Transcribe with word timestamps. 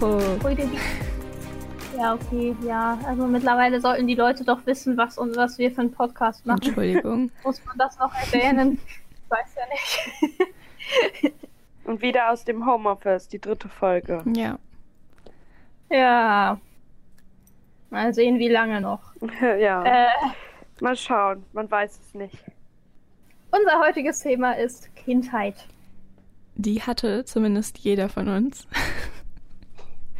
die 0.00 0.78
ja, 1.96 2.14
okay, 2.14 2.54
ja. 2.62 2.98
Also 3.06 3.26
mittlerweile 3.26 3.80
sollten 3.80 4.06
die 4.06 4.14
Leute 4.14 4.44
doch 4.44 4.66
wissen, 4.66 4.96
was 4.98 5.16
und 5.16 5.34
was 5.36 5.56
wir 5.58 5.70
für 5.70 5.80
einen 5.80 5.92
Podcast 5.92 6.44
machen. 6.44 6.62
Entschuldigung. 6.62 7.30
Muss 7.44 7.64
man 7.64 7.78
das 7.78 7.98
noch 7.98 8.12
erwähnen? 8.14 8.78
Ich 8.84 9.30
weiß 9.30 9.54
ja 9.56 9.62
nicht. 9.70 11.34
Und 11.84 12.02
wieder 12.02 12.32
aus 12.32 12.44
dem 12.44 12.66
Homeoffice, 12.66 13.28
die 13.28 13.40
dritte 13.40 13.68
Folge. 13.68 14.22
Ja. 14.34 14.58
Ja. 15.88 16.60
Mal 17.90 18.12
sehen, 18.12 18.40
wie 18.40 18.48
lange 18.48 18.80
noch. 18.80 19.00
ja. 19.40 19.84
Äh, 19.84 20.08
Mal 20.80 20.96
schauen, 20.96 21.44
man 21.52 21.70
weiß 21.70 21.98
es 22.00 22.14
nicht. 22.14 22.44
unser 23.50 23.80
heutiges 23.80 24.18
Thema 24.20 24.52
ist 24.58 24.94
Kindheit. 24.96 25.54
Die 26.56 26.82
hatte 26.82 27.24
zumindest 27.24 27.78
jeder 27.78 28.08
von 28.08 28.28
uns. 28.28 28.66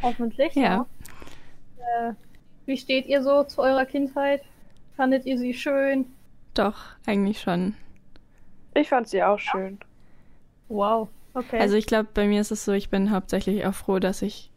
Hoffentlich. 0.01 0.53
Ja. 0.55 0.85
Äh, 1.77 2.13
wie 2.65 2.77
steht 2.77 3.07
ihr 3.07 3.23
so 3.23 3.43
zu 3.43 3.61
eurer 3.61 3.85
Kindheit? 3.85 4.41
Fandet 4.95 5.25
ihr 5.25 5.37
sie 5.37 5.53
schön? 5.53 6.05
Doch, 6.53 6.75
eigentlich 7.05 7.39
schon. 7.41 7.75
Ich 8.73 8.89
fand 8.89 9.07
sie 9.07 9.23
auch 9.23 9.39
schön. 9.39 9.79
Wow. 10.69 11.07
Okay. 11.33 11.59
Also 11.59 11.75
ich 11.75 11.85
glaube, 11.85 12.09
bei 12.13 12.27
mir 12.27 12.41
ist 12.41 12.51
es 12.51 12.65
so, 12.65 12.73
ich 12.73 12.89
bin 12.89 13.11
hauptsächlich 13.11 13.65
auch 13.65 13.73
froh, 13.73 13.99
dass 13.99 14.21
ich 14.21 14.51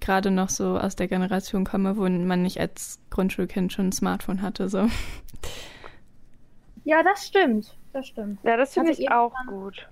gerade 0.00 0.30
noch 0.30 0.50
so 0.50 0.78
aus 0.78 0.96
der 0.96 1.08
Generation 1.08 1.64
komme, 1.64 1.96
wo 1.96 2.02
man 2.08 2.42
nicht 2.42 2.60
als 2.60 3.00
Grundschulkind 3.10 3.72
schon 3.72 3.88
ein 3.88 3.92
Smartphone 3.92 4.42
hatte. 4.42 4.68
So. 4.68 4.88
ja, 6.84 7.02
das 7.02 7.26
stimmt. 7.26 7.74
Das 7.92 8.06
stimmt. 8.06 8.38
Ja, 8.44 8.56
das 8.58 8.74
finde 8.74 8.92
ich 8.92 9.10
auch 9.10 9.32
dann- 9.46 9.46
gut. 9.46 9.88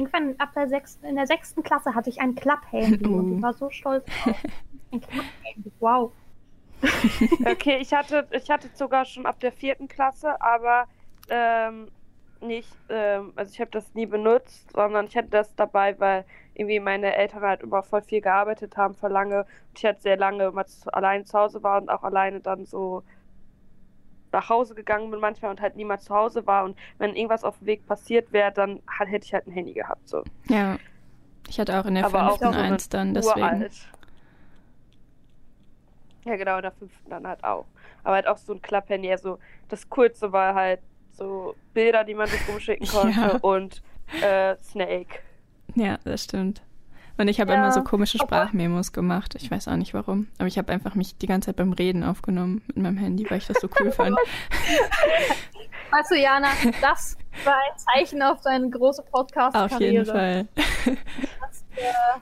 Irgendwann 0.00 0.34
ab 0.38 0.50
der 0.54 0.66
sechsten, 0.66 1.04
in 1.04 1.16
der 1.16 1.26
sechsten 1.26 1.62
Klasse 1.62 1.94
hatte 1.94 2.08
ich 2.08 2.20
ein 2.20 2.34
Klapphandy 2.34 3.04
und 3.06 3.36
ich 3.36 3.42
war 3.42 3.52
so 3.52 3.68
stolz 3.68 4.04
drauf. 4.06 4.36
Ein 4.92 5.00
Klapphandy, 5.00 5.72
wow. 5.78 6.10
Okay, 7.46 7.78
ich 7.80 7.92
hatte, 7.92 8.26
ich 8.30 8.50
hatte 8.50 8.68
sogar 8.72 9.04
schon 9.04 9.26
ab 9.26 9.38
der 9.40 9.52
vierten 9.52 9.88
Klasse, 9.88 10.40
aber 10.40 10.88
ähm, 11.28 11.88
nicht, 12.40 12.74
ähm, 12.88 13.34
also 13.36 13.52
ich 13.52 13.60
habe 13.60 13.70
das 13.70 13.94
nie 13.94 14.06
benutzt, 14.06 14.72
sondern 14.72 15.04
ich 15.04 15.16
hatte 15.16 15.28
das 15.28 15.54
dabei, 15.54 16.00
weil 16.00 16.24
irgendwie 16.54 16.80
meine 16.80 17.14
Eltern 17.14 17.42
halt 17.42 17.62
immer 17.62 17.82
voll 17.82 18.00
viel 18.00 18.22
gearbeitet 18.22 18.78
haben, 18.78 18.94
voll 18.94 19.12
lange. 19.12 19.40
Und 19.40 19.78
ich 19.78 19.84
halt 19.84 20.00
sehr 20.00 20.16
lange 20.16 20.44
immer 20.44 20.64
zu, 20.64 20.92
allein 20.92 21.26
zu 21.26 21.38
Hause 21.38 21.62
war 21.62 21.80
und 21.80 21.90
auch 21.90 22.02
alleine 22.02 22.40
dann 22.40 22.64
so 22.64 23.02
nach 24.32 24.48
Hause 24.48 24.74
gegangen 24.74 25.10
bin 25.10 25.20
manchmal 25.20 25.50
und 25.50 25.60
halt 25.60 25.76
niemand 25.76 26.02
zu 26.02 26.14
Hause 26.14 26.46
war. 26.46 26.64
Und 26.64 26.76
wenn 26.98 27.14
irgendwas 27.14 27.44
auf 27.44 27.58
dem 27.58 27.66
Weg 27.66 27.86
passiert 27.86 28.32
wäre, 28.32 28.52
dann 28.52 28.80
halt, 28.98 29.10
hätte 29.10 29.26
ich 29.26 29.34
halt 29.34 29.46
ein 29.46 29.52
Handy 29.52 29.72
gehabt. 29.72 30.08
So. 30.08 30.22
Ja. 30.48 30.78
Ich 31.48 31.58
hatte 31.58 31.78
auch 31.80 31.84
in 31.86 31.94
der 31.96 32.06
Aber 32.06 32.28
fünften 32.28 32.52
so 32.52 32.58
eins 32.58 32.88
dann, 32.88 33.14
deswegen. 33.14 33.40
Uralt. 33.40 33.72
Ja, 36.24 36.36
genau, 36.36 36.56
in 36.56 36.62
der 36.62 36.72
fünften 36.72 37.10
dann 37.10 37.26
halt 37.26 37.42
auch. 37.42 37.66
Aber 38.04 38.14
halt 38.14 38.26
auch 38.26 38.36
so 38.38 38.52
ein 38.52 38.62
Klapphandy. 38.62 39.10
Also 39.10 39.38
das 39.68 39.88
Kurze 39.88 40.32
war 40.32 40.54
halt 40.54 40.80
so 41.10 41.54
Bilder, 41.74 42.04
die 42.04 42.14
man 42.14 42.26
sich 42.28 42.46
rumschicken 42.48 42.86
konnte 42.92 43.18
Ja. 43.20 43.36
und 43.40 43.82
äh, 44.22 44.56
Snake. 44.62 45.20
Ja, 45.74 45.98
das 46.04 46.24
stimmt. 46.24 46.62
Und 47.18 47.28
ich 47.28 47.40
habe 47.40 47.52
Ja, 47.52 47.58
immer 47.58 47.72
so 47.72 47.82
komische 47.82 48.18
Sprachmemos 48.18 48.92
gemacht. 48.92 49.34
Ich 49.36 49.50
weiß 49.50 49.68
auch 49.68 49.76
nicht 49.76 49.94
warum. 49.94 50.28
Aber 50.38 50.48
ich 50.48 50.58
habe 50.58 50.72
einfach 50.72 50.94
mich 50.94 51.16
die 51.16 51.26
ganze 51.26 51.46
Zeit 51.46 51.56
beim 51.56 51.72
Reden 51.72 52.02
aufgenommen 52.02 52.62
mit 52.68 52.78
meinem 52.78 52.96
Handy, 52.96 53.28
weil 53.28 53.38
ich 53.38 53.46
das 53.46 53.60
so 53.60 53.68
cool 53.80 53.90
fand. 53.92 54.16
Weißt 55.90 56.10
du, 56.10 56.16
Jana, 56.16 56.48
das 56.80 57.18
war 57.44 57.54
ein 57.54 57.78
Zeichen 57.78 58.22
auf 58.22 58.40
deine 58.42 58.70
große 58.70 59.02
Podcast-Karriere. 59.10 59.74
Auf 59.74 59.80
jeden 59.80 60.06
Fall. 60.06 60.48
Das, 60.54 61.64
äh, 61.76 62.20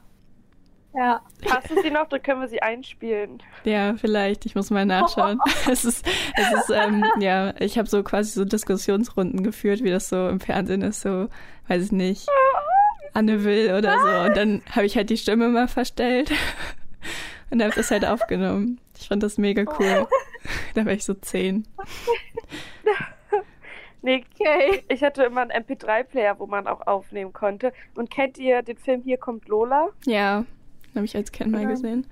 ja. 0.95 1.21
Hast 1.51 1.71
du 1.71 1.81
sie 1.83 1.91
noch? 1.91 2.09
Dann 2.09 2.23
können 2.23 2.41
wir 2.41 2.49
sie 2.49 2.63
einspielen. 2.63 3.43
Ja, 3.65 3.95
vielleicht. 3.97 4.47
Ich 4.47 4.55
muss 4.55 4.71
mal 4.71 4.87
nachschauen. 4.87 5.39
es 5.71 5.85
ist, 5.85 6.07
es 6.35 6.61
ist, 6.61 6.71
ähm, 6.71 7.05
ja, 7.21 7.55
ich 7.61 7.79
habe 7.79 7.89
so 7.89 8.03
quasi 8.03 8.33
so 8.33 8.45
Diskussionsrunden 8.45 9.43
geführt, 9.43 9.85
wie 9.85 9.91
das 9.91 10.09
so 10.09 10.29
im 10.29 10.41
Fernsehen 10.41 10.83
ist, 10.83 11.03
so, 11.03 11.29
weiß 11.69 11.85
ich 11.85 11.93
nicht, 11.93 12.27
Anne 13.15 13.45
Will 13.45 13.75
oder 13.75 13.99
so. 14.01 14.29
Und 14.29 14.37
dann 14.37 14.63
habe 14.71 14.87
ich 14.87 14.97
halt 14.97 15.11
die 15.11 15.17
Stimme 15.17 15.49
mal 15.49 15.69
verstellt 15.69 16.31
und 17.51 17.63
habe 17.63 17.75
das 17.75 17.91
halt 17.91 18.05
aufgenommen. 18.05 18.81
Ich 18.99 19.09
fand 19.09 19.23
das 19.23 19.39
mega 19.39 19.65
cool. 19.79 20.07
Da 20.75 20.87
war 20.87 20.93
ich 20.93 21.05
so 21.05 21.15
zehn. 21.15 21.67
Nee, 24.01 24.25
Okay. 24.41 24.85
ich 24.89 25.03
hatte 25.03 25.25
immer 25.25 25.41
einen 25.43 25.51
MP3-Player, 25.51 26.39
wo 26.39 26.47
man 26.47 26.69
auch 26.69 26.87
aufnehmen 26.87 27.33
konnte. 27.33 27.73
Und 27.97 28.11
kennt 28.11 28.39
ihr 28.39 28.63
den 28.63 28.79
Film 28.79 29.03
Hier 29.03 29.19
kommt 29.19 29.49
Lola? 29.49 29.89
Ja, 30.07 30.45
habe 30.95 31.05
ich 31.05 31.17
als 31.17 31.33
Kind 31.33 31.51
mal 31.51 31.63
Ja. 31.63 31.69
gesehen. 31.69 32.07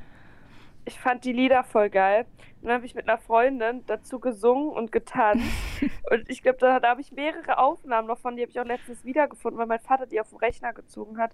Ich 0.87 0.99
fand 0.99 1.25
die 1.25 1.33
Lieder 1.33 1.65
voll 1.65 1.91
geil. 1.91 2.27
Und 2.61 2.69
dann 2.69 2.75
habe 2.77 2.87
ich 2.87 2.95
mit 2.95 3.09
einer 3.09 3.19
Freundin 3.19 3.85
dazu 3.87 4.19
gesungen 4.19 4.71
und 4.71 4.93
getanzt. 4.93 5.45
und 6.11 6.31
ich 6.31 6.43
glaube, 6.43 6.59
da, 6.59 6.81
da 6.81 6.91
habe 6.91 7.01
ich 7.01 7.13
mehrere 7.13 7.59
Aufnahmen 7.59 8.09
noch 8.09 8.19
von, 8.19 8.37
die 8.37 8.43
habe 8.43 8.51
ich 8.51 8.59
auch 8.59 8.65
letztens 8.65 9.05
wiedergefunden, 9.05 9.59
weil 9.59 9.67
mein 9.67 9.81
Vater 9.81 10.07
die 10.07 10.21
auf 10.21 10.31
dem 10.31 10.39
Rechner 10.39 10.73
gezogen 10.73 11.19
hat. 11.19 11.33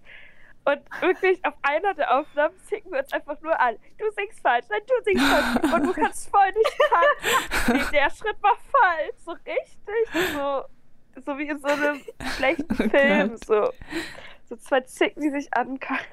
Und 0.64 0.80
wirklich 1.00 1.44
auf 1.44 1.54
einer 1.62 1.92
der 1.94 2.18
Aufnahmen 2.18 2.54
singen 2.68 2.92
wir 2.92 3.00
uns 3.00 3.12
einfach 3.12 3.40
nur 3.40 3.58
an. 3.60 3.76
Du 3.98 4.04
singst 4.12 4.40
falsch, 4.40 4.66
nein, 4.70 4.80
du 4.86 4.94
singst 5.04 5.24
falsch. 5.26 5.72
Und 5.74 5.86
du 5.86 5.92
kannst 5.92 6.30
voll 6.30 6.52
nicht 6.52 6.78
tanzen. 7.66 7.92
Der 7.92 8.10
Schritt 8.10 8.40
war 8.42 8.56
falsch. 8.70 9.16
So 9.18 9.32
richtig. 9.32 10.32
So, 10.34 10.64
so 11.20 11.38
wie 11.38 11.48
in 11.48 11.58
so 11.58 11.66
einem 11.66 12.00
schlechten 12.36 12.66
Oh 12.70 12.88
Film. 12.88 13.30
Gott. 13.30 13.44
So, 13.44 13.72
so 14.48 14.56
zwei 14.56 14.80
Zicken, 14.82 15.22
die 15.22 15.30
sich 15.30 15.52
ankacken. 15.52 16.06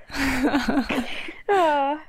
ja. 1.47 1.99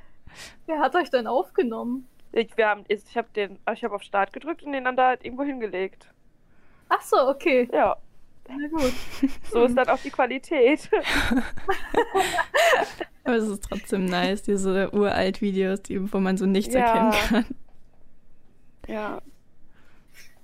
Wer 0.65 0.79
hat 0.79 0.95
euch 0.95 1.09
denn 1.09 1.27
aufgenommen? 1.27 2.07
Ich, 2.31 2.55
wir 2.57 2.67
haben, 2.69 2.83
ich 2.87 3.17
habe 3.17 3.27
den, 3.35 3.59
ich 3.73 3.83
habe 3.83 3.95
auf 3.95 4.03
Start 4.03 4.31
gedrückt 4.33 4.63
und 4.63 4.71
den 4.71 4.85
dann 4.85 4.95
da 4.95 5.07
halt 5.09 5.25
irgendwo 5.25 5.43
hingelegt. 5.43 6.07
Ach 6.89 7.01
so, 7.01 7.17
okay. 7.29 7.67
Ja, 7.73 7.97
Na 8.49 8.67
gut. 8.69 8.93
so 9.51 9.63
ist 9.65 9.75
dann 9.77 9.89
auch 9.89 9.99
die 9.99 10.11
Qualität. 10.11 10.89
Aber 13.23 13.35
es 13.35 13.47
ist 13.47 13.63
trotzdem 13.63 14.05
nice, 14.05 14.41
diese 14.43 14.93
uralt 14.93 15.41
Videos, 15.41 15.81
die, 15.83 16.11
wo 16.11 16.19
man 16.19 16.37
so 16.37 16.45
nichts 16.45 16.73
Ja. 16.73 16.79
erkennen 16.81 17.11
kann. 17.29 17.45
ja. 18.87 19.21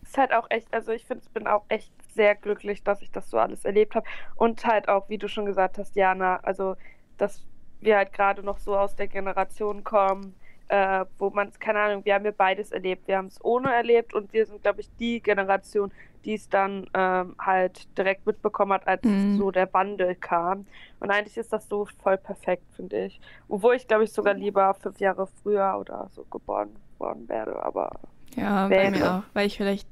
Ist 0.03 0.17
halt 0.17 0.33
auch 0.33 0.47
echt, 0.49 0.73
also 0.73 0.91
ich 0.91 1.05
finde, 1.05 1.23
ich 1.25 1.31
bin 1.31 1.47
auch 1.47 1.63
echt 1.69 1.91
sehr 2.13 2.35
glücklich, 2.35 2.83
dass 2.83 3.01
ich 3.01 3.11
das 3.11 3.29
so 3.29 3.37
alles 3.37 3.65
erlebt 3.65 3.95
habe. 3.95 4.05
Und 4.35 4.65
halt 4.65 4.89
auch, 4.89 5.09
wie 5.09 5.17
du 5.17 5.27
schon 5.27 5.45
gesagt 5.45 5.77
hast, 5.77 5.95
Jana, 5.95 6.37
also, 6.43 6.75
dass 7.17 7.43
wir 7.81 7.97
halt 7.97 8.13
gerade 8.13 8.43
noch 8.43 8.57
so 8.59 8.77
aus 8.77 8.95
der 8.95 9.07
Generation 9.07 9.83
kommen, 9.83 10.35
äh, 10.69 11.05
wo 11.17 11.29
man, 11.29 11.51
keine 11.59 11.79
Ahnung, 11.79 12.05
wir 12.05 12.13
haben 12.15 12.25
ja 12.25 12.31
beides 12.35 12.71
erlebt. 12.71 13.07
Wir 13.07 13.17
haben 13.17 13.27
es 13.27 13.43
ohne 13.43 13.73
erlebt 13.73 14.13
und 14.13 14.33
wir 14.33 14.45
sind, 14.45 14.61
glaube 14.63 14.81
ich, 14.81 14.89
die 14.97 15.21
Generation, 15.21 15.91
die 16.25 16.33
es 16.33 16.49
dann 16.49 16.87
ähm, 16.93 17.35
halt 17.39 17.87
direkt 17.97 18.25
mitbekommen 18.25 18.73
hat, 18.73 18.85
als 18.87 19.03
Mhm. 19.05 19.37
so 19.37 19.51
der 19.51 19.71
Wandel 19.73 20.15
kam. 20.15 20.65
Und 20.99 21.09
eigentlich 21.09 21.37
ist 21.37 21.53
das 21.53 21.69
so 21.69 21.87
voll 22.03 22.17
perfekt, 22.17 22.63
finde 22.75 23.05
ich. 23.05 23.21
Obwohl 23.47 23.75
ich, 23.75 23.87
glaube 23.87 24.03
ich, 24.03 24.11
sogar 24.11 24.33
lieber 24.33 24.73
fünf 24.73 24.99
Jahre 24.99 25.27
früher 25.41 25.77
oder 25.79 26.09
so 26.11 26.25
geboren 26.25 26.75
worden 26.97 27.29
wäre, 27.29 27.63
aber 27.63 27.91
Ja, 28.35 28.67
bei 28.67 28.77
Wäre. 28.77 28.91
mir 28.91 29.11
auch, 29.11 29.23
weil 29.33 29.47
ich 29.47 29.55
vielleicht 29.55 29.87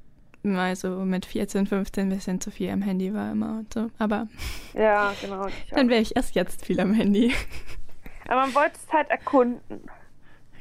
mal 0.54 0.76
so 0.76 0.90
mit 1.06 1.26
14, 1.26 1.68
15 1.68 2.08
ein 2.08 2.10
bisschen 2.16 2.42
zu 2.42 2.52
viel 2.52 2.70
am 2.70 2.82
Handy 2.82 3.14
war 3.14 3.32
immer 3.32 3.60
und 3.60 3.74
so. 3.74 3.90
Aber 3.98 4.28
ja, 4.74 5.14
genau. 5.22 5.48
Dann 5.72 5.90
wäre 5.90 6.02
ich 6.02 6.16
erst 6.16 6.36
jetzt 6.36 6.66
viel 6.66 6.80
am 6.80 6.94
Handy. 6.94 7.34
Aber 8.28 8.42
man 8.42 8.56
wollte 8.56 8.78
es 8.84 8.92
halt 8.92 9.10
erkunden, 9.10 9.82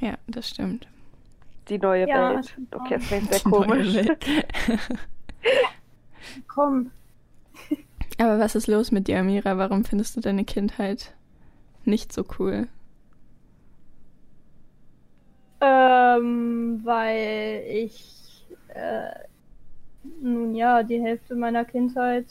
Ja, 0.01 0.15
das 0.27 0.49
stimmt. 0.51 0.87
die 1.71 1.79
neue 1.79 2.07
Ja, 2.09 2.35
Welt. 2.35 2.55
Okay, 2.73 2.97
das 2.99 3.07
klingt 3.09 3.33
sehr 3.33 3.41
komisch. 3.41 3.97
Komm. 6.47 6.91
Aber 8.19 8.39
was 8.39 8.55
ist 8.55 8.67
los 8.67 8.93
mit 8.93 9.09
dir, 9.09 9.19
Amira? 9.19 9.57
Warum 9.57 9.85
findest 9.85 10.15
du 10.17 10.21
deine 10.21 10.45
Kindheit 10.45 11.15
nicht 11.85 12.13
so 12.13 12.25
cool? 12.39 12.69
Ähm, 15.61 16.81
weil 16.85 17.63
ich, 17.67 18.45
äh, 18.69 19.11
nun 20.21 20.55
ja, 20.55 20.83
die 20.83 21.01
Hälfte 21.03 21.35
meiner 21.35 21.65
Kindheit 21.65 22.27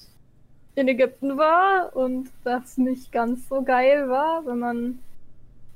in 0.75 0.88
Ägypten 0.88 1.38
war 1.38 1.96
und 1.96 2.30
das 2.44 2.78
nicht 2.78 3.12
ganz 3.12 3.48
so 3.48 3.62
geil 3.62 4.10
war, 4.10 4.46
wenn 4.46 4.60
man 4.60 5.00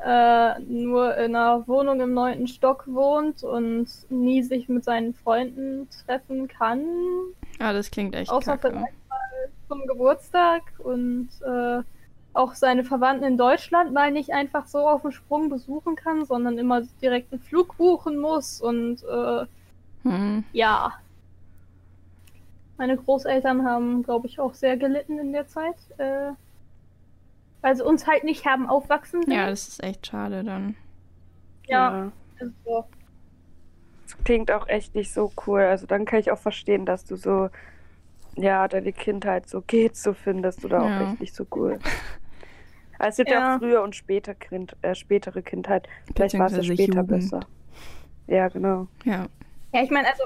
äh, 0.04 0.60
nur 0.62 1.16
in 1.18 1.36
einer 1.36 1.68
Wohnung 1.68 2.00
im 2.02 2.14
neunten 2.14 2.48
Stock 2.48 2.84
wohnt 2.88 3.44
und 3.44 3.88
nie 4.10 4.44
sich 4.44 4.70
mit 4.70 4.84
seinen 4.84 5.14
Freunden 5.14 5.88
treffen 6.06 6.48
kann, 6.48 6.82
Ah, 7.60 7.74
das 7.74 7.90
klingt 7.90 8.14
echt 8.16 8.30
außer 8.32 8.58
kacke. 8.58 8.70
vielleicht 8.70 9.10
mal 9.10 9.20
zum 9.68 9.88
Geburtstag 9.88 10.62
und 10.80 11.30
äh, 11.44 11.82
auch 12.34 12.54
seine 12.54 12.84
Verwandten 12.84 13.24
in 13.26 13.38
Deutschland 13.38 13.94
mal 13.94 14.12
nicht 14.12 14.32
einfach 14.32 14.68
so 14.68 14.88
auf 14.88 15.02
den 15.02 15.12
Sprung 15.12 15.50
besuchen 15.50 15.96
kann, 15.96 16.26
sondern 16.26 16.60
immer 16.60 16.82
direkt 17.02 17.34
einen 17.34 17.42
Flug 17.42 17.76
buchen 17.78 18.18
muss 18.18 18.62
und 18.62 19.04
äh, 19.04 19.46
Hm. 20.04 20.44
ja. 20.54 20.94
Meine 22.78 22.98
Großeltern 22.98 23.66
haben, 23.66 24.04
glaube 24.04 24.28
ich, 24.28 24.40
auch 24.40 24.54
sehr 24.54 24.78
gelitten 24.78 25.18
in 25.20 25.32
der 25.34 25.48
Zeit. 25.48 25.76
Äh, 25.98 26.32
weil 27.62 27.76
sie 27.76 27.84
uns 27.84 28.06
halt 28.08 28.24
nicht 28.24 28.46
haben 28.46 28.70
aufwachsen 28.70 29.24
sehen. 29.24 29.34
Ja, 29.34 29.50
das 29.50 29.68
ist 29.68 29.84
echt 29.84 30.06
schade 30.08 30.44
dann. 30.44 30.76
ja. 31.68 32.12
ist 32.40 32.54
so. 32.64 32.86
Das 34.06 34.18
klingt 34.24 34.52
auch 34.52 34.68
echt 34.68 34.94
nicht 34.96 35.12
so 35.12 35.32
cool. 35.48 35.62
Also 35.62 35.86
dann 35.88 36.06
kann 36.06 36.20
ich 36.20 36.32
auch 36.32 36.38
verstehen, 36.38 36.86
dass 36.86 37.04
du 37.04 37.16
so, 37.16 37.50
ja, 38.36 38.68
deine 38.68 38.94
Kindheit 38.94 39.50
so 39.50 39.62
geht, 39.62 39.98
so 39.98 40.14
findest 40.14 40.64
du 40.64 40.68
da 40.70 40.86
Ja. 40.88 40.98
auch 41.08 41.12
echt 41.12 41.20
nicht 41.20 41.36
so 41.36 41.46
cool. 41.56 41.80
Also 43.00 43.10
es 43.10 43.18
gibt 43.18 43.32
ja 43.32 43.40
Ja. 43.40 43.56
auch 43.56 43.60
frühe 43.60 43.82
und 43.82 43.96
später 43.96 44.36
kind, 44.36 44.78
äh, 44.84 44.94
spätere 44.96 45.42
Kindheit. 45.42 45.90
Vielleicht 46.16 46.38
war 46.38 46.46
es 46.46 46.54
ja 46.58 46.64
später 46.64 46.84
Jugend. 47.02 47.08
besser. 47.08 47.40
Ja, 48.28 48.48
genau. 48.50 48.88
Ja. 49.04 49.26
Ja, 49.74 49.84
ich 49.84 49.90
meine, 49.90 50.08
also 50.08 50.24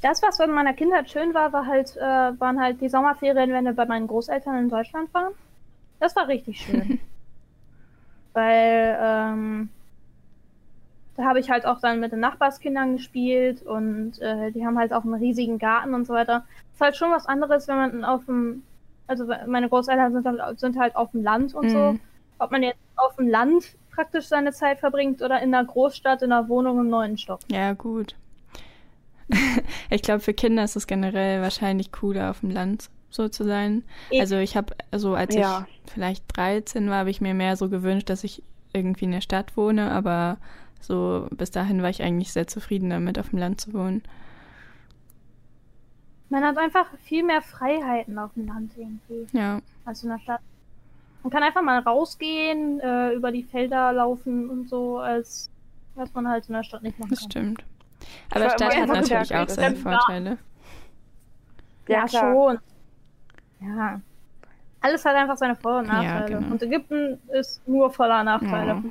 das, 0.00 0.22
was 0.22 0.40
in 0.40 0.50
meiner 0.50 0.72
Kindheit 0.72 1.10
schön 1.10 1.34
war, 1.34 1.52
war 1.52 1.66
halt, 1.66 1.96
äh, 1.96 2.40
waren 2.40 2.60
halt 2.60 2.80
die 2.80 2.88
Sommerferien, 2.88 3.52
wenn 3.52 3.64
wir 3.64 3.74
bei 3.74 3.86
meinen 3.86 4.06
Großeltern 4.06 4.56
in 4.58 4.68
Deutschland 4.68 5.12
waren. 5.12 5.32
Das 5.98 6.16
war 6.16 6.28
richtig 6.28 6.60
schön. 6.60 6.98
Weil 8.32 8.98
ähm, 9.00 9.68
da 11.16 11.24
habe 11.24 11.40
ich 11.40 11.50
halt 11.50 11.66
auch 11.66 11.80
dann 11.80 12.00
mit 12.00 12.12
den 12.12 12.20
Nachbarskindern 12.20 12.96
gespielt 12.96 13.62
und 13.62 14.20
äh, 14.20 14.52
die 14.52 14.64
haben 14.64 14.78
halt 14.78 14.92
auch 14.92 15.04
einen 15.04 15.14
riesigen 15.14 15.58
Garten 15.58 15.94
und 15.94 16.06
so 16.06 16.14
weiter. 16.14 16.46
Ist 16.72 16.80
halt 16.80 16.96
schon 16.96 17.10
was 17.10 17.26
anderes, 17.26 17.68
wenn 17.68 17.76
man 17.76 18.04
auf 18.04 18.24
dem, 18.24 18.62
also 19.06 19.26
meine 19.46 19.68
Großeltern 19.68 20.12
sind 20.12 20.26
halt, 20.26 20.60
sind 20.60 20.78
halt 20.78 20.96
auf 20.96 21.10
dem 21.10 21.22
Land 21.22 21.54
und 21.54 21.68
so. 21.68 21.92
Mhm. 21.92 22.00
Ob 22.38 22.50
man 22.52 22.62
jetzt 22.62 22.78
auf 22.96 23.16
dem 23.16 23.28
Land 23.28 23.76
praktisch 23.90 24.28
seine 24.28 24.52
Zeit 24.52 24.78
verbringt 24.78 25.20
oder 25.20 25.42
in 25.42 25.54
einer 25.54 25.66
Großstadt, 25.66 26.22
in 26.22 26.32
einer 26.32 26.48
Wohnung 26.48 26.80
im 26.80 26.88
neuen 26.88 27.18
Stock. 27.18 27.40
Ja, 27.50 27.74
gut. 27.74 28.14
ich 29.90 30.02
glaube, 30.02 30.20
für 30.20 30.34
Kinder 30.34 30.64
ist 30.64 30.76
es 30.76 30.86
generell 30.86 31.40
wahrscheinlich 31.42 31.92
cooler, 31.92 32.30
auf 32.30 32.40
dem 32.40 32.50
Land 32.50 32.90
so 33.10 33.28
zu 33.28 33.44
sein. 33.44 33.84
Ich- 34.10 34.20
Also 34.20 34.36
ich 34.36 34.56
habe, 34.56 34.74
also 34.90 35.14
als 35.14 35.34
Ja. 35.34 35.66
ich 35.84 35.92
vielleicht 35.92 36.24
13 36.36 36.88
war, 36.90 36.98
habe 36.98 37.10
ich 37.10 37.20
mir 37.20 37.34
mehr 37.34 37.56
so 37.56 37.68
gewünscht, 37.68 38.08
dass 38.08 38.24
ich 38.24 38.42
irgendwie 38.72 39.06
in 39.06 39.12
der 39.12 39.20
Stadt 39.20 39.56
wohne, 39.56 39.90
aber 39.90 40.38
so 40.80 41.26
bis 41.32 41.50
dahin 41.50 41.82
war 41.82 41.90
ich 41.90 42.02
eigentlich 42.02 42.32
sehr 42.32 42.46
zufrieden 42.46 42.88
damit, 42.90 43.18
auf 43.18 43.30
dem 43.30 43.38
Land 43.40 43.60
zu 43.60 43.72
wohnen. 43.74 44.02
Man 46.28 46.44
hat 46.44 46.56
einfach 46.58 46.86
viel 47.02 47.24
mehr 47.24 47.42
Freiheiten 47.42 48.18
auf 48.18 48.32
dem 48.34 48.46
Land 48.46 48.72
irgendwie 48.76 49.26
Ja, 49.36 49.60
als 49.84 50.04
in 50.04 50.10
der 50.10 50.18
Stadt. 50.20 50.40
Man 51.22 51.30
kann 51.32 51.42
einfach 51.42 51.62
mal 51.62 51.80
rausgehen, 51.80 52.80
äh, 52.80 53.12
über 53.14 53.32
die 53.32 53.42
Felder 53.42 53.92
laufen 53.92 54.48
und 54.48 54.68
so, 54.68 54.98
als 54.98 55.50
was 55.96 56.14
man 56.14 56.28
halt 56.28 56.46
in 56.48 56.54
der 56.54 56.62
Stadt 56.62 56.82
nicht 56.82 56.98
machen 56.98 57.10
das 57.10 57.20
kann. 57.20 57.30
stimmt. 57.30 57.64
Aber 58.34 58.50
Stadt 58.50 58.76
hat 58.76 58.88
natürlich 58.88 59.26
stärker 59.26 59.42
auch 59.44 59.48
seine. 59.48 59.76
Vorteile. 59.76 60.38
Ja, 61.88 62.06
Ja, 62.06 62.08
schon. 62.08 62.58
Ja. 63.60 64.00
Alles 64.80 65.04
hat 65.04 65.14
einfach 65.14 65.36
seine 65.36 65.56
Vor- 65.56 65.78
und 65.80 65.86
Ja, 65.86 65.92
Nachteile. 66.02 66.38
genau. 66.38 66.52
Und 66.52 66.62
Ägypten 66.62 67.18
ist 67.32 67.66
nur 67.68 67.90
voller 67.90 68.24
Nachteile. 68.24 68.82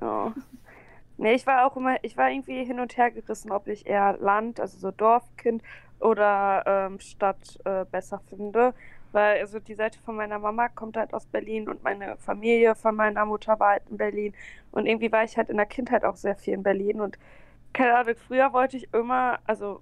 Ja. 0.00 0.06
Ja. 0.26 0.32
Nee, 1.16 1.32
ich 1.34 1.46
war 1.46 1.66
auch 1.66 1.76
immer, 1.76 1.96
ich 2.02 2.16
war 2.16 2.30
irgendwie 2.30 2.64
hin 2.64 2.78
und 2.78 2.96
her 2.96 3.10
gerissen, 3.10 3.50
ob 3.50 3.66
ich 3.66 3.86
eher 3.86 4.16
Land, 4.18 4.60
also 4.60 4.78
so 4.78 4.90
Dorfkind 4.92 5.62
oder 5.98 6.62
ähm, 6.66 7.00
Stadt 7.00 7.58
äh, 7.64 7.84
besser 7.90 8.20
finde. 8.28 8.72
Weil 9.10 9.40
also 9.40 9.58
die 9.58 9.74
Seite 9.74 9.98
von 10.04 10.14
meiner 10.16 10.38
Mama 10.38 10.68
kommt 10.68 10.96
halt 10.96 11.14
aus 11.14 11.24
Berlin 11.26 11.68
und 11.68 11.82
meine 11.82 12.16
Familie 12.18 12.74
von 12.74 12.94
meiner 12.94 13.24
Mutter 13.24 13.58
war 13.58 13.70
halt 13.70 13.82
in 13.90 13.96
Berlin. 13.96 14.34
Und 14.70 14.86
irgendwie 14.86 15.10
war 15.10 15.24
ich 15.24 15.36
halt 15.38 15.48
in 15.48 15.56
der 15.56 15.66
Kindheit 15.66 16.04
auch 16.04 16.16
sehr 16.16 16.36
viel 16.36 16.54
in 16.54 16.62
Berlin. 16.62 17.00
Und 17.00 17.18
keine 17.72 17.96
Ahnung, 17.96 18.14
früher 18.16 18.52
wollte 18.52 18.76
ich 18.76 18.92
immer, 18.92 19.38
also 19.44 19.80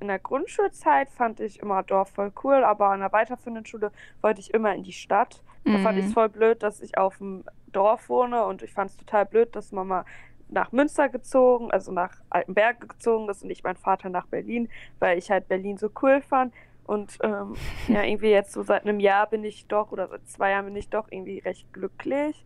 in 0.00 0.08
der 0.08 0.18
Grundschulzeit 0.18 1.10
fand 1.10 1.40
ich 1.40 1.60
immer 1.60 1.82
Dorf 1.82 2.10
voll 2.10 2.32
cool, 2.42 2.64
aber 2.64 2.90
an 2.90 3.00
der 3.00 3.12
weiterführenden 3.12 3.64
Schule 3.66 3.90
wollte 4.20 4.40
ich 4.40 4.52
immer 4.52 4.74
in 4.74 4.82
die 4.82 4.92
Stadt. 4.92 5.42
Da 5.64 5.78
fand 5.78 5.98
ich 5.98 6.06
es 6.06 6.10
Mhm. 6.10 6.14
voll 6.14 6.28
blöd, 6.28 6.62
dass 6.62 6.80
ich 6.80 6.98
auf 6.98 7.18
dem 7.18 7.44
Dorf 7.72 8.08
wohne 8.08 8.44
und 8.44 8.62
ich 8.62 8.72
fand 8.72 8.90
es 8.90 8.96
total 8.96 9.24
blöd, 9.26 9.56
dass 9.56 9.72
Mama 9.72 10.04
nach 10.48 10.72
Münster 10.72 11.08
gezogen, 11.08 11.70
also 11.70 11.90
nach 11.90 12.12
Altenberge 12.30 12.86
gezogen 12.86 13.28
ist 13.30 13.42
und 13.42 13.50
ich 13.50 13.64
mein 13.64 13.76
Vater 13.76 14.10
nach 14.10 14.26
Berlin, 14.26 14.68
weil 14.98 15.16
ich 15.18 15.30
halt 15.30 15.48
Berlin 15.48 15.78
so 15.78 15.90
cool 16.02 16.20
fand. 16.20 16.52
Und 16.84 17.16
ähm, 17.22 17.54
ja, 17.88 18.02
irgendwie 18.02 18.30
jetzt 18.30 18.52
so 18.52 18.62
seit 18.62 18.82
einem 18.82 19.00
Jahr 19.00 19.26
bin 19.28 19.42
ich 19.42 19.66
doch, 19.66 19.90
oder 19.90 20.06
seit 20.08 20.28
zwei 20.28 20.50
Jahren 20.50 20.66
bin 20.66 20.76
ich 20.76 20.90
doch 20.90 21.06
irgendwie 21.10 21.38
recht 21.38 21.72
glücklich. 21.72 22.44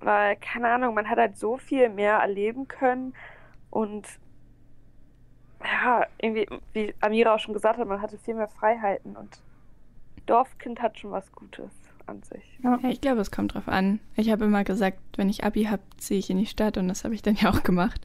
Weil, 0.00 0.36
keine 0.36 0.68
Ahnung, 0.68 0.94
man 0.94 1.08
hat 1.08 1.18
halt 1.18 1.36
so 1.36 1.56
viel 1.56 1.88
mehr 1.88 2.18
erleben 2.18 2.68
können 2.68 3.14
und 3.76 4.06
ja, 5.62 6.06
irgendwie, 6.18 6.48
wie 6.72 6.94
Amira 7.00 7.34
auch 7.34 7.38
schon 7.38 7.52
gesagt 7.52 7.78
hat, 7.78 7.86
man 7.86 8.00
hatte 8.00 8.16
viel 8.16 8.32
mehr 8.34 8.48
Freiheiten 8.48 9.16
und 9.16 9.38
Dorfkind 10.24 10.80
hat 10.80 10.98
schon 10.98 11.10
was 11.10 11.30
Gutes 11.32 11.70
an 12.06 12.22
sich. 12.22 12.58
Ja, 12.62 12.78
ich 12.88 13.02
glaube, 13.02 13.20
es 13.20 13.30
kommt 13.30 13.52
drauf 13.52 13.68
an. 13.68 14.00
Ich 14.14 14.30
habe 14.30 14.46
immer 14.46 14.64
gesagt, 14.64 14.98
wenn 15.16 15.28
ich 15.28 15.44
Abi 15.44 15.64
habe, 15.64 15.82
ziehe 15.98 16.18
ich 16.18 16.30
in 16.30 16.38
die 16.38 16.46
Stadt 16.46 16.78
und 16.78 16.88
das 16.88 17.04
habe 17.04 17.14
ich 17.14 17.20
dann 17.20 17.34
ja 17.34 17.50
auch 17.50 17.62
gemacht. 17.64 18.00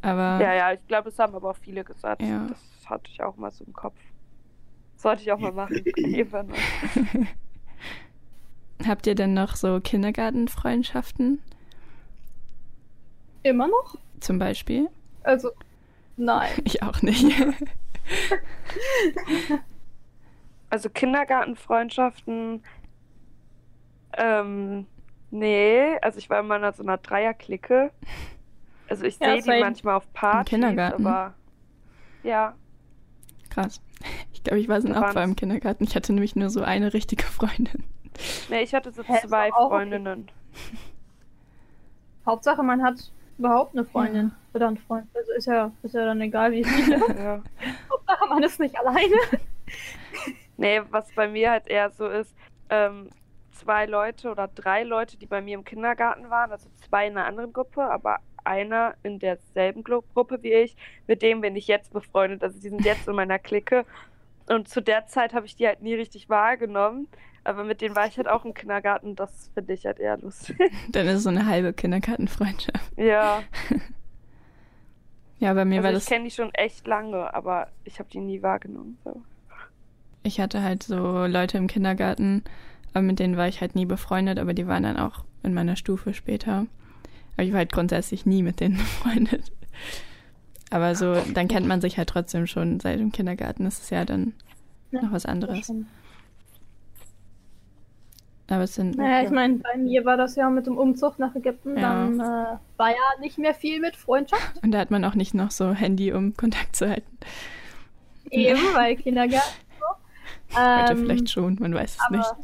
Aber 0.00 0.40
Ja, 0.40 0.54
ja, 0.54 0.72
ich 0.72 0.86
glaube, 0.86 1.10
das 1.10 1.18
haben 1.18 1.34
aber 1.34 1.50
auch 1.50 1.56
viele 1.56 1.82
gesagt. 1.82 2.22
Ja. 2.22 2.46
Das 2.48 2.60
hatte 2.88 3.10
ich 3.10 3.20
auch 3.20 3.36
mal 3.36 3.50
so 3.50 3.64
im 3.64 3.72
Kopf. 3.72 3.98
Sollte 4.96 5.22
ich 5.22 5.32
auch 5.32 5.40
mal 5.40 5.52
machen. 5.52 5.82
Irgendwann 5.96 6.52
habt 8.86 9.08
ihr 9.08 9.16
denn 9.16 9.34
noch 9.34 9.56
so 9.56 9.80
Kindergartenfreundschaften 9.80 11.40
Immer 13.42 13.68
noch? 13.68 13.96
Zum 14.20 14.38
Beispiel? 14.38 14.88
Also, 15.22 15.50
nein. 16.16 16.56
Ich 16.64 16.82
auch 16.82 17.02
nicht. 17.02 17.26
Also 20.70 20.90
Kindergartenfreundschaften, 20.90 22.62
ähm, 24.16 24.86
nee, 25.30 25.96
also 26.02 26.18
ich 26.18 26.30
war 26.30 26.40
immer 26.40 26.56
in 26.64 26.72
so 26.72 26.82
einer 26.82 26.98
Dreierklicke. 26.98 27.92
Also 28.88 29.04
ich 29.04 29.20
Ja, 29.20 29.38
sehe 29.38 29.42
die 29.42 29.54
manchmal 29.54 29.96
auf 29.96 30.12
Partys, 30.12 30.50
Kindergarten? 30.50 31.06
aber 31.06 31.34
ja, 32.22 32.56
Krass. 33.50 33.80
Ich 34.32 34.42
glaube, 34.44 34.60
ich 34.60 34.68
war 34.68 34.80
so 34.80 34.88
ein 34.88 34.94
Opfer 34.96 35.22
im 35.24 35.36
Kindergarten. 35.36 35.84
Ich 35.84 35.96
hatte 35.96 36.12
nämlich 36.12 36.36
nur 36.36 36.50
so 36.50 36.62
eine 36.62 36.92
richtige 36.94 37.24
Freundin. 37.24 37.84
nee, 38.48 38.62
ich 38.62 38.74
hatte 38.74 38.92
so 38.92 39.04
Hä, 39.06 39.20
zwei 39.20 39.52
auch 39.52 39.70
okay. 39.70 39.70
Freundinnen. 39.70 40.30
Hauptsache, 42.26 42.62
man 42.62 42.82
hat 42.84 43.12
überhaupt 43.38 43.74
eine 43.74 43.84
Freundin 43.84 44.32
oder 44.54 44.68
einen 44.68 44.78
Freund. 44.78 45.06
Also 45.14 45.32
ist 45.32 45.46
ja, 45.46 45.70
ist 45.82 45.94
ja 45.94 46.04
dann 46.04 46.20
egal, 46.20 46.52
wie 46.52 46.64
viele. 46.64 46.98
Ja. 47.18 47.42
Hauptsache, 47.90 48.28
man 48.28 48.42
ist 48.42 48.60
nicht 48.60 48.78
alleine. 48.78 49.16
Nee, 50.56 50.80
was 50.90 51.10
bei 51.12 51.28
mir 51.28 51.52
halt 51.52 51.68
eher 51.68 51.90
so 51.90 52.08
ist, 52.08 52.34
ähm, 52.70 53.10
zwei 53.52 53.86
Leute 53.86 54.30
oder 54.30 54.48
drei 54.48 54.82
Leute, 54.82 55.16
die 55.16 55.26
bei 55.26 55.40
mir 55.40 55.54
im 55.54 55.64
Kindergarten 55.64 56.30
waren, 56.30 56.50
also 56.50 56.68
zwei 56.88 57.06
in 57.06 57.16
einer 57.16 57.26
anderen 57.26 57.52
Gruppe, 57.52 57.82
aber 57.82 58.18
einer 58.44 58.94
in 59.02 59.18
derselben 59.18 59.84
Gru 59.84 60.02
Gruppe 60.14 60.42
wie 60.42 60.52
ich, 60.52 60.76
mit 61.06 61.22
dem 61.22 61.40
bin 61.40 61.54
ich 61.54 61.68
jetzt 61.68 61.92
befreundet. 61.92 62.42
Also 62.42 62.58
die 62.60 62.70
sind 62.70 62.84
jetzt 62.84 63.06
in 63.06 63.14
meiner 63.14 63.38
Clique. 63.38 63.84
Und 64.48 64.68
zu 64.68 64.80
der 64.80 65.06
Zeit 65.06 65.34
habe 65.34 65.46
ich 65.46 65.56
die 65.56 65.66
halt 65.66 65.82
nie 65.82 65.94
richtig 65.94 66.28
wahrgenommen. 66.28 67.08
Aber 67.48 67.64
mit 67.64 67.80
denen 67.80 67.96
war 67.96 68.06
ich 68.06 68.16
halt 68.18 68.28
auch 68.28 68.44
im 68.44 68.52
Kindergarten. 68.52 69.16
Das 69.16 69.50
finde 69.54 69.72
ich 69.72 69.86
halt 69.86 69.98
eher 69.98 70.18
lustig. 70.18 70.56
Dann 70.90 71.06
ist 71.06 71.14
es 71.18 71.22
so 71.22 71.30
eine 71.30 71.46
halbe 71.46 71.72
Kindergartenfreundschaft. 71.72 72.92
ja, 72.98 73.42
Ja, 75.40 75.54
bei 75.54 75.64
mir 75.64 75.76
also 75.76 75.84
war 75.84 75.90
ich 75.92 75.98
das. 75.98 76.06
kenne 76.06 76.24
die 76.24 76.30
schon 76.32 76.52
echt 76.54 76.86
lange, 76.86 77.32
aber 77.32 77.68
ich 77.84 78.00
habe 78.00 78.08
die 78.10 78.18
nie 78.20 78.42
wahrgenommen. 78.42 78.98
So. 79.04 79.22
Ich 80.24 80.40
hatte 80.40 80.62
halt 80.62 80.82
so 80.82 81.26
Leute 81.26 81.58
im 81.58 81.68
Kindergarten, 81.68 82.42
aber 82.92 83.02
mit 83.02 83.18
denen 83.20 83.36
war 83.36 83.46
ich 83.46 83.60
halt 83.60 83.76
nie 83.76 83.86
befreundet, 83.86 84.38
aber 84.40 84.52
die 84.52 84.66
waren 84.66 84.82
dann 84.82 84.96
auch 84.96 85.24
in 85.44 85.54
meiner 85.54 85.76
Stufe 85.76 86.12
später. 86.12 86.66
Aber 87.36 87.44
ich 87.44 87.52
war 87.52 87.58
halt 87.58 87.72
grundsätzlich 87.72 88.26
nie 88.26 88.42
mit 88.42 88.58
denen 88.58 88.76
befreundet. 88.78 89.52
Aber 90.70 90.94
so, 90.96 91.14
dann 91.32 91.46
kennt 91.48 91.66
man 91.68 91.80
sich 91.80 91.96
halt 91.98 92.08
trotzdem 92.08 92.46
schon 92.48 92.80
seit 92.80 92.98
dem 92.98 93.12
Kindergarten. 93.12 93.64
Das 93.64 93.78
ist 93.78 93.90
ja 93.90 94.04
dann 94.04 94.34
Ja, 94.90 95.02
noch 95.02 95.12
was 95.12 95.24
anderes. 95.24 95.72
Aber 98.50 98.62
es 98.62 98.74
sind. 98.74 98.96
Naja, 98.96 99.24
ich 99.26 99.30
meine, 99.30 99.56
bei 99.56 99.76
mir 99.76 100.04
war 100.06 100.16
das 100.16 100.34
ja 100.36 100.48
mit 100.48 100.66
dem 100.66 100.78
Umzug 100.78 101.18
nach 101.18 101.34
Ägypten, 101.34 101.76
Ja. 101.76 101.82
dann 101.82 102.18
äh, 102.18 102.56
war 102.78 102.90
ja 102.90 102.96
nicht 103.20 103.36
mehr 103.38 103.54
viel 103.54 103.78
mit 103.80 103.94
Freundschaft. 103.96 104.62
Und 104.62 104.72
da 104.72 104.78
hat 104.78 104.90
man 104.90 105.04
auch 105.04 105.14
nicht 105.14 105.34
noch 105.34 105.50
so 105.50 105.72
Handy, 105.72 106.12
um 106.12 106.34
Kontakt 106.36 106.74
zu 106.74 106.88
halten. 106.88 107.18
Eben, 108.30 108.58
weil 108.74 108.96
Kindergarten. 108.96 109.54
So. 109.78 110.58
Heute 110.58 110.92
Ähm, 110.92 110.98
vielleicht 110.98 111.30
schon, 111.30 111.56
man 111.60 111.74
weiß 111.74 111.92
es 111.96 112.00
aber- 112.08 112.16
nicht. 112.16 112.34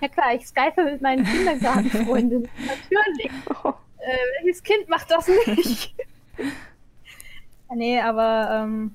Ja 0.00 0.08
klar, 0.08 0.34
ich 0.34 0.46
skype 0.46 0.82
mit 0.84 1.02
meinen 1.02 1.24
Kindergartenfreundinnen. 1.26 2.48
Natürlich. 2.58 3.30
Äh, 3.98 4.16
welches 4.42 4.62
Kind 4.62 4.88
macht 4.88 5.10
das 5.10 5.28
nicht? 5.28 5.94
Nee, 7.74 8.00
aber 8.00 8.62
ähm, 8.64 8.94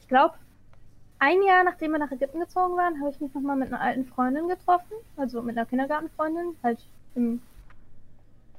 ich 0.00 0.08
glaube, 0.08 0.34
ein 1.20 1.42
Jahr 1.42 1.64
nachdem 1.64 1.92
wir 1.92 1.98
nach 1.98 2.12
Ägypten 2.12 2.40
gezogen 2.40 2.76
waren, 2.76 2.98
habe 3.00 3.10
ich 3.10 3.20
mich 3.20 3.34
nochmal 3.34 3.56
mit 3.56 3.68
einer 3.72 3.80
alten 3.80 4.04
Freundin 4.06 4.48
getroffen. 4.48 4.92
Also 5.16 5.42
mit 5.42 5.56
einer 5.56 5.66
Kindergartenfreundin. 5.66 6.54
Halt 6.62 6.78
im 7.14 7.40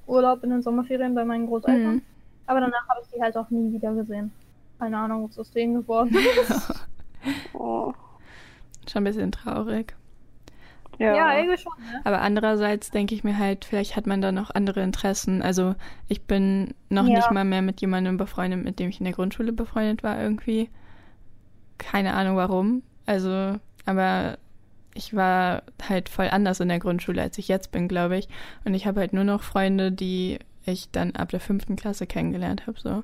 Urlaub 0.06 0.42
in 0.44 0.50
den 0.50 0.62
Sommerferien 0.62 1.14
bei 1.14 1.24
meinen 1.24 1.46
Großeltern. 1.46 1.94
Mhm. 1.96 2.02
Aber 2.46 2.60
danach 2.60 2.86
habe 2.88 3.00
ich 3.02 3.08
die 3.14 3.22
halt 3.22 3.36
auch 3.36 3.48
nie 3.50 3.72
wieder 3.72 3.94
gesehen. 3.94 4.32
Keine 4.78 4.98
Ahnung, 4.98 5.28
was 5.28 5.38
aus 5.38 5.50
denen 5.52 5.74
geworden 5.74 6.14
ist. 6.42 6.86
Oh. 7.52 7.92
Schon 8.90 9.02
ein 9.02 9.04
bisschen 9.04 9.30
traurig. 9.32 9.94
Ja, 10.98 11.14
Ja. 11.14 11.26
eigentlich 11.28 11.60
schon, 11.60 11.72
ne? 11.80 12.00
Aber 12.04 12.20
andererseits 12.20 12.90
denke 12.90 13.14
ich 13.14 13.24
mir 13.24 13.38
halt, 13.38 13.64
vielleicht 13.64 13.96
hat 13.96 14.06
man 14.06 14.20
da 14.20 14.32
noch 14.32 14.50
andere 14.54 14.82
Interessen. 14.82 15.40
Also 15.42 15.74
ich 16.08 16.22
bin 16.22 16.74
noch 16.88 17.06
Ja. 17.06 17.14
nicht 17.16 17.30
mal 17.30 17.44
mehr 17.44 17.62
mit 17.62 17.80
jemandem 17.80 18.16
befreundet, 18.16 18.64
mit 18.64 18.78
dem 18.78 18.90
ich 18.90 18.98
in 19.00 19.04
der 19.04 19.14
Grundschule 19.14 19.52
befreundet 19.52 20.02
war 20.02 20.20
irgendwie. 20.20 20.68
Keine 21.80 22.12
Ahnung 22.14 22.36
warum. 22.36 22.82
Also, 23.06 23.58
aber 23.86 24.38
ich 24.94 25.16
war 25.16 25.62
halt 25.88 26.08
voll 26.08 26.28
anders 26.28 26.60
in 26.60 26.68
der 26.68 26.78
Grundschule, 26.78 27.22
als 27.22 27.38
ich 27.38 27.48
jetzt 27.48 27.72
bin, 27.72 27.88
glaube 27.88 28.18
ich. 28.18 28.28
Und 28.64 28.74
ich 28.74 28.86
habe 28.86 29.00
halt 29.00 29.12
nur 29.14 29.24
noch 29.24 29.42
Freunde, 29.42 29.90
die 29.90 30.38
ich 30.66 30.90
dann 30.90 31.16
ab 31.16 31.30
der 31.30 31.40
fünften 31.40 31.76
Klasse 31.76 32.06
kennengelernt 32.06 32.66
habe. 32.66 32.78
So. 32.78 33.02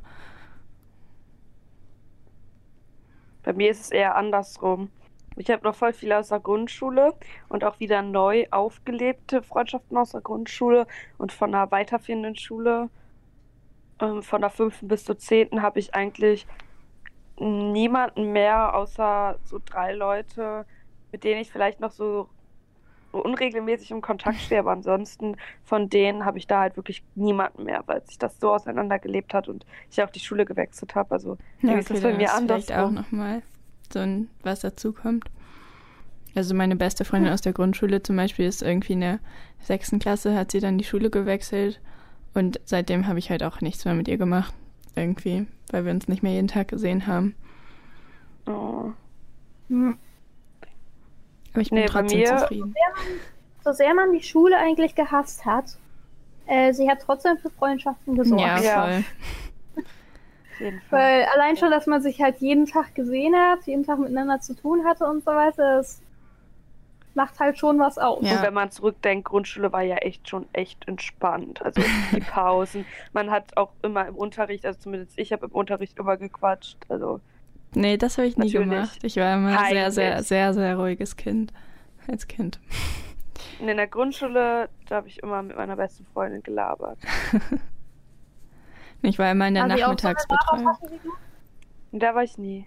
Bei 3.42 3.54
mir 3.54 3.70
ist 3.70 3.80
es 3.80 3.90
eher 3.90 4.14
andersrum. 4.14 4.90
Ich 5.36 5.50
habe 5.50 5.64
noch 5.64 5.74
voll 5.74 5.94
viel 5.94 6.12
aus 6.12 6.28
der 6.28 6.40
Grundschule 6.40 7.14
und 7.48 7.64
auch 7.64 7.80
wieder 7.80 8.02
neu 8.02 8.46
aufgelebte 8.50 9.42
Freundschaften 9.42 9.96
aus 9.96 10.12
der 10.12 10.20
Grundschule 10.20 10.86
und 11.18 11.32
von 11.32 11.54
einer 11.54 11.70
weiterführenden 11.70 12.36
Schule. 12.36 12.90
Ähm, 14.00 14.22
von 14.22 14.42
der 14.42 14.50
fünften 14.50 14.88
bis 14.88 15.04
zur 15.04 15.18
zehnten 15.18 15.62
habe 15.62 15.78
ich 15.78 15.94
eigentlich 15.94 16.46
niemanden 17.38 18.32
mehr, 18.32 18.74
außer 18.74 19.38
so 19.44 19.60
drei 19.64 19.92
Leute, 19.92 20.64
mit 21.12 21.24
denen 21.24 21.40
ich 21.40 21.50
vielleicht 21.50 21.80
noch 21.80 21.90
so, 21.90 22.28
unregelmäßig 23.12 23.90
im 23.90 24.00
Kontakt 24.00 24.38
stehe. 24.40 24.60
Aber 24.60 24.72
ansonsten 24.72 25.36
von 25.64 25.88
denen 25.88 26.24
habe 26.24 26.38
ich 26.38 26.46
da 26.46 26.60
halt 26.60 26.76
wirklich 26.76 27.02
niemanden 27.14 27.64
mehr, 27.64 27.82
weil 27.86 28.04
sich 28.04 28.18
das 28.18 28.38
so 28.40 28.52
auseinandergelebt 28.52 29.34
hat 29.34 29.48
und 29.48 29.64
ich 29.90 30.02
auch 30.02 30.10
die 30.10 30.20
Schule 30.20 30.44
gewechselt 30.44 30.94
habe. 30.94 31.12
Also 31.12 31.38
Ja, 31.62 31.70
irgendwie 31.70 31.78
ist 31.80 31.90
das 31.90 32.00
bei 32.00 32.12
mir 32.12 32.26
ist 32.26 32.40
vielleicht 32.40 32.72
auch 32.72 32.90
nochmal 32.90 33.42
so 33.92 34.00
ein, 34.00 34.28
was 34.42 34.60
dazukommt. 34.60 35.24
Also 36.34 36.54
meine 36.54 36.76
beste 36.76 37.04
Freundin 37.04 37.32
aus 37.32 37.40
der 37.40 37.54
Grundschule 37.54 38.02
zum 38.02 38.16
Beispiel 38.16 38.46
ist 38.46 38.62
irgendwie 38.62 38.92
in 38.92 39.00
der 39.00 39.20
sechsten 39.60 39.98
Klasse, 39.98 40.36
hat 40.36 40.50
sie 40.50 40.60
dann 40.60 40.76
die 40.76 40.84
Schule 40.84 41.08
gewechselt 41.08 41.80
und 42.34 42.60
seitdem 42.64 43.06
habe 43.06 43.18
ich 43.18 43.30
halt 43.30 43.42
auch 43.42 43.62
nichts 43.62 43.86
mehr 43.86 43.94
mit 43.94 44.06
ihr 44.06 44.18
gemacht. 44.18 44.52
Irgendwie, 44.96 45.46
weil 45.70 45.84
wir 45.84 45.92
uns 45.92 46.08
nicht 46.08 46.22
mehr 46.22 46.32
jeden 46.32 46.48
Tag 46.48 46.68
gesehen 46.68 47.06
haben. 47.06 47.34
Oh. 48.46 48.90
Hm. 49.68 49.98
Aber 51.52 51.60
ich 51.62 51.70
bin 51.70 51.78
Nee, 51.80 51.86
trotzdem 51.86 52.18
mir- 52.20 52.36
zufrieden. 52.36 52.74
So 53.64 53.72
sehr 53.72 53.94
man 53.94 54.12
die 54.12 54.22
Schule 54.22 54.56
eigentlich 54.58 54.94
gehasst 54.94 55.44
hat, 55.44 55.76
äh, 56.46 56.72
sie 56.72 56.88
hat 56.88 57.00
trotzdem 57.02 57.36
für 57.38 57.50
Freundschaften 57.50 58.14
gesorgt. 58.16 58.40
Ja, 58.42 58.58
Ja. 58.60 58.82
voll. 58.82 59.04
Auf 60.52 60.60
jeden 60.60 60.80
Fall. 60.82 61.00
Weil 61.00 61.24
allein 61.34 61.56
schon, 61.56 61.70
dass 61.70 61.86
man 61.86 62.00
sich 62.00 62.20
halt 62.22 62.38
jeden 62.38 62.66
Tag 62.66 62.94
gesehen 62.94 63.34
hat, 63.34 63.66
jeden 63.66 63.84
Tag 63.84 63.98
miteinander 63.98 64.40
zu 64.40 64.54
tun 64.54 64.84
hatte 64.86 65.04
und 65.06 65.24
so 65.24 65.30
weiter, 65.32 65.78
das 65.78 66.00
macht 67.16 67.40
halt 67.40 67.58
schon 67.58 67.78
was 67.78 67.98
aus. 67.98 68.20
Ja. 68.22 68.36
Und 68.36 68.42
wenn 68.42 68.54
man 68.54 68.70
zurückdenkt, 68.70 69.26
Grundschule 69.26 69.72
war 69.72 69.82
ja 69.82 69.96
echt 69.96 70.28
schon 70.28 70.46
echt 70.52 70.86
entspannt. 70.86 71.62
Also 71.62 71.82
die 72.12 72.20
Pausen. 72.20 72.84
Man 73.12 73.30
hat 73.30 73.56
auch 73.56 73.72
immer 73.82 74.06
im 74.06 74.14
Unterricht, 74.14 74.64
also 74.64 74.78
zumindest 74.78 75.18
ich 75.18 75.32
habe 75.32 75.46
im 75.46 75.52
Unterricht 75.52 75.98
immer 75.98 76.16
gequatscht. 76.16 76.78
Also 76.88 77.20
Nee, 77.74 77.96
das 77.96 78.16
habe 78.16 78.28
ich 78.28 78.38
nie 78.38 78.50
gemacht. 78.50 78.98
Ich 79.02 79.16
war 79.16 79.34
immer 79.34 79.58
sehr, 79.68 79.90
sehr, 79.90 80.10
Heimlich. 80.12 80.28
sehr, 80.28 80.54
sehr 80.54 80.76
ruhiges 80.78 81.16
Kind. 81.16 81.52
Als 82.08 82.28
Kind. 82.28 82.60
in 83.58 83.66
der 83.66 83.88
Grundschule, 83.88 84.68
da 84.88 84.96
habe 84.96 85.08
ich 85.08 85.22
immer 85.22 85.42
mit 85.42 85.56
meiner 85.56 85.76
besten 85.76 86.06
Freundin 86.12 86.42
gelabert. 86.42 86.98
Ich 89.02 89.18
war 89.18 89.30
immer 89.30 89.46
in 89.46 89.54
der 89.54 89.64
Also 89.64 89.76
Nachmittagsbetreuung. 89.76 90.68
Und 91.92 92.02
da 92.02 92.14
war 92.14 92.22
ich 92.24 92.38
nie. 92.38 92.66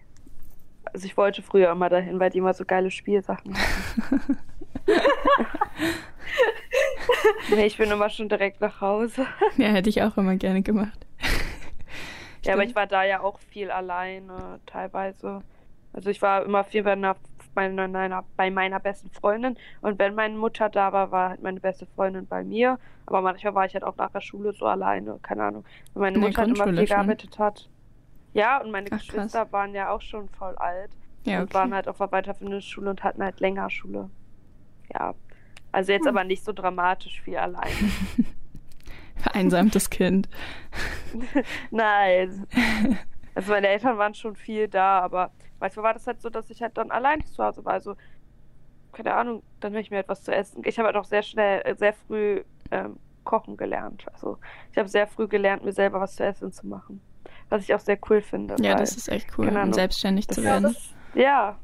Also 0.94 1.06
ich 1.06 1.18
wollte 1.18 1.42
früher 1.42 1.72
immer 1.72 1.90
dahin, 1.90 2.20
weil 2.20 2.30
die 2.30 2.40
immer 2.40 2.54
so 2.54 2.66
geile 2.66 2.92
Spielsachen 2.92 3.56
hatten. 3.56 4.38
nee, 7.52 7.66
ich 7.66 7.78
bin 7.78 7.92
immer 7.92 8.10
schon 8.10 8.30
direkt 8.30 8.62
nach 8.62 8.82
Hause. 8.82 9.26
Ja, 9.58 9.68
hätte 9.68 9.90
ich 9.90 10.02
auch 10.02 10.18
immer 10.18 10.36
gerne 10.36 10.62
gemacht. 10.62 11.06
Ja, 12.44 12.54
aber 12.54 12.64
ich 12.64 12.76
war 12.76 12.88
da 12.88 13.04
ja 13.04 13.22
auch 13.22 13.40
viel 13.40 13.70
alleine, 13.70 14.60
teilweise. 14.66 15.42
Also 15.94 16.10
ich 16.10 16.22
war 16.22 16.46
immer 16.46 16.64
viel 16.64 16.84
bei, 16.84 16.94
einer, 16.94 17.16
meiner, 17.56 17.88
meiner, 17.88 18.24
bei 18.38 18.50
meiner 18.50 18.80
besten 18.80 19.10
Freundin. 19.10 19.58
Und 19.82 20.00
wenn 20.00 20.16
meine 20.16 20.38
Mutter 20.38 20.70
da 20.70 20.94
war, 20.94 21.12
war 21.12 21.30
halt 21.30 21.44
meine 21.44 21.60
beste 21.60 21.86
Freundin 21.86 22.28
bei 22.28 22.44
mir. 22.44 22.80
Aber 23.06 23.22
manchmal 23.22 23.56
war 23.56 23.66
ich 23.66 23.74
halt 23.74 23.84
auch 23.84 23.98
nach 23.98 24.12
der 24.12 24.22
Schule 24.22 24.54
so 24.54 24.66
alleine, 24.66 25.20
keine 25.22 25.44
Ahnung. 25.44 25.66
Weil 25.94 26.12
meine 26.12 26.20
Mutter 26.20 26.42
halt 26.42 26.50
immer 26.50 26.66
viel 26.66 26.86
gearbeitet 26.86 27.40
hat. 27.40 27.70
Ja, 28.34 28.62
und 28.62 28.72
meine 28.72 28.92
Ach, 28.92 29.06
krass. 29.08 29.38
Geschwister 29.38 29.52
waren 29.52 29.74
ja 29.76 29.92
auch 29.92 30.02
schon 30.02 30.30
voll 30.30 30.56
alt. 30.58 30.92
Ja, 31.26 31.42
und 31.42 31.54
waren 31.54 31.70
okay. 31.70 31.76
halt 31.76 31.88
auf 31.88 31.98
der 31.98 32.12
weiterführenden 32.12 32.62
Schule 32.62 32.90
und 32.92 33.04
hatten 33.04 33.24
halt 33.24 33.40
länger 33.40 33.70
Schule. 33.70 34.10
Ja. 34.94 35.16
Also 35.72 35.92
jetzt 35.92 36.06
Hm. 36.06 36.18
aber 36.18 36.24
nicht 36.24 36.44
so 36.44 36.54
dramatisch 36.54 37.22
viel 37.22 37.38
alleine. 37.38 37.94
Vereinsamtes 39.16 39.90
Kind. 39.92 40.30
Nein. 41.72 42.48
Also 43.36 43.52
meine 43.52 43.68
Eltern 43.68 43.98
waren 43.98 44.14
schon 44.14 44.36
viel 44.36 44.68
da, 44.68 45.00
aber 45.00 45.32
manchmal 45.60 45.84
war 45.86 45.94
das 45.94 46.08
halt 46.08 46.22
so, 46.22 46.30
dass 46.30 46.50
ich 46.50 46.62
halt 46.62 46.78
dann 46.78 46.92
allein 46.92 47.26
zu 47.26 47.44
Hause 47.44 47.64
war. 47.66 47.74
Also, 47.74 47.96
keine 48.92 49.14
Ahnung, 49.16 49.44
dann 49.60 49.74
habe 49.74 49.82
ich 49.82 49.92
mir 49.92 50.00
etwas 50.00 50.24
zu 50.24 50.34
essen. 50.34 50.64
Ich 50.66 50.78
habe 50.80 50.88
halt 50.88 50.98
auch 50.98 51.06
sehr 51.06 51.24
schnell, 51.24 51.76
sehr 51.78 51.94
früh 51.94 52.44
ähm, 52.72 53.00
kochen 53.24 53.58
gelernt. 53.58 54.06
Also 54.14 54.40
ich 54.72 54.78
habe 54.78 54.90
sehr 54.90 55.08
früh 55.08 55.28
gelernt, 55.28 55.64
mir 55.64 55.74
selber 55.74 56.00
was 56.02 56.16
zu 56.16 56.24
essen 56.26 56.52
zu 56.52 56.68
machen. 56.68 57.02
Was 57.50 57.64
ich 57.64 57.74
auch 57.74 57.80
sehr 57.80 57.98
cool 58.10 58.22
finde. 58.22 58.56
Ja, 58.60 58.72
weil- 58.72 58.78
das 58.80 58.96
ist 58.96 59.10
echt 59.10 59.28
cool, 59.38 59.48
keine 59.48 59.64
um 59.64 59.74
selbstständig 59.74 60.28
zu 60.28 60.44
werden. 60.44 60.64
das, 60.64 60.94
Ja. 61.16 61.58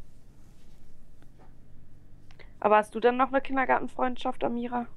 Aber 2.59 2.77
hast 2.77 2.95
du 2.95 2.99
dann 2.99 3.17
noch 3.17 3.27
eine 3.29 3.41
Kindergartenfreundschaft, 3.41 4.43
Amira? 4.43 4.87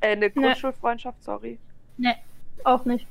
Äh, 0.00 0.12
eine 0.12 0.30
Grundschulfreundschaft, 0.30 1.22
sorry. 1.22 1.58
ne, 1.98 2.14
auch 2.64 2.84
nicht. 2.84 3.06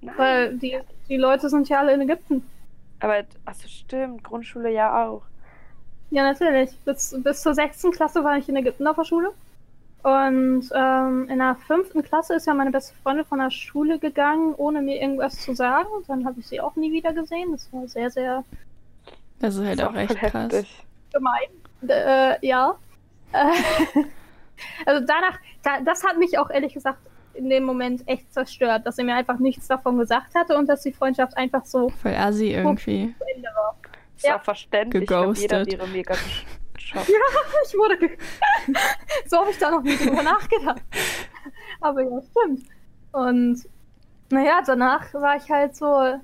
Nein. 0.00 0.14
Weil 0.18 0.58
die, 0.58 0.78
die 1.08 1.16
Leute 1.16 1.48
sind 1.48 1.68
ja 1.68 1.78
alle 1.78 1.94
in 1.94 2.00
Ägypten. 2.00 2.44
Aber, 3.00 3.24
achso, 3.44 3.68
stimmt, 3.68 4.24
Grundschule 4.24 4.72
ja 4.72 5.06
auch. 5.06 5.22
Ja, 6.10 6.22
natürlich. 6.22 6.76
Bis, 6.84 7.14
bis 7.22 7.42
zur 7.42 7.54
sechsten 7.54 7.90
Klasse 7.92 8.24
war 8.24 8.36
ich 8.38 8.48
in 8.48 8.56
Ägypten 8.56 8.86
auf 8.86 8.96
der 8.96 9.04
Schule. 9.04 9.32
Und 10.02 10.70
ähm, 10.74 11.28
in 11.28 11.38
der 11.38 11.56
fünften 11.66 12.02
Klasse 12.02 12.34
ist 12.36 12.46
ja 12.46 12.54
meine 12.54 12.70
beste 12.70 12.94
Freundin 13.02 13.24
von 13.24 13.38
der 13.40 13.50
Schule 13.50 13.98
gegangen, 13.98 14.54
ohne 14.56 14.80
mir 14.80 15.00
irgendwas 15.00 15.40
zu 15.40 15.52
sagen. 15.54 15.88
Dann 16.06 16.24
habe 16.24 16.38
ich 16.38 16.46
sie 16.46 16.60
auch 16.60 16.76
nie 16.76 16.92
wieder 16.92 17.12
gesehen. 17.12 17.50
Das 17.52 17.68
war 17.72 17.88
sehr, 17.88 18.10
sehr 18.10 18.44
Das 19.40 19.56
ist 19.56 19.66
halt 19.66 19.82
auch 19.82 19.94
echt 19.96 20.14
krass. 20.16 20.32
heftig. 20.52 20.84
gemein. 21.12 21.88
Äh, 21.88 22.46
ja. 22.46 22.76
Also 24.86 25.04
danach, 25.06 25.38
da, 25.62 25.80
das 25.84 26.02
hat 26.02 26.16
mich 26.18 26.38
auch 26.38 26.48
ehrlich 26.48 26.72
gesagt 26.72 26.98
in 27.34 27.50
dem 27.50 27.64
Moment 27.64 28.02
echt 28.08 28.32
zerstört, 28.32 28.86
dass 28.86 28.96
sie 28.96 29.04
mir 29.04 29.14
einfach 29.14 29.38
nichts 29.38 29.66
davon 29.68 29.98
gesagt 29.98 30.34
hatte 30.34 30.56
und 30.56 30.66
dass 30.66 30.80
die 30.80 30.92
Freundschaft 30.92 31.36
einfach 31.36 31.66
so 31.66 31.90
Voll 31.90 32.14
assi 32.14 32.52
irgendwie. 32.52 33.14
zu 33.18 33.24
Ende 33.34 33.48
war. 33.54 33.76
Ist 34.16 34.24
Ja. 34.26 34.38
auch 34.38 34.42
verständlich. 34.42 35.02
Ich 35.02 35.08
glaub, 35.08 35.36
jeder 35.36 35.66
wäre 35.66 35.86
mega 35.88 36.14
geschockt. 36.86 37.08
Ich 37.66 37.74
wurde 37.74 37.98
ge 37.98 38.16
so 39.26 39.38
habe 39.38 39.50
ich 39.50 39.58
da 39.58 39.70
noch 39.70 39.82
nie 39.82 39.96
drüber 39.96 40.22
nachgedacht. 40.22 40.82
Aber 41.80 42.02
ja, 42.02 42.20
stimmt. 42.22 42.64
Und 43.12 43.68
naja, 44.30 44.62
danach 44.64 45.12
war 45.14 45.36
ich 45.36 45.50
halt 45.50 45.76
so. 45.76 46.18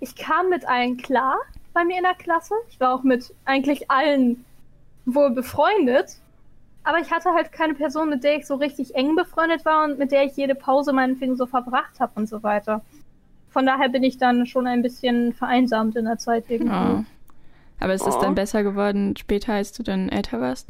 Ich 0.00 0.16
kam 0.16 0.48
mit 0.48 0.68
allen 0.68 0.96
klar 0.96 1.38
bei 1.72 1.84
mir 1.84 1.98
in 1.98 2.02
der 2.02 2.14
Klasse. 2.14 2.54
Ich 2.68 2.80
war 2.80 2.94
auch 2.94 3.02
mit 3.02 3.34
eigentlich 3.44 3.90
allen 3.90 4.44
wohl 5.04 5.30
befreundet. 5.30 6.18
Aber 6.84 6.98
ich 6.98 7.12
hatte 7.12 7.30
halt 7.30 7.52
keine 7.52 7.74
Person, 7.74 8.08
mit 8.08 8.24
der 8.24 8.36
ich 8.36 8.46
so 8.46 8.56
richtig 8.56 8.96
eng 8.96 9.14
befreundet 9.14 9.64
war 9.64 9.84
und 9.84 10.00
mit 10.00 10.10
der 10.10 10.24
ich 10.24 10.36
jede 10.36 10.56
Pause 10.56 10.92
meinetwegen 10.92 11.36
so 11.36 11.46
verbracht 11.46 12.00
habe 12.00 12.12
und 12.16 12.28
so 12.28 12.42
weiter. 12.42 12.82
Von 13.50 13.66
daher 13.66 13.88
bin 13.88 14.02
ich 14.02 14.18
dann 14.18 14.46
schon 14.46 14.66
ein 14.66 14.82
bisschen 14.82 15.32
vereinsamt 15.32 15.94
in 15.94 16.06
der 16.06 16.18
Zeit 16.18 16.46
irgendwie. 16.48 16.74
Oh. 16.74 17.04
Aber 17.82 17.94
ist 17.94 18.06
es 18.06 18.16
Oh. 18.16 18.20
dann 18.20 18.34
besser 18.34 18.62
geworden 18.62 19.16
später, 19.16 19.54
als 19.54 19.72
du 19.72 19.82
dann 19.82 20.08
älter 20.08 20.40
warst? 20.40 20.68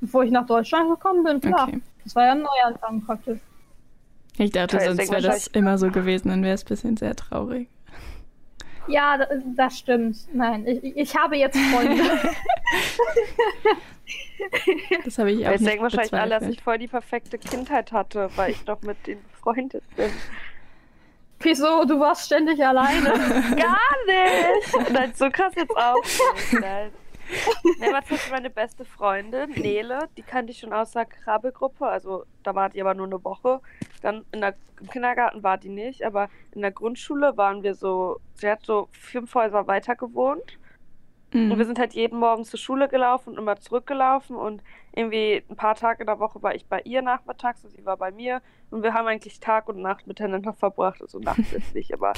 Bevor 0.00 0.24
ich 0.24 0.30
nach 0.30 0.46
Deutschland 0.46 0.90
gekommen 0.90 1.24
bin, 1.24 1.40
klar. 1.40 1.68
Okay. 1.68 1.80
Das 2.04 2.14
war 2.14 2.26
ja 2.26 2.32
ein 2.32 2.42
Neuanfang 2.42 3.02
praktisch. 3.04 3.40
Ich 4.36 4.50
dachte, 4.50 4.76
Ja, 4.76 4.84
sonst 4.94 5.10
wäre 5.10 5.22
das 5.22 5.46
immer 5.46 5.78
so 5.78 5.90
gewesen, 5.90 6.28
dann 6.28 6.42
wäre 6.42 6.54
es 6.54 6.64
ein 6.64 6.68
bisschen 6.68 6.96
sehr 6.98 7.16
traurig. 7.16 7.68
Ja, 8.88 9.16
da- 9.16 9.28
das 9.56 9.78
stimmt. 9.78 10.18
Nein, 10.34 10.66
ich, 10.66 10.84
ich 10.96 11.16
habe 11.16 11.36
jetzt 11.36 11.56
Freunde. 11.58 12.02
Das 15.04 15.18
habe 15.18 15.32
ich 15.32 15.46
auch 15.46 15.52
Jetzt 15.52 15.66
denken 15.66 15.82
wahrscheinlich 15.82 16.12
alle, 16.12 16.38
dass 16.38 16.48
ich 16.48 16.60
voll 16.60 16.78
die 16.78 16.88
perfekte 16.88 17.38
Kindheit 17.38 17.92
hatte, 17.92 18.28
weil 18.36 18.50
ich 18.50 18.62
doch 18.64 18.82
mit 18.82 19.06
denen 19.06 19.22
befreundet 19.32 19.82
bin. 19.96 20.10
Wieso? 21.40 21.84
Du 21.84 22.00
warst 22.00 22.26
ständig 22.26 22.64
alleine. 22.64 23.10
Gar 23.56 23.94
nicht! 24.06 24.90
Nein, 24.90 25.12
so 25.14 25.28
krass 25.30 25.52
jetzt 25.56 25.76
auch. 25.76 26.02
Nein. 26.52 26.90
Zum 27.82 27.92
Beispiel 27.92 28.18
meine 28.30 28.50
beste 28.50 28.84
Freundin, 28.84 29.50
Nele, 29.50 30.08
die 30.16 30.22
kannte 30.22 30.52
ich 30.52 30.58
schon 30.58 30.72
aus 30.72 30.92
der 30.92 31.06
Krabbelgruppe, 31.06 31.86
also 31.86 32.24
da 32.42 32.54
war 32.54 32.68
die 32.68 32.80
aber 32.80 32.94
nur 32.94 33.06
eine 33.06 33.24
Woche. 33.24 33.60
Dann 34.02 34.24
der, 34.34 34.54
im 34.80 34.90
Kindergarten 34.90 35.42
war 35.42 35.56
die 35.56 35.70
nicht, 35.70 36.04
aber 36.04 36.28
in 36.54 36.60
der 36.60 36.70
Grundschule 36.70 37.36
waren 37.36 37.62
wir 37.62 37.74
so, 37.74 38.20
sie 38.34 38.50
hat 38.50 38.64
so 38.64 38.88
fünf 38.92 39.34
Häuser 39.34 39.66
weiter 39.66 39.96
gewohnt. 39.96 40.58
Und 41.34 41.48
wir 41.50 41.56
Mhm. 41.56 41.64
sind 41.64 41.78
halt 41.80 41.94
jeden 41.94 42.20
Morgen 42.20 42.44
zur 42.44 42.60
Schule 42.60 42.88
gelaufen 42.88 43.30
und 43.30 43.38
immer 43.38 43.56
zurückgelaufen 43.58 44.36
und 44.36 44.62
irgendwie 44.92 45.42
ein 45.50 45.56
paar 45.56 45.74
Tage 45.74 46.02
in 46.02 46.06
der 46.06 46.20
Woche 46.20 46.40
war 46.44 46.54
ich 46.54 46.64
bei 46.66 46.80
ihr 46.82 47.02
nachmittags 47.02 47.64
und 47.64 47.70
sie 47.72 47.84
war 47.84 47.96
bei 47.96 48.12
mir 48.12 48.40
und 48.70 48.84
wir 48.84 48.94
haben 48.94 49.08
eigentlich 49.08 49.40
Tag 49.40 49.68
und 49.68 49.80
Nacht 49.82 50.06
miteinander 50.06 50.52
verbracht, 50.52 51.02
also 51.02 51.18
nachts 51.18 51.50
jetzt 51.50 51.74
nicht, 51.74 51.92
aber 51.92 52.12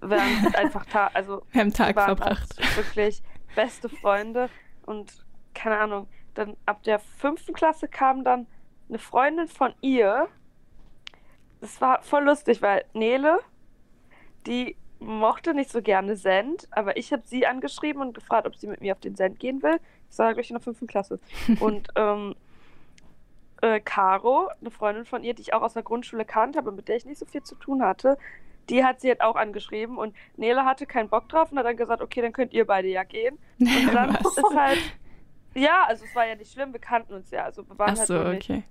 wir 0.00 0.18
haben 0.18 0.42
halt 0.42 0.56
einfach 0.56 0.86
Tag, 0.86 1.10
also 1.14 1.42
Wir 1.52 1.60
haben 1.60 1.74
Tag 1.74 1.94
waren 1.94 2.16
verbracht. 2.16 2.56
halt 2.58 2.76
wirklich 2.78 3.22
beste 3.54 3.90
Freunde 3.90 4.48
und 4.86 5.12
keine 5.54 5.78
Ahnung, 5.78 6.08
dann 6.32 6.56
ab 6.64 6.82
der 6.84 6.98
fünften 7.00 7.52
Klasse 7.52 7.86
kam 7.86 8.24
dann 8.24 8.46
eine 8.88 8.98
Freundin 8.98 9.46
von 9.48 9.74
ihr. 9.82 10.26
Das 11.60 11.80
war 11.82 12.02
voll 12.02 12.24
lustig, 12.24 12.60
weil 12.62 12.84
Nele, 12.94 13.40
die 14.46 14.76
mochte 15.04 15.54
nicht 15.54 15.70
so 15.70 15.82
gerne 15.82 16.16
Send, 16.16 16.68
aber 16.70 16.96
ich 16.96 17.12
habe 17.12 17.22
sie 17.26 17.46
angeschrieben 17.46 18.02
und 18.02 18.14
gefragt, 18.14 18.46
ob 18.46 18.56
sie 18.56 18.66
mit 18.66 18.80
mir 18.80 18.92
auf 18.92 19.00
den 19.00 19.16
Send 19.16 19.38
gehen 19.38 19.62
will. 19.62 19.78
Das 20.08 20.18
war 20.18 20.34
gleich 20.34 20.50
in 20.50 20.54
der 20.54 20.62
fünften 20.62 20.86
Klasse. 20.86 21.18
Und 21.60 21.88
ähm, 21.96 22.34
äh, 23.62 23.80
Caro, 23.80 24.48
eine 24.60 24.70
Freundin 24.70 25.04
von 25.04 25.24
ihr, 25.24 25.34
die 25.34 25.42
ich 25.42 25.54
auch 25.54 25.62
aus 25.62 25.74
der 25.74 25.82
Grundschule 25.82 26.24
kannte, 26.24 26.58
aber 26.58 26.72
mit 26.72 26.88
der 26.88 26.96
ich 26.96 27.04
nicht 27.04 27.18
so 27.18 27.26
viel 27.26 27.42
zu 27.42 27.54
tun 27.54 27.82
hatte, 27.82 28.18
die 28.68 28.84
hat 28.84 29.00
sie 29.00 29.08
halt 29.08 29.20
auch 29.20 29.36
angeschrieben 29.36 29.98
und 29.98 30.14
Nele 30.36 30.64
hatte 30.64 30.86
keinen 30.86 31.08
Bock 31.08 31.28
drauf 31.28 31.52
und 31.52 31.58
hat 31.58 31.66
dann 31.66 31.76
gesagt, 31.76 32.02
okay, 32.02 32.22
dann 32.22 32.32
könnt 32.32 32.52
ihr 32.52 32.66
beide 32.66 32.88
ja 32.88 33.04
gehen. 33.04 33.38
Und 33.60 33.68
dann 33.94 34.14
Was? 34.14 34.36
ist 34.36 34.56
halt, 34.56 34.78
ja, 35.54 35.84
also 35.86 36.04
es 36.04 36.14
war 36.14 36.26
ja 36.26 36.34
nicht 36.34 36.52
schlimm, 36.52 36.72
wir 36.72 36.80
kannten 36.80 37.14
uns 37.14 37.30
ja, 37.30 37.44
also 37.44 37.68
wir 37.68 37.78
waren 37.78 37.94
Ach 37.94 37.98
halt 37.98 38.08
so, 38.08 38.22
nicht, 38.24 38.50
okay. 38.50 38.62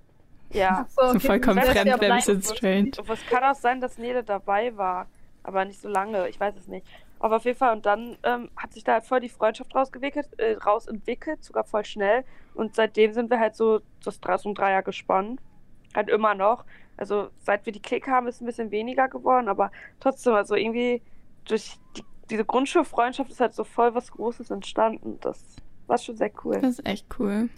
ja. 0.51 0.87
So, 0.89 1.13
So 1.13 1.19
vollkommen 1.19 1.61
fremd 1.61 1.85
ja 1.85 1.99
wäre 1.99 2.13
ein 2.13 2.17
bisschen 2.17 2.41
strange. 2.41 2.91
Und 2.97 3.09
es 3.09 3.25
kann 3.27 3.43
auch 3.43 3.55
sein, 3.55 3.81
dass 3.81 3.97
Nele 3.97 4.23
dabei 4.23 4.75
war, 4.77 5.07
aber 5.43 5.65
nicht 5.65 5.79
so 5.81 5.89
lange, 5.89 6.27
ich 6.29 6.39
weiß 6.39 6.55
es 6.57 6.67
nicht. 6.67 6.85
Aber 7.19 7.37
auf 7.37 7.45
jeden 7.45 7.57
Fall, 7.57 7.73
und 7.73 7.85
dann 7.85 8.17
ähm, 8.23 8.49
hat 8.57 8.73
sich 8.73 8.83
da 8.83 8.93
halt 8.93 9.05
voll 9.05 9.21
die 9.21 9.29
Freundschaft 9.29 9.73
rausgewickelt, 9.75 10.27
äh, 10.39 10.53
rausentwickelt, 10.55 11.43
sogar 11.43 11.63
voll 11.63 11.85
schnell. 11.85 12.25
Und 12.53 12.75
seitdem 12.75 13.13
sind 13.13 13.29
wir 13.29 13.39
halt 13.39 13.55
so 13.55 13.79
das 14.03 14.19
so 14.41 14.49
ein 14.49 14.55
Dreier 14.55 14.83
gespannt. 14.83 15.39
Halt 15.95 16.09
immer 16.09 16.35
noch. 16.35 16.65
Also 16.97 17.29
seit 17.39 17.65
wir 17.65 17.73
die 17.73 17.81
Klick 17.81 18.07
haben, 18.07 18.27
ist 18.27 18.35
es 18.35 18.41
ein 18.41 18.45
bisschen 18.45 18.71
weniger 18.71 19.07
geworden, 19.07 19.47
aber 19.47 19.71
trotzdem, 19.99 20.33
also 20.33 20.55
irgendwie 20.55 21.01
durch 21.45 21.77
die, 21.97 22.03
diese 22.29 22.45
Grundschulfreundschaft 22.45 23.31
ist 23.31 23.39
halt 23.39 23.53
so 23.53 23.63
voll 23.63 23.95
was 23.95 24.11
Großes 24.11 24.51
entstanden. 24.51 25.17
Das 25.21 25.43
war 25.87 25.97
schon 25.97 26.17
sehr 26.17 26.31
cool. 26.43 26.59
Das 26.61 26.79
ist 26.79 26.85
echt 26.85 27.07
cool. 27.19 27.49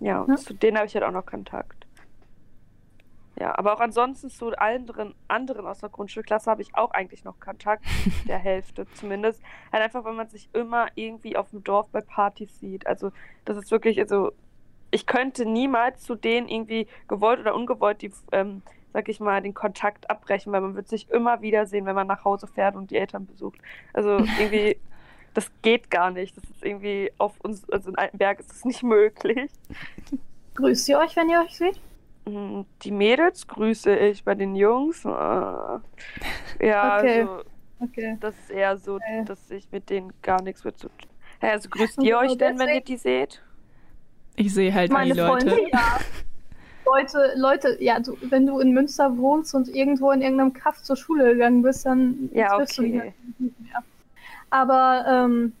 Ja, 0.00 0.22
und 0.22 0.30
Ja. 0.30 0.36
zu 0.36 0.54
denen 0.54 0.76
habe 0.76 0.86
ich 0.86 0.94
halt 0.94 1.04
auch 1.04 1.12
noch 1.12 1.26
Kontakt. 1.26 1.85
Ja, 3.38 3.58
aber 3.58 3.74
auch 3.74 3.80
ansonsten 3.80 4.30
zu 4.30 4.56
allen 4.56 4.88
anderen, 4.88 5.14
anderen 5.28 5.66
aus 5.66 5.80
der 5.80 5.90
Grundschulklasse 5.90 6.50
habe 6.50 6.62
ich 6.62 6.74
auch 6.74 6.92
eigentlich 6.92 7.24
noch 7.24 7.38
Kontakt, 7.38 7.84
der 8.28 8.38
Hälfte 8.38 8.86
zumindest. 8.94 9.42
Halt 9.70 9.82
einfach, 9.82 10.04
wenn 10.04 10.16
man 10.16 10.28
sich 10.28 10.48
immer 10.54 10.86
irgendwie 10.94 11.36
auf 11.36 11.50
dem 11.50 11.62
Dorf 11.62 11.88
bei 11.90 12.00
Partys 12.00 12.58
sieht. 12.58 12.86
Also 12.86 13.12
das 13.44 13.58
ist 13.58 13.70
wirklich, 13.70 13.98
also 14.00 14.32
ich 14.90 15.06
könnte 15.06 15.44
niemals 15.44 16.02
zu 16.02 16.14
denen 16.14 16.48
irgendwie 16.48 16.86
gewollt 17.08 17.40
oder 17.40 17.54
ungewollt 17.54 18.00
die, 18.00 18.10
ähm, 18.32 18.62
sag 18.94 19.10
ich 19.10 19.20
mal, 19.20 19.42
den 19.42 19.52
Kontakt 19.52 20.08
abbrechen, 20.08 20.52
weil 20.52 20.62
man 20.62 20.74
wird 20.74 20.88
sich 20.88 21.10
immer 21.10 21.42
wiedersehen, 21.42 21.84
wenn 21.84 21.94
man 21.94 22.06
nach 22.06 22.24
Hause 22.24 22.46
fährt 22.46 22.76
und 22.76 22.90
die 22.90 22.96
Eltern 22.96 23.26
besucht. 23.26 23.58
Also 23.92 24.16
irgendwie, 24.38 24.78
das 25.34 25.50
geht 25.60 25.90
gar 25.90 26.10
nicht. 26.10 26.34
Das 26.38 26.44
ist 26.44 26.64
irgendwie 26.64 27.12
auf 27.18 27.38
uns, 27.40 27.68
also 27.68 27.90
in 27.90 27.98
Altenberg 27.98 28.40
ist 28.40 28.48
das 28.48 28.64
nicht 28.64 28.82
möglich. 28.82 29.50
Grüßt 30.54 30.88
ihr 30.88 30.98
euch, 30.98 31.14
wenn 31.16 31.28
ihr 31.28 31.42
euch 31.42 31.54
seht? 31.54 31.78
Mm, 32.28 32.62
Die 32.82 32.90
Mädels 32.90 33.46
grüße 33.46 33.96
ich 33.96 34.24
bei 34.24 34.34
den 34.34 34.54
Jungs. 34.56 35.04
äh, 35.04 35.08
Ja, 35.08 35.80
Okay. 36.96 37.22
also 37.22 37.42
Okay. 37.80 38.18
das 38.20 38.36
ist 38.38 38.50
eher 38.50 38.76
so, 38.78 38.96
Okay. 38.96 39.24
dass 39.26 39.50
ich 39.50 39.70
mit 39.72 39.90
denen 39.90 40.12
gar 40.22 40.42
nichts 40.42 40.64
mehr 40.64 40.74
zu 40.74 40.88
tun 40.88 41.10
Hä, 41.40 41.50
Also 41.50 41.68
grüßt 41.68 42.02
ihr 42.02 42.18
euch 42.18 42.38
denn, 42.38 42.58
wenn 42.58 42.74
ihr 42.74 42.80
die 42.82 42.96
seht? 42.96 43.42
Ich 44.36 44.52
sehe 44.54 44.72
halt 44.74 44.90
Meine 44.90 45.14
die 45.14 45.20
Leute. 45.20 45.50
Freunde, 45.50 45.70
ja. 45.72 45.98
Leute, 46.86 47.32
Leute, 47.36 47.76
ja, 47.82 48.00
du, 48.00 48.16
wenn 48.22 48.46
du 48.46 48.60
in 48.60 48.72
Münster 48.72 49.16
wohnst 49.18 49.54
und 49.54 49.68
irgendwo 49.68 50.12
in 50.12 50.22
irgendeinem 50.22 50.52
Kaff 50.52 50.82
zur 50.82 50.96
Schule 50.96 51.32
gegangen 51.32 51.62
bist, 51.62 51.84
dann 51.84 52.30
Ja, 52.32 52.54
triffst 52.56 52.78
du 52.78 52.82
die 52.82 52.92
okay. 52.92 53.14
nicht 53.38 53.60
mehr. 53.60 53.84
Aber 54.50 55.04
ähm, 55.08 55.52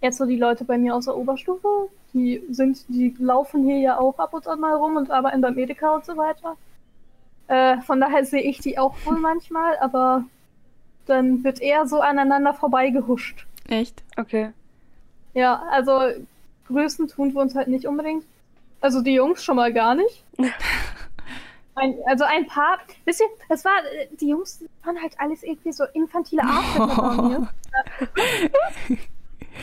jetzt 0.00 0.18
so 0.18 0.24
die 0.26 0.36
Leute 0.38 0.64
bei 0.64 0.78
mir 0.78 0.94
aus 0.94 1.04
der 1.04 1.16
Oberstufe, 1.16 1.68
die 2.14 2.42
sind, 2.50 2.84
die 2.88 3.14
laufen 3.18 3.64
hier 3.64 3.78
ja 3.78 3.98
auch 3.98 4.18
ab 4.18 4.34
und 4.34 4.46
an 4.46 4.60
mal 4.60 4.74
rum 4.74 4.96
und 4.96 5.10
arbeiten 5.10 5.40
beim 5.40 5.58
Edeka 5.58 5.94
und 5.94 6.04
so 6.04 6.16
weiter. 6.16 6.56
Äh, 7.48 7.80
von 7.82 8.00
daher 8.00 8.24
sehe 8.24 8.42
ich 8.42 8.58
die 8.58 8.78
auch 8.78 8.94
wohl 9.04 9.18
manchmal, 9.18 9.78
aber 9.78 10.24
dann 11.06 11.44
wird 11.44 11.60
eher 11.60 11.86
so 11.86 12.00
aneinander 12.00 12.54
vorbeigehuscht. 12.54 13.46
Echt? 13.68 14.02
Okay. 14.16 14.52
Ja, 15.34 15.62
also 15.70 16.00
grüßen 16.68 17.08
tun 17.08 17.34
wir 17.34 17.40
uns 17.40 17.54
halt 17.54 17.68
nicht 17.68 17.86
unbedingt. 17.86 18.24
Also 18.80 19.00
die 19.02 19.14
Jungs 19.14 19.42
schon 19.42 19.56
mal 19.56 19.72
gar 19.72 19.94
nicht. 19.94 20.24
Ein, 21.74 21.96
also 22.04 22.24
ein 22.24 22.46
paar, 22.46 22.80
wisst 23.06 23.22
ihr, 23.22 23.28
das 23.48 23.64
war, 23.64 23.72
die 24.20 24.28
Jungs 24.28 24.62
waren 24.84 25.00
halt 25.00 25.18
alles 25.18 25.42
irgendwie 25.42 25.72
so 25.72 25.84
infantile 25.94 26.42
Arschlöcher 26.44 27.02
bei 27.02 27.22
mir. 27.22 28.98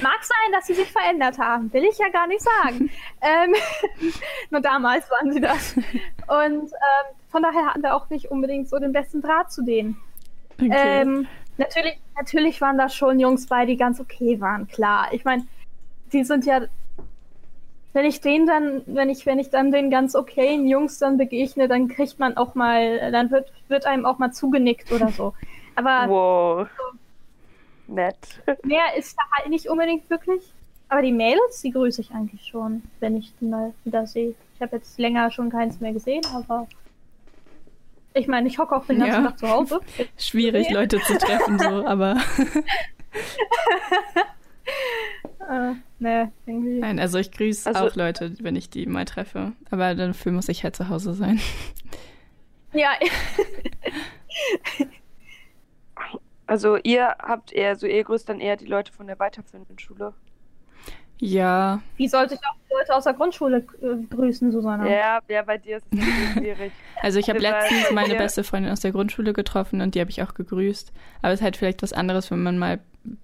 Mag 0.02 0.24
sein, 0.24 0.52
dass 0.52 0.68
sie 0.68 0.74
sich 0.74 0.92
verändert 0.92 1.38
haben, 1.38 1.72
will 1.74 1.84
ich 1.84 1.98
ja 1.98 2.10
gar 2.10 2.28
nicht 2.28 2.42
sagen. 2.42 2.90
ähm, 3.22 3.54
nur 4.50 4.62
damals 4.62 5.10
waren 5.12 5.32
sie 5.34 5.42
das. 5.42 5.76
Und 5.76 6.72
ähm, 6.72 7.16
von 7.30 7.44
daher 7.44 7.68
hatten 7.68 7.84
wir 7.84 7.96
auch 7.96 8.10
nicht 8.10 8.32
unbedingt 8.32 8.70
so 8.70 8.80
den 8.80 8.92
besten 8.92 9.22
Draht 9.22 9.52
zu 9.52 9.64
denen. 9.64 9.98
Okay. 10.62 10.70
Ähm, 10.72 11.28
natürlich, 11.58 11.98
natürlich 12.16 12.62
waren 12.62 12.78
da 12.78 12.90
schon 12.90 13.20
Jungs 13.20 13.48
bei, 13.48 13.66
die 13.66 13.78
ganz 13.78 14.00
okay 14.00 14.40
waren, 14.40 14.68
klar. 14.68 15.08
Ich 15.12 15.26
meine, 15.26 15.46
die 16.12 16.24
sind 16.24 16.46
ja, 16.46 16.62
wenn 17.94 18.06
ich 18.06 18.22
denen 18.22 18.46
dann, 18.46 18.82
wenn 18.86 19.10
ich, 19.10 19.26
wenn 19.26 19.40
ich 19.40 19.50
dann 19.50 19.72
den 19.72 19.90
ganz 19.90 20.16
okayen 20.16 20.68
Jungs 20.68 21.00
dann 21.00 21.18
begegne, 21.18 21.68
dann 21.68 21.88
kriegt 21.88 22.20
man 22.20 22.38
auch 22.38 22.56
mal, 22.56 23.12
dann 23.12 23.32
wird, 23.32 23.52
wird 23.68 23.86
einem 23.86 24.06
auch 24.06 24.18
mal 24.18 24.32
zugenickt 24.32 24.92
oder 24.92 25.10
so. 25.10 25.34
Aber 25.76 26.10
Wow. 26.10 26.68
Nett. 27.94 28.16
mehr 28.64 28.96
ist 28.98 29.18
da 29.18 29.24
halt 29.38 29.50
nicht 29.50 29.68
unbedingt 29.68 30.10
wirklich. 30.10 30.42
Aber 30.88 31.02
die 31.02 31.12
Mädels, 31.12 31.62
die 31.62 31.72
grüße 31.72 32.02
ich 32.02 32.12
eigentlich 32.12 32.48
schon, 32.48 32.84
wenn 33.00 33.16
ich 33.18 33.34
die 33.40 33.46
mal 33.46 33.74
wieder 33.84 34.08
sehe. 34.08 34.34
Ich 34.56 34.62
habe 34.62 34.78
jetzt 34.78 34.98
länger 34.98 35.30
schon 35.32 35.50
keins 35.52 35.80
mehr 35.80 35.94
gesehen, 35.94 36.24
aber 36.34 36.68
ich 38.16 38.28
meine, 38.28 38.48
ich 38.48 38.58
hocke 38.58 38.76
auch 38.76 38.86
den 38.86 39.00
ganzen 39.00 39.24
Ja. 39.24 39.30
Tag 39.30 39.40
zu 39.40 39.50
Hause. 39.50 39.80
Schwierig, 40.18 40.70
Leute 40.72 41.00
zu 41.02 41.18
treffen, 41.18 41.60
so, 41.60 41.66
aber 41.86 42.18
Äh, 45.50 45.74
ne, 46.00 46.32
irgendwie. 46.46 46.80
nein, 46.80 47.00
also 47.00 47.18
ich 47.18 47.32
grüße 47.32 47.70
Also- 47.70 47.88
auch 47.88 47.96
Leute, 47.96 48.34
wenn 48.42 48.56
ich 48.56 48.70
die 48.70 48.86
mal 48.86 49.06
treffe. 49.06 49.54
Aber 49.72 49.96
dafür 49.96 50.32
muss 50.32 50.50
ich 50.50 50.64
halt 50.64 50.76
zu 50.76 50.90
Hause 50.90 51.14
sein. 51.14 51.40
Ja, 52.74 52.92
Also 56.50 56.78
ihr 56.82 57.16
habt 57.20 57.54
eher, 57.54 57.76
so 57.76 57.86
ihr 57.86 58.04
grüßt 58.04 58.28
dann 58.28 58.40
eher 58.40 58.58
die 58.58 58.66
Leute 58.66 58.92
von 58.92 59.06
der 59.06 59.20
weiterführenden 59.20 59.78
Schule. 59.78 60.14
Ja, 61.20 61.80
wie 61.96 62.08
sollte 62.08 62.34
ich 62.34 62.40
auch 62.40 62.56
die 62.68 62.74
Leute 62.74 62.96
aus 62.96 63.04
der 63.04 63.14
Grundschule 63.14 63.58
äh, 63.84 64.04
grüßen, 64.10 64.52
Susanna? 64.52 64.90
Ja, 64.90 65.20
ja, 65.28 65.44
bei 65.44 65.60
dir 65.60 65.78
ist 65.78 65.86
es 65.92 66.00
schwierig. 66.34 66.72
also 67.04 67.20
ich 67.20 67.30
habe 67.30 67.38
letztens 67.38 67.92
meine 67.92 68.14
ja. 68.14 68.18
beste 68.18 68.44
Freundin 68.44 68.72
aus 68.72 68.80
der 68.80 68.92
Grundschule 68.92 69.34
getroffen 69.34 69.82
und 69.82 69.94
die 69.94 70.00
habe 70.00 70.10
ich 70.10 70.24
auch 70.24 70.34
gegrüßt. 70.34 70.92
Aber 71.22 71.34
es 71.34 71.40
ist 71.40 71.44
halt 71.44 71.56
vielleicht 71.56 71.84
was 71.84 71.94
anderes, 71.94 72.32
wenn 72.32 72.42
man 72.42 72.58
mal 72.58 72.80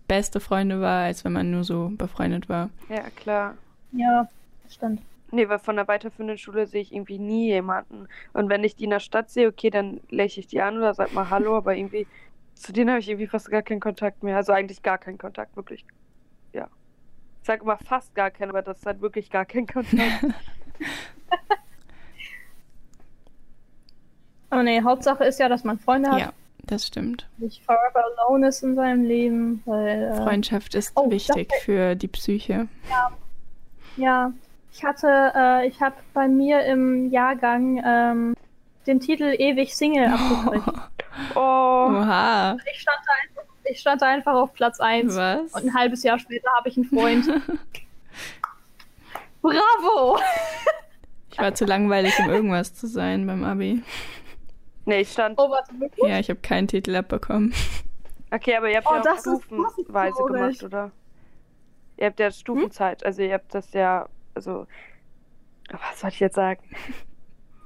beste 0.07 0.39
Freunde 0.39 0.79
war, 0.79 1.05
als 1.05 1.25
wenn 1.25 1.33
man 1.33 1.49
nur 1.49 1.63
so 1.63 1.93
befreundet 1.97 2.47
war. 2.47 2.69
Ja, 2.89 3.09
klar. 3.15 3.55
Ja, 3.91 4.27
das 4.63 4.75
stimmt. 4.75 5.01
Nee, 5.31 5.49
weil 5.49 5.57
von 5.57 5.77
der 5.77 5.87
weiterführenden 5.87 6.37
Schule 6.37 6.67
sehe 6.67 6.81
ich 6.81 6.93
irgendwie 6.93 7.17
nie 7.17 7.47
jemanden. 7.47 8.07
Und 8.33 8.49
wenn 8.49 8.63
ich 8.63 8.75
die 8.75 8.83
in 8.83 8.91
der 8.91 8.99
Stadt 8.99 9.31
sehe, 9.31 9.47
okay, 9.47 9.71
dann 9.71 9.99
lächle 10.09 10.41
ich 10.41 10.47
die 10.47 10.61
an 10.61 10.77
oder 10.77 10.93
sag 10.93 11.11
mal 11.13 11.31
Hallo, 11.31 11.57
aber 11.57 11.75
irgendwie 11.75 12.05
zu 12.55 12.73
denen 12.73 12.89
habe 12.89 12.99
ich 12.99 13.09
irgendwie 13.09 13.27
fast 13.27 13.49
gar 13.51 13.61
keinen 13.61 13.79
Kontakt 13.79 14.23
mehr. 14.23 14.37
Also 14.37 14.51
eigentlich 14.53 14.81
gar 14.81 14.97
keinen 14.97 15.17
Kontakt, 15.17 15.55
wirklich. 15.55 15.85
Ja. 16.53 16.67
Ich 17.41 17.47
sage 17.47 17.61
immer 17.63 17.77
fast 17.77 18.15
gar 18.15 18.31
keinen, 18.31 18.49
aber 18.49 18.61
das 18.61 18.79
ist 18.79 18.85
halt 18.85 19.01
wirklich 19.01 19.29
gar 19.29 19.45
kein 19.45 19.67
Kontakt. 19.67 20.25
Aber 24.49 24.63
nee, 24.63 24.81
Hauptsache 24.81 25.23
ist 25.25 25.39
ja, 25.39 25.49
dass 25.49 25.63
man 25.63 25.77
Freunde 25.79 26.09
hat, 26.11 26.19
Ja, 26.19 26.33
das 26.65 26.87
stimmt. 26.87 27.27
nicht 27.37 27.63
forever 27.63 28.03
alone 28.27 28.47
ist 28.47 28.63
in 28.63 28.75
seinem 28.75 29.03
Leben, 29.03 29.61
weil 29.65 30.11
äh, 30.13 30.15
Freundschaft 30.15 30.75
ist 30.75 30.91
Oh, 30.95 31.09
wichtig 31.11 31.49
das- 31.49 31.61
für 31.63 31.95
die 31.95 32.07
Psyche. 32.07 32.67
ja, 33.97 34.33
ich 34.71 34.83
hatte, 34.83 35.31
äh, 35.35 35.67
ich 35.67 35.81
habe 35.81 35.95
bei 36.13 36.27
mir 36.27 36.63
im 36.65 37.09
Jahrgang 37.11 37.81
ähm, 37.85 38.35
den 38.87 38.99
Titel 38.99 39.35
ewig 39.37 39.75
Single 39.75 40.05
abgekriegt. 40.13 40.79
Oh, 41.35 41.39
Oha, 41.39 42.57
Ich 42.73 42.81
stand 42.81 42.97
da 43.05 43.11
einfach, 43.23 43.43
ich 43.65 43.79
stand 43.79 44.01
da 44.01 44.07
einfach 44.07 44.33
auf 44.33 44.53
Platz 44.53 44.79
1 44.79 45.15
was? 45.15 45.53
und 45.53 45.65
ein 45.69 45.73
halbes 45.73 46.03
Jahr 46.03 46.19
später 46.19 46.49
habe 46.57 46.69
ich 46.69 46.77
einen 46.77 46.85
Freund. 46.85 47.25
Bravo! 49.41 50.19
Ich 51.31 51.37
war 51.37 51.53
zu 51.53 51.65
langweilig, 51.65 52.17
um 52.19 52.29
irgendwas 52.29 52.73
zu 52.73 52.87
sein 52.87 53.27
beim 53.27 53.43
Abi. 53.43 53.83
nee, 54.85 55.01
ich 55.01 55.11
stand. 55.11 55.37
Oh, 55.37 55.49
warte, 55.49 55.77
wirklich? 55.79 56.09
Ja, 56.09 56.19
ich 56.19 56.29
habe 56.29 56.39
keinen 56.39 56.67
Titel 56.67 56.95
abbekommen. 56.95 57.53
Okay, 58.31 58.55
aber 58.55 58.69
ihr 58.69 58.77
habt 58.77 58.87
Oh, 58.89 58.95
ja 58.95 59.13
auch 59.13 59.19
stufenweise 59.19 60.23
gemacht, 60.23 60.63
oder? 60.63 60.91
Ihr 61.97 62.07
habt 62.07 62.19
ja 62.19 62.31
Stufenzeit, 62.31 63.05
also 63.05 63.21
ihr 63.21 63.33
habt 63.33 63.53
das 63.53 63.71
ja, 63.73 64.07
also, 64.33 64.67
was 65.69 65.99
soll 65.99 66.09
ich 66.09 66.19
jetzt 66.19 66.35
sagen? 66.35 66.61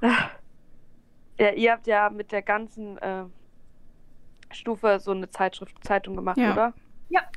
ja, 0.02 1.50
ihr 1.50 1.72
habt 1.72 1.86
ja 1.86 2.10
mit 2.10 2.30
der 2.30 2.42
ganzen 2.42 2.98
äh, 2.98 3.24
Stufe 4.52 4.98
so 5.00 5.10
eine 5.12 5.30
Zeitschrift, 5.30 5.76
Zeitung 5.84 6.16
gemacht, 6.16 6.38
Ja. 6.38 6.52
oder? 6.52 6.72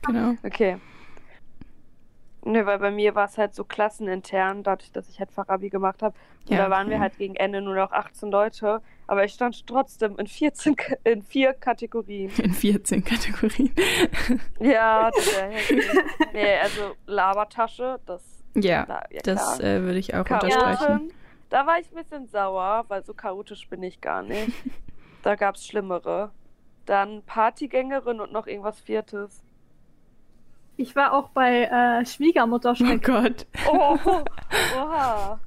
Genau. 0.05 0.33
Okay. 0.43 0.77
Ne, 2.45 2.65
weil 2.65 2.77
bei 2.77 2.91
mir 2.91 3.15
war 3.15 3.25
es 3.25 3.37
halt 3.37 3.55
so 3.55 3.63
klassenintern, 3.63 4.63
dadurch, 4.63 4.91
dass 4.91 5.07
ich 5.07 5.17
halt 5.19 5.31
Fachabi 5.31 5.69
gemacht 5.69 6.03
habe. 6.03 6.13
Und 6.43 6.51
Ja, 6.51 6.57
da 6.65 6.69
waren 6.69 6.87
wir 6.89 6.95
okay. 6.97 7.01
halt 7.03 7.17
gegen 7.17 7.35
Ende 7.37 7.61
nur 7.61 7.73
noch 7.75 7.93
18 7.93 8.29
Leute. 8.31 8.81
Aber 9.07 9.23
ich 9.23 9.31
stand 9.31 9.65
trotzdem 9.65 10.17
in 10.19 10.27
14, 10.27 10.75
K- 10.75 10.97
in 11.05 11.21
vier 11.23 11.53
Kategorien. 11.53 12.29
In 12.43 12.51
14 12.53 13.03
Kategorien. 13.05 13.71
Ja, 14.59 15.09
das 15.11 15.25
wäre 15.37 15.51
heftig. 15.51 15.85
Nee, 16.33 16.55
also 16.61 16.95
Labertasche, 17.05 18.01
das, 18.05 18.43
ja, 18.55 18.85
da, 18.87 19.03
ja 19.09 19.21
das 19.23 19.61
äh, 19.61 19.81
würde 19.81 19.99
ich 19.99 20.13
auch 20.13 20.19
unterstreichen. 20.19 20.77
Chaotin, 20.85 21.11
da 21.49 21.65
war 21.65 21.79
ich 21.79 21.89
ein 21.91 21.95
bisschen 21.95 22.27
sauer, 22.27 22.83
weil 22.89 23.05
so 23.05 23.13
chaotisch 23.13 23.69
bin 23.69 23.81
ich 23.83 24.01
gar 24.01 24.21
nicht. 24.21 24.51
da 25.23 25.35
gab 25.35 25.55
es 25.55 25.65
Schlimmere. 25.65 26.31
Dann 26.85 27.23
Partygängerin 27.25 28.19
und 28.19 28.31
noch 28.31 28.47
irgendwas 28.47 28.79
Viertes. 28.79 29.41
Ich 30.75 30.95
war 30.95 31.13
auch 31.13 31.29
bei 31.29 31.63
äh, 31.71 32.01
Oh 32.01 32.05
Schwiegermutterschreck. 32.05 33.03
Gott. 33.03 33.45
Oh, 33.71 33.97
oha. 34.77 35.39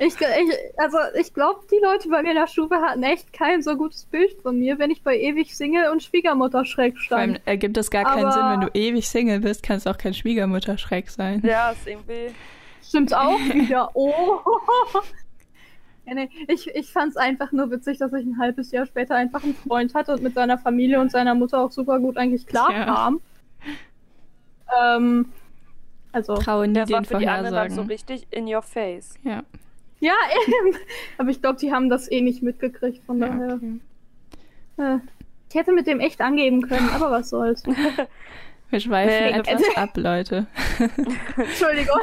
Ich, 0.00 0.14
ich, 0.14 0.54
also 0.76 0.98
ich 1.18 1.34
glaube, 1.34 1.60
die 1.72 1.80
Leute 1.82 2.08
bei 2.08 2.22
mir 2.22 2.30
in 2.30 2.36
der 2.36 2.46
Stufe 2.46 2.76
hatten 2.76 3.02
echt 3.02 3.32
kein 3.32 3.62
so 3.62 3.74
gutes 3.76 4.04
Bild 4.04 4.40
von 4.42 4.56
mir, 4.56 4.78
wenn 4.78 4.92
ich 4.92 5.02
bei 5.02 5.18
ewig 5.18 5.56
Single 5.56 5.90
und 5.90 6.04
Schwiegermutterschreck 6.04 6.96
Vor 6.98 7.16
allem 7.18 7.30
stand. 7.34 7.46
ergibt 7.48 7.76
das 7.76 7.90
gar 7.90 8.04
keinen 8.04 8.26
Aber- 8.26 8.32
Sinn, 8.32 8.42
wenn 8.50 8.60
du 8.60 8.68
ewig 8.74 9.08
Single 9.08 9.40
bist, 9.40 9.64
kann 9.64 9.78
es 9.78 9.88
auch 9.88 9.98
kein 9.98 10.14
Schwiegermutterschreck 10.14 11.10
sein. 11.10 11.42
Ja, 11.44 11.70
ist 11.72 11.84
irgendwie. 11.88 12.32
Stimmt's 12.80 13.12
auch 13.12 13.38
wieder. 13.52 13.90
Oh. 13.94 14.38
Ja, 16.08 16.14
nee, 16.14 16.30
ich, 16.48 16.68
ich 16.74 16.90
fand's 16.90 17.16
einfach 17.16 17.52
nur 17.52 17.70
witzig, 17.70 17.98
dass 17.98 18.12
ich 18.14 18.24
ein 18.24 18.38
halbes 18.38 18.70
Jahr 18.70 18.86
später 18.86 19.14
einfach 19.14 19.42
einen 19.44 19.54
Freund 19.54 19.94
hatte 19.94 20.12
und 20.14 20.22
mit 20.22 20.34
seiner 20.34 20.56
Familie 20.56 21.00
und 21.00 21.10
seiner 21.10 21.34
Mutter 21.34 21.60
auch 21.60 21.70
super 21.70 21.98
gut 22.00 22.16
eigentlich 22.16 22.46
klar 22.46 22.72
Ja. 22.72 22.84
kam. 22.86 23.20
Ähm, 24.80 25.26
also, 26.12 26.36
Traue 26.36 26.66
nie 26.68 26.74
Das 26.74 26.90
war 26.90 27.04
für 27.04 27.18
die 27.18 27.28
anderen 27.28 27.54
dann 27.54 27.70
so 27.70 27.82
richtig 27.82 28.26
in 28.30 28.52
your 28.52 28.62
face. 28.62 29.14
Ja, 29.22 29.42
ja, 30.00 30.14
eben. 30.46 30.76
Aber 31.18 31.28
ich 31.30 31.42
glaube, 31.42 31.58
die 31.58 31.72
haben 31.72 31.88
das 31.90 32.10
eh 32.10 32.20
nicht 32.22 32.42
mitgekriegt, 32.42 33.04
von 33.04 33.18
ja 33.18 33.28
daher. 33.28 33.54
okay. 33.56 33.80
Äh, 34.78 34.98
ich 35.50 35.54
hätte 35.54 35.72
mit 35.72 35.86
dem 35.86 36.00
echt 36.00 36.20
angeben 36.20 36.62
können, 36.62 36.88
aber 36.90 37.10
was 37.10 37.30
soll's. 37.30 37.62
Wir 38.70 38.80
schweifen 38.80 39.10
Nee, 39.10 39.30
etwas 39.38 39.54
also- 39.62 39.74
ab, 39.76 39.90
Leute. 39.96 40.46
Entschuldigung. 41.36 42.00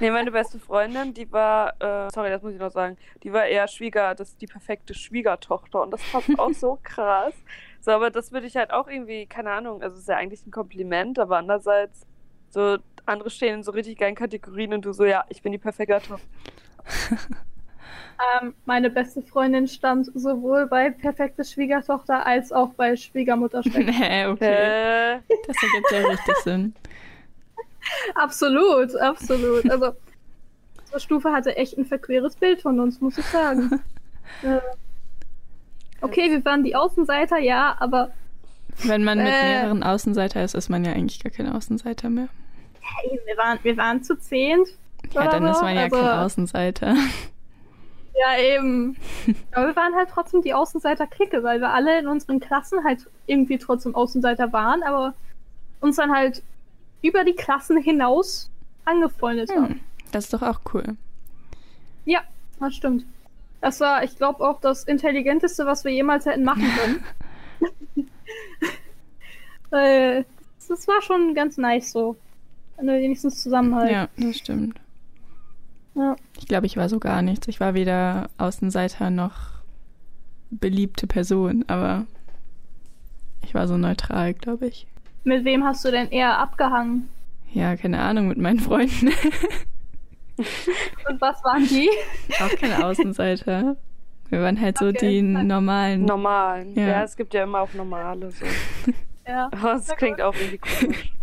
Nee, 0.00 0.10
meine 0.10 0.32
beste 0.32 0.58
Freundin, 0.58 1.14
die 1.14 1.30
war, 1.30 1.74
äh, 1.80 2.10
sorry, 2.12 2.30
das 2.30 2.42
muss 2.42 2.54
ich 2.54 2.58
noch 2.58 2.70
sagen, 2.72 2.96
die 3.22 3.32
war 3.32 3.46
eher 3.46 3.68
Schwieger, 3.68 4.14
das 4.14 4.30
ist 4.30 4.40
die 4.40 4.46
perfekte 4.46 4.94
Schwiegertochter 4.94 5.82
und 5.82 5.92
das 5.92 6.02
fand 6.02 6.38
auch 6.38 6.52
so 6.52 6.78
krass. 6.82 7.34
So, 7.80 7.92
aber 7.92 8.10
das 8.10 8.32
würde 8.32 8.46
ich 8.48 8.56
halt 8.56 8.72
auch 8.72 8.88
irgendwie, 8.88 9.26
keine 9.26 9.52
Ahnung, 9.52 9.80
also 9.82 9.94
es 9.94 10.02
ist 10.02 10.08
ja 10.08 10.16
eigentlich 10.16 10.44
ein 10.44 10.50
Kompliment, 10.50 11.18
aber 11.20 11.36
andererseits, 11.38 12.06
so, 12.48 12.78
andere 13.06 13.30
stehen 13.30 13.54
in 13.54 13.62
so 13.62 13.70
richtig 13.70 13.98
geilen 13.98 14.16
Kategorien 14.16 14.74
und 14.74 14.84
du 14.84 14.92
so, 14.92 15.04
ja, 15.04 15.24
ich 15.28 15.42
bin 15.42 15.52
die 15.52 15.58
perfekte 15.58 16.00
Tochter. 16.00 16.20
Ähm, 18.42 18.54
meine 18.64 18.90
beste 18.90 19.22
Freundin 19.22 19.68
stand 19.68 20.10
sowohl 20.14 20.66
bei 20.66 20.90
perfekte 20.90 21.44
Schwiegertochter 21.44 22.26
als 22.26 22.50
auch 22.52 22.70
bei 22.74 22.96
Schwiegermutterschreck. 22.96 23.86
nee, 23.98 24.26
okay. 24.26 25.14
Äh, 25.16 25.20
Das 25.46 25.56
ergibt 25.62 25.90
ja 25.92 25.98
richtig 26.08 26.36
Sinn. 26.38 26.74
absolut, 28.14 28.94
absolut. 28.96 29.70
Also, 29.70 29.92
unsere 30.80 31.00
Stufe 31.00 31.32
hatte 31.32 31.56
echt 31.56 31.78
ein 31.78 31.84
verqueres 31.84 32.36
Bild 32.36 32.60
von 32.62 32.80
uns, 32.80 33.00
muss 33.00 33.18
ich 33.18 33.26
sagen. 33.26 33.80
äh, 34.42 34.58
okay, 36.00 36.30
wir 36.30 36.44
waren 36.44 36.64
die 36.64 36.74
Außenseiter, 36.76 37.38
ja, 37.38 37.76
aber 37.78 38.10
Wenn 38.84 39.04
man 39.04 39.18
mit 39.18 39.28
Äh. 39.28 39.42
mehreren 39.60 39.82
Außenseiter 39.82 40.42
ist, 40.44 40.54
ist 40.54 40.68
man 40.68 40.84
ja 40.84 40.92
eigentlich 40.92 41.22
gar 41.22 41.30
kein 41.32 41.48
Außenseiter 41.50 42.10
mehr. 42.10 42.28
hey, 42.80 43.20
wir 43.26 43.36
waren, 43.36 43.58
wir 43.62 43.76
waren 43.76 44.02
zu 44.02 44.18
zehnt. 44.18 44.68
Ja, 45.12 45.28
dann 45.28 45.44
so. 45.44 45.50
ist 45.50 45.62
man 45.62 45.76
ja 45.76 45.82
also, 45.84 45.96
kein 45.96 46.18
Außenseiter. 46.18 46.94
Ja, 48.20 48.38
eben. 48.38 48.96
Aber 49.52 49.68
wir 49.68 49.76
waren 49.76 49.94
halt 49.94 50.10
trotzdem 50.10 50.42
die 50.42 50.54
Außenseiter-Clique, 50.54 51.42
weil 51.42 51.60
wir 51.60 51.70
alle 51.70 51.98
in 51.98 52.08
unseren 52.08 52.40
Klassen 52.40 52.82
halt 52.84 53.06
irgendwie 53.26 53.58
trotzdem 53.58 53.94
Außenseiter 53.94 54.52
waren, 54.52 54.82
aber 54.82 55.14
uns 55.80 55.96
dann 55.96 56.12
halt 56.12 56.42
über 57.02 57.24
die 57.24 57.34
Klassen 57.34 57.76
hinaus 57.80 58.50
angefreundet 58.84 59.50
haben. 59.50 59.68
Hm, 59.68 59.80
das 60.10 60.24
ist 60.24 60.32
doch 60.32 60.42
auch 60.42 60.60
cool. 60.74 60.96
Ja, 62.04 62.22
das 62.58 62.74
stimmt. 62.74 63.04
Das 63.60 63.80
war, 63.80 64.02
ich 64.02 64.16
glaube, 64.16 64.46
auch 64.48 64.60
das 64.60 64.84
Intelligenteste, 64.84 65.66
was 65.66 65.84
wir 65.84 65.92
jemals 65.92 66.26
hätten 66.26 66.44
machen 66.44 66.64
können. 66.76 67.04
Weil 69.70 70.24
das 70.68 70.88
war 70.88 71.02
schon 71.02 71.34
ganz 71.34 71.56
nice 71.56 71.92
so. 71.92 72.16
Wenn 72.76 72.86
wir 72.86 73.00
wenigstens 73.00 73.42
Zusammenhalt. 73.42 73.90
Ja, 73.90 74.08
das 74.16 74.38
stimmt. 74.38 74.78
Ja. 75.98 76.14
Ich 76.38 76.46
glaube, 76.46 76.66
ich 76.66 76.76
war 76.76 76.88
so 76.88 77.00
gar 77.00 77.22
nichts. 77.22 77.48
Ich 77.48 77.58
war 77.58 77.74
weder 77.74 78.30
Außenseiter 78.38 79.10
noch 79.10 79.32
beliebte 80.50 81.06
Person, 81.08 81.64
aber 81.66 82.06
ich 83.44 83.52
war 83.54 83.66
so 83.66 83.76
neutral, 83.76 84.32
glaube 84.34 84.68
ich. 84.68 84.86
Mit 85.24 85.44
wem 85.44 85.64
hast 85.64 85.84
du 85.84 85.90
denn 85.90 86.08
eher 86.10 86.38
abgehangen? 86.38 87.08
Ja, 87.52 87.76
keine 87.76 88.00
Ahnung, 88.00 88.28
mit 88.28 88.38
meinen 88.38 88.60
Freunden. 88.60 89.08
Und 90.38 91.20
was 91.20 91.42
waren 91.42 91.66
die? 91.66 91.90
auch 92.40 92.56
keine 92.60 92.86
Außenseiter. 92.86 93.76
Wir 94.28 94.40
waren 94.42 94.60
halt 94.60 94.78
so 94.78 94.86
Okay. 94.86 94.98
die 95.10 95.22
normalen. 95.22 96.04
normalen. 96.04 96.74
Ja. 96.76 96.86
Ja. 96.88 97.02
es 97.02 97.16
gibt 97.16 97.34
ja 97.34 97.42
immer 97.42 97.60
auch 97.62 97.72
normale. 97.74 98.30
So. 98.30 98.44
Ja. 99.26 99.46
Aber 99.52 99.74
es 99.74 99.88
klingt 99.96 100.20
auch 100.20 100.34
irgendwie 100.34 100.58
komisch. 100.58 101.12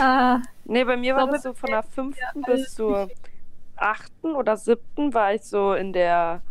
Ah, 0.00 0.40
Nee, 0.64 0.84
bei 0.84 0.96
mir 0.96 1.16
war 1.16 1.26
das 1.26 1.42
so 1.42 1.52
von 1.54 1.70
der 1.70 1.82
fünften 1.82 2.42
bis 2.42 2.74
zur 2.74 3.10
achten 3.76 4.34
oder 4.34 4.56
siebten 4.56 5.12
war 5.12 5.34
ich 5.34 5.42
so 5.42 5.74
in 5.74 5.92
der 5.92 6.42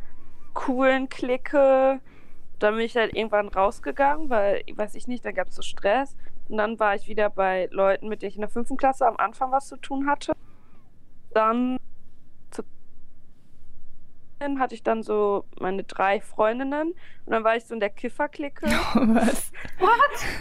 coolen 0.54 1.10
Clique. 1.10 2.00
Dann 2.60 2.76
bin 2.76 2.86
ich 2.86 2.96
halt 2.96 3.16
irgendwann 3.16 3.48
rausgegangen, 3.48 4.30
weil, 4.30 4.64
weiß 4.76 4.96
ich 4.96 5.08
nicht, 5.08 5.26
dann 5.26 5.34
gab 5.34 5.48
es 5.48 5.56
so 5.56 5.62
Stress. 5.62 6.16
Und 6.50 6.58
dann 6.58 6.80
war 6.80 6.96
ich 6.96 7.08
wieder 7.08 7.30
bei 7.30 7.70
Leuten, 7.72 8.10
mit 8.10 8.22
denen 8.22 8.30
ich 8.30 8.36
in 8.36 8.42
der 8.42 8.50
fünften 8.50 8.78
Klasse 8.78 9.08
am 9.08 9.18
Anfang 9.18 9.52
was 9.52 9.68
zu 9.68 9.78
tun 9.78 10.08
hatte. 10.08 10.34
Dann 11.34 11.78
hatte 14.60 14.76
ich 14.76 14.84
dann 14.84 15.04
so 15.04 15.46
meine 15.60 15.84
drei 15.84 16.20
Freundinnen 16.20 16.90
und 17.26 17.32
dann 17.32 17.44
war 17.44 17.56
ich 17.56 17.66
so 17.66 17.74
in 17.74 17.80
der 17.80 17.90
Kiffer-Clique 17.90 18.66
Was? 18.96 19.52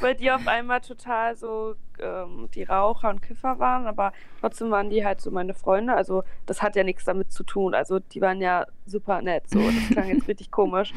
weil 0.00 0.14
die 0.14 0.30
auf 0.30 0.46
einmal 0.46 0.80
total 0.80 1.36
so 1.36 1.74
ähm, 1.98 2.48
die 2.54 2.62
Raucher 2.62 3.10
und 3.10 3.22
Kiffer 3.22 3.58
waren, 3.58 3.86
aber 3.86 4.12
trotzdem 4.40 4.70
waren 4.70 4.90
die 4.90 5.04
halt 5.04 5.20
so 5.20 5.30
meine 5.30 5.54
Freunde. 5.54 5.94
Also 5.94 6.24
das 6.46 6.62
hat 6.62 6.76
ja 6.76 6.84
nichts 6.84 7.04
damit 7.04 7.32
zu 7.32 7.44
tun. 7.44 7.74
Also 7.74 7.98
die 7.98 8.20
waren 8.20 8.40
ja 8.40 8.66
super 8.86 9.22
nett. 9.22 9.48
So, 9.48 9.60
das 9.60 9.88
klang 9.90 10.08
jetzt 10.08 10.28
richtig 10.28 10.50
komisch. 10.50 10.92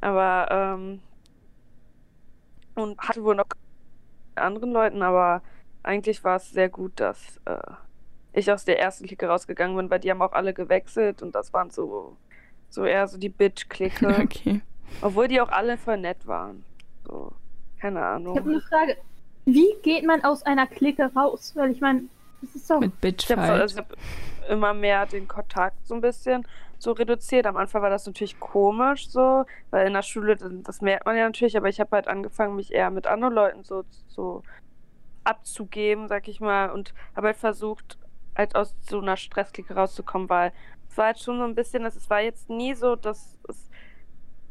Aber 0.00 0.48
ähm, 0.50 1.00
und 2.74 2.98
hatte 3.00 3.24
wohl 3.24 3.34
noch 3.34 3.46
anderen 4.36 4.72
Leuten, 4.72 5.02
aber 5.02 5.42
eigentlich 5.82 6.22
war 6.24 6.36
es 6.36 6.50
sehr 6.50 6.68
gut, 6.68 6.92
dass 6.96 7.40
äh, 7.44 7.58
ich 8.32 8.50
aus 8.52 8.64
der 8.64 8.78
ersten 8.78 9.06
Clique 9.06 9.26
rausgegangen 9.26 9.76
bin, 9.76 9.90
weil 9.90 10.00
die 10.00 10.10
haben 10.10 10.22
auch 10.22 10.32
alle 10.32 10.54
gewechselt 10.54 11.22
und 11.22 11.34
das 11.34 11.52
waren 11.52 11.70
so 11.70 12.16
so 12.68 12.84
eher 12.84 13.06
so 13.08 13.18
die 13.18 13.30
Bitch-Clique. 13.30 14.06
Okay. 14.22 14.60
Obwohl 15.02 15.28
die 15.28 15.40
auch 15.40 15.50
alle 15.50 15.76
voll 15.76 15.98
nett 15.98 16.26
waren. 16.26 16.64
So, 17.06 17.32
keine 17.78 18.00
ich 18.00 18.04
habe 18.04 18.14
Ahnung. 18.16 18.38
eine 18.38 18.60
Frage. 18.60 18.96
Wie 19.44 19.74
geht 19.82 20.04
man 20.04 20.24
aus 20.24 20.42
einer 20.42 20.66
Clique 20.66 21.10
raus? 21.14 21.52
Weil 21.54 21.70
ich 21.70 21.80
meine, 21.80 22.04
das 22.40 22.54
ist 22.54 22.70
doch. 22.70 22.80
Mit 22.80 23.22
Ich 23.22 23.30
habe 23.30 23.42
also, 23.42 23.74
ich 23.74 23.78
hab 23.78 23.96
immer 24.48 24.74
mehr 24.74 25.06
den 25.06 25.28
Kontakt 25.28 25.86
so 25.86 25.94
ein 25.94 26.00
bisschen 26.00 26.46
so 26.78 26.92
reduziert. 26.92 27.46
Am 27.46 27.56
Anfang 27.56 27.82
war 27.82 27.90
das 27.90 28.06
natürlich 28.06 28.38
komisch 28.40 29.08
so, 29.08 29.44
weil 29.70 29.86
in 29.86 29.92
der 29.92 30.02
Schule, 30.02 30.36
das 30.36 30.50
das 30.62 30.80
merkt 30.80 31.06
man 31.06 31.16
ja 31.16 31.24
natürlich, 31.24 31.56
aber 31.56 31.68
ich 31.68 31.80
habe 31.80 31.96
halt 31.96 32.08
angefangen, 32.08 32.56
mich 32.56 32.72
eher 32.72 32.90
mit 32.90 33.06
anderen 33.06 33.34
Leuten 33.34 33.64
so, 33.64 33.84
so 34.08 34.42
abzugeben, 35.24 36.08
sag 36.08 36.28
ich 36.28 36.40
mal, 36.40 36.70
und 36.70 36.94
habe 37.16 37.28
halt 37.28 37.36
versucht, 37.36 37.98
halt 38.36 38.54
aus 38.54 38.74
so 38.88 39.00
einer 39.00 39.16
Stressklicke 39.16 39.74
rauszukommen, 39.74 40.28
weil 40.28 40.52
war 40.98 41.06
halt 41.06 41.18
schon 41.20 41.38
so 41.38 41.44
ein 41.44 41.54
bisschen, 41.54 41.82
dass 41.84 41.96
es 41.96 42.10
war 42.10 42.20
jetzt 42.20 42.50
nie 42.50 42.74
so, 42.74 42.96
dass 42.96 43.38
es 43.48 43.70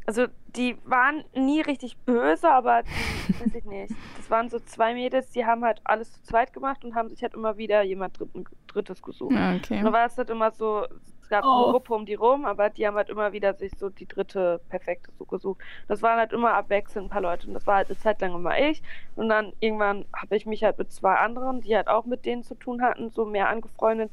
also 0.06 0.24
die 0.56 0.78
waren 0.84 1.22
nie 1.34 1.60
richtig 1.60 1.98
böse, 1.98 2.48
aber 2.50 2.82
die, 2.82 3.34
weiß 3.38 3.54
ich 3.54 3.64
nicht. 3.66 3.94
Das 4.16 4.30
waren 4.30 4.48
so 4.48 4.58
zwei 4.58 4.94
Mädels, 4.94 5.30
die 5.32 5.44
haben 5.44 5.62
halt 5.64 5.82
alles 5.84 6.12
zu 6.12 6.22
zweit 6.22 6.54
gemacht 6.54 6.82
und 6.82 6.94
haben 6.94 7.10
sich 7.10 7.22
halt 7.22 7.34
immer 7.34 7.58
wieder 7.58 7.82
jemand 7.82 8.18
Dritten, 8.18 8.44
Drittes 8.68 9.02
gesucht. 9.02 9.34
Ja, 9.34 9.50
Und 9.50 9.56
okay. 9.56 9.82
dann 9.82 9.92
war 9.92 10.06
es 10.06 10.16
halt 10.16 10.30
immer 10.30 10.50
so, 10.50 10.86
Es 11.20 11.28
gab 11.28 11.44
Oh. 11.44 11.64
eine 11.64 11.72
Gruppe 11.72 11.92
um 11.92 12.06
die 12.06 12.14
rum, 12.14 12.46
aber 12.46 12.70
die 12.70 12.86
haben 12.86 12.96
halt 12.96 13.10
immer 13.10 13.32
wieder 13.34 13.52
sich 13.52 13.72
so 13.76 13.90
die 13.90 14.06
dritte 14.08 14.62
perfekte 14.70 15.12
so 15.18 15.26
gesucht. 15.26 15.60
Das 15.88 16.00
waren 16.00 16.18
halt 16.18 16.32
immer 16.32 16.54
abwechselnd 16.54 17.08
ein 17.08 17.10
paar 17.10 17.20
Leute 17.20 17.46
und 17.46 17.52
das 17.52 17.66
war 17.66 17.76
halt 17.76 17.88
eine 17.88 17.98
Zeit 17.98 18.18
lang 18.22 18.34
immer 18.34 18.58
ich. 18.58 18.82
Und 19.14 19.28
dann 19.28 19.52
irgendwann 19.60 20.06
habe 20.16 20.36
ich 20.36 20.46
mich 20.46 20.64
halt 20.64 20.78
mit 20.78 20.90
zwei 20.90 21.16
anderen, 21.16 21.60
die 21.60 21.76
halt 21.76 21.88
auch 21.88 22.06
mit 22.06 22.24
denen 22.24 22.44
zu 22.44 22.54
tun 22.54 22.80
hatten, 22.80 23.10
so 23.10 23.26
mehr 23.26 23.50
angefreundet. 23.50 24.10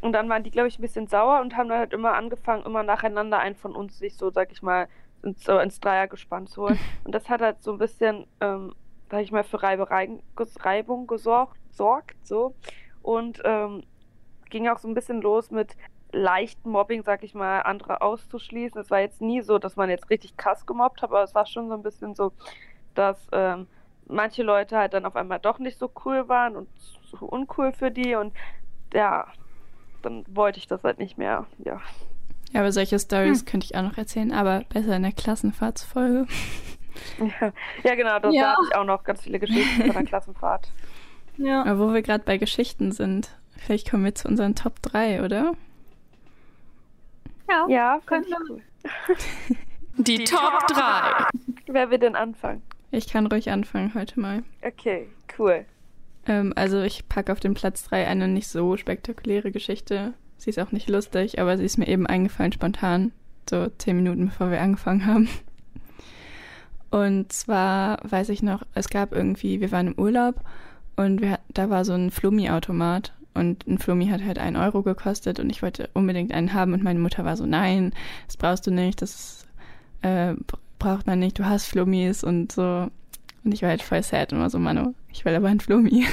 Und 0.00 0.12
dann 0.12 0.28
waren 0.28 0.42
die, 0.42 0.50
glaube 0.50 0.68
ich, 0.68 0.78
ein 0.78 0.82
bisschen 0.82 1.06
sauer 1.08 1.40
und 1.40 1.56
haben 1.56 1.68
dann 1.68 1.78
halt 1.78 1.92
immer 1.92 2.14
angefangen, 2.14 2.64
immer 2.64 2.82
nacheinander 2.82 3.38
einen 3.38 3.56
von 3.56 3.74
uns 3.76 3.98
sich 3.98 4.16
so, 4.16 4.30
sag 4.30 4.50
ich 4.52 4.62
mal, 4.62 4.88
ins, 5.22 5.44
so 5.44 5.58
ins 5.58 5.80
Dreiergespann 5.80 6.46
zu 6.46 6.62
holen. 6.62 6.78
Und 7.04 7.14
das 7.14 7.28
hat 7.28 7.42
halt 7.42 7.62
so 7.62 7.72
ein 7.72 7.78
bisschen, 7.78 8.26
ähm, 8.40 8.74
sag 9.10 9.20
ich 9.22 9.32
mal, 9.32 9.44
für 9.44 9.62
Reibereien, 9.62 10.22
ges- 10.36 10.64
Reibung 10.64 11.06
gesorgt, 11.06 11.58
sorgt, 11.70 12.16
so. 12.26 12.54
Und 13.02 13.40
ähm, 13.44 13.82
ging 14.50 14.68
auch 14.68 14.78
so 14.78 14.88
ein 14.88 14.94
bisschen 14.94 15.20
los 15.22 15.50
mit 15.50 15.76
leichten 16.12 16.70
Mobbing, 16.70 17.02
sag 17.04 17.22
ich 17.22 17.34
mal, 17.34 17.60
andere 17.62 18.02
auszuschließen. 18.02 18.80
Es 18.80 18.90
war 18.90 19.00
jetzt 19.00 19.20
nie 19.20 19.42
so, 19.42 19.58
dass 19.58 19.76
man 19.76 19.90
jetzt 19.90 20.10
richtig 20.10 20.36
krass 20.36 20.66
gemobbt 20.66 21.02
hat, 21.02 21.10
aber 21.10 21.22
es 21.22 21.34
war 21.34 21.46
schon 21.46 21.68
so 21.68 21.74
ein 21.74 21.82
bisschen 21.82 22.14
so, 22.14 22.32
dass 22.94 23.28
ähm, 23.32 23.68
manche 24.06 24.42
Leute 24.42 24.76
halt 24.78 24.94
dann 24.94 25.06
auf 25.06 25.16
einmal 25.16 25.38
doch 25.40 25.58
nicht 25.58 25.78
so 25.78 25.90
cool 26.04 26.28
waren 26.28 26.56
und 26.56 26.68
so 27.02 27.26
uncool 27.26 27.72
für 27.72 27.90
die 27.90 28.14
und 28.16 28.34
ja, 28.94 29.26
dann 30.02 30.24
wollte 30.28 30.58
ich 30.58 30.66
das 30.66 30.82
halt 30.84 30.98
nicht 30.98 31.18
mehr, 31.18 31.46
ja. 31.64 31.80
Ja, 32.52 32.60
aber 32.60 32.72
solche 32.72 32.98
Stories 32.98 33.44
könnte 33.44 33.64
ich 33.66 33.76
auch 33.76 33.82
noch 33.82 33.96
erzählen, 33.96 34.32
aber 34.32 34.64
besser 34.68 34.96
in 34.96 35.02
der 35.02 35.12
Klassenfahrtsfolge. 35.12 36.26
Ja, 37.18 37.52
ja 37.84 37.94
genau, 37.94 38.18
das, 38.18 38.34
Ja. 38.34 38.42
da 38.42 38.52
habe 38.56 38.66
ich 38.68 38.76
auch 38.76 38.84
noch 38.84 39.04
ganz 39.04 39.22
viele 39.22 39.38
Geschichten 39.38 39.84
von 39.84 39.92
der 39.92 40.04
Klassenfahrt. 40.06 40.68
Ja. 41.36 41.62
Aber 41.64 41.78
wo 41.78 41.94
wir 41.94 42.02
gerade 42.02 42.24
bei 42.24 42.36
Geschichten 42.38 42.92
sind, 42.92 43.30
vielleicht 43.56 43.88
kommen 43.90 44.04
wir 44.04 44.14
zu 44.14 44.26
unseren 44.28 44.54
Top 44.56 44.82
3, 44.82 45.22
oder? 45.24 45.52
Ja. 47.48 47.66
Ja, 47.68 48.00
ich 48.00 48.10
cool. 48.10 48.62
Die 49.96 50.24
Top 50.24 50.66
3. 50.68 51.26
Wer 51.66 51.90
will 51.90 51.98
denn 51.98 52.16
anfangen? 52.16 52.62
Ich 52.90 53.08
kann 53.08 53.26
ruhig 53.26 53.50
anfangen 53.50 53.94
heute 53.94 54.18
mal. 54.18 54.42
Okay, 54.62 55.08
cool. 55.38 55.64
Ähm, 56.30 56.52
also 56.54 56.80
ich 56.80 57.08
packe 57.08 57.32
auf 57.32 57.40
den 57.40 57.54
Platz 57.54 57.82
3 57.84 58.06
eine 58.06 58.28
nicht 58.28 58.46
so 58.46 58.76
spektakuläre 58.76 59.50
Geschichte. 59.50 60.14
Sie 60.38 60.50
ist 60.50 60.60
auch 60.60 60.70
nicht 60.70 60.88
lustig, 60.88 61.40
aber 61.40 61.58
sie 61.58 61.64
ist 61.64 61.76
mir 61.76 61.88
eben 61.88 62.06
eingefallen 62.06 62.52
spontan, 62.52 63.10
so 63.48 63.68
zehn 63.78 63.96
Minuten 63.96 64.26
bevor 64.26 64.50
wir 64.50 64.60
angefangen 64.60 65.06
haben. 65.06 65.28
Und 66.90 67.32
zwar 67.32 67.98
weiß 68.08 68.28
ich 68.30 68.42
noch, 68.42 68.64
es 68.74 68.88
gab 68.88 69.12
irgendwie, 69.12 69.60
wir 69.60 69.72
waren 69.72 69.88
im 69.88 69.98
Urlaub 69.98 70.36
und 70.96 71.20
wir, 71.20 71.40
da 71.48 71.68
war 71.68 71.84
so 71.84 71.92
ein 71.94 72.10
Flummi-Automat 72.10 73.12
und 73.34 73.66
ein 73.66 73.78
Flummi 73.78 74.06
hat 74.06 74.24
halt 74.24 74.38
einen 74.38 74.56
Euro 74.56 74.82
gekostet 74.82 75.40
und 75.40 75.50
ich 75.50 75.62
wollte 75.62 75.90
unbedingt 75.94 76.32
einen 76.32 76.52
haben 76.52 76.72
und 76.72 76.82
meine 76.82 76.98
Mutter 77.00 77.24
war 77.24 77.36
so, 77.36 77.46
nein, 77.46 77.92
das 78.26 78.36
brauchst 78.36 78.66
du 78.66 78.70
nicht, 78.70 79.02
das 79.02 79.46
äh, 80.02 80.34
braucht 80.78 81.06
man 81.06 81.18
nicht, 81.18 81.38
du 81.38 81.44
hast 81.44 81.66
Flummis 81.66 82.22
und 82.22 82.52
so. 82.52 82.88
Und 83.42 83.54
ich 83.54 83.62
war 83.62 83.70
halt 83.70 83.82
voll 83.82 84.02
sad 84.02 84.32
und 84.32 84.40
war 84.40 84.50
so, 84.50 84.58
Mano, 84.58 84.94
ich 85.12 85.24
will 85.24 85.34
aber 85.34 85.48
einen 85.48 85.60
Flummi. 85.60 86.06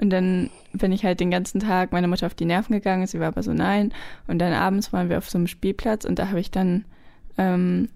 Und 0.00 0.10
dann 0.10 0.48
bin 0.72 0.90
ich 0.90 1.04
halt 1.04 1.20
den 1.20 1.30
ganzen 1.30 1.60
Tag 1.60 1.92
meiner 1.92 2.08
Mutter 2.08 2.26
auf 2.26 2.34
die 2.34 2.46
Nerven 2.46 2.72
gegangen, 2.74 3.06
sie 3.06 3.20
war 3.20 3.28
aber 3.28 3.42
so, 3.42 3.52
nein. 3.52 3.92
Und 4.26 4.38
dann 4.38 4.52
abends 4.54 4.92
waren 4.92 5.10
wir 5.10 5.18
auf 5.18 5.28
so 5.28 5.36
einem 5.38 5.46
Spielplatz 5.46 6.04
und 6.04 6.18
da 6.18 6.28
habe 6.28 6.40
ich 6.40 6.50
dann 6.50 6.84
ähm, 7.36 7.88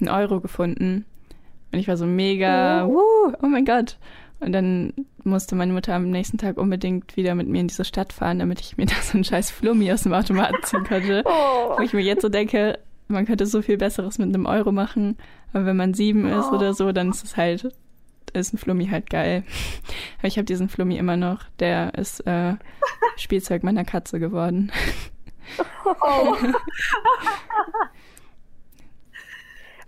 einen 0.00 0.08
Euro 0.08 0.40
gefunden. 0.40 1.04
Und 1.72 1.78
ich 1.78 1.88
war 1.88 1.96
so 1.96 2.06
mega, 2.06 2.86
Oh. 2.86 3.32
oh 3.42 3.46
mein 3.46 3.64
Gott. 3.64 3.98
Und 4.40 4.52
dann 4.52 4.92
musste 5.24 5.54
meine 5.54 5.72
Mutter 5.72 5.94
am 5.94 6.10
nächsten 6.10 6.36
Tag 6.38 6.58
unbedingt 6.58 7.16
wieder 7.16 7.34
mit 7.34 7.48
mir 7.48 7.60
in 7.60 7.68
diese 7.68 7.84
Stadt 7.84 8.12
fahren, 8.12 8.38
damit 8.40 8.60
ich 8.60 8.76
mir 8.76 8.86
da 8.86 8.94
so 9.02 9.14
einen 9.14 9.24
scheiß 9.24 9.50
Flummi 9.50 9.90
aus 9.92 10.02
dem 10.04 10.12
Automaten 10.12 10.56
ziehen 10.62 10.84
konnte. 10.84 11.22
Oh, 11.26 11.76
Wo 11.78 11.82
ich 11.82 11.92
mir 11.92 12.02
jetzt 12.02 12.22
so 12.22 12.28
denke, 12.28 12.78
man 13.08 13.26
könnte 13.26 13.46
so 13.46 13.62
viel 13.62 13.76
Besseres 13.78 14.18
mit 14.18 14.28
einem 14.28 14.46
Euro 14.46 14.70
machen. 14.72 15.16
Aber 15.52 15.66
wenn 15.66 15.76
man 15.76 15.92
sieben 15.94 16.26
ist 16.26 16.46
Oh. 16.52 16.56
oder 16.56 16.72
so, 16.74 16.92
dann 16.92 17.10
ist 17.10 17.24
es 17.24 17.36
halt, 17.36 17.68
ist 18.34 18.52
ein 18.52 18.58
Flummi 18.58 18.86
halt 18.88 19.10
geil. 19.10 19.44
Aber 20.18 20.28
ich 20.28 20.36
habe 20.36 20.44
diesen 20.44 20.68
Flummi 20.68 20.96
immer 20.96 21.16
noch. 21.16 21.44
Der 21.58 21.94
ist 21.94 22.20
äh, 22.26 22.54
Spielzeug 23.16 23.62
meiner 23.62 23.84
Katze 23.84 24.18
geworden. 24.20 24.72
Oh. 25.84 26.36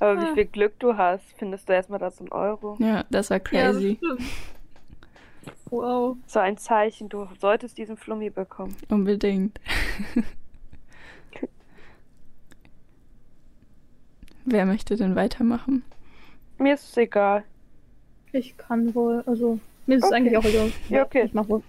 aber 0.01 0.23
wie 0.23 0.35
viel 0.35 0.45
Glück 0.47 0.79
du 0.79 0.97
hast, 0.97 1.25
findest 1.39 1.69
du 1.69 1.73
erstmal 1.73 1.99
da 1.99 2.11
so 2.11 2.21
einen 2.25 2.33
Euro. 2.33 2.77
Ja, 2.81 3.05
das 3.11 3.31
war 3.31 3.39
Ja, 3.53 3.73
das 3.73 3.77
crazy. 3.77 3.99
wow. 5.71 6.17
So 6.27 6.41
ein 6.41 6.57
Zeichen, 6.59 7.09
du 7.09 7.29
solltest 7.41 7.79
diesen 7.79 7.97
Flummi 7.97 8.31
bekommen. 8.31 8.77
Unbedingt. 8.89 9.61
Wer 14.45 14.67
möchte 14.67 14.97
denn 14.97 15.17
weitermachen? 15.17 15.83
Mir 16.59 16.75
ist 16.75 16.85
es 16.91 16.97
egal. 16.97 17.45
Ich 18.35 18.57
kann 18.57 18.95
wohl, 18.97 19.23
also 19.27 19.61
mir 19.87 19.99
ist 19.99 20.05
es 20.05 20.11
Okay. 20.11 20.17
eigentlich 20.17 20.37
auch 20.37 20.45
egal. 20.45 20.73
Ja, 20.89 21.05
okay. 21.05 21.23
Ich 21.25 21.35
mach 21.35 21.49
wohl. 21.49 21.63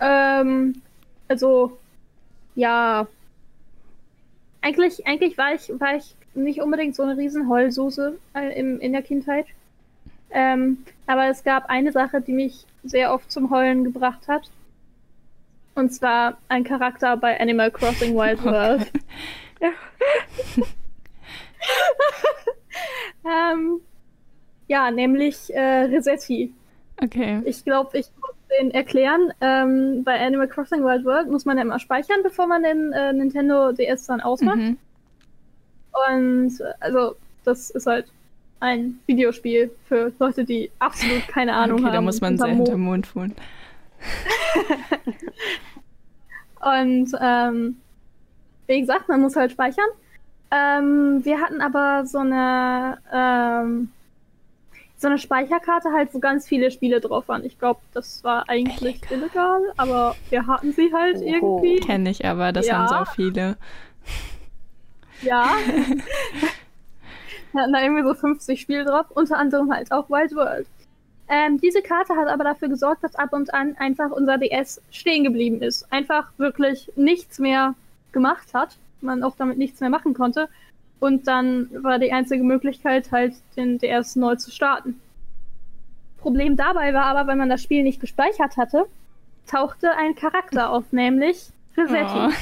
Ähm, 0.00 0.80
also, 1.28 1.76
ja. 2.54 3.06
Eigentlich, 4.62 5.06
eigentlich 5.06 5.36
war 5.36 5.52
ich, 5.54 5.70
war 5.78 5.96
ich 5.96 6.14
nicht 6.34 6.62
unbedingt 6.62 6.96
so 6.96 7.02
eine 7.02 7.18
riesen 7.18 7.50
Heulsoße 7.50 8.18
äh, 8.34 8.58
im, 8.58 8.80
in 8.80 8.92
der 8.92 9.02
Kindheit. 9.02 9.44
Ähm, 10.30 10.78
aber 11.06 11.28
es 11.28 11.44
gab 11.44 11.68
eine 11.68 11.92
Sache, 11.92 12.22
die 12.22 12.32
mich 12.32 12.64
sehr 12.82 13.12
oft 13.12 13.30
zum 13.30 13.50
Heulen 13.50 13.84
gebracht 13.84 14.26
hat. 14.26 14.50
Und 15.74 15.92
zwar 15.92 16.38
ein 16.48 16.64
Charakter 16.64 17.18
bei 17.18 17.38
Animal 17.38 17.70
Crossing 17.70 18.14
Wild 18.14 18.42
World. 18.44 18.90
ähm, 23.24 23.80
ja, 24.68 24.90
nämlich 24.90 25.54
äh, 25.54 25.84
Resetti. 25.84 26.52
Okay. 27.02 27.42
Ich 27.44 27.64
glaube, 27.64 27.98
ich 27.98 28.06
muss 28.20 28.30
den 28.60 28.70
erklären. 28.70 29.32
Ähm, 29.40 30.04
bei 30.04 30.18
Animal 30.20 30.48
Crossing 30.48 30.84
Wild 30.84 31.04
World 31.04 31.30
muss 31.30 31.44
man 31.44 31.56
ja 31.56 31.62
immer 31.62 31.78
speichern, 31.78 32.22
bevor 32.22 32.46
man 32.46 32.62
den 32.62 32.92
äh, 32.92 33.12
Nintendo 33.12 33.72
DS 33.72 34.06
dann 34.06 34.20
ausmacht. 34.20 34.58
Mhm. 34.58 34.78
Und 36.08 36.58
also, 36.80 37.16
das 37.44 37.70
ist 37.70 37.86
halt 37.86 38.06
ein 38.60 38.98
Videospiel 39.06 39.70
für 39.86 40.12
Leute, 40.18 40.44
die 40.44 40.70
absolut 40.78 41.26
keine 41.28 41.52
Ahnung 41.56 41.78
okay, 41.78 41.86
haben. 41.86 41.94
da 41.94 42.00
muss 42.00 42.20
man 42.20 42.38
sehr 42.38 42.48
hinterm 42.48 42.80
Mond. 42.80 43.14
Wohnen. 43.14 43.34
Und 46.60 47.12
ähm, 47.20 47.76
wie 48.66 48.80
gesagt, 48.80 49.08
man 49.08 49.20
muss 49.20 49.36
halt 49.36 49.52
speichern. 49.52 49.84
Ähm, 50.50 51.24
wir 51.24 51.40
hatten 51.40 51.60
aber 51.60 52.06
so 52.06 52.18
eine 52.18 52.98
ähm, 53.12 53.90
so 55.04 55.08
eine 55.08 55.18
Speicherkarte 55.18 55.92
halt, 55.92 56.14
wo 56.14 56.18
ganz 56.18 56.48
viele 56.48 56.70
Spiele 56.70 56.98
drauf 56.98 57.28
waren. 57.28 57.44
Ich 57.44 57.58
glaube, 57.58 57.80
das 57.92 58.24
war 58.24 58.48
eigentlich 58.48 59.02
illegal, 59.10 59.60
aber 59.76 60.16
wir 60.30 60.46
hatten 60.46 60.72
sie 60.72 60.90
halt 60.94 61.16
Oho. 61.16 61.24
irgendwie. 61.60 61.76
Kenne 61.80 62.08
ich 62.08 62.24
aber, 62.24 62.52
das 62.52 62.66
Ja. 62.66 62.78
haben 62.90 63.04
so 63.04 63.12
viele. 63.12 63.56
Ja. 65.20 65.50
Wir 67.52 67.60
hatten 67.62 67.72
da 67.72 67.82
irgendwie 67.82 68.02
so 68.02 68.14
50 68.14 68.60
Spiele 68.60 68.84
drauf, 68.84 69.06
unter 69.10 69.38
anderem 69.38 69.70
halt 69.72 69.92
auch 69.92 70.10
Wild 70.10 70.34
World. 70.34 70.66
Ähm, 71.28 71.60
diese 71.60 71.82
Karte 71.82 72.16
hat 72.16 72.26
aber 72.28 72.42
dafür 72.42 72.68
gesorgt, 72.68 73.04
dass 73.04 73.14
ab 73.14 73.32
und 73.32 73.54
an 73.54 73.76
einfach 73.78 74.10
unser 74.10 74.38
DS 74.38 74.82
stehen 74.90 75.22
geblieben 75.22 75.62
ist. 75.62 75.86
Einfach 75.92 76.32
wirklich 76.36 76.90
nichts 76.96 77.38
mehr 77.38 77.74
gemacht 78.12 78.52
hat. 78.54 78.76
Man 79.02 79.22
auch 79.22 79.36
damit 79.36 79.56
nichts 79.58 79.80
mehr 79.80 79.88
machen 79.90 80.14
konnte. 80.14 80.48
Und 81.00 81.26
dann 81.26 81.68
war 81.82 81.98
die 81.98 82.12
einzige 82.12 82.42
Möglichkeit 82.42 83.12
halt, 83.12 83.34
den 83.56 83.78
DS 83.78 84.16
neu 84.16 84.36
zu 84.36 84.50
starten. 84.50 85.00
Problem 86.18 86.56
dabei 86.56 86.94
war 86.94 87.04
aber, 87.04 87.26
wenn 87.26 87.38
man 87.38 87.50
das 87.50 87.62
Spiel 87.62 87.82
nicht 87.82 88.00
gespeichert 88.00 88.56
hatte, 88.56 88.86
tauchte 89.46 89.90
ein 89.92 90.14
Charakter 90.14 90.70
auf, 90.70 90.92
nämlich 90.92 91.50
Resetti. 91.76 92.28
Oh. 92.28 92.30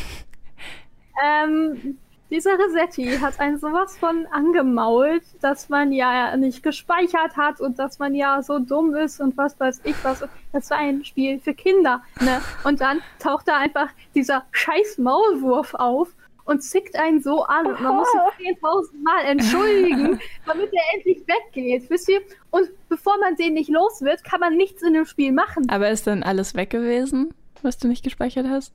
Ähm, 1.23 1.99
dieser 2.31 2.59
Resetti 2.59 3.19
hat 3.19 3.39
einen 3.39 3.59
sowas 3.59 3.99
von 3.99 4.27
angemault, 4.33 5.23
dass 5.43 5.69
man 5.69 5.93
ja 5.93 6.35
nicht 6.39 6.63
gespeichert 6.63 7.37
hat 7.37 7.61
und 7.61 7.79
dass 7.79 7.99
man 7.99 8.15
ja 8.15 8.43
so 8.43 8.59
dumm 8.59 8.95
ist 8.95 9.21
und 9.21 9.37
was 9.37 9.61
weiß 9.61 9.83
ich 9.85 9.95
was. 10.03 10.25
Das 10.51 10.71
war 10.71 10.79
ein 10.79 11.05
Spiel 11.05 11.39
für 11.41 11.53
Kinder, 11.53 12.03
ne? 12.21 12.41
Und 12.65 12.81
dann 12.81 13.03
taucht 13.19 13.49
da 13.49 13.59
einfach 13.59 13.89
dieser 14.15 14.45
scheiß 14.51 14.97
Maulwurf 14.97 15.75
auf 15.75 16.15
und 16.45 16.63
zickt 16.63 16.97
einen 16.97 17.21
so 17.23 17.45
an 17.45 17.67
und 17.67 17.81
man 17.81 17.97
muss 17.97 18.09
sich 18.39 18.49
10.000 18.57 19.03
Mal 19.03 19.25
entschuldigen, 19.27 20.21
damit 20.47 20.71
er 20.73 20.83
endlich 20.97 21.23
weggeht, 21.27 21.89
wisst 21.91 22.09
ihr? 22.09 22.21
Und 22.51 22.69
bevor 22.89 23.19
man 23.19 23.37
den 23.37 23.55
nicht 23.55 23.69
los 23.71 24.01
wird, 24.03 24.25
kann 24.25 24.41
man 24.41 24.57
nichts 24.57 24.83
in 24.83 24.95
dem 24.95 25.05
Spiel 25.07 25.33
machen. 25.33 25.69
Aber 25.71 25.91
ist 25.91 26.07
dann 26.07 26.23
alles 26.23 26.55
weg 26.55 26.71
gewesen, 26.71 27.33
was 27.63 27.79
du 27.79 27.89
nicht 27.89 28.03
gespeichert 28.05 28.47
hast? 28.49 28.73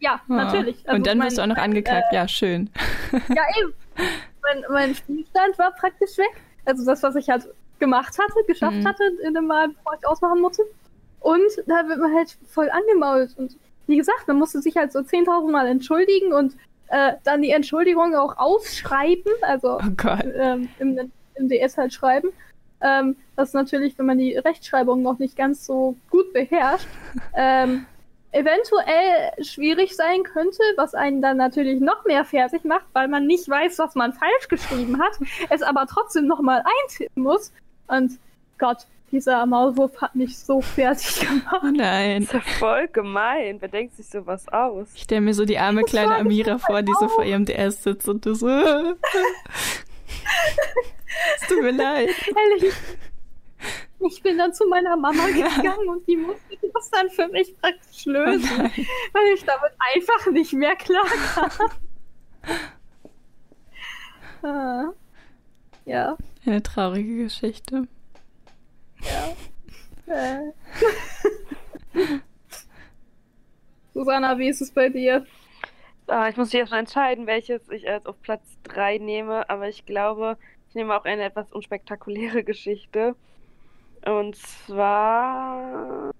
Ja, 0.00 0.20
Ah. 0.28 0.34
natürlich. 0.34 0.76
Also 0.88 0.96
Und 0.96 1.06
dann 1.06 1.18
mein- 1.18 1.26
wirst 1.28 1.38
du 1.38 1.42
auch 1.42 1.46
noch 1.46 1.56
angeklagt. 1.58 2.12
ja, 2.12 2.26
schön. 2.28 2.70
Ja, 3.12 3.42
eben. 3.60 3.72
Mein, 4.42 4.64
mein 4.70 4.94
Spielstand 4.94 5.58
war 5.58 5.70
praktisch 5.72 6.16
weg. 6.18 6.32
Also 6.64 6.84
das, 6.84 7.02
was 7.02 7.14
ich 7.16 7.28
halt 7.28 7.46
gemacht 7.78 8.16
hatte, 8.18 8.44
geschafft 8.46 8.76
Mhm. 8.78 8.86
hatte, 8.88 9.02
in 9.24 9.34
dem 9.34 9.46
Mal, 9.46 9.68
bevor 9.68 9.94
ich 10.00 10.06
ausmachen 10.06 10.40
musste. 10.40 10.62
Und 11.20 11.42
da 11.66 11.86
wird 11.88 11.98
man 12.00 12.12
halt 12.14 12.36
voll 12.48 12.68
angemault. 12.70 13.34
Und 13.36 13.56
wie 13.86 13.96
gesagt, 13.96 14.28
man 14.28 14.38
musste 14.38 14.60
sich 14.62 14.76
halt 14.76 14.92
so 14.92 15.00
10.000 15.00 15.50
Mal 15.50 15.66
entschuldigen 15.66 16.32
und 16.32 16.54
äh, 16.88 17.14
dann 17.24 17.42
die 17.42 17.50
Entschuldigung 17.50 18.14
auch 18.14 18.36
ausschreiben, 18.36 19.32
also 19.42 19.78
Oh 19.80 20.08
ähm, 20.36 20.68
im, 20.78 21.10
im, 21.34 21.48
DS 21.48 21.78
halt 21.78 21.92
schreiben. 21.92 22.28
Ähm, 22.80 23.16
das 23.36 23.54
natürlich, 23.54 23.98
wenn 23.98 24.06
man 24.06 24.18
die 24.18 24.36
Rechtschreibung 24.36 25.02
noch 25.02 25.18
nicht 25.18 25.36
ganz 25.36 25.64
so 25.64 25.96
gut 26.10 26.32
beherrscht, 26.32 26.88
ähm, 27.34 27.86
eventuell 28.32 29.32
schwierig 29.42 29.94
sein 29.96 30.22
könnte, 30.22 30.62
was 30.76 30.94
einen 30.94 31.22
dann 31.22 31.36
natürlich 31.36 31.80
noch 31.80 32.04
mehr 32.04 32.24
fertig 32.24 32.64
macht, 32.64 32.86
weil 32.92 33.08
man 33.08 33.26
nicht 33.26 33.48
weiß, 33.48 33.78
was 33.78 33.94
man 33.94 34.12
falsch 34.12 34.48
geschrieben 34.48 35.00
hat, 35.00 35.18
es 35.50 35.62
aber 35.62 35.86
trotzdem 35.86 36.26
nochmal 36.26 36.62
eintippen 36.82 37.22
muss. 37.22 37.52
Und 37.88 38.18
Gott, 38.58 38.86
dieser 39.12 39.44
Maulwurf 39.46 40.00
hat 40.00 40.14
mich 40.14 40.38
so 40.38 40.60
fertig 40.62 41.20
gemacht. 41.20 41.62
Oh 41.62 41.70
nein. 41.70 42.24
Das 42.24 42.34
ist 42.34 42.46
ja 42.46 42.52
voll 42.58 42.88
gemein. 42.88 43.58
Wer 43.60 43.68
denkt 43.68 43.94
sich 43.94 44.08
sowas 44.08 44.48
aus? 44.48 44.88
Ich 44.94 45.02
stelle 45.02 45.20
mir 45.20 45.34
so 45.34 45.44
die 45.44 45.58
arme 45.58 45.84
kleine 45.84 46.16
Amira 46.16 46.58
vor, 46.58 46.82
die 46.82 46.92
so 46.98 47.08
vor 47.08 47.24
ihrem 47.24 47.44
DS 47.44 47.82
sitzt 47.82 48.08
und 48.08 48.24
du 48.24 48.34
so. 48.34 48.48
es 48.48 48.96
tut 51.46 51.62
mir 51.62 51.72
leid. 51.72 52.08
Ehrlich. 52.08 52.74
Ich 54.00 54.22
bin 54.22 54.38
dann 54.38 54.52
zu 54.52 54.66
meiner 54.66 54.96
Mama 54.96 55.26
gegangen 55.28 55.88
und 55.88 56.08
die 56.08 56.16
musste 56.16 56.40
das 56.74 56.90
dann 56.90 57.10
für 57.10 57.28
mich 57.28 57.54
praktisch 57.60 58.06
lösen, 58.06 58.50
Oh 58.58 58.62
weil 59.12 59.34
ich 59.34 59.44
damit 59.44 59.72
einfach 59.94 60.32
nicht 60.32 60.52
mehr 60.54 60.74
klar 60.74 61.06
kam. 61.34 61.70
ah. 64.50 64.92
Ja, 65.84 66.16
Eine 66.46 66.62
traurige 66.62 67.24
Geschichte. 67.24 67.86
Ja. 69.02 69.34
Susanna, 73.94 74.38
wie 74.38 74.48
ist 74.48 74.60
es 74.60 74.72
bei 74.72 74.88
dir? 74.88 75.26
Ah, 76.06 76.28
ich 76.28 76.36
muss 76.36 76.52
mich 76.52 76.60
erst 76.60 76.72
mal 76.72 76.78
entscheiden, 76.78 77.26
welches 77.26 77.68
ich 77.70 77.88
als 77.88 78.06
auf 78.06 78.20
Platz 78.22 78.58
3 78.64 78.98
nehme, 78.98 79.48
aber 79.48 79.68
ich 79.68 79.86
glaube, 79.86 80.36
ich 80.68 80.74
nehme 80.74 80.96
auch 80.96 81.04
eine 81.04 81.24
etwas 81.24 81.52
unspektakuläre 81.52 82.44
Geschichte. 82.44 83.14
Und 84.04 84.36
zwar. 84.36 86.12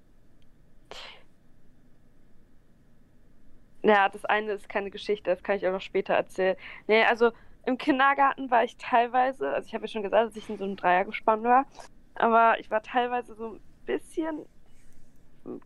Ja, 3.82 4.08
das 4.08 4.24
eine 4.24 4.52
ist 4.52 4.68
keine 4.68 4.90
Geschichte, 4.90 5.30
das 5.30 5.42
kann 5.42 5.56
ich 5.56 5.66
auch 5.66 5.72
noch 5.72 5.80
später 5.80 6.14
erzählen. 6.14 6.56
Nee, 6.86 7.02
also 7.04 7.32
im 7.66 7.78
Kindergarten 7.78 8.50
war 8.50 8.64
ich 8.64 8.76
teilweise, 8.76 9.48
also 9.50 9.66
ich 9.66 9.74
habe 9.74 9.84
ja 9.84 9.88
schon 9.88 10.02
gesagt, 10.02 10.28
dass 10.28 10.36
ich 10.36 10.48
in 10.48 10.58
so 10.58 10.64
einem 10.64 10.76
Dreiergespann 10.76 11.42
war, 11.42 11.66
aber 12.14 12.58
ich 12.60 12.70
war 12.70 12.82
teilweise 12.82 13.34
so 13.34 13.54
ein 13.54 13.60
bisschen 13.86 14.46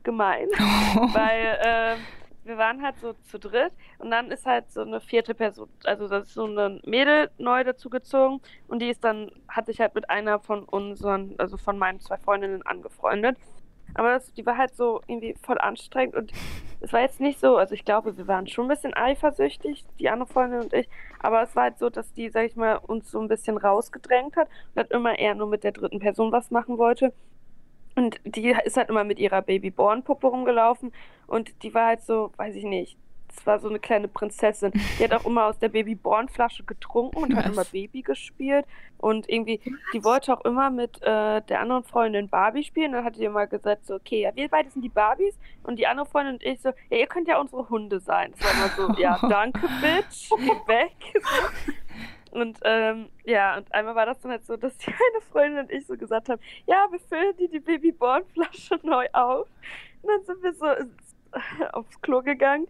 gemein, 0.03 0.49
weil 1.13 1.59
äh, 1.63 1.97
wir 2.45 2.57
waren 2.59 2.83
halt 2.83 2.99
so 3.01 3.13
zu 3.13 3.39
dritt 3.39 3.73
und 3.99 4.11
dann 4.11 4.31
ist 4.31 4.47
halt 4.47 4.71
so 4.71 4.83
eine 4.83 5.01
vierte 5.01 5.35
Person, 5.35 5.69
also 5.85 6.09
das 6.09 6.29
ist 6.29 6.35
so 6.35 6.47
ein 6.47 6.81
Mädel 6.85 7.31
neu 7.39 7.65
dazugezogen 7.65 8.41
und 8.69 8.81
die 8.81 8.89
ist 8.89 9.05
dann, 9.05 9.31
hat 9.49 9.67
sich 9.67 9.81
halt 9.81 9.95
mit 9.95 10.09
einer 10.09 10.39
von 10.39 10.65
unseren, 10.65 11.35
also 11.39 11.57
von 11.57 11.79
meinen 11.79 12.01
zwei 12.01 12.17
Freundinnen 12.17 12.63
angefreundet. 12.63 13.37
Aber 13.97 14.11
das, 14.11 14.33
die 14.35 14.45
war 14.45 14.59
halt 14.59 14.77
so 14.77 15.01
irgendwie 15.07 15.35
voll 15.43 15.59
anstrengend 15.59 16.17
und 16.17 16.33
es 16.81 16.93
war 16.93 17.01
jetzt 17.01 17.21
nicht 17.21 17.41
so, 17.41 17.57
also 17.57 17.75
ich 17.75 17.85
glaube, 17.85 18.17
wir 18.19 18.29
waren 18.29 18.47
schon 18.47 18.67
ein 18.67 18.69
bisschen 18.69 18.95
eifersüchtig, 18.95 19.85
die 19.99 20.11
andere 20.11 20.29
Freundin 20.29 20.61
und 20.61 20.73
ich, 20.75 20.89
aber 21.19 21.43
es 21.43 21.57
war 21.57 21.65
halt 21.65 21.79
so, 21.79 21.89
dass 21.89 22.13
die, 22.13 22.29
sag 22.29 22.45
ich 22.45 22.57
mal, 22.57 22.77
uns 22.77 23.11
so 23.11 23.19
ein 23.21 23.29
bisschen 23.29 23.57
rausgedrängt 23.57 24.37
hat 24.37 24.49
und 24.75 24.81
hat 24.81 24.91
immer 24.91 25.19
eher 25.19 25.35
nur 25.35 25.47
mit 25.49 25.65
der 25.65 25.73
dritten 25.73 25.99
Person 25.99 26.33
was 26.33 26.51
machen 26.51 26.77
wollte. 26.79 27.13
Und 27.95 28.21
die 28.25 28.55
ist 28.65 28.77
halt 28.77 28.91
immer 28.91 29.05
mit 29.05 29.19
ihrer 29.19 29.41
Babyborn-Puppe 29.41 30.27
rumgelaufen 30.27 30.93
und 31.27 31.63
die 31.63 31.73
war 31.73 31.87
halt 31.87 32.03
so, 32.03 32.31
weiß 32.37 32.55
ich 32.55 32.65
nicht, 32.65 32.99
das 33.37 33.47
war 33.47 33.59
so 33.61 33.69
eine 33.69 33.79
kleine 33.79 34.09
Prinzessin. 34.09 34.73
Die 34.99 35.05
hat 35.05 35.13
auch 35.13 35.25
immer 35.25 35.47
aus 35.47 35.59
der 35.59 35.69
Babyborn-Flasche 35.69 36.65
getrunken 36.65 37.19
und 37.19 37.37
hat 37.37 37.45
Was? 37.45 37.53
immer 37.53 37.65
Baby 37.65 38.03
gespielt. 38.03 38.65
Und 38.99 39.29
irgendwie, 39.29 39.61
die 39.93 40.03
wollte 40.03 40.33
auch 40.33 40.45
immer 40.45 40.71
mit 40.71 41.03
äh, 41.03 41.43
der 41.43 41.61
anderen 41.61 41.85
Freundin 41.85 42.29
Barbie 42.29 42.65
spielen. 42.65 42.93
Dann 42.93 43.05
hat 43.05 43.17
die 43.17 43.25
immer 43.25 43.47
gesagt, 43.47 43.87
so, 43.87 43.95
okay, 43.95 44.23
ja, 44.23 44.35
wir 44.35 44.49
beide 44.49 44.71
sind 44.71 44.83
die 44.83 44.89
Barbies. 44.89 45.39
Und 45.63 45.79
die 45.79 45.87
andere 45.87 46.07
Freundin 46.07 46.35
und 46.35 46.43
ich 46.43 46.61
so, 46.61 46.71
ja, 46.91 46.99
ihr 46.99 47.07
könnt 47.07 47.29
ja 47.29 47.39
unsere 47.39 47.69
Hunde 47.69 48.01
sein. 48.01 48.33
Das 48.33 48.45
war 48.45 48.53
immer 48.53 48.95
so, 48.95 49.01
ja, 49.01 49.19
danke, 49.29 49.61
Bitch, 49.81 50.31
geh 50.31 50.73
weg. 50.73 50.93
Und 52.31 52.59
ähm, 52.65 53.09
ja, 53.25 53.57
und 53.57 53.73
einmal 53.73 53.95
war 53.95 54.07
das 54.07 54.21
dann 54.21 54.31
halt 54.31 54.45
so, 54.45 54.57
dass 54.57 54.77
die 54.79 54.89
eine 54.89 55.23
Freundin 55.31 55.61
und 55.61 55.71
ich 55.71 55.87
so 55.87 55.97
gesagt 55.97 56.29
haben, 56.29 56.41
ja, 56.67 56.87
wir 56.91 57.01
füllen 57.01 57.35
die 57.39 57.49
die 57.49 57.61
Babyborn-Flasche 57.61 58.81
neu 58.83 59.07
auf. 59.13 59.47
Und 60.03 60.09
dann 60.09 60.25
sind 60.25 60.43
wir 60.43 60.53
so 60.55 60.67
ins, 60.67 61.17
aufs 61.73 62.01
Klo 62.01 62.23
gegangen 62.23 62.67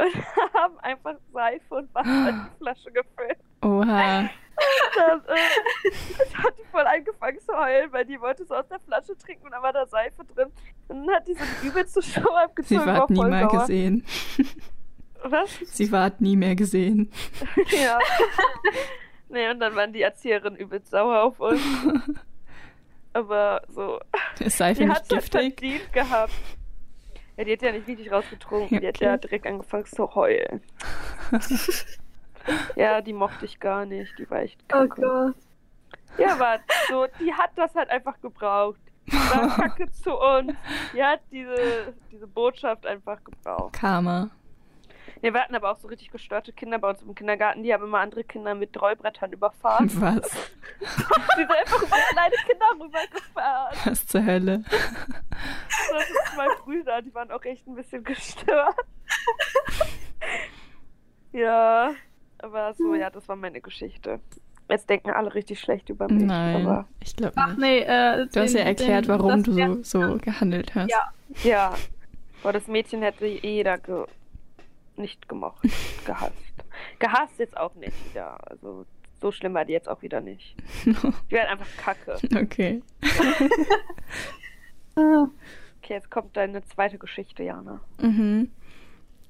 und 0.00 0.14
haben 0.54 0.78
einfach 0.80 1.14
Seife 1.32 1.74
und 1.74 1.94
Wasser 1.94 2.28
in 2.28 2.40
die 2.46 2.56
Flasche 2.58 2.90
gefüllt. 2.92 3.38
Oha. 3.62 4.28
Dann 4.96 5.20
äh, 5.20 5.90
das 6.18 6.36
hat 6.36 6.54
die 6.58 6.64
voll 6.70 6.86
angefangen 6.86 7.38
zu 7.40 7.52
heulen, 7.56 7.90
weil 7.92 8.04
die 8.04 8.20
wollte 8.20 8.44
so 8.44 8.54
aus 8.54 8.68
der 8.68 8.78
Flasche 8.80 9.16
trinken 9.16 9.46
und 9.46 9.52
da 9.52 9.62
war 9.62 9.72
da 9.72 9.86
Seife 9.86 10.22
drin. 10.34 10.48
Und 10.88 11.06
dann 11.06 11.16
hat 11.16 11.26
die 11.28 11.34
so 11.34 11.44
die 11.62 11.68
übelste 11.68 12.02
Show 12.02 12.20
Sie 12.20 12.36
abgezogen. 12.36 12.86
war 12.86 12.98
ward 12.98 13.10
nie 13.10 13.24
mehr 13.24 13.48
sauer. 13.48 13.60
gesehen. 13.60 14.04
Was? 15.22 15.50
Sie 15.66 15.92
ward 15.92 16.20
nie 16.20 16.36
mehr 16.36 16.54
gesehen. 16.56 17.10
Ja. 17.70 17.98
nee, 19.28 19.48
und 19.50 19.60
dann 19.60 19.74
waren 19.76 19.92
die 19.92 20.02
Erzieherinnen 20.02 20.58
übelst 20.58 20.90
sauer 20.90 21.22
auf 21.22 21.40
uns. 21.40 21.60
Aber 23.12 23.62
so, 23.68 23.98
Ist 24.38 24.58
Seife 24.58 24.80
die 24.82 24.86
nicht 24.88 24.96
hat 24.96 25.08
giftig? 25.08 25.58
verdient 25.58 25.92
gehabt. 25.92 26.32
Ja, 27.40 27.44
die 27.46 27.52
hat 27.54 27.62
ja 27.62 27.72
nicht 27.72 27.86
richtig 27.88 28.12
rausgetrunken. 28.12 28.80
Die 28.80 28.86
hat 28.86 28.96
Okay. 28.96 29.04
ja 29.06 29.16
direkt 29.16 29.46
angefangen 29.46 29.86
zu 29.86 30.14
heulen. 30.14 30.60
ja, 32.76 33.00
die 33.00 33.14
mochte 33.14 33.46
ich 33.46 33.58
gar 33.58 33.86
nicht. 33.86 34.12
Die 34.18 34.28
war 34.30 34.40
echt 34.40 34.60
Oh 34.64 34.86
kacke. 34.86 35.00
Gott. 35.00 35.34
Ja, 36.18 36.34
aber 36.34 36.58
so, 36.90 37.06
die 37.18 37.32
hat 37.32 37.50
das 37.56 37.74
halt 37.74 37.88
einfach 37.88 38.20
gebraucht. 38.20 38.80
Die 39.06 39.12
war 39.16 39.56
kacke 39.56 39.90
zu 39.90 40.14
uns. 40.18 40.52
Die 40.92 41.02
hat 41.02 41.20
diese, 41.32 41.94
diese 42.12 42.26
Botschaft 42.26 42.84
einfach 42.84 43.24
gebraucht. 43.24 43.72
Karma. 43.72 44.28
Ja, 45.22 45.34
wir 45.34 45.40
hatten 45.42 45.54
aber 45.54 45.70
auch 45.70 45.78
so 45.78 45.88
richtig 45.88 46.10
gestörte 46.10 46.52
Kinder 46.52 46.78
bei 46.78 46.88
uns 46.90 47.02
im 47.02 47.14
Kindergarten. 47.14 47.62
Die 47.62 47.72
haben 47.74 47.84
immer 47.84 48.00
andere 48.00 48.24
Kinder 48.24 48.54
mit 48.54 48.80
Rollbrettern 48.80 49.32
überfahren. 49.32 49.90
Was? 50.00 50.30
Die 50.80 51.40
sind 51.40 51.50
einfach 51.50 51.82
über 51.82 51.96
kleine 52.10 52.34
Kinder 52.46 52.66
rübergefahren. 52.80 53.78
Was 53.84 54.06
zur 54.06 54.24
Hölle? 54.24 54.64
Das 54.68 56.06
sind 56.06 56.16
zwei 56.34 56.46
Brüder, 56.62 57.02
die 57.02 57.14
waren 57.14 57.30
auch 57.30 57.42
echt 57.44 57.66
ein 57.66 57.74
bisschen 57.74 58.04
gestört. 58.04 58.76
ja, 61.32 61.92
aber 62.38 62.74
so, 62.74 62.94
ja, 62.94 63.10
das 63.10 63.28
war 63.28 63.36
meine 63.36 63.60
Geschichte. 63.60 64.20
Jetzt 64.68 64.88
denken 64.88 65.10
alle 65.10 65.34
richtig 65.34 65.58
schlecht 65.60 65.88
über 65.90 66.06
mich. 66.08 66.22
Nein, 66.22 66.64
Aber 66.66 66.86
ich 67.02 67.16
glaube 67.16 67.32
Ach 67.36 67.48
nicht. 67.48 67.58
nee, 67.58 67.80
äh, 67.80 68.26
Du 68.26 68.40
hast 68.40 68.54
ja 68.54 68.60
erklärt, 68.60 69.08
warum 69.08 69.42
du 69.42 69.52
so, 69.52 69.82
so 69.82 70.18
gehandelt 70.18 70.74
hast. 70.74 70.90
Ja. 70.90 71.12
ja, 71.42 71.74
boah, 72.42 72.52
das 72.52 72.68
Mädchen 72.68 73.02
hätte 73.02 73.26
jeder 73.26 73.78
ge 73.78 74.04
nicht 75.00 75.28
gemocht, 75.28 75.62
gehasst. 76.06 76.34
Gehasst 76.98 77.38
jetzt 77.38 77.56
auch 77.56 77.74
nicht 77.74 77.94
wieder. 78.10 78.38
Also 78.48 78.86
so 79.20 79.32
schlimm 79.32 79.54
war 79.54 79.64
die 79.64 79.72
jetzt 79.72 79.88
auch 79.88 80.02
wieder 80.02 80.20
nicht. 80.20 80.56
Die 80.84 81.30
wäre 81.30 81.48
einfach 81.48 81.68
kacke. 81.76 82.16
Okay. 82.34 82.82
Okay, 84.96 85.94
jetzt 85.94 86.10
kommt 86.10 86.36
deine 86.36 86.62
zweite 86.64 86.98
Geschichte, 86.98 87.42
Jana. 87.42 87.80
Mhm. 88.00 88.50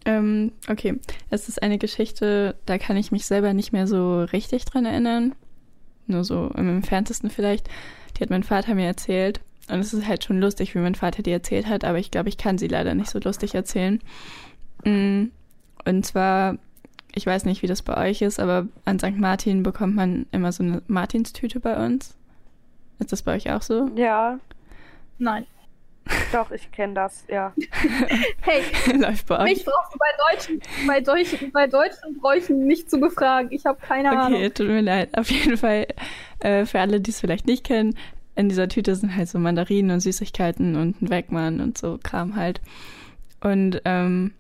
Ähm, 0.05 0.53
okay. 0.69 0.99
Es 1.29 1.49
ist 1.49 1.63
eine 1.63 1.79
Geschichte, 1.79 2.57
da 2.67 2.79
kann 2.79 2.97
ich 2.97 3.13
mich 3.13 3.27
selber 3.27 3.55
nicht 3.55 3.73
mehr 3.73 3.87
so 3.87 4.25
richtig 4.25 4.65
dran 4.65 4.85
erinnern. 4.85 5.35
Nur 6.07 6.25
so 6.25 6.51
im 6.57 6.69
entferntesten 6.69 7.31
vielleicht. 7.31 7.69
Die 8.17 8.23
hat 8.23 8.31
mein 8.31 8.43
Vater 8.43 8.75
mir 8.75 8.87
erzählt. 8.87 9.41
Und 9.69 9.79
es 9.79 9.95
ist 9.95 10.09
halt 10.09 10.25
schon 10.25 10.41
lustig, 10.41 10.75
wie 10.75 10.81
mein 10.81 10.97
Vater 10.97 11.23
die 11.23 11.31
erzählt 11.31 11.67
hat, 11.67 11.85
aber 11.85 11.99
ich 11.99 12.11
glaube, 12.11 12.29
ich 12.29 12.37
kann 12.37 12.59
sie 12.59 12.67
leider 12.67 12.95
nicht 12.95 13.11
so 13.11 13.21
lustig 13.21 13.55
erzählen. 13.55 14.01
Mm, 14.85 15.27
Und 15.85 16.05
zwar, 16.07 16.57
ich 17.15 17.27
weiß 17.27 17.45
nicht, 17.45 17.63
wie 17.63 17.67
das 17.67 17.83
bei 17.83 17.97
euch 18.09 18.23
ist, 18.23 18.39
aber 18.41 18.67
an 18.85 18.99
St. 18.99 19.17
Martin 19.17 19.63
bekommt 19.63 19.95
man 19.95 20.27
immer 20.33 20.53
so 20.53 20.63
eine 20.63 20.83
Martinstüte 20.87 21.61
bei 21.61 21.77
uns. 21.85 22.15
Ist 22.99 23.13
das 23.13 23.23
bei 23.23 23.35
euch 23.35 23.51
auch 23.51 23.63
so? 23.63 23.91
Ja, 23.97 24.39
nein. 25.19 25.47
doch, 26.33 26.51
ich 26.51 26.71
kenne 26.73 26.95
das, 26.95 27.25
ja. 27.29 27.53
Hey, 28.43 28.63
Läuft 28.99 29.27
bei 29.27 29.39
euch? 29.39 29.45
mich 29.45 29.65
brauchst 29.65 29.95
du 29.95 29.99
bei 29.99 30.35
Deutschen, 30.35 30.61
bei 30.87 31.01
Deutschen, 31.01 31.53
bei 31.53 31.67
deutschen 31.67 32.19
Bräuchen 32.21 32.67
nicht 32.67 32.91
zu 32.91 32.99
befragen. 32.99 33.51
Ich 33.53 33.65
habe 33.67 33.79
keine 33.81 34.09
Okay, 34.09 34.17
Ahnung. 34.19 34.55
tut 34.55 34.67
mir 34.67 34.81
leid. 34.81 35.17
Auf 35.17 35.31
jeden 35.31 35.57
Fall, 35.57 35.87
äh, 36.41 36.65
für 36.67 36.81
alle, 36.81 37.01
die 37.01 37.11
es 37.11 37.21
vielleicht 37.21 37.47
nicht 37.47 37.65
kennen, 37.65 37.97
in 38.35 38.49
dieser 38.49 38.69
Tüte 38.69 38.95
sind 38.97 39.15
halt 39.15 39.29
so 39.29 39.39
Mandarinen 39.39 39.91
und 39.93 40.01
Süßigkeiten 40.01 40.77
und 40.77 41.01
ein 41.03 41.11
Wegmann 41.11 41.61
und 41.61 41.77
so 41.79 41.99
Kram 42.03 42.35
halt. 42.37 42.61
Und, 43.41 43.81
ähm, 43.85 44.33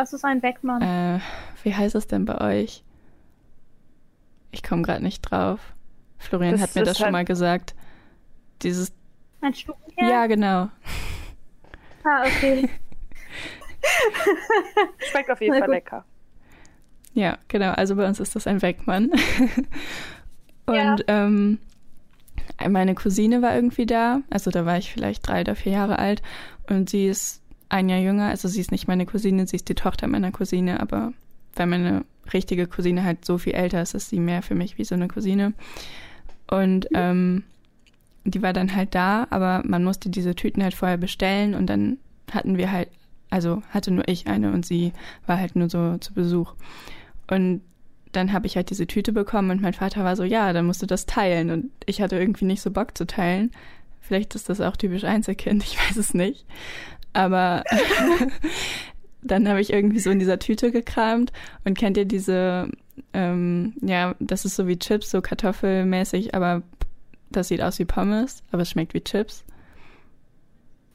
Was 0.00 0.14
ist 0.14 0.24
ein 0.24 0.40
Beckmann? 0.40 0.80
äh, 0.80 1.20
wie 1.62 1.74
heißt 1.74 1.94
es 1.94 2.06
denn 2.06 2.24
bei 2.24 2.40
euch? 2.40 2.82
Ich 4.50 4.62
komme 4.62 4.80
gerade 4.80 5.02
nicht 5.02 5.20
drauf. 5.20 5.60
Florian 6.16 6.52
Das 6.52 6.62
hat 6.62 6.74
mir 6.74 6.84
das 6.84 6.96
schon 6.96 7.04
halt- 7.04 7.12
mal 7.12 7.24
gesagt. 7.26 7.74
Dieses, 8.62 8.92
Ein 9.42 9.52
Stubenherr? 9.52 10.08
ja, 10.08 10.26
genau. 10.26 10.68
Ah, 12.04 12.22
okay. 12.24 12.66
Schmeckt 15.10 15.30
auf 15.30 15.40
jeden 15.42 15.58
Fall 15.58 15.68
lecker. 15.68 16.04
Ja, 17.12 17.36
genau. 17.48 17.72
Also 17.72 17.94
bei 17.96 18.06
uns 18.06 18.20
ist 18.20 18.34
das 18.34 18.46
ein 18.46 18.62
Weckmann. 18.62 19.10
Und 20.66 20.74
Ja. 20.76 20.96
ähm, 21.08 21.58
meine 22.70 22.94
Cousine 22.94 23.42
war 23.42 23.54
irgendwie 23.54 23.84
da. 23.84 24.20
Also 24.30 24.50
da 24.50 24.64
war 24.64 24.78
ich 24.78 24.92
vielleicht 24.92 25.28
drei 25.28 25.42
oder 25.42 25.54
vier 25.56 25.72
Jahre 25.72 25.98
alt. 25.98 26.22
Und 26.70 26.88
sie 26.88 27.06
ist 27.06 27.39
ein 27.70 27.88
Jahr 27.88 28.00
jünger. 28.00 28.28
Also 28.28 28.48
sie 28.48 28.60
ist 28.60 28.72
nicht 28.72 28.88
meine 28.88 29.06
Cousine, 29.06 29.46
sie 29.46 29.56
ist 29.56 29.68
die 29.68 29.74
Tochter 29.74 30.06
meiner 30.06 30.32
Cousine. 30.32 30.80
Aber 30.80 31.12
weil 31.54 31.66
meine 31.66 32.04
richtige 32.32 32.66
Cousine 32.66 33.04
halt 33.04 33.24
so 33.24 33.38
viel 33.38 33.54
älter 33.54 33.80
ist, 33.80 33.94
ist 33.94 34.10
sie 34.10 34.20
mehr 34.20 34.42
für 34.42 34.54
mich 34.54 34.76
wie 34.76 34.84
so 34.84 34.94
eine 34.94 35.08
Cousine. 35.08 35.54
Und 36.48 36.88
ähm, 36.94 37.44
die 38.24 38.42
war 38.42 38.52
dann 38.52 38.74
halt 38.74 38.94
da, 38.94 39.26
aber 39.30 39.62
man 39.64 39.84
musste 39.84 40.10
diese 40.10 40.34
Tüten 40.34 40.62
halt 40.62 40.74
vorher 40.74 40.98
bestellen 40.98 41.54
und 41.54 41.66
dann 41.66 41.98
hatten 42.30 42.58
wir 42.58 42.70
halt, 42.70 42.88
also 43.30 43.62
hatte 43.70 43.90
nur 43.90 44.06
ich 44.08 44.26
eine 44.26 44.52
und 44.52 44.66
sie 44.66 44.92
war 45.26 45.38
halt 45.38 45.56
nur 45.56 45.70
so 45.70 45.96
zu 45.98 46.12
Besuch. 46.12 46.54
Und 47.28 47.62
dann 48.12 48.32
habe 48.32 48.46
ich 48.46 48.56
halt 48.56 48.70
diese 48.70 48.86
Tüte 48.86 49.12
bekommen 49.12 49.50
und 49.50 49.62
mein 49.62 49.74
Vater 49.74 50.04
war 50.04 50.16
so, 50.16 50.24
ja, 50.24 50.52
dann 50.52 50.66
musst 50.66 50.82
du 50.82 50.86
das 50.86 51.06
teilen. 51.06 51.50
Und 51.50 51.70
ich 51.86 52.02
hatte 52.02 52.18
irgendwie 52.18 52.44
nicht 52.44 52.60
so 52.60 52.70
Bock 52.70 52.98
zu 52.98 53.06
teilen. 53.06 53.52
Vielleicht 54.00 54.34
ist 54.34 54.48
das 54.48 54.60
auch 54.60 54.76
typisch 54.76 55.04
Einzelkind, 55.04 55.62
ich 55.64 55.78
weiß 55.78 55.96
es 55.96 56.14
nicht. 56.14 56.44
Aber 57.12 57.64
dann 59.22 59.48
habe 59.48 59.60
ich 59.60 59.72
irgendwie 59.72 59.98
so 59.98 60.10
in 60.10 60.18
dieser 60.18 60.38
Tüte 60.38 60.70
gekramt 60.70 61.32
und 61.64 61.76
kennt 61.76 61.96
ihr 61.96 62.04
diese, 62.04 62.68
ähm, 63.12 63.74
ja, 63.80 64.14
das 64.18 64.44
ist 64.44 64.56
so 64.56 64.66
wie 64.66 64.78
Chips, 64.78 65.10
so 65.10 65.20
kartoffelmäßig, 65.20 66.34
aber 66.34 66.62
das 67.30 67.48
sieht 67.48 67.62
aus 67.62 67.78
wie 67.78 67.84
Pommes, 67.84 68.42
aber 68.52 68.62
es 68.62 68.70
schmeckt 68.70 68.94
wie 68.94 69.02
Chips. 69.02 69.44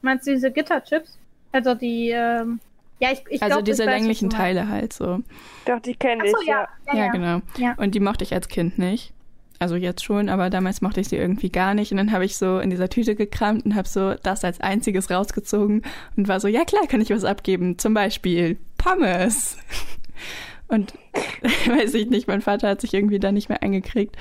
Meinst 0.02 0.28
du 0.28 0.32
diese 0.32 0.52
Gitterchips? 0.52 1.18
Also 1.52 1.74
die, 1.74 2.10
ähm, 2.10 2.60
ja, 3.00 3.12
ich, 3.12 3.24
ich 3.30 3.42
also 3.42 3.56
glaub, 3.56 3.66
diese 3.66 3.84
ich 3.84 3.88
weiß, 3.88 3.94
was 3.94 4.02
länglichen. 4.02 4.30
Teile 4.30 4.70
halt 4.70 4.94
so. 4.94 5.20
Doch, 5.66 5.80
die 5.80 5.96
kenne 5.96 6.26
ich, 6.26 6.34
Achso, 6.34 6.46
ja. 6.48 6.68
ja. 6.88 6.94
Ja, 6.94 7.06
Ja, 7.06 7.12
genau. 7.12 7.42
Ja. 7.58 7.76
Und 7.78 7.96
die 7.96 8.00
mochte 8.00 8.24
ich 8.24 8.34
als 8.34 8.48
Kind 8.48 8.78
nicht. 8.78 9.14
Also 9.60 9.76
jetzt 9.76 10.04
schon, 10.04 10.28
aber 10.30 10.50
damals 10.50 10.82
mochte 10.82 11.00
ich 11.02 11.08
sie 11.08 11.16
irgendwie 11.16 11.50
gar 11.50 11.74
nicht. 11.74 11.92
Und 11.92 11.98
dann 11.98 12.12
habe 12.12 12.26
ich 12.26 12.38
so 12.38 12.60
in 12.60 12.70
dieser 12.70 12.90
Tüte 12.90 13.16
gekramt 13.16 13.66
und 13.66 13.76
habe 13.76 13.88
so 13.88 14.14
das 14.16 14.44
als 14.44 14.60
einziges 14.60 15.10
rausgezogen 15.10 15.84
und 16.18 16.28
war 16.28 16.40
so, 16.40 16.48
ja 16.48 16.66
klar, 16.66 16.88
kann 16.88 17.02
ich 17.02 17.10
was 17.10 17.24
abgeben. 17.24 17.78
Zum 17.78 17.94
Beispiel 17.94 18.58
Pommes. 18.78 19.58
Und 20.68 20.96
weiß 21.68 21.94
ich 21.94 22.10
nicht, 22.10 22.28
mein 22.28 22.42
Vater 22.42 22.70
hat 22.70 22.82
sich 22.82 22.92
irgendwie 22.96 23.20
da 23.20 23.32
nicht 23.32 23.50
mehr 23.50 23.62
eingekriegt. 23.62 24.16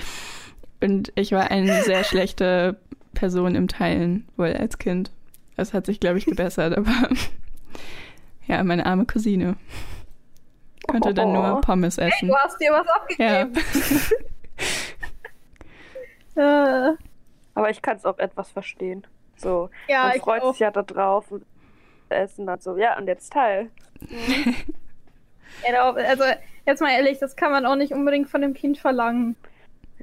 Und 0.83 1.11
ich 1.15 1.33
war 1.33 1.51
eine 1.51 1.83
sehr 1.85 2.05
schlechte 2.05 2.77
Person 3.15 3.55
im 3.55 3.67
Teilen, 3.67 4.29
wohl 4.37 4.53
als 4.53 4.77
Kind. 4.77 5.11
Das 5.57 5.73
hat 5.73 5.87
sich, 5.87 6.01
glaube 6.01 6.19
ich, 6.19 6.27
gebessert, 6.27 6.77
aber 6.77 7.09
ja, 8.47 8.63
meine 8.63 8.85
arme 8.85 9.07
Cousine 9.07 9.57
konnte 10.87 11.15
dann 11.15 11.33
nur 11.33 11.57
Oh. 11.57 11.61
Pommes 11.63 11.97
essen. 11.97 12.29
Du 12.29 12.37
hast 12.37 12.61
dir 12.61 12.73
was 12.73 13.17
Ja. 13.17 13.47
Äh, 16.37 16.93
Aber 17.57 17.71
ich 17.71 17.83
kann 17.83 17.97
es 17.97 18.05
auch 18.05 18.19
etwas 18.19 18.51
verstehen. 18.51 19.07
So, 19.37 19.71
ja, 19.89 20.05
man 20.09 20.17
ich 20.17 20.23
freut 20.23 20.45
sich 20.45 20.59
ja 20.61 20.71
da 20.71 20.83
drauf 20.83 21.31
und 21.31 21.45
essen 22.09 22.47
dann 22.47 22.61
so, 22.61 22.77
ja, 22.77 22.97
und 22.99 23.07
jetzt 23.07 23.33
teil. 23.33 23.71
Ja, 25.71 25.91
also, 25.93 26.25
jetzt 26.67 26.81
mal 26.81 26.91
ehrlich, 26.91 27.19
das 27.21 27.37
kann 27.37 27.53
man 27.53 27.65
auch 27.65 27.77
nicht 27.77 27.93
unbedingt 27.93 28.29
von 28.29 28.41
dem 28.43 28.55
Kind 28.55 28.77
verlangen. 28.77 29.37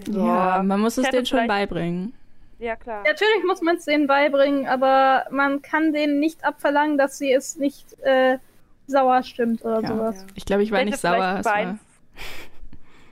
Ja, 0.08 0.64
man 0.64 0.80
muss 0.80 0.98
es 0.98 1.10
denen 1.10 1.26
schon 1.26 1.46
beibringen. 1.46 2.14
Ja, 2.58 2.76
klar. 2.76 3.04
Natürlich 3.06 3.44
muss 3.46 3.62
man 3.62 3.76
es 3.76 3.86
denen 3.86 4.08
beibringen, 4.08 4.68
aber 4.68 5.26
man 5.30 5.62
kann 5.62 5.92
denen 5.94 6.20
nicht 6.20 6.46
abverlangen, 6.46 6.98
dass 6.98 7.18
sie 7.18 7.32
es 7.34 7.58
nicht 7.58 8.00
äh, 8.02 8.38
sauer 8.88 9.24
stimmt 9.24 9.64
oder 9.66 9.82
Ja. 9.82 9.88
sowas. 9.90 10.22
Ja. 10.22 10.28
Ich 10.36 10.46
glaube, 10.46 10.64
ich 10.64 10.72
war 10.72 10.80
hätte 10.80 10.92
nicht 10.92 11.00
sauer. 11.02 11.42
Bein. 11.44 11.68
war 11.68 11.80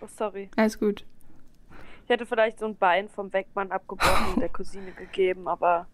Oh, 0.02 0.08
sorry. 0.08 0.50
alles 0.56 0.80
gut. 0.80 1.04
Ich 2.10 2.12
hätte 2.12 2.26
vielleicht 2.26 2.58
so 2.58 2.66
ein 2.66 2.76
Bein 2.76 3.08
vom 3.08 3.32
Weckmann 3.34 3.72
abgebrochen 3.72 4.34
und 4.34 4.40
der 4.42 4.50
Cousine 4.50 4.92
gegeben, 4.94 5.48
aber 5.48 5.86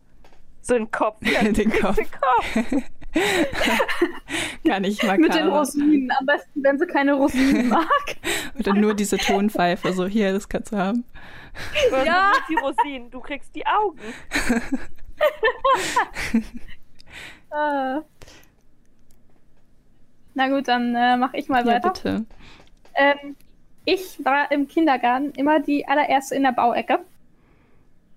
so 0.61 0.73
den 0.75 0.89
Kopf. 0.89 1.17
Ja, 1.29 1.43
Den 1.43 1.69
Kopf. 1.69 1.97
Den 1.97 2.07
Kopf. 2.09 2.83
Gar 4.65 4.79
nicht 4.79 5.03
makaber. 5.03 5.21
Mit 5.21 5.35
den 5.35 5.49
Rosinen. 5.49 6.09
Am 6.17 6.25
besten, 6.25 6.63
wenn 6.63 6.79
sie 6.79 6.87
keine 6.87 7.15
Rosinen 7.15 7.67
mag. 7.81 8.15
Oder 8.57 8.73
nur 8.75 8.93
diese 8.93 9.17
Tonpfeife. 9.17 9.91
So, 9.91 10.05
hier, 10.07 10.31
das 10.31 10.47
kannst 10.47 10.71
du 10.71 10.77
haben. 10.77 11.03
Ja. 12.05 12.31
Die 12.49 12.55
Rosinen, 12.55 13.11
du 13.11 13.19
kriegst 13.19 13.53
die 13.53 13.67
Augen. 13.67 13.99
Äh. 17.51 18.01
Na 20.33 20.47
gut, 20.47 20.69
dann 20.69 20.95
äh, 20.95 21.17
mache 21.17 21.35
ich 21.35 21.49
mal 21.49 21.59
Ja, 21.67 21.73
weiter. 21.73 21.89
bitte. 21.91 22.25
Ähm, 22.95 23.35
ich 23.85 24.23
war 24.23 24.51
im 24.51 24.67
Kindergarten 24.67 25.31
immer 25.31 25.59
die 25.59 25.87
allererste 25.87 26.35
in 26.35 26.43
der 26.43 26.51
Bauecke. 26.51 26.99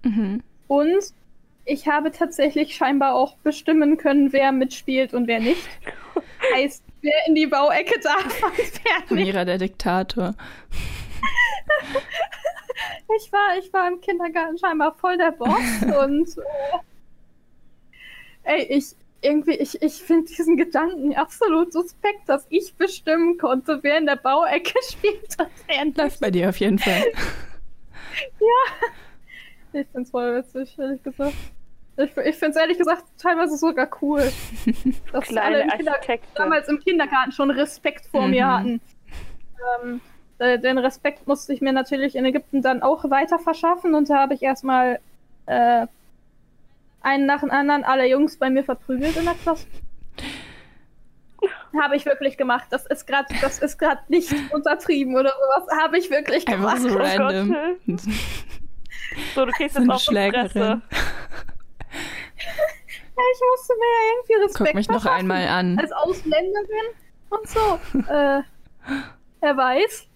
Mhm. 0.03 0.43
Und 0.67 1.13
ich 1.65 1.87
habe 1.87 2.11
tatsächlich 2.11 2.75
scheinbar 2.75 3.15
auch 3.15 3.37
bestimmen 3.39 3.99
können, 3.99 4.33
wer 4.33 4.53
mitspielt 4.53 5.13
und 5.13 5.27
wer 5.27 5.41
nicht. 5.41 5.69
Heißt, 6.55 6.83
wer 7.03 7.27
in 7.27 7.35
die 7.35 7.47
Bauecke 7.47 8.01
darf 8.01 8.43
und 8.43 8.57
wer 8.57 9.01
nicht. 9.01 9.11
Amira, 9.11 9.45
der 9.45 9.59
Diktator. 9.59 10.35
Ich 13.17 13.33
war, 13.33 13.59
ich 13.59 13.73
war 13.73 13.89
im 13.89 14.01
Kindergarten 14.01 14.59
scheinbar 14.59 14.95
voll 14.95 15.17
der 15.17 15.33
Boss 15.33 15.83
und 16.05 16.29
äh, 18.45 18.53
ey, 18.55 18.63
ich 18.65 18.95
irgendwie, 19.21 19.55
ich, 19.55 19.81
ich 19.83 20.03
finde 20.03 20.27
diesen 20.29 20.57
Gedanken 20.57 21.15
absolut 21.15 21.73
suspekt, 21.73 22.29
dass 22.29 22.47
ich 22.51 22.75
bestimmen 22.75 23.37
konnte, 23.39 23.81
wer 23.83 23.99
in 23.99 24.07
der 24.07 24.17
Bauecke 24.17 24.75
spielt 24.91 25.37
und 25.39 25.49
wer 25.67 25.85
nicht. 25.85 25.99
Läuft 25.99 26.21
bei 26.21 26.31
dir 26.31 26.49
auf 26.49 26.59
jeden 26.59 26.79
Fall. 26.79 27.05
Ich 29.73 29.87
find's 29.93 30.11
voll 30.11 30.35
witzig, 30.37 30.77
ehrlich 30.79 31.03
gesagt. 31.03 31.35
Ich, 31.99 32.17
ich 32.17 32.37
find's 32.37 32.57
ehrlich 32.57 32.79
gesagt 32.79 33.05
teilweise 33.19 33.57
sogar 33.57 33.89
cool. 34.01 34.33
Dass 35.13 35.25
Kleine 35.27 35.71
alle 35.71 35.79
im 35.79 36.19
damals 36.35 36.69
im 36.69 36.81
Kindergarten 36.81 37.33
schon 37.33 37.51
Respekt 37.51 38.07
vor 38.07 38.27
mir 38.27 38.47
Mhm. 38.47 38.51
hatten. 38.51 38.81
Ähm, 39.83 40.01
äh, 40.39 40.59
den 40.59 40.79
Respekt 40.79 41.27
musste 41.27 41.53
ich 41.53 41.61
mir 41.61 41.73
natürlich 41.73 42.15
in 42.17 42.25
Ägypten 42.25 42.63
dann 42.63 42.83
auch 42.83 43.11
weiter 43.11 43.39
verschaffen 43.39 43.95
und 43.95 44.09
da 44.09 44.19
habe 44.21 44.35
ich 44.35 44.43
erstmal 44.43 45.01
äh, 45.47 45.87
einen 47.01 47.27
nach 47.27 47.41
dem 47.41 47.51
anderen 47.51 47.85
alle 47.85 48.07
Jungs 48.09 48.37
bei 48.39 48.51
mir 48.51 48.65
verprügelt 48.65 49.17
in 49.17 49.25
der 49.25 49.35
Klasse. 49.35 49.67
Habe 51.81 51.97
ich 51.97 52.05
wirklich 52.07 52.37
gemacht. 52.37 52.67
Das 52.71 52.87
ist 52.87 53.07
gerade, 53.07 53.33
das 53.41 53.61
ist 53.61 53.79
gerade 53.79 54.01
nicht 54.09 54.33
untertrieben 54.53 55.15
oder 55.17 55.31
sowas. 55.31 55.79
Habe 55.81 55.99
ich 55.99 56.11
wirklich 56.11 56.49
Einfach 56.49 56.75
gemacht. 56.75 56.83
so 56.83 56.89
Oh 56.89 56.99
Gott, 56.99 57.07
random. 57.19 57.57
So, 59.35 59.47
du 59.47 59.53
kriegst 59.53 59.75
So 59.75 59.81
jetzt 59.83 59.91
Fresse. 59.91 60.05
Schlägerin. 60.11 60.83
Ja, 63.17 63.25
ich 63.33 63.41
musste 63.51 63.75
mir 63.75 63.87
ja 63.87 64.11
irgendwie 64.13 64.35
Respekt 64.45 64.67
Guck 64.67 64.75
mich 64.75 64.89
noch 64.89 65.01
verschaffen. 65.03 65.31
einmal 65.31 65.49
an. 65.49 65.79
Als 65.79 65.93
Ausländerin 65.93 66.87
und 67.31 67.49
so. 67.49 67.81
äh, 68.13 68.43
wer 69.41 69.57
weiß. 69.57 70.08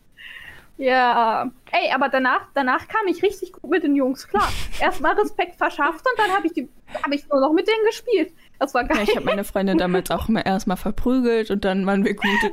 Ja. 0.84 1.48
Ey, 1.70 1.92
aber 1.94 2.08
danach, 2.08 2.40
danach 2.54 2.88
kam 2.88 3.06
ich 3.06 3.22
richtig 3.22 3.52
gut 3.52 3.70
mit 3.70 3.84
den 3.84 3.94
Jungs 3.94 4.26
klar. 4.26 4.48
Erstmal 4.80 5.14
Respekt 5.14 5.54
verschafft 5.56 6.04
und 6.04 6.18
dann 6.18 6.30
habe 6.32 6.46
ich, 6.48 6.52
die- 6.54 6.68
hab 7.02 7.12
ich 7.12 7.26
nur 7.28 7.40
noch 7.40 7.52
mit 7.52 7.68
denen 7.68 7.84
gespielt. 7.86 8.32
Das 8.58 8.74
war 8.74 8.82
geil. 8.84 8.96
Ja, 8.98 9.02
ich 9.04 9.14
habe 9.16 9.24
meine 9.26 9.44
Freundin 9.44 9.78
damals 9.78 10.10
auch 10.10 10.28
immer 10.28 10.44
erstmal 10.44 10.76
verprügelt 10.76 11.50
und 11.52 11.64
dann 11.64 11.86
waren 11.86 12.04
wir 12.04 12.14
gut. 12.14 12.26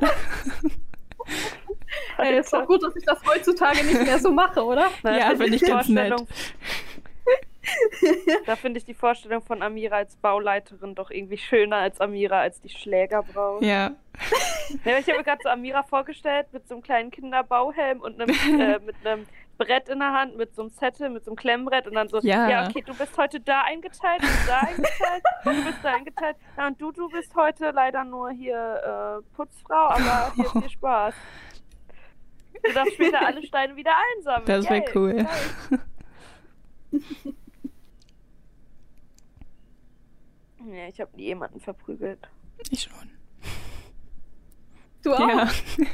Ey, 2.18 2.38
ist 2.38 2.52
doch 2.52 2.66
gut, 2.66 2.82
dass 2.84 2.94
ich 2.94 3.04
das 3.04 3.18
heutzutage 3.26 3.84
nicht 3.84 4.04
mehr 4.04 4.18
so 4.18 4.30
mache, 4.30 4.62
oder? 4.64 4.88
Ja, 5.02 5.30
da 5.30 5.36
finde 5.36 5.56
ich 5.56 5.62
ganz 5.62 5.88
nett. 5.88 6.14
Da 8.46 8.56
finde 8.56 8.78
ich 8.78 8.84
die 8.84 8.94
Vorstellung 8.94 9.42
von 9.42 9.62
Amira 9.62 9.96
als 9.96 10.16
Bauleiterin 10.16 10.94
doch 10.94 11.10
irgendwie 11.10 11.38
schöner 11.38 11.76
als 11.76 12.00
Amira 12.00 12.40
als 12.40 12.60
die 12.60 12.70
Schlägerbraut. 12.70 13.62
Ja. 13.62 13.92
Ja, 14.84 14.98
ich 14.98 15.08
habe 15.08 15.18
mir 15.18 15.24
gerade 15.24 15.40
so 15.42 15.48
Amira 15.48 15.82
vorgestellt 15.82 16.46
mit 16.52 16.68
so 16.68 16.74
einem 16.74 16.82
kleinen 16.84 17.10
Kinderbauhelm 17.10 18.00
und 18.00 18.20
einem, 18.20 18.30
äh, 18.60 18.78
mit 18.86 18.94
einem 19.04 19.26
Brett 19.58 19.88
in 19.88 19.98
der 19.98 20.12
Hand, 20.12 20.36
mit 20.36 20.54
so 20.54 20.62
einem 20.62 20.70
Zettel, 20.70 21.10
mit 21.10 21.24
so 21.24 21.32
einem 21.32 21.36
Klemmbrett 21.36 21.88
und 21.88 21.94
dann 21.94 22.08
so, 22.08 22.20
Ja. 22.20 22.48
ja, 22.48 22.68
okay, 22.68 22.82
du 22.86 22.94
bist 22.94 23.18
heute 23.18 23.40
da 23.40 23.62
eingeteilt, 23.62 24.22
du 24.22 24.26
bist 24.28 24.48
da 24.48 24.58
eingeteilt, 24.60 25.22
du 25.42 25.64
bist 25.64 25.78
da 25.82 25.92
eingeteilt. 25.92 26.36
Ja, 26.56 26.66
und 26.68 26.80
du, 26.80 26.92
du 26.92 27.08
bist 27.08 27.34
heute 27.34 27.72
leider 27.72 28.04
nur 28.04 28.30
hier 28.30 29.20
äh, 29.20 29.34
Putzfrau, 29.34 29.88
aber 29.88 30.32
hier 30.36 30.44
viel 30.44 30.70
Spaß. 30.70 31.14
Du 32.62 32.72
darfst 32.72 32.94
später 32.94 33.26
alle 33.26 33.42
Steine 33.44 33.74
wieder 33.74 33.92
einsammeln. 34.16 34.46
Das 34.46 34.70
wäre 34.70 34.84
cool. 34.94 35.26
Nee, 40.70 40.88
ich 40.88 41.00
habe 41.00 41.14
nie 41.16 41.24
jemanden 41.24 41.60
verprügelt. 41.60 42.18
Ich 42.70 42.82
schon. 42.82 42.92
Du 45.02 45.12
auch? 45.12 45.20
Ja. 45.28 45.48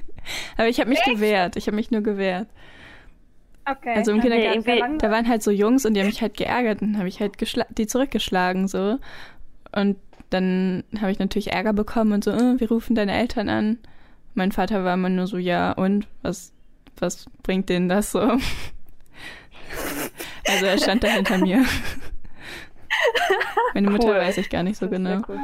Aber 0.56 0.68
ich 0.68 0.80
habe 0.80 0.90
mich 0.90 1.02
gewehrt. 1.04 1.56
Ich 1.56 1.66
habe 1.66 1.76
mich 1.76 1.90
nur 1.90 2.02
gewehrt. 2.02 2.48
Okay. 3.68 3.94
Also 3.96 4.12
im 4.12 4.20
Kindergarten, 4.20 4.78
lang- 4.78 4.98
da 4.98 5.10
waren 5.10 5.28
halt 5.28 5.42
so 5.42 5.50
Jungs 5.50 5.84
und 5.86 5.94
die 5.94 6.00
haben 6.00 6.06
mich 6.08 6.22
halt 6.22 6.36
geärgert 6.36 6.82
und 6.82 6.92
dann 6.92 6.98
habe 6.98 7.08
ich 7.08 7.20
halt 7.20 7.34
die 7.78 7.86
zurückgeschlagen 7.86 8.68
so. 8.68 8.98
Und 9.72 9.96
dann 10.30 10.84
habe 11.00 11.10
ich 11.10 11.18
natürlich 11.18 11.52
Ärger 11.52 11.72
bekommen 11.72 12.12
und 12.12 12.24
so, 12.24 12.30
äh, 12.32 12.60
wir 12.60 12.68
rufen 12.68 12.94
deine 12.94 13.12
Eltern 13.16 13.48
an. 13.48 13.78
Mein 14.34 14.52
Vater 14.52 14.84
war 14.84 14.94
immer 14.94 15.08
nur 15.08 15.26
so, 15.26 15.38
ja, 15.38 15.72
und 15.72 16.06
was, 16.22 16.52
was 16.98 17.26
bringt 17.42 17.68
denen 17.68 17.88
das 17.88 18.12
so? 18.12 18.20
also 20.48 20.66
er 20.66 20.78
stand 20.78 21.02
da 21.04 21.08
hinter 21.08 21.38
mir. 21.38 21.64
Meine 23.74 23.90
Mutter 23.90 24.09
Cool. 24.09 24.16
weiß 24.16 24.38
ich 24.38 24.50
gar 24.50 24.62
nicht 24.62 24.76
so 24.76 24.88
genau. 24.88 25.22
cool. 25.28 25.38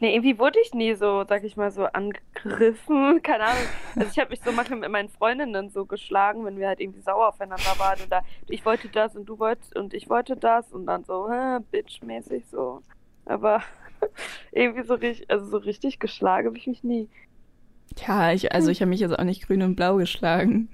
Nee, 0.00 0.14
irgendwie 0.14 0.38
wurde 0.38 0.58
ich 0.60 0.74
nie 0.74 0.94
so, 0.94 1.24
sag 1.26 1.44
ich 1.44 1.56
mal, 1.56 1.70
so 1.70 1.86
angegriffen. 1.86 3.20
Keine 3.22 3.44
Ahnung. 3.44 3.62
Also 3.96 4.10
ich 4.10 4.18
habe 4.18 4.30
mich 4.30 4.40
so 4.42 4.52
manchmal 4.52 4.80
mit 4.80 4.90
meinen 4.90 5.08
Freundinnen 5.08 5.70
so 5.70 5.86
geschlagen, 5.86 6.44
wenn 6.44 6.58
wir 6.58 6.68
halt 6.68 6.80
irgendwie 6.80 7.00
sauer 7.00 7.28
aufeinander 7.28 7.78
waren 7.78 7.98
oder 8.06 8.22
ich 8.48 8.66
wollte 8.66 8.88
das 8.88 9.16
und 9.16 9.26
du 9.26 9.38
wolltest 9.38 9.74
und 9.76 9.94
ich 9.94 10.10
wollte 10.10 10.36
das 10.36 10.70
und 10.72 10.86
dann 10.86 11.04
so, 11.04 11.30
hä, 11.30 11.58
bitch-mäßig 11.72 12.42
so. 12.50 12.82
Aber 13.24 13.62
irgendwie 14.52 14.84
so 14.84 14.94
richtig, 14.94 15.30
also 15.30 15.46
so 15.46 15.56
richtig 15.56 16.00
geschlagen 16.00 16.48
habe 16.48 16.58
ich 16.58 16.66
mich 16.66 16.84
nie. 16.84 17.08
Ja, 18.06 18.32
ich, 18.32 18.52
also 18.52 18.70
ich 18.70 18.80
habe 18.80 18.90
mich 18.90 19.00
jetzt 19.00 19.18
auch 19.18 19.24
nicht 19.24 19.46
grün 19.46 19.62
und 19.62 19.76
blau 19.76 19.96
geschlagen. 19.96 20.68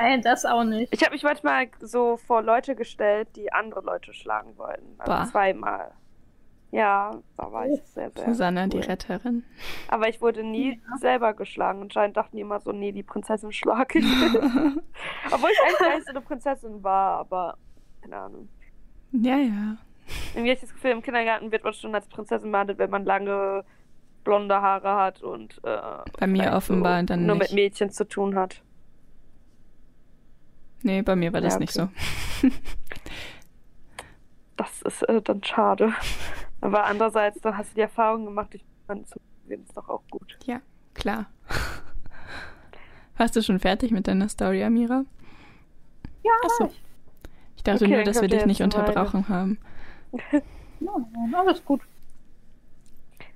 Nein, 0.00 0.22
das 0.22 0.44
auch 0.44 0.64
nicht. 0.64 0.92
Ich 0.92 1.02
habe 1.02 1.12
mich 1.12 1.22
manchmal 1.22 1.68
so 1.80 2.16
vor 2.16 2.42
Leute 2.42 2.74
gestellt, 2.74 3.28
die 3.36 3.52
andere 3.52 3.80
Leute 3.82 4.12
schlagen 4.12 4.56
wollten. 4.58 4.94
Also 4.98 5.12
Bah. 5.12 5.26
zweimal. 5.30 5.90
Ja, 6.72 7.10
da 7.36 7.50
war 7.50 7.66
ich 7.66 7.80
sehr, 7.82 8.10
sehr. 8.12 8.26
Susanna, 8.26 8.68
die 8.68 8.76
cool. 8.76 8.84
Retterin. 8.84 9.42
Aber 9.88 10.08
ich 10.08 10.20
wurde 10.20 10.44
nie 10.44 10.80
selber 11.00 11.34
geschlagen. 11.34 11.82
Anscheinend 11.82 12.16
dachten 12.16 12.36
die 12.36 12.42
immer 12.42 12.60
so, 12.60 12.70
nee, 12.70 12.92
die 12.92 13.02
Prinzessin 13.02 13.50
schlag 13.50 13.92
ich. 13.96 14.04
Obwohl 15.32 15.50
ich 15.50 15.60
eigentlich 15.60 15.78
gar 15.80 15.94
nicht 15.94 16.06
so 16.06 16.10
eine 16.10 16.20
Prinzessin 16.20 16.82
war, 16.84 17.18
aber 17.18 17.56
keine 18.02 18.16
Ahnung. 18.18 18.48
Ja, 19.12 19.36
ja. 19.36 19.76
Irgendwie 20.34 20.50
habe 20.50 20.54
ich 20.54 20.60
das 20.60 20.72
Gefühl, 20.72 20.92
im 20.92 21.02
Kindergarten 21.02 21.50
wird 21.50 21.64
man 21.64 21.72
schon 21.72 21.94
als 21.94 22.06
Prinzessin 22.06 22.52
behandelt, 22.52 22.78
wenn 22.78 22.90
man 22.90 23.04
lange 23.04 23.64
blonde 24.22 24.60
Haare 24.60 24.94
hat 24.94 25.22
und 25.22 25.58
äh, 25.64 25.78
Bei 26.20 26.26
mir 26.28 26.52
offenbar 26.52 27.02
dann 27.02 27.26
nur 27.26 27.36
nicht. 27.36 27.50
mit 27.50 27.52
Mädchen 27.54 27.90
zu 27.90 28.06
tun 28.06 28.36
hat. 28.36 28.62
Nee, 30.82 31.02
bei 31.02 31.16
mir 31.16 31.32
war 31.32 31.40
das 31.40 31.54
Ja, 31.54 31.58
nicht 31.60 31.78
okay. 31.78 31.90
so. 32.42 32.48
Das 34.56 34.82
ist 34.82 35.02
äh, 35.08 35.22
dann 35.22 35.42
schade. 35.42 35.92
Aber 36.60 36.84
andererseits, 36.84 37.40
dann 37.40 37.56
hast 37.56 37.70
du 37.70 37.74
die 37.76 37.80
Erfahrung 37.82 38.24
gemacht, 38.26 38.54
ich 38.54 38.64
fand 38.86 39.06
ist 39.48 39.76
doch 39.76 39.88
auch 39.88 40.02
gut. 40.10 40.38
Ja, 40.44 40.60
klar. 40.94 41.26
Warst 43.16 43.36
du 43.36 43.42
schon 43.42 43.58
fertig 43.58 43.90
mit 43.90 44.06
deiner 44.06 44.28
Story, 44.28 44.62
Amira? 44.62 45.04
Ja, 46.22 46.32
Achso. 46.44 46.66
ich. 47.56 47.62
Dachte 47.64 47.84
Okay, 47.84 47.94
nur, 47.96 48.04
dass 48.04 48.20
wir 48.20 48.28
dich 48.28 48.46
nicht 48.46 48.60
meine. 48.60 48.72
unterbrochen 48.74 49.28
haben. 49.28 49.58
Nein, 50.80 51.34
alles 51.34 51.64
gut. 51.64 51.82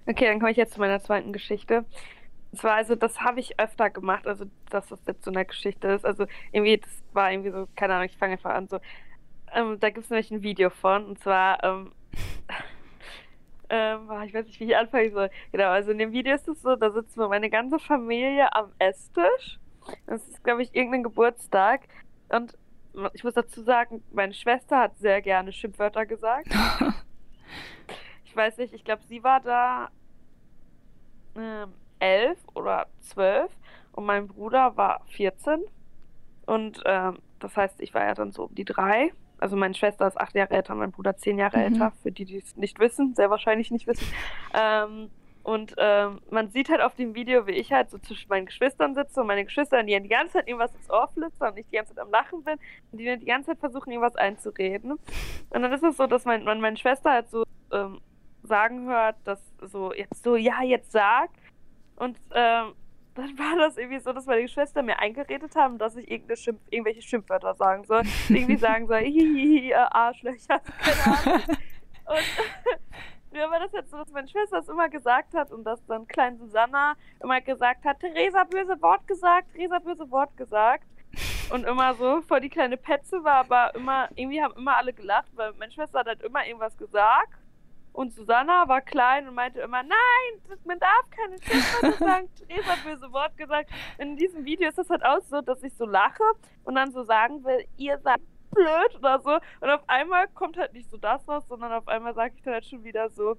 Okay, 0.06 0.26
dann 0.26 0.38
komme 0.38 0.50
ich 0.50 0.56
jetzt 0.56 0.74
zu 0.74 0.80
meiner 0.80 1.00
zweiten 1.00 1.32
Geschichte. 1.32 1.84
Und 2.54 2.58
zwar, 2.60 2.74
also, 2.74 2.94
das 2.94 3.20
habe 3.20 3.40
ich 3.40 3.58
öfter 3.58 3.90
gemacht, 3.90 4.28
also, 4.28 4.44
dass 4.70 4.86
das 4.86 5.00
jetzt 5.08 5.24
so 5.24 5.32
eine 5.32 5.44
Geschichte 5.44 5.88
ist. 5.88 6.06
Also, 6.06 6.26
irgendwie, 6.52 6.78
das 6.78 7.02
war 7.12 7.32
irgendwie 7.32 7.50
so, 7.50 7.66
keine 7.74 7.94
Ahnung, 7.94 8.06
ich 8.06 8.16
fange 8.16 8.34
einfach 8.34 8.54
an, 8.54 8.68
so. 8.68 8.78
Ähm, 9.52 9.80
da 9.80 9.90
gibt 9.90 10.04
es 10.04 10.10
nämlich 10.10 10.30
ein 10.30 10.44
Video 10.44 10.70
von, 10.70 11.04
und 11.04 11.18
zwar, 11.18 11.64
ähm, 11.64 11.90
ähm, 13.70 14.08
ich 14.24 14.32
weiß 14.32 14.46
nicht, 14.46 14.60
wie 14.60 14.66
ich 14.66 14.76
anfangen 14.76 15.10
soll. 15.10 15.30
Genau, 15.50 15.70
also 15.70 15.90
in 15.90 15.98
dem 15.98 16.12
Video 16.12 16.32
ist 16.32 16.46
es 16.46 16.62
so, 16.62 16.76
da 16.76 16.92
sitzen 16.92 17.18
wir 17.18 17.26
meine 17.26 17.50
ganze 17.50 17.80
Familie 17.80 18.54
am 18.54 18.70
Esstisch. 18.78 19.58
Das 20.06 20.24
ist, 20.28 20.44
glaube 20.44 20.62
ich, 20.62 20.76
irgendein 20.76 21.02
Geburtstag. 21.02 21.88
Und 22.28 22.56
ich 23.14 23.24
muss 23.24 23.34
dazu 23.34 23.64
sagen, 23.64 24.04
meine 24.12 24.32
Schwester 24.32 24.78
hat 24.78 24.96
sehr 24.98 25.20
gerne 25.22 25.52
Schimpfwörter 25.52 26.06
gesagt. 26.06 26.46
Ich 28.24 28.36
weiß 28.36 28.58
nicht, 28.58 28.74
ich 28.74 28.82
glaube, 28.82 29.04
sie 29.04 29.22
war 29.22 29.38
da 29.40 29.90
ähm, 31.36 31.72
elf 32.04 32.38
oder 32.54 32.86
zwölf 33.00 33.50
und 33.92 34.04
mein 34.04 34.28
Bruder 34.28 34.76
war 34.76 35.00
14. 35.08 35.62
Und 36.46 36.82
ähm, 36.84 37.18
das 37.40 37.56
heißt, 37.56 37.80
ich 37.80 37.94
war 37.94 38.04
ja 38.04 38.14
dann 38.14 38.32
so 38.32 38.44
um 38.44 38.54
die 38.54 38.64
drei. 38.64 39.12
Also 39.38 39.56
meine 39.56 39.74
Schwester 39.74 40.06
ist 40.06 40.20
acht 40.20 40.34
Jahre 40.34 40.54
älter, 40.54 40.74
mein 40.74 40.92
Bruder 40.92 41.16
zehn 41.16 41.38
Jahre 41.38 41.56
Mhm. 41.58 41.62
älter, 41.64 41.92
für 42.02 42.12
die, 42.12 42.24
die 42.24 42.38
es 42.38 42.56
nicht 42.56 42.78
wissen, 42.78 43.14
sehr 43.14 43.30
wahrscheinlich 43.30 43.70
nicht 43.70 43.86
wissen. 43.86 44.06
Ähm, 44.54 45.10
und 45.42 45.74
ähm, 45.76 46.20
man 46.30 46.48
sieht 46.50 46.70
halt 46.70 46.80
auf 46.80 46.94
dem 46.94 47.14
Video, 47.14 47.46
wie 47.46 47.52
ich 47.52 47.70
halt 47.72 47.90
so 47.90 47.98
zwischen 47.98 48.28
meinen 48.28 48.46
Geschwistern 48.46 48.94
sitze 48.94 49.20
und 49.20 49.26
meine 49.26 49.44
Geschwister, 49.44 49.82
die 49.82 50.00
die 50.00 50.08
ganze 50.08 50.34
Zeit 50.34 50.48
irgendwas 50.48 50.74
ins 50.74 50.90
Ohr 50.90 51.08
flüstern 51.08 51.52
und 51.52 51.58
ich 51.58 51.66
die 51.68 51.76
ganze 51.76 51.94
Zeit 51.94 52.02
am 52.04 52.10
Lachen 52.10 52.42
bin 52.44 52.54
und 52.90 52.98
die 52.98 53.04
dann 53.04 53.20
die 53.20 53.26
ganze 53.26 53.50
Zeit 53.50 53.58
versuchen, 53.60 53.90
irgendwas 53.90 54.16
einzureden. 54.16 54.92
Und 54.92 55.62
dann 55.62 55.72
ist 55.72 55.82
es 55.82 55.96
so, 55.98 56.06
dass 56.06 56.24
mein, 56.24 56.44
man 56.44 56.60
meine 56.60 56.76
Schwester 56.78 57.10
halt 57.10 57.28
so 57.28 57.44
ähm, 57.72 58.00
sagen 58.42 58.86
hört, 58.88 59.16
dass 59.24 59.40
so 59.60 59.92
jetzt 59.92 60.22
so, 60.22 60.36
ja, 60.36 60.62
jetzt 60.62 60.92
sag. 60.92 61.28
Und 61.96 62.18
ähm, 62.32 62.74
dann 63.14 63.38
war 63.38 63.56
das 63.56 63.76
irgendwie 63.76 64.00
so, 64.00 64.12
dass 64.12 64.26
meine 64.26 64.42
Geschwister 64.42 64.82
mir 64.82 64.98
eingeredet 64.98 65.54
haben, 65.56 65.78
dass 65.78 65.96
ich 65.96 66.08
Schimpf 66.36 66.60
irgendwelche 66.70 67.02
Schimpfwörter 67.02 67.54
sagen 67.54 67.84
soll. 67.84 68.02
irgendwie 68.28 68.56
sagen 68.56 68.86
soll, 68.86 69.00
hihihi, 69.04 69.74
Arschlöcher, 69.74 70.60
keine 70.78 71.18
Ahnung. 71.18 71.42
Und 72.06 73.32
mir 73.32 73.50
war 73.50 73.60
das 73.60 73.72
jetzt 73.72 73.90
so, 73.90 73.98
dass 73.98 74.10
meine 74.10 74.28
Schwester 74.28 74.58
das 74.58 74.68
immer 74.68 74.88
gesagt 74.88 75.34
hat 75.34 75.50
und 75.50 75.64
dass 75.64 75.84
dann 75.86 76.06
klein 76.06 76.38
Susanna 76.38 76.94
immer 77.22 77.40
gesagt 77.40 77.84
hat, 77.84 78.00
Theresa 78.00 78.44
böse 78.44 78.80
Wort 78.82 79.06
gesagt, 79.06 79.52
Theresa 79.54 79.78
böse 79.78 80.10
Wort 80.10 80.36
gesagt. 80.36 80.84
Und 81.50 81.64
immer 81.64 81.94
so 81.94 82.22
vor 82.22 82.40
die 82.40 82.48
kleine 82.48 82.76
Petze 82.76 83.22
war, 83.22 83.36
aber 83.36 83.74
immer, 83.74 84.08
irgendwie 84.16 84.42
haben 84.42 84.54
immer 84.56 84.76
alle 84.76 84.92
gelacht, 84.92 85.30
weil 85.36 85.52
meine 85.54 85.70
Schwester 85.70 86.00
hat 86.00 86.06
halt 86.06 86.22
immer 86.22 86.44
irgendwas 86.44 86.76
gesagt. 86.76 87.34
Und 87.94 88.12
Susanna 88.12 88.66
war 88.66 88.80
klein 88.80 89.28
und 89.28 89.34
meinte 89.34 89.60
immer, 89.60 89.84
nein, 89.84 90.58
man 90.64 90.80
darf 90.80 91.08
keine 91.10 91.40
Schimpfwörter 91.40 91.96
sagen, 91.96 92.28
Theresa 92.48 92.70
hat 92.70 92.82
böse 92.82 93.12
Wort 93.12 93.36
gesagt. 93.36 93.70
In 93.98 94.16
diesem 94.16 94.44
Video 94.44 94.68
ist 94.68 94.76
das 94.76 94.90
halt 94.90 95.04
auch 95.04 95.20
so, 95.22 95.40
dass 95.40 95.62
ich 95.62 95.72
so 95.74 95.86
lache 95.86 96.24
und 96.64 96.74
dann 96.74 96.90
so 96.90 97.04
sagen 97.04 97.44
will, 97.44 97.64
ihr 97.76 97.96
seid 98.00 98.20
blöd 98.50 98.96
oder 98.98 99.20
so. 99.20 99.38
Und 99.60 99.70
auf 99.70 99.88
einmal 99.88 100.26
kommt 100.26 100.56
halt 100.56 100.72
nicht 100.72 100.90
so 100.90 100.96
das 100.96 101.26
raus, 101.28 101.44
sondern 101.48 101.72
auf 101.72 101.86
einmal 101.86 102.14
sage 102.14 102.34
ich 102.36 102.42
dann 102.42 102.54
halt 102.54 102.64
schon 102.66 102.82
wieder 102.82 103.10
so, 103.10 103.36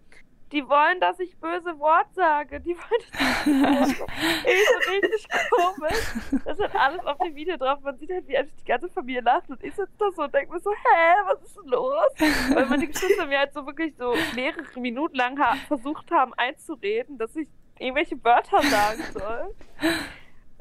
die 0.52 0.68
wollen, 0.70 1.00
dass 1.00 1.20
ich 1.20 1.36
böse 1.38 1.78
Wort 1.80 2.08
sage. 2.14 2.60
Die 2.62 2.76
wollen, 2.76 3.64
dass 3.64 3.90
ich 3.92 3.98
böse 3.98 4.06
so 4.86 4.92
richtig 4.92 5.28
komisch. 5.50 6.42
Das 6.46 6.60
ist 6.60 6.64
halt 6.64 6.76
alles 6.76 7.06
auf 7.06 7.18
dem 7.18 7.36
Video 7.36 7.58
drauf. 7.58 7.80
Man 7.82 7.98
sieht 7.98 8.12
halt, 8.12 8.28
wie 8.28 8.38
einfach 8.38 8.56
die 8.60 8.66
ganze 8.66 8.90
Familie 8.90 9.22
lacht 9.22 9.50
und 9.50 9.64
ich 9.64 9.74
sitze 9.76 9.92
da 9.98 10.06
so 10.16 10.24
und 10.24 10.34
denke 10.34 10.54
mir 10.54 10.60
so, 10.60 10.72
hä, 10.72 11.16
was 11.26 11.42
ist 11.44 11.58
denn 11.58 11.66
los? 11.72 12.54
Weil 12.54 12.66
meine 12.68 12.88
Geschwister 12.88 13.26
mir 13.26 13.40
halt 13.40 13.54
so 13.54 13.66
wirklich 13.66 13.96
so 13.98 14.14
mehrere 14.36 14.80
Minuten 14.80 15.16
lang 15.16 15.40
ha 15.40 15.56
versucht 15.68 16.10
haben 16.12 16.34
einzureden, 16.36 17.18
dass 17.18 17.36
ich 17.36 17.48
irgendwelche 17.80 18.24
Wörter 18.24 18.62
sagen 18.62 19.04
soll. 19.14 19.56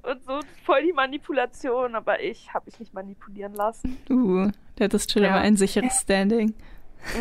Und 0.03 0.25
so 0.25 0.41
voll 0.65 0.83
die 0.83 0.93
Manipulation, 0.93 1.95
aber 1.95 2.21
ich 2.21 2.53
habe 2.53 2.67
mich 2.67 2.79
nicht 2.79 2.93
manipulieren 2.93 3.55
lassen. 3.55 3.97
Uh, 4.11 4.51
du 4.77 4.85
hattest 4.85 5.13
schon 5.13 5.23
Ja. 5.23 5.29
immer 5.29 5.39
ein 5.41 5.57
sicheres 5.57 6.01
Standing. 6.01 6.55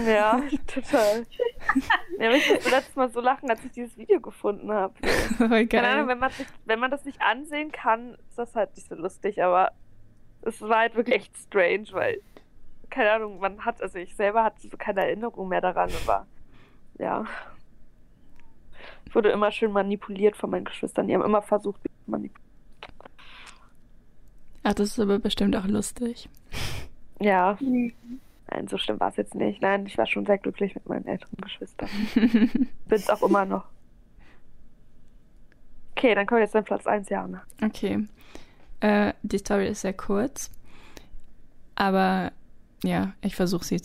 Ja, 0.05 0.41
total. 0.67 1.25
Ja, 2.19 2.27
aber 2.27 2.35
ich 2.35 2.49
musste 2.49 2.69
letztes 2.69 2.95
Mal 2.95 3.09
so 3.09 3.21
lachen, 3.21 3.49
als 3.49 3.63
ich 3.63 3.71
dieses 3.71 3.97
Video 3.97 4.19
gefunden 4.19 4.71
habe. 4.71 4.93
Voll 5.37 5.67
Keine 5.67 5.87
Ahnung, 5.87 6.07
wenn 6.07 6.19
man, 6.19 6.31
sich, 6.31 6.47
wenn 6.65 6.79
man 6.79 6.91
das 6.91 7.05
nicht 7.05 7.21
ansehen 7.21 7.71
kann, 7.71 8.15
ist 8.29 8.37
das 8.37 8.55
halt 8.55 8.75
nicht 8.75 8.87
so 8.87 8.95
lustig, 8.95 9.43
aber 9.43 9.71
es 10.41 10.61
war 10.61 10.79
halt 10.79 10.95
wirklich 10.95 11.15
echt 11.15 11.37
strange, 11.37 11.87
weil, 11.91 12.21
keine 12.89 13.11
Ahnung, 13.11 13.39
man 13.39 13.65
hat, 13.65 13.81
also 13.81 13.97
ich 13.99 14.15
selber 14.15 14.43
hatte 14.43 14.67
so 14.67 14.77
keine 14.77 15.01
Erinnerung 15.01 15.47
mehr 15.49 15.61
daran, 15.61 15.89
aber 16.03 16.27
ja. 16.97 17.25
Ich 19.05 19.15
wurde 19.15 19.31
immer 19.31 19.51
schön 19.51 19.71
manipuliert 19.71 20.35
von 20.35 20.49
meinen 20.49 20.65
Geschwistern. 20.65 21.07
Die 21.07 21.13
haben 21.13 21.23
immer 21.23 21.41
versucht, 21.41 21.83
mich 21.83 21.93
zu 22.03 22.11
manipulieren. 22.11 22.43
Ach, 24.63 24.73
das 24.73 24.89
ist 24.89 24.99
aber 24.99 25.19
bestimmt 25.19 25.55
auch 25.55 25.65
lustig. 25.65 26.29
Ja, 27.19 27.57
nein, 28.49 28.67
so 28.67 28.77
schlimm 28.77 28.99
war 28.99 29.09
es 29.09 29.17
jetzt 29.17 29.35
nicht. 29.35 29.61
Nein, 29.61 29.85
ich 29.85 29.97
war 29.97 30.05
schon 30.05 30.25
sehr 30.25 30.37
glücklich 30.37 30.75
mit 30.75 30.87
meinen 30.87 31.05
älteren 31.05 31.37
Geschwistern. 31.37 31.89
Bin's 32.87 33.09
auch 33.09 33.21
immer 33.21 33.45
noch. 33.45 33.65
Okay, 35.95 36.15
dann 36.15 36.25
kommen 36.25 36.39
wir 36.39 36.45
jetzt 36.45 36.55
an 36.55 36.63
Platz 36.63 36.85
1, 36.85 37.09
Jana. 37.09 37.43
Okay. 37.63 38.07
Äh, 38.79 39.13
die 39.21 39.37
Story 39.37 39.67
ist 39.67 39.81
sehr 39.81 39.93
kurz. 39.93 40.51
Aber 41.75 42.31
ja, 42.83 43.13
ich 43.21 43.35
versuche 43.35 43.63
sie. 43.63 43.81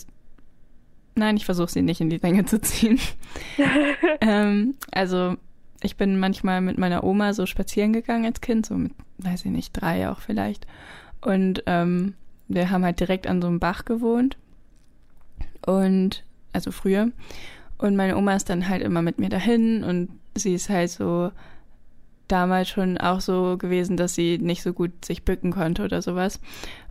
Nein, 1.15 1.37
ich 1.37 1.45
versuche 1.45 1.71
sie 1.71 1.83
nicht 1.83 2.01
in 2.01 2.11
die 2.11 2.19
Länge 2.19 2.45
zu 2.45 2.61
ziehen. 2.61 2.99
ähm, 4.21 4.75
also, 4.93 5.37
ich 5.83 5.97
bin 5.97 6.19
manchmal 6.19 6.61
mit 6.61 6.79
meiner 6.79 7.05
Oma 7.05 7.33
so 7.33 7.47
spazieren 7.47 7.93
gegangen 7.93 8.25
als 8.25 8.41
Kind, 8.41 8.67
so 8.67 8.75
mit, 8.75 8.93
weiß 9.19 9.45
ich 9.45 9.51
nicht, 9.51 9.73
drei 9.73 10.09
auch 10.09 10.21
vielleicht. 10.21 10.67
Und 11.21 11.63
ähm, 11.67 12.15
wir 12.49 12.71
haben 12.71 12.85
halt 12.85 13.01
direkt 13.01 13.27
an 13.27 13.43
so 13.43 13.49
einem 13.49 13.61
Bach 13.61 13.85
gewohnt. 13.85 14.37
Und, 15.67 16.25
also 16.53 16.71
früher. 16.71 17.11
Und 17.79 17.97
meine 17.97 18.17
Oma 18.17 18.35
ist 18.35 18.51
dann 18.51 18.69
halt 18.69 18.83
immer 18.83 19.03
mit 19.03 19.19
mir 19.19 19.29
dahin 19.29 19.85
und 19.85 20.09
sie 20.35 20.55
ist 20.55 20.69
halt 20.69 20.91
so 20.91 21.31
damals 22.27 22.69
schon 22.69 22.99
auch 22.99 23.21
so 23.21 23.57
gewesen, 23.57 23.97
dass 23.97 24.15
sie 24.15 24.39
nicht 24.39 24.63
so 24.63 24.73
gut 24.73 25.05
sich 25.05 25.25
bücken 25.25 25.53
konnte 25.53 25.85
oder 25.85 26.03
sowas. 26.03 26.41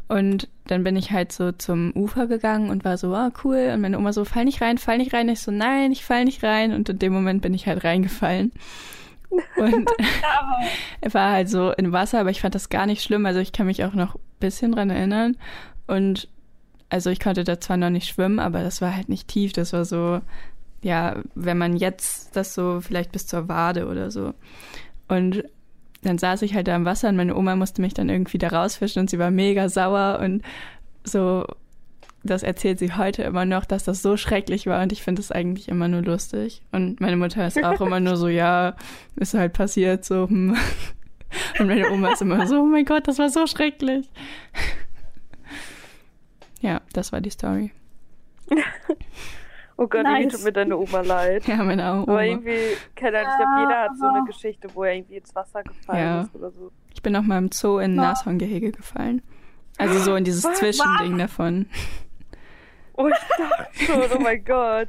Und 0.07 0.47
dann 0.67 0.83
bin 0.83 0.95
ich 0.95 1.11
halt 1.11 1.31
so 1.33 1.51
zum 1.51 1.91
Ufer 1.95 2.27
gegangen 2.27 2.69
und 2.69 2.85
war 2.85 2.97
so, 2.97 3.13
ah, 3.13 3.31
cool. 3.43 3.71
Und 3.73 3.81
meine 3.81 3.97
Oma 3.97 4.13
so, 4.13 4.23
fall 4.23 4.45
nicht 4.45 4.61
rein, 4.61 4.77
fall 4.77 4.97
nicht 4.97 5.13
rein. 5.13 5.27
Ich 5.27 5.41
so, 5.41 5.51
nein, 5.51 5.91
ich 5.91 6.05
fall 6.05 6.23
nicht 6.23 6.43
rein. 6.43 6.73
Und 6.73 6.87
in 6.87 6.99
dem 6.99 7.13
Moment 7.13 7.41
bin 7.41 7.53
ich 7.53 7.67
halt 7.67 7.83
reingefallen. 7.83 8.53
Und 9.29 9.89
er 11.01 11.13
war 11.13 11.31
halt 11.33 11.49
so 11.49 11.71
in 11.71 11.91
Wasser, 11.91 12.21
aber 12.21 12.29
ich 12.29 12.39
fand 12.39 12.55
das 12.55 12.69
gar 12.69 12.85
nicht 12.85 13.03
schlimm. 13.03 13.25
Also 13.25 13.41
ich 13.41 13.51
kann 13.51 13.65
mich 13.67 13.83
auch 13.83 13.93
noch 13.93 14.15
ein 14.15 14.21
bisschen 14.39 14.71
dran 14.71 14.89
erinnern. 14.89 15.35
Und 15.87 16.29
also 16.89 17.09
ich 17.09 17.19
konnte 17.19 17.43
da 17.43 17.59
zwar 17.59 17.77
noch 17.77 17.89
nicht 17.89 18.07
schwimmen, 18.07 18.39
aber 18.39 18.63
das 18.63 18.81
war 18.81 18.95
halt 18.95 19.09
nicht 19.09 19.27
tief. 19.27 19.53
Das 19.53 19.73
war 19.73 19.85
so, 19.85 20.21
ja, 20.81 21.17
wenn 21.35 21.57
man 21.57 21.75
jetzt 21.75 22.35
das 22.35 22.53
so 22.53 22.79
vielleicht 22.81 23.11
bis 23.11 23.27
zur 23.27 23.49
Wade 23.49 23.87
oder 23.87 24.11
so. 24.11 24.33
Und 25.07 25.43
dann 26.01 26.17
saß 26.17 26.41
ich 26.43 26.53
halt 26.53 26.67
da 26.67 26.75
im 26.75 26.85
Wasser 26.85 27.09
und 27.09 27.17
meine 27.17 27.35
Oma 27.35 27.55
musste 27.55 27.81
mich 27.81 27.93
dann 27.93 28.09
irgendwie 28.09 28.37
da 28.37 28.49
rausfischen 28.49 29.01
und 29.01 29.09
sie 29.09 29.19
war 29.19 29.31
mega 29.31 29.67
sauer 29.67 30.19
und 30.23 30.43
so, 31.03 31.45
das 32.23 32.43
erzählt 32.43 32.79
sie 32.79 32.93
heute 32.93 33.23
immer 33.23 33.45
noch, 33.45 33.65
dass 33.65 33.83
das 33.83 34.01
so 34.01 34.17
schrecklich 34.17 34.67
war 34.67 34.81
und 34.83 34.91
ich 34.91 35.01
finde 35.01 35.21
es 35.21 35.31
eigentlich 35.31 35.69
immer 35.69 35.87
nur 35.87 36.01
lustig. 36.01 36.61
Und 36.71 37.01
meine 37.01 37.17
Mutter 37.17 37.45
ist 37.47 37.63
auch 37.63 37.81
immer 37.81 37.99
nur 37.99 38.17
so, 38.17 38.27
ja, 38.27 38.75
ist 39.15 39.33
halt 39.33 39.53
passiert, 39.53 40.05
so. 40.05 40.27
Hm. 40.27 40.55
Und 41.59 41.67
meine 41.67 41.91
Oma 41.91 42.13
ist 42.13 42.21
immer 42.21 42.47
so, 42.47 42.61
oh 42.61 42.65
mein 42.65 42.85
Gott, 42.85 43.05
das 43.05 43.19
war 43.19 43.29
so 43.29 43.47
schrecklich. 43.47 44.09
Ja, 46.61 46.81
das 46.93 47.11
war 47.11 47.21
die 47.21 47.29
Story. 47.29 47.71
Oh 49.79 49.87
Gott, 49.87 50.03
nice. 50.03 50.21
irgendwie 50.21 50.35
tut 50.37 50.45
mir 50.45 50.51
deine 50.53 50.77
Oma 50.77 51.01
leid. 51.01 51.43
Ja, 51.47 51.57
meine 51.57 51.83
Oma. 51.83 52.01
Aber 52.01 52.25
irgendwie, 52.25 52.57
keine 52.95 53.19
Ahnung, 53.19 53.31
ich 53.31 53.37
glaube, 53.37 53.61
jeder 53.61 53.81
hat 53.81 53.97
so 53.97 54.05
eine 54.07 54.23
Geschichte, 54.25 54.67
wo 54.73 54.83
er 54.83 54.95
irgendwie 54.95 55.17
ins 55.17 55.35
Wasser 55.35 55.61
gefallen 55.61 55.99
ja. 55.99 56.21
ist 56.21 56.35
oder 56.35 56.51
so. 56.51 56.71
Ich 56.93 57.01
bin 57.03 57.15
auch 57.15 57.21
mal 57.21 57.37
im 57.37 57.51
Zoo 57.51 57.77
in 57.77 57.91
ein. 57.91 57.95
Nashorngehege 57.97 58.71
gefallen. 58.71 59.21
Also 59.77 59.99
so 59.99 60.15
in 60.15 60.23
dieses 60.23 60.43
Was? 60.43 60.57
Zwischending 60.57 61.19
davon. 61.19 61.67
Oh, 62.93 63.07
ich 63.07 63.13
dachte 63.37 63.85
schon, 63.85 64.17
oh 64.17 64.19
mein 64.19 64.43
Gott. 64.43 64.87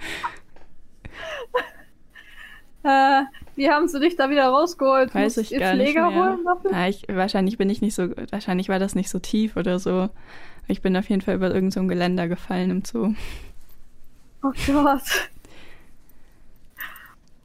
Äh, 2.82 3.22
wie 3.56 3.68
haben 3.68 3.88
sie 3.88 4.00
dich 4.00 4.16
da 4.16 4.30
wieder 4.30 4.46
rausgeholt? 4.46 5.14
Weiß 5.14 5.36
ich 5.36 5.50
gar 5.50 5.74
Pfleger 5.74 6.06
nicht 6.06 6.16
mehr. 6.16 6.30
Holen 6.30 6.44
dafür? 6.44 6.72
Ja, 6.72 6.88
ich, 6.88 7.04
wahrscheinlich 7.08 7.58
bin 7.58 7.68
ich 7.68 7.82
nicht 7.82 7.94
so, 7.94 8.08
wahrscheinlich 8.30 8.70
war 8.70 8.78
das 8.78 8.94
nicht 8.94 9.10
so 9.10 9.18
tief 9.18 9.56
oder 9.56 9.78
so. 9.78 10.08
Ich 10.68 10.82
bin 10.82 10.96
auf 10.96 11.08
jeden 11.08 11.22
Fall 11.22 11.34
über 11.34 11.48
irgendein 11.48 11.82
so 11.82 11.86
Geländer 11.88 12.28
gefallen 12.28 12.70
im 12.70 12.84
Zoo. 12.84 13.14
Oh 14.42 14.52
Gott. 14.66 15.30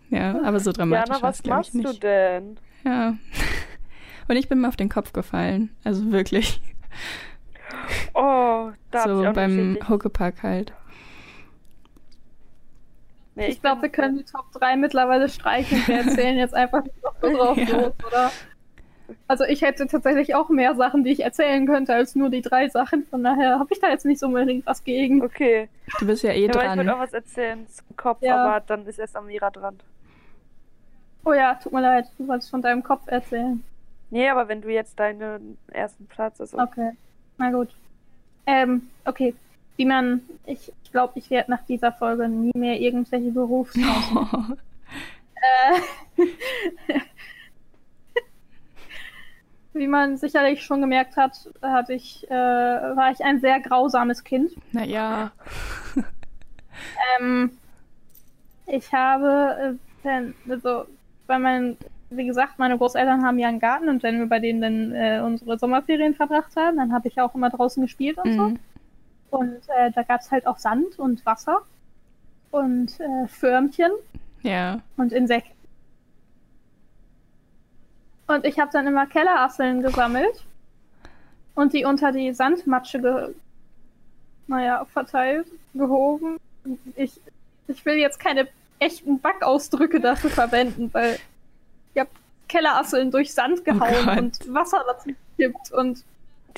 Ja, 0.10 0.40
aber 0.44 0.60
so 0.60 0.72
dramatisch 0.72 1.16
Jana, 1.16 1.24
was 1.24 1.44
machst 1.46 1.74
du 1.74 1.94
denn? 1.94 2.60
Ja. 2.84 3.16
Und 4.28 4.36
ich 4.36 4.48
bin 4.48 4.62
mir 4.62 4.68
auf 4.68 4.76
den 4.76 4.90
Kopf 4.90 5.14
gefallen. 5.14 5.76
Also 5.84 6.12
wirklich. 6.12 6.62
Oh, 8.14 8.72
da 8.92 9.04
So 9.04 9.32
beim 9.34 9.80
Huckepack 9.88 10.44
halt. 10.44 10.74
Nee, 13.36 13.48
ich, 13.48 13.56
ich 13.56 13.62
glaube, 13.62 13.84
wir 13.84 13.90
können 13.90 14.18
die 14.18 14.24
Top 14.24 14.52
3 14.54 14.78
mittlerweile 14.78 15.28
streichen. 15.28 15.82
Wir 15.88 16.00
erzählen 16.06 16.38
jetzt 16.38 16.54
einfach 16.54 16.84
noch 16.84 17.16
so 17.22 17.36
drauf 17.36 17.58
ja. 17.68 17.78
los, 17.78 17.94
oder? 18.06 18.32
Also 19.28 19.44
ich 19.44 19.62
hätte 19.62 19.88
tatsächlich 19.88 20.36
auch 20.36 20.50
mehr 20.50 20.76
Sachen, 20.76 21.04
die 21.04 21.12
ich 21.12 21.24
erzählen 21.24 21.66
könnte, 21.66 21.94
als 21.94 22.16
nur 22.16 22.30
die 22.30 22.42
drei 22.42 22.70
Sachen. 22.70 23.06
Von 23.10 23.24
daher 23.24 23.60
habe 23.60 23.70
ich 23.72 23.80
da 23.80 23.90
jetzt 23.90 24.06
nicht 24.06 24.20
so 24.20 24.28
unbedingt 24.28 24.66
was 24.66 24.84
gegen. 24.84 25.24
Okay. 25.24 25.70
Du 26.00 26.06
bist 26.06 26.24
ja 26.24 26.32
eh 26.32 26.46
ja, 26.46 26.52
dran. 26.52 26.80
Ich 26.80 26.86
würde 26.86 26.96
auch 26.96 27.00
was 27.00 27.14
erzählen 27.14 27.66
zum 27.68 27.96
Kopf, 27.98 28.22
ja. 28.22 28.38
aber 28.38 28.66
dann 28.66 28.86
ist 28.86 29.00
erst 29.00 29.16
Amira 29.16 29.50
dran. 29.50 29.80
Oh 31.26 31.34
ja, 31.34 31.56
tut 31.56 31.72
mir 31.72 31.82
leid, 31.82 32.06
du 32.18 32.28
wolltest 32.28 32.50
von 32.50 32.62
deinem 32.62 32.84
Kopf 32.84 33.04
erzählen. 33.08 33.64
Nee, 34.10 34.30
aber 34.30 34.48
wenn 34.48 34.62
du 34.62 34.70
jetzt 34.70 35.00
deinen 35.00 35.58
ersten 35.72 36.06
Platz 36.08 36.40
hast. 36.40 36.54
Okay, 36.54 36.92
na 37.38 37.52
gut. 37.52 37.70
Ähm, 38.46 38.90
okay. 39.06 39.34
Wie 39.76 39.86
man, 39.86 40.22
ich 40.46 40.66
glaube, 40.66 40.78
ich, 40.84 40.92
glaub, 40.92 41.12
ich 41.16 41.30
werde 41.32 41.52
nach 41.52 41.64
dieser 41.66 41.92
Folge 41.92 42.28
nie 42.30 42.52
mehr 42.56 42.80
irgendwelche 42.80 43.32
Berufschancen. 43.32 44.58
äh, 45.36 47.00
Wie 49.74 49.88
man 49.88 50.18
sicherlich 50.18 50.64
schon 50.64 50.82
gemerkt 50.82 51.18
hat, 51.18 51.50
hatte 51.62 51.94
ich, 51.94 52.30
äh, 52.30 52.34
war 52.34 53.12
ich 53.12 53.24
ein 53.24 53.40
sehr 53.40 53.60
grausames 53.60 54.24
Kind. 54.24 54.52
Naja. 54.72 55.32
ähm, 57.20 57.52
ich 58.68 58.94
habe, 58.94 59.78
äh, 60.04 60.32
also, 60.50 60.86
bei 61.26 61.40
meinen, 61.40 61.78
wie 62.10 62.28
gesagt, 62.28 62.60
meine 62.60 62.78
Großeltern 62.78 63.26
haben 63.26 63.40
ja 63.40 63.48
einen 63.48 63.60
Garten 63.60 63.90
und 63.90 64.04
wenn 64.04 64.20
wir 64.20 64.28
bei 64.28 64.40
denen 64.40 64.62
dann 64.62 64.92
äh, 64.94 65.22
unsere 65.24 65.58
Sommerferien 65.58 66.14
verbracht 66.14 66.56
haben, 66.56 66.78
dann 66.78 66.94
habe 66.94 67.08
ich 67.08 67.20
auch 67.20 67.34
immer 67.34 67.50
draußen 67.50 67.82
gespielt 67.82 68.18
und 68.18 68.32
mhm. 68.32 68.38
so. 69.32 69.38
Und 69.38 69.62
äh, 69.76 69.92
da 69.92 70.04
gab 70.04 70.22
es 70.22 70.32
halt 70.32 70.46
auch 70.46 70.60
Sand 70.60 71.00
und 71.00 71.26
Wasser 71.26 71.64
und 72.52 73.00
äh, 73.00 73.28
Förmchen. 73.28 73.92
Ja. 74.44 74.80
Und 74.98 75.12
Insekten. 75.12 75.63
Und 78.34 78.46
ich 78.46 78.60
habe 78.60 78.72
dann 78.74 78.88
immer 78.88 79.06
Kellerasseln 79.06 79.84
gesammelt 79.84 80.44
und 81.56 81.74
die 81.74 81.86
unter 81.86 82.12
die 82.12 82.34
Sandmatsche 82.34 83.00
ge 83.00 83.34
naja, 84.48 84.86
verteilt, 84.92 85.48
gehoben. 85.74 86.38
Ich, 86.96 87.22
ich 87.68 87.86
will 87.86 87.96
jetzt 87.96 88.20
keine 88.20 88.48
echten 88.80 89.20
Backausdrücke 89.20 90.02
dafür 90.02 90.30
verwenden, 90.30 90.90
weil 90.94 91.18
ich 91.94 92.00
habe 92.00 92.10
Kellerasseln 92.50 93.12
durch 93.12 93.34
Sand 93.34 93.60
oh 93.62 93.64
gehauen 93.64 94.08
oh 94.08 94.20
und 94.20 94.54
Wasser 94.54 94.84
dazu 94.86 95.12
gekippt 95.38 95.72
und 95.72 96.04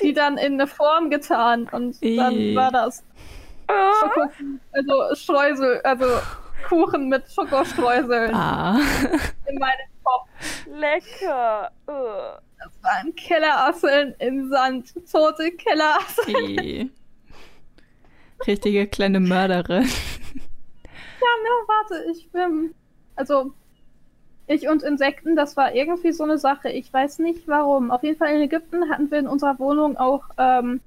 die 0.00 0.12
dann 0.12 0.36
in 0.36 0.54
eine 0.54 0.66
Form 0.66 1.10
getan 1.10 1.68
und 1.70 2.02
dann 2.02 2.54
war 2.54 2.72
das 2.72 3.04
Schoko, 4.00 4.30
also 4.72 5.14
Streusel, 5.14 5.80
also 5.82 6.06
Kuchen 6.68 7.08
mit 7.08 7.30
Schokostreuseln 7.30 8.34
ah. 8.34 8.78
in 9.46 9.58
meinem 9.58 9.88
Kopf. 10.02 10.28
Lecker. 10.66 11.70
Uh. 11.86 12.40
Das 12.58 12.72
waren 12.82 13.14
Kellerasseln 13.14 14.14
im 14.18 14.48
Sand. 14.48 14.94
Tote 15.10 15.52
Kellerasseln. 15.52 16.90
Richtige 18.46 18.86
kleine 18.86 19.20
Mörderin. 19.20 19.84
Ja, 19.84 21.32
ne, 21.42 21.50
warte, 21.66 22.10
ich 22.10 22.30
bin. 22.30 22.74
Also, 23.14 23.52
ich 24.46 24.68
und 24.68 24.82
Insekten, 24.82 25.36
das 25.36 25.56
war 25.56 25.74
irgendwie 25.74 26.12
so 26.12 26.24
eine 26.24 26.38
Sache. 26.38 26.70
Ich 26.70 26.92
weiß 26.92 27.18
nicht 27.20 27.48
warum. 27.48 27.90
Auf 27.90 28.02
jeden 28.02 28.18
Fall 28.18 28.34
in 28.34 28.42
Ägypten 28.42 28.90
hatten 28.90 29.10
wir 29.10 29.18
in 29.18 29.26
unserer 29.26 29.58
Wohnung 29.58 29.96
auch 29.96 30.24
ähm, 30.38 30.80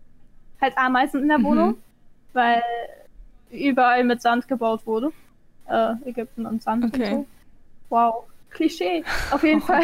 halt 0.62 0.78
Ameisen 0.78 1.22
in 1.22 1.28
der 1.28 1.40
mhm. 1.40 1.44
Wohnung, 1.44 1.78
weil 2.34 2.64
überall 3.52 4.04
mit 4.04 4.22
Sand 4.22 4.48
gebaut 4.48 4.86
wurde. 4.86 5.12
Äh, 5.70 6.10
Ägypten 6.10 6.46
und 6.46 6.64
Sand 6.64 6.86
okay. 6.86 7.14
und 7.14 7.22
so. 7.22 7.26
Wow. 7.90 8.24
Klischee. 8.50 9.04
Auf 9.32 9.44
jeden 9.44 9.62
Fall 9.70 9.84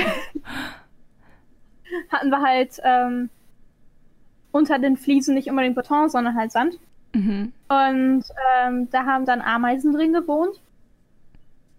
hatten 2.09 2.29
wir 2.29 2.41
halt 2.41 2.79
ähm, 2.83 3.29
unter 4.51 4.79
den 4.79 4.97
Fliesen 4.97 5.35
nicht 5.35 5.49
unbedingt 5.49 5.75
Beton, 5.75 6.09
sondern 6.09 6.35
halt 6.35 6.51
Sand. 6.51 6.79
Mhm. 7.13 7.53
Und 7.69 8.23
ähm, 8.57 8.89
da 8.89 9.05
haben 9.05 9.25
dann 9.25 9.41
Ameisen 9.41 9.93
drin 9.93 10.13
gewohnt. 10.13 10.59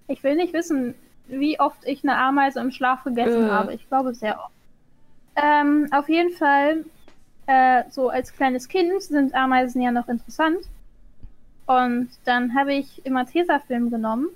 Ich 0.08 0.22
will 0.22 0.36
nicht 0.36 0.52
wissen, 0.52 0.94
wie 1.26 1.58
oft 1.58 1.84
ich 1.84 2.04
eine 2.04 2.16
Ameise 2.16 2.60
im 2.60 2.70
Schlaf 2.70 3.04
gegessen 3.04 3.46
äh. 3.46 3.50
habe. 3.50 3.74
Ich 3.74 3.88
glaube 3.88 4.14
sehr 4.14 4.38
oft. 4.38 4.52
Ähm, 5.36 5.88
auf 5.90 6.08
jeden 6.08 6.32
Fall, 6.32 6.84
äh, 7.46 7.82
so 7.90 8.08
als 8.08 8.32
kleines 8.32 8.68
Kind 8.68 9.02
sind 9.02 9.34
Ameisen 9.34 9.82
ja 9.82 9.90
noch 9.90 10.08
interessant. 10.08 10.60
Und 11.66 12.08
dann 12.24 12.54
habe 12.54 12.74
ich 12.74 13.04
immer 13.04 13.26
Tesafilm 13.26 13.90
genommen 13.90 14.28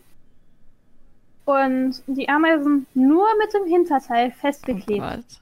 und 1.45 2.03
die 2.07 2.29
Ameisen 2.29 2.87
nur 2.95 3.27
mit 3.39 3.55
dem 3.55 3.67
Hinterteil 3.67 4.31
festgeklebt. 4.33 5.41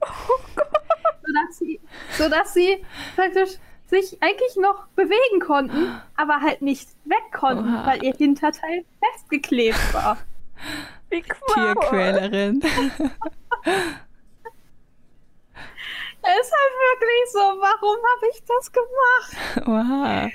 Oh 0.00 0.06
Gott. 0.54 0.66
Sodass 1.24 1.58
sie, 1.58 1.80
sodass 2.12 2.54
sie 2.54 2.84
praktisch 3.16 3.56
sich 3.86 4.20
eigentlich 4.20 4.56
noch 4.56 4.86
bewegen 4.88 5.40
konnten, 5.40 6.00
aber 6.16 6.40
halt 6.40 6.62
nicht 6.62 6.88
weg 7.04 7.32
konnten, 7.32 7.74
Oha. 7.74 7.86
weil 7.86 8.04
ihr 8.04 8.14
Hinterteil 8.14 8.84
festgeklebt 9.00 9.94
war. 9.94 10.18
Wie 11.10 11.22
cool. 11.22 11.54
Tierquälerin. 11.54 12.60
es 12.62 12.70
ist 16.40 16.52
halt 16.52 16.74
wirklich 16.82 17.26
so, 17.32 17.38
warum 17.38 17.96
habe 17.96 18.26
ich 18.32 18.42
das 18.44 18.72
gemacht? 18.72 19.36
Oha. 19.68 20.30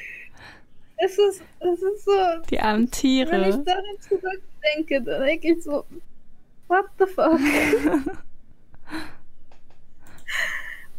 Es 1.03 1.17
ist, 1.17 1.41
es 1.59 1.81
ist 1.81 2.05
so. 2.05 2.11
Die 2.51 2.59
armen 2.59 2.91
Tiere. 2.91 3.31
Wenn 3.31 3.49
ich 3.49 3.55
daran 3.65 3.99
zurückdenke, 3.99 5.01
dann 5.01 5.23
denke 5.23 5.53
ich 5.53 5.63
so, 5.63 5.83
what 6.67 6.85
the 6.99 7.07
fuck? 7.07 7.39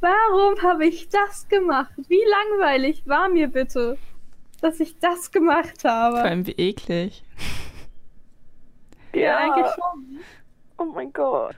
Warum 0.00 0.60
habe 0.60 0.86
ich 0.86 1.08
das 1.08 1.46
gemacht? 1.48 1.92
Wie 2.08 2.20
langweilig 2.24 3.04
war 3.06 3.28
mir 3.28 3.46
bitte, 3.46 3.96
dass 4.60 4.80
ich 4.80 4.98
das 4.98 5.30
gemacht 5.30 5.84
habe? 5.84 6.16
Vor 6.16 6.24
allem 6.24 6.48
wie 6.48 6.56
eklig. 6.56 7.22
Ja, 9.14 9.20
ja 9.20 9.36
eigentlich 9.38 9.72
schon. 9.72 10.18
Oh 10.78 10.86
mein 10.86 11.12
Gott. 11.12 11.54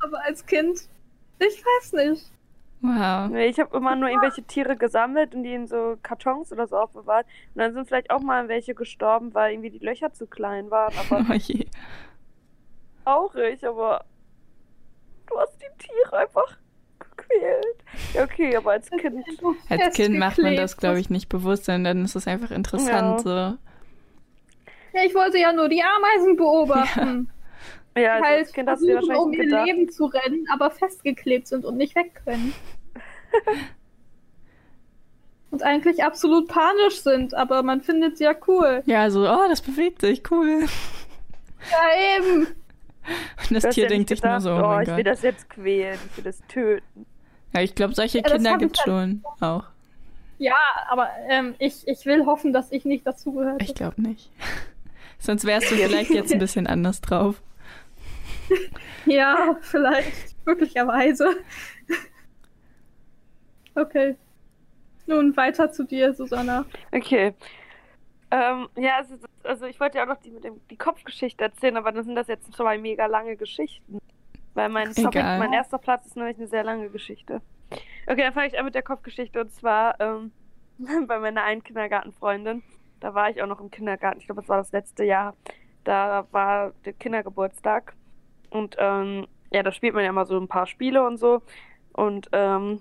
Aber 0.00 0.20
als 0.24 0.44
Kind, 0.44 0.88
ich 1.38 1.64
weiß 1.64 1.92
nicht. 1.92 2.28
Wow. 2.86 3.30
Nee, 3.30 3.46
Ich 3.46 3.58
habe 3.58 3.74
immer 3.74 3.96
nur 3.96 4.10
irgendwelche 4.10 4.42
Tiere 4.42 4.76
gesammelt 4.76 5.34
und 5.34 5.42
die 5.42 5.54
in 5.54 5.66
so 5.66 5.96
Kartons 6.02 6.52
oder 6.52 6.66
so 6.66 6.76
aufbewahrt. 6.76 7.24
Und 7.54 7.60
dann 7.62 7.72
sind 7.72 7.88
vielleicht 7.88 8.10
auch 8.10 8.20
mal 8.20 8.46
welche 8.48 8.74
gestorben, 8.74 9.32
weil 9.32 9.52
irgendwie 9.54 9.70
die 9.70 9.78
Löcher 9.78 10.12
zu 10.12 10.26
klein 10.26 10.70
waren. 10.70 10.92
Aber 10.98 11.24
Oh 11.30 11.32
je. 11.32 11.64
traurig, 13.02 13.66
aber 13.66 14.04
du 15.26 15.38
hast 15.38 15.56
die 15.62 15.78
Tiere 15.78 16.18
einfach 16.18 16.58
gequält. 16.98 17.76
Ja, 18.12 18.24
okay, 18.24 18.54
aber 18.54 18.72
als 18.72 18.90
Kind. 18.90 19.24
Als 19.70 19.94
Kind 19.94 20.18
macht 20.18 20.38
man 20.38 20.54
das, 20.54 20.76
glaube 20.76 21.00
ich, 21.00 21.08
nicht 21.08 21.30
bewusst, 21.30 21.64
sondern 21.64 22.04
ist 22.04 22.16
es 22.16 22.26
einfach 22.28 22.50
interessant. 22.50 23.22
So. 23.22 23.30
Ja, 23.30 23.56
ich 25.06 25.14
wollte 25.14 25.38
ja 25.38 25.52
nur 25.54 25.70
die 25.70 25.82
Ameisen 25.82 26.36
beobachten. 26.36 27.30
Ja, 27.96 28.14
also 28.14 28.24
halt 28.24 28.38
als 28.40 28.52
Kind 28.52 28.68
hast 28.68 28.82
du 28.82 28.86
dir 28.86 28.94
versuchen, 28.94 29.16
um 29.16 29.32
ihr 29.32 29.44
gedacht. 29.44 29.66
Leben 29.66 29.88
zu 29.88 30.06
rennen, 30.06 30.48
aber 30.52 30.72
festgeklebt 30.72 31.46
sind 31.46 31.64
und 31.64 31.76
nicht 31.76 31.94
weg 31.94 32.22
können. 32.24 32.52
und 35.50 35.62
eigentlich 35.62 36.04
absolut 36.04 36.48
panisch 36.48 37.00
sind, 37.00 37.34
aber 37.34 37.62
man 37.62 37.80
findet 37.80 38.18
sie 38.18 38.24
ja 38.24 38.34
cool. 38.46 38.82
Ja, 38.86 39.10
so, 39.10 39.28
oh, 39.28 39.48
das 39.48 39.62
bewegt 39.62 40.00
sich, 40.00 40.22
cool. 40.30 40.66
Ja, 41.70 42.18
eben. 42.18 42.46
Und 43.48 43.50
das 43.50 43.74
Tier 43.74 43.84
ja 43.84 43.88
denkt 43.88 44.08
sich 44.08 44.22
nur 44.22 44.40
so, 44.40 44.50
oh 44.50 44.56
oh, 44.56 44.66
mein 44.66 44.82
ich 44.82 44.88
will 44.88 44.96
Gott. 44.96 45.06
das 45.06 45.22
jetzt 45.22 45.48
quälen, 45.50 45.98
ich 46.10 46.16
will 46.16 46.24
das 46.24 46.40
töten. 46.48 47.06
Ja, 47.52 47.60
ich 47.60 47.74
glaube, 47.74 47.94
solche 47.94 48.18
Ja, 48.18 48.24
Kinder 48.24 48.58
es 48.60 48.80
schon 48.80 49.22
auch. 49.40 49.64
Ja, 50.38 50.56
aber 50.88 51.08
ähm, 51.28 51.54
ich, 51.58 51.86
ich 51.86 52.04
will 52.06 52.26
hoffen, 52.26 52.52
dass 52.52 52.72
ich 52.72 52.84
nicht 52.84 53.06
dazugehört 53.06 53.62
Ich 53.62 53.74
glaube 53.74 54.02
nicht. 54.02 54.30
Sonst 55.18 55.44
wärst 55.44 55.70
du 55.70 55.76
vielleicht 55.76 56.10
jetzt 56.10 56.32
ein 56.32 56.38
bisschen 56.38 56.66
anders 56.66 57.00
drauf. 57.00 57.40
Ja, 59.06 59.56
vielleicht. 59.60 60.34
Möglicherweise. 60.46 61.36
Okay. 63.74 64.16
Nun 65.06 65.36
weiter 65.36 65.70
zu 65.70 65.84
dir, 65.84 66.14
Susanna. 66.14 66.64
Okay. 66.92 67.34
Ähm, 68.30 68.68
ja, 68.76 68.96
also, 68.96 69.16
also 69.42 69.66
ich 69.66 69.78
wollte 69.78 69.98
ja 69.98 70.04
auch 70.04 70.08
noch 70.08 70.20
die 70.20 70.30
mit 70.30 70.44
dem, 70.44 70.60
die 70.70 70.76
Kopfgeschichte 70.76 71.44
erzählen, 71.44 71.76
aber 71.76 71.92
dann 71.92 72.04
sind 72.04 72.14
das 72.14 72.26
jetzt 72.26 72.52
zwei 72.52 72.78
mega 72.78 73.06
lange 73.06 73.36
Geschichten. 73.36 73.98
Weil 74.54 74.68
mein, 74.68 74.94
Topic, 74.94 75.22
mein 75.22 75.52
erster 75.52 75.78
Platz 75.78 76.06
ist 76.06 76.16
nämlich 76.16 76.38
eine 76.38 76.46
sehr 76.46 76.64
lange 76.64 76.88
Geschichte. 76.88 77.42
Okay, 78.06 78.22
dann 78.22 78.32
fange 78.32 78.46
ich 78.48 78.58
an 78.58 78.64
mit 78.64 78.74
der 78.74 78.82
Kopfgeschichte 78.82 79.40
und 79.40 79.52
zwar 79.52 80.00
ähm, 80.00 80.32
bei 81.06 81.18
meiner 81.18 81.42
einen 81.42 81.62
Kindergartenfreundin. 81.62 82.62
Da 83.00 83.14
war 83.14 83.30
ich 83.30 83.42
auch 83.42 83.46
noch 83.46 83.60
im 83.60 83.70
Kindergarten. 83.70 84.20
Ich 84.20 84.26
glaube, 84.26 84.40
das 84.40 84.48
war 84.48 84.58
das 84.58 84.72
letzte 84.72 85.04
Jahr. 85.04 85.34
Da 85.82 86.26
war 86.30 86.72
der 86.84 86.94
Kindergeburtstag. 86.94 87.94
Und 88.50 88.76
ähm, 88.78 89.26
ja, 89.50 89.62
da 89.62 89.72
spielt 89.72 89.94
man 89.94 90.04
ja 90.04 90.10
immer 90.10 90.24
so 90.24 90.38
ein 90.38 90.48
paar 90.48 90.66
Spiele 90.66 91.04
und 91.04 91.18
so. 91.18 91.42
Und 91.92 92.28
ähm, 92.32 92.80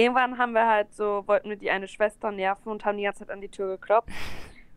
irgendwann 0.00 0.38
haben 0.38 0.52
wir 0.52 0.66
halt 0.66 0.94
so, 0.94 1.24
wollten 1.26 1.50
wir 1.50 1.56
die 1.56 1.70
eine 1.70 1.88
Schwester 1.88 2.30
nerven 2.32 2.70
und 2.70 2.84
haben 2.84 2.96
die 2.96 3.04
ganze 3.04 3.20
Zeit 3.20 3.30
an 3.30 3.40
die 3.40 3.48
Tür 3.48 3.76
geklopft. 3.76 4.08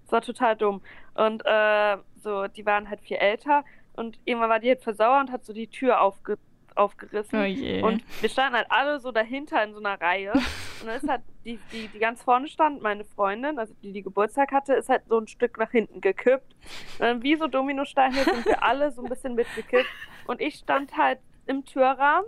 Das 0.04 0.12
war 0.12 0.22
total 0.22 0.56
dumm. 0.56 0.82
Und 1.16 1.44
äh, 1.46 1.98
so, 2.22 2.48
die 2.48 2.66
waren 2.66 2.90
halt 2.90 3.02
viel 3.02 3.18
älter 3.18 3.64
und 3.94 4.20
irgendwann 4.26 4.50
war 4.50 4.60
die 4.60 4.70
halt 4.70 4.82
versauert 4.82 5.28
und 5.28 5.32
hat 5.32 5.46
so 5.46 5.54
die 5.54 5.68
Tür 5.68 6.02
aufge 6.02 6.38
aufgerissen. 6.76 7.40
Oh. 7.40 7.86
Und 7.86 8.04
wir 8.20 8.30
standen 8.30 8.56
halt 8.56 8.66
alle 8.70 9.00
so 9.00 9.12
dahinter 9.12 9.64
in 9.64 9.74
so 9.74 9.80
einer 9.80 10.02
Reihe. 10.02 10.32
Und 10.34 10.88
dann 10.88 10.96
ist 10.96 11.08
halt 11.08 11.22
die, 11.46 11.60
die, 11.72 11.88
die 11.88 12.00
ganz 12.00 12.24
vorne 12.24 12.48
stand, 12.48 12.82
meine 12.82 13.06
Freundin, 13.06 13.60
also 13.60 13.76
die, 13.84 13.94
die 13.94 14.02
Geburtstag 14.02 14.52
hatte, 14.52 14.74
ist 14.74 14.90
halt 14.90 15.04
so 15.08 15.20
ein 15.20 15.28
Stück 15.28 15.60
nach 15.60 15.70
hinten 15.70 16.02
gekippt. 16.02 16.56
Und 16.98 17.00
dann 17.00 17.22
wie 17.22 17.36
so 17.36 17.46
Dominosteine 17.46 18.16
sind 18.16 18.46
wir 18.48 18.64
alle 18.64 18.92
so 18.92 19.04
ein 19.04 19.10
bisschen 19.10 19.36
mitgekippt. 19.36 19.90
Und 20.26 20.42
ich 20.42 20.56
stand 20.56 20.98
halt 20.98 21.20
im 21.46 21.64
Türrahmen 21.64 22.26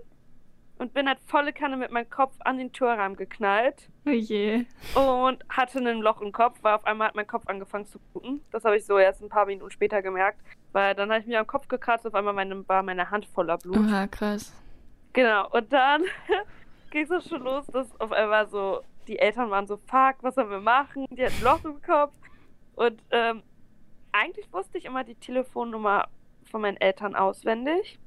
und 0.78 0.94
bin 0.94 1.08
halt 1.08 1.20
volle 1.26 1.54
Kanne 1.54 1.78
mit 1.78 1.92
meinem 1.92 2.10
Kopf 2.10 2.36
an 2.40 2.58
den 2.58 2.72
Türrahmen 2.72 3.16
geknallt 3.16 3.90
oh 4.06 4.10
je. 4.10 4.66
und 4.94 5.44
hatte 5.50 5.80
ein 5.80 6.02
Loch 6.02 6.22
im 6.22 6.32
Kopf, 6.32 6.58
weil 6.62 6.76
auf 6.76 6.86
einmal 6.86 7.08
hat 7.08 7.16
mein 7.16 7.28
Kopf 7.28 7.44
angefangen 7.48 7.86
zu 7.86 8.00
bluten. 8.00 8.42
Das 8.52 8.66
habe 8.66 8.78
ich 8.78 8.86
so 8.86 8.98
erst 8.98 9.22
ein 9.22 9.30
paar 9.30 9.46
Minuten 9.46 9.72
später 9.72 10.02
gemerkt, 10.02 10.42
weil 10.74 10.94
dann 10.96 11.10
habe 11.10 11.22
ich 11.22 11.28
mich 11.28 11.38
am 11.38 11.48
Kopf 11.48 11.68
gekratzt, 11.68 12.06
auf 12.06 12.16
einmal 12.16 12.34
meine, 12.34 12.68
war 12.68 12.84
meine 12.84 13.10
Hand 13.10 13.26
voller 13.28 13.58
Blut. 13.58 13.78
Oha, 13.78 14.08
krass. 14.08 14.54
Genau, 15.14 15.50
und 15.52 15.72
dann 15.72 16.04
ging 16.92 17.04
es 17.04 17.12
auch 17.12 17.22
schon 17.22 17.44
los, 17.44 17.66
dass 17.68 18.00
auf 18.02 18.12
einmal 18.12 18.48
so, 18.48 18.82
die 19.08 19.20
Eltern 19.20 19.50
waren 19.50 19.68
so, 19.68 19.78
fuck, 19.78 20.16
was 20.22 20.36
sollen 20.36 20.50
wir 20.50 20.60
machen? 20.60 21.06
Die 21.12 21.24
hatten 21.24 21.36
ein 21.38 21.44
Loch 21.44 21.64
im 21.64 21.82
Kopf. 21.82 22.14
Und 22.76 23.02
ähm, 23.12 23.44
eigentlich 24.12 24.52
wusste 24.52 24.78
ich 24.78 24.86
immer 24.86 25.06
die 25.06 25.16
Telefonnummer 25.16 26.10
von 26.52 26.62
meinen 26.62 26.78
Eltern 26.78 27.16
auswendig. 27.16 27.98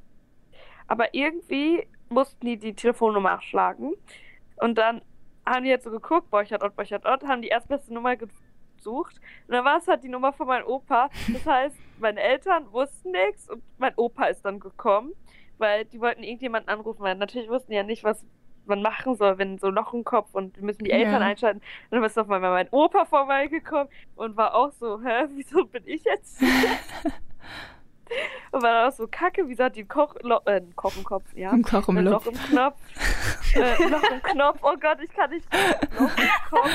Aber 0.87 1.15
irgendwie 1.15 1.87
mussten 2.11 2.47
die 2.47 2.57
die 2.57 2.75
Telefonnummer 2.75 3.31
nachschlagen. 3.37 3.95
Und 4.57 4.77
dann 4.79 5.03
haben 5.47 5.65
die 5.65 5.71
jetzt 5.71 5.85
so 5.85 5.91
geguckt, 5.91 6.31
Borchert 6.31 6.63
Ott, 6.63 6.77
Borchert 6.77 7.07
Ott, 7.07 7.25
haben 7.27 7.43
die 7.43 7.49
erstbeste 7.49 7.93
Nummer 7.95 8.17
gesucht. 8.17 9.21
Und 9.47 9.55
dann 9.55 9.65
war 9.65 9.79
es 9.79 9.89
halt 9.89 10.03
die 10.03 10.09
Nummer 10.09 10.33
von 10.33 10.47
meinem 10.47 10.67
Opa. 10.67 11.09
Das 11.33 11.47
heißt, 11.47 11.77
meine 11.99 12.21
Eltern 12.21 12.71
wussten 12.73 13.13
nichts 13.13 13.49
und 13.49 13.63
mein 13.79 13.93
Opa 13.97 14.25
ist 14.27 14.45
dann 14.45 14.61
gekommen 14.61 15.13
weil 15.59 15.85
die 15.87 16.01
wollten 16.01 16.23
irgendjemanden 16.23 16.69
anrufen, 16.71 17.03
weil 17.03 17.17
natürlich 17.17 17.49
wussten 17.49 17.73
die 17.73 17.77
ja 17.77 17.83
nicht, 17.83 18.05
was 18.05 18.25
man 18.67 18.81
machen 18.81 19.17
soll, 19.17 19.39
wenn 19.39 19.59
so 19.59 19.67
ein 19.67 19.75
Loch 19.75 19.93
im 19.93 20.05
Kopf 20.05 20.33
und 20.33 20.57
wir 20.57 20.63
müssen 20.65 20.85
die 20.85 20.91
Eltern 20.93 21.21
Ja. 21.21 21.27
einschalten. 21.27 21.59
Und 21.91 21.97
dann 21.97 22.05
ist 22.05 22.17
auf 22.19 22.31
einmal 22.31 22.51
mein 22.53 22.69
Opa 22.71 23.07
vorbeigekommen 23.07 23.89
und 24.15 24.37
war 24.37 24.55
auch 24.55 24.71
so, 24.73 25.03
hä, 25.03 25.25
wieso 25.35 25.65
bin 25.65 25.83
ich 25.87 26.05
jetzt 26.05 26.39
hier? 26.39 26.49
und 28.53 28.63
war 28.63 28.73
dann 28.73 28.89
auch 28.89 28.97
so, 28.97 29.07
kacke, 29.07 29.49
wieso 29.49 29.65
hat 29.65 29.77
die 29.77 29.85
Koch, 29.85 30.15
Lo 30.23 30.41
äh, 30.47 30.61
Koch 30.77 30.97
im 30.97 31.05
Kopf, 31.05 31.25
ja? 31.35 31.51
Ein 31.51 31.63
Koch 31.63 31.89
im 31.89 31.99
Loch. 31.99 32.25
Loch 32.25 32.33
im 32.33 32.39
Knopf. 32.39 32.77
äh, 33.55 33.89
Loch 33.89 34.11
im 34.11 34.23
Knopf, 34.23 34.59
oh 34.63 34.77
Gott, 34.81 34.99
ich 35.03 35.11
kann 35.11 35.31
nicht. 35.31 35.47
Loch 35.99 36.17
im 36.17 36.29
Kopf. 36.51 36.71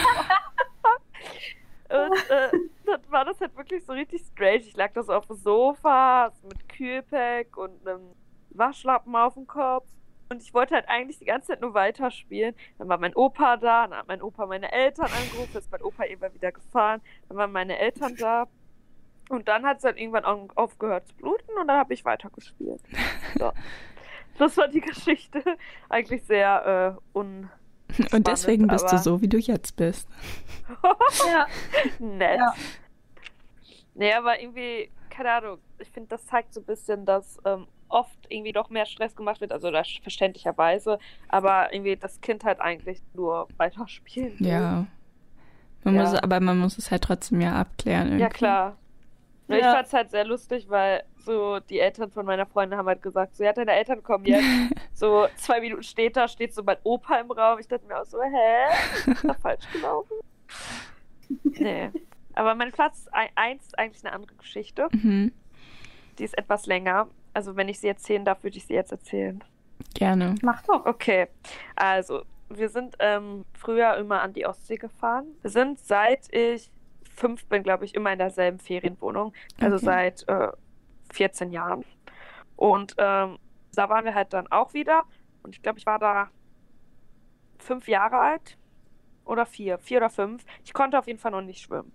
Und 1.94 2.30
äh, 2.32 2.50
dann 2.86 3.02
war 3.10 3.24
das 3.24 3.40
halt 3.40 3.56
wirklich 3.56 3.86
so 3.86 3.94
richtig 3.94 4.24
strange. 4.34 4.62
Ich 4.62 4.76
lag 4.76 4.94
da 4.94 5.04
so 5.04 5.14
auf 5.14 5.28
dem 5.28 5.36
Sofa 5.36 6.32
mit 6.42 6.68
Kühlpack 6.68 7.56
und 7.56 7.88
einem 7.88 8.16
Waschlappen 8.50 9.16
auf 9.16 9.36
dem 9.36 9.46
Kopf. 9.46 9.86
Und 10.30 10.42
ich 10.42 10.54
wollte 10.56 10.74
halt 10.74 10.88
eigentlich 10.88 11.20
die 11.20 11.26
ganze 11.26 11.50
Zeit 11.50 11.62
nur 11.62 11.76
weiterspielen. 11.76 12.56
Dann 12.80 12.90
war 12.90 12.98
mein 12.98 13.16
Opa 13.16 13.58
da, 13.58 13.88
dann 13.88 14.00
hat 14.00 14.08
mein 14.08 14.24
Opa 14.24 14.48
meine 14.48 14.72
Eltern 14.72 15.06
angerufen, 15.06 15.58
ist 15.58 15.72
mein 15.72 15.84
Opa 15.84 16.06
eben 16.06 16.34
wieder 16.34 16.52
gefahren. 16.52 17.02
Dann 17.28 17.38
waren 17.38 17.52
meine 17.52 17.78
Eltern 17.78 18.16
da. 18.16 18.48
Und 19.30 19.48
dann 19.48 19.66
hat 19.66 19.78
es 19.78 19.84
dann 19.84 19.98
irgendwann 19.98 20.26
au- 20.26 20.48
aufgehört 20.56 21.08
zu 21.08 21.16
bluten 21.16 21.52
und 21.60 21.68
dann 21.68 21.78
habe 21.78 21.94
ich 21.94 22.04
weitergespielt. 22.06 22.82
So. 23.40 23.52
Das 24.38 24.58
war 24.58 24.68
die 24.68 24.82
Geschichte. 24.82 25.44
Eigentlich 25.90 26.24
sehr 26.24 26.98
äh, 27.14 27.18
un 27.18 27.50
Und 28.12 28.28
deswegen 28.28 28.68
bist 28.68 28.92
du 28.92 28.98
so, 28.98 29.22
wie 29.22 29.28
du 29.28 29.38
jetzt 29.38 29.76
bist. 29.76 30.08
Ja. 31.28 31.48
nett. 32.00 32.40
Ja. 32.40 32.54
Nee, 33.96 34.14
aber 34.14 34.42
irgendwie, 34.42 34.90
keine 35.10 35.32
Ahnung, 35.32 35.58
ich 35.78 35.90
finde, 35.92 36.10
das 36.10 36.26
zeigt 36.26 36.54
so 36.54 36.62
ein 36.62 36.66
bisschen, 36.66 37.06
dass 37.06 37.38
ähm, 37.46 37.68
oft 37.90 38.18
irgendwie 38.30 38.52
doch 38.54 38.70
mehr 38.72 38.88
Stress 38.88 39.16
gemacht 39.16 39.40
wird, 39.40 39.52
also 39.52 39.70
das 39.70 39.88
verständlicherweise, 40.02 40.98
aber 41.30 41.72
irgendwie 41.72 41.96
das 41.96 42.20
Kind 42.22 42.44
halt 42.44 42.60
eigentlich 42.60 43.02
nur 43.14 43.48
weiterspielen 43.58 44.40
will. 44.40 44.48
Ja. 44.48 44.86
Man 45.84 45.96
Ja. 45.96 46.02
Muss, 46.04 46.14
aber 46.16 46.40
man 46.40 46.58
muss 46.58 46.78
es 46.80 46.90
halt 46.90 47.04
trotzdem 47.04 47.40
ja 47.42 47.54
abklären. 47.54 48.08
Irgendwie. 48.08 48.22
Ja, 48.24 48.30
klar. 48.30 48.78
Nur 49.48 49.58
Ich 49.58 49.64
Ja. 49.64 49.74
fand 49.74 49.88
es 49.88 49.94
halt 49.94 50.12
sehr 50.12 50.26
lustig, 50.26 50.70
weil 50.70 51.04
so 51.18 51.60
die 51.60 51.80
Eltern 51.80 52.12
von 52.12 52.26
meiner 52.26 52.46
Freundin 52.46 52.78
haben 52.78 52.88
halt 52.88 53.02
gesagt, 53.02 53.36
so, 53.36 53.44
ja, 53.44 53.54
deine 53.54 53.74
Eltern 53.74 54.02
kommen 54.04 54.26
jetzt. 54.26 54.44
so 54.94 55.28
zwei 55.36 55.60
Minuten 55.62 55.84
später 55.84 56.28
steht 56.28 56.54
so 56.54 56.64
mein 56.64 56.78
Opa 56.84 57.18
im 57.18 57.32
Raum. 57.32 57.60
Ich 57.60 57.68
dachte 57.68 57.86
mir 57.86 58.00
auch 58.00 58.06
so, 58.06 58.20
hä? 58.22 59.12
Ist 59.12 59.24
da 59.24 59.34
falsch 59.34 59.66
gelaufen? 59.72 60.14
nee. 61.44 61.90
Aber 62.36 62.56
mein 62.56 62.72
Platz 62.72 63.08
1 63.36 63.64
ist 63.64 63.78
eigentlich 63.78 64.04
eine 64.06 64.14
andere 64.14 64.36
Geschichte. 64.36 64.88
Mhm. 64.92 65.32
Die 66.18 66.24
ist 66.24 66.38
etwas 66.38 66.66
länger. 66.66 67.08
Also 67.34 67.56
wenn 67.56 67.70
ich 67.70 67.80
sie 67.80 67.88
erzählen 67.88 68.24
darf, 68.26 68.44
würde 68.44 68.58
ich 68.58 68.66
sie 68.66 68.74
jetzt 68.74 68.92
erzählen. 68.92 69.44
Gerne. 69.94 70.36
Mach 70.42 70.62
doch. 70.64 70.86
Okay, 70.86 71.28
also 71.76 72.24
wir 72.50 72.70
sind 72.70 72.96
ähm, 73.00 73.46
früher 73.54 73.96
immer 73.98 74.22
an 74.22 74.34
die 74.34 74.46
Ostsee 74.46 74.76
gefahren. 74.78 75.26
Wir 75.42 75.50
sind 75.50 75.80
seit 75.80 76.34
ich 76.34 76.72
fünf 77.14 77.46
bin, 77.48 77.64
glaube 77.64 77.86
ich, 77.86 77.96
immer 77.96 78.12
in 78.12 78.20
derselben 78.20 78.60
Ferienwohnung. 78.60 79.34
Also 79.60 79.78
Okay. 79.78 79.86
seit 79.86 80.28
äh, 80.28 80.50
14 81.14 81.52
Jahren. 81.52 81.86
Und 82.56 82.96
ähm, 82.98 83.38
da 83.76 83.90
waren 83.90 84.06
wir 84.06 84.16
halt 84.16 84.34
dann 84.34 84.48
auch 84.52 84.74
wieder. 84.74 85.04
Und 85.44 85.56
ich 85.56 85.62
glaube, 85.62 85.80
ich 85.80 85.86
war 85.86 86.00
da 86.00 86.30
fünf 87.60 87.88
Jahre 87.88 88.20
alt. 88.20 88.58
Oder 89.26 89.46
vier. 89.46 89.80
Vier 89.80 89.98
oder 90.00 90.10
fünf. 90.10 90.46
Ich 90.66 90.74
konnte 90.74 91.00
auf 91.00 91.08
jeden 91.08 91.20
Fall 91.20 91.32
noch 91.32 91.42
nicht 91.42 91.62
schwimmen. 91.62 91.94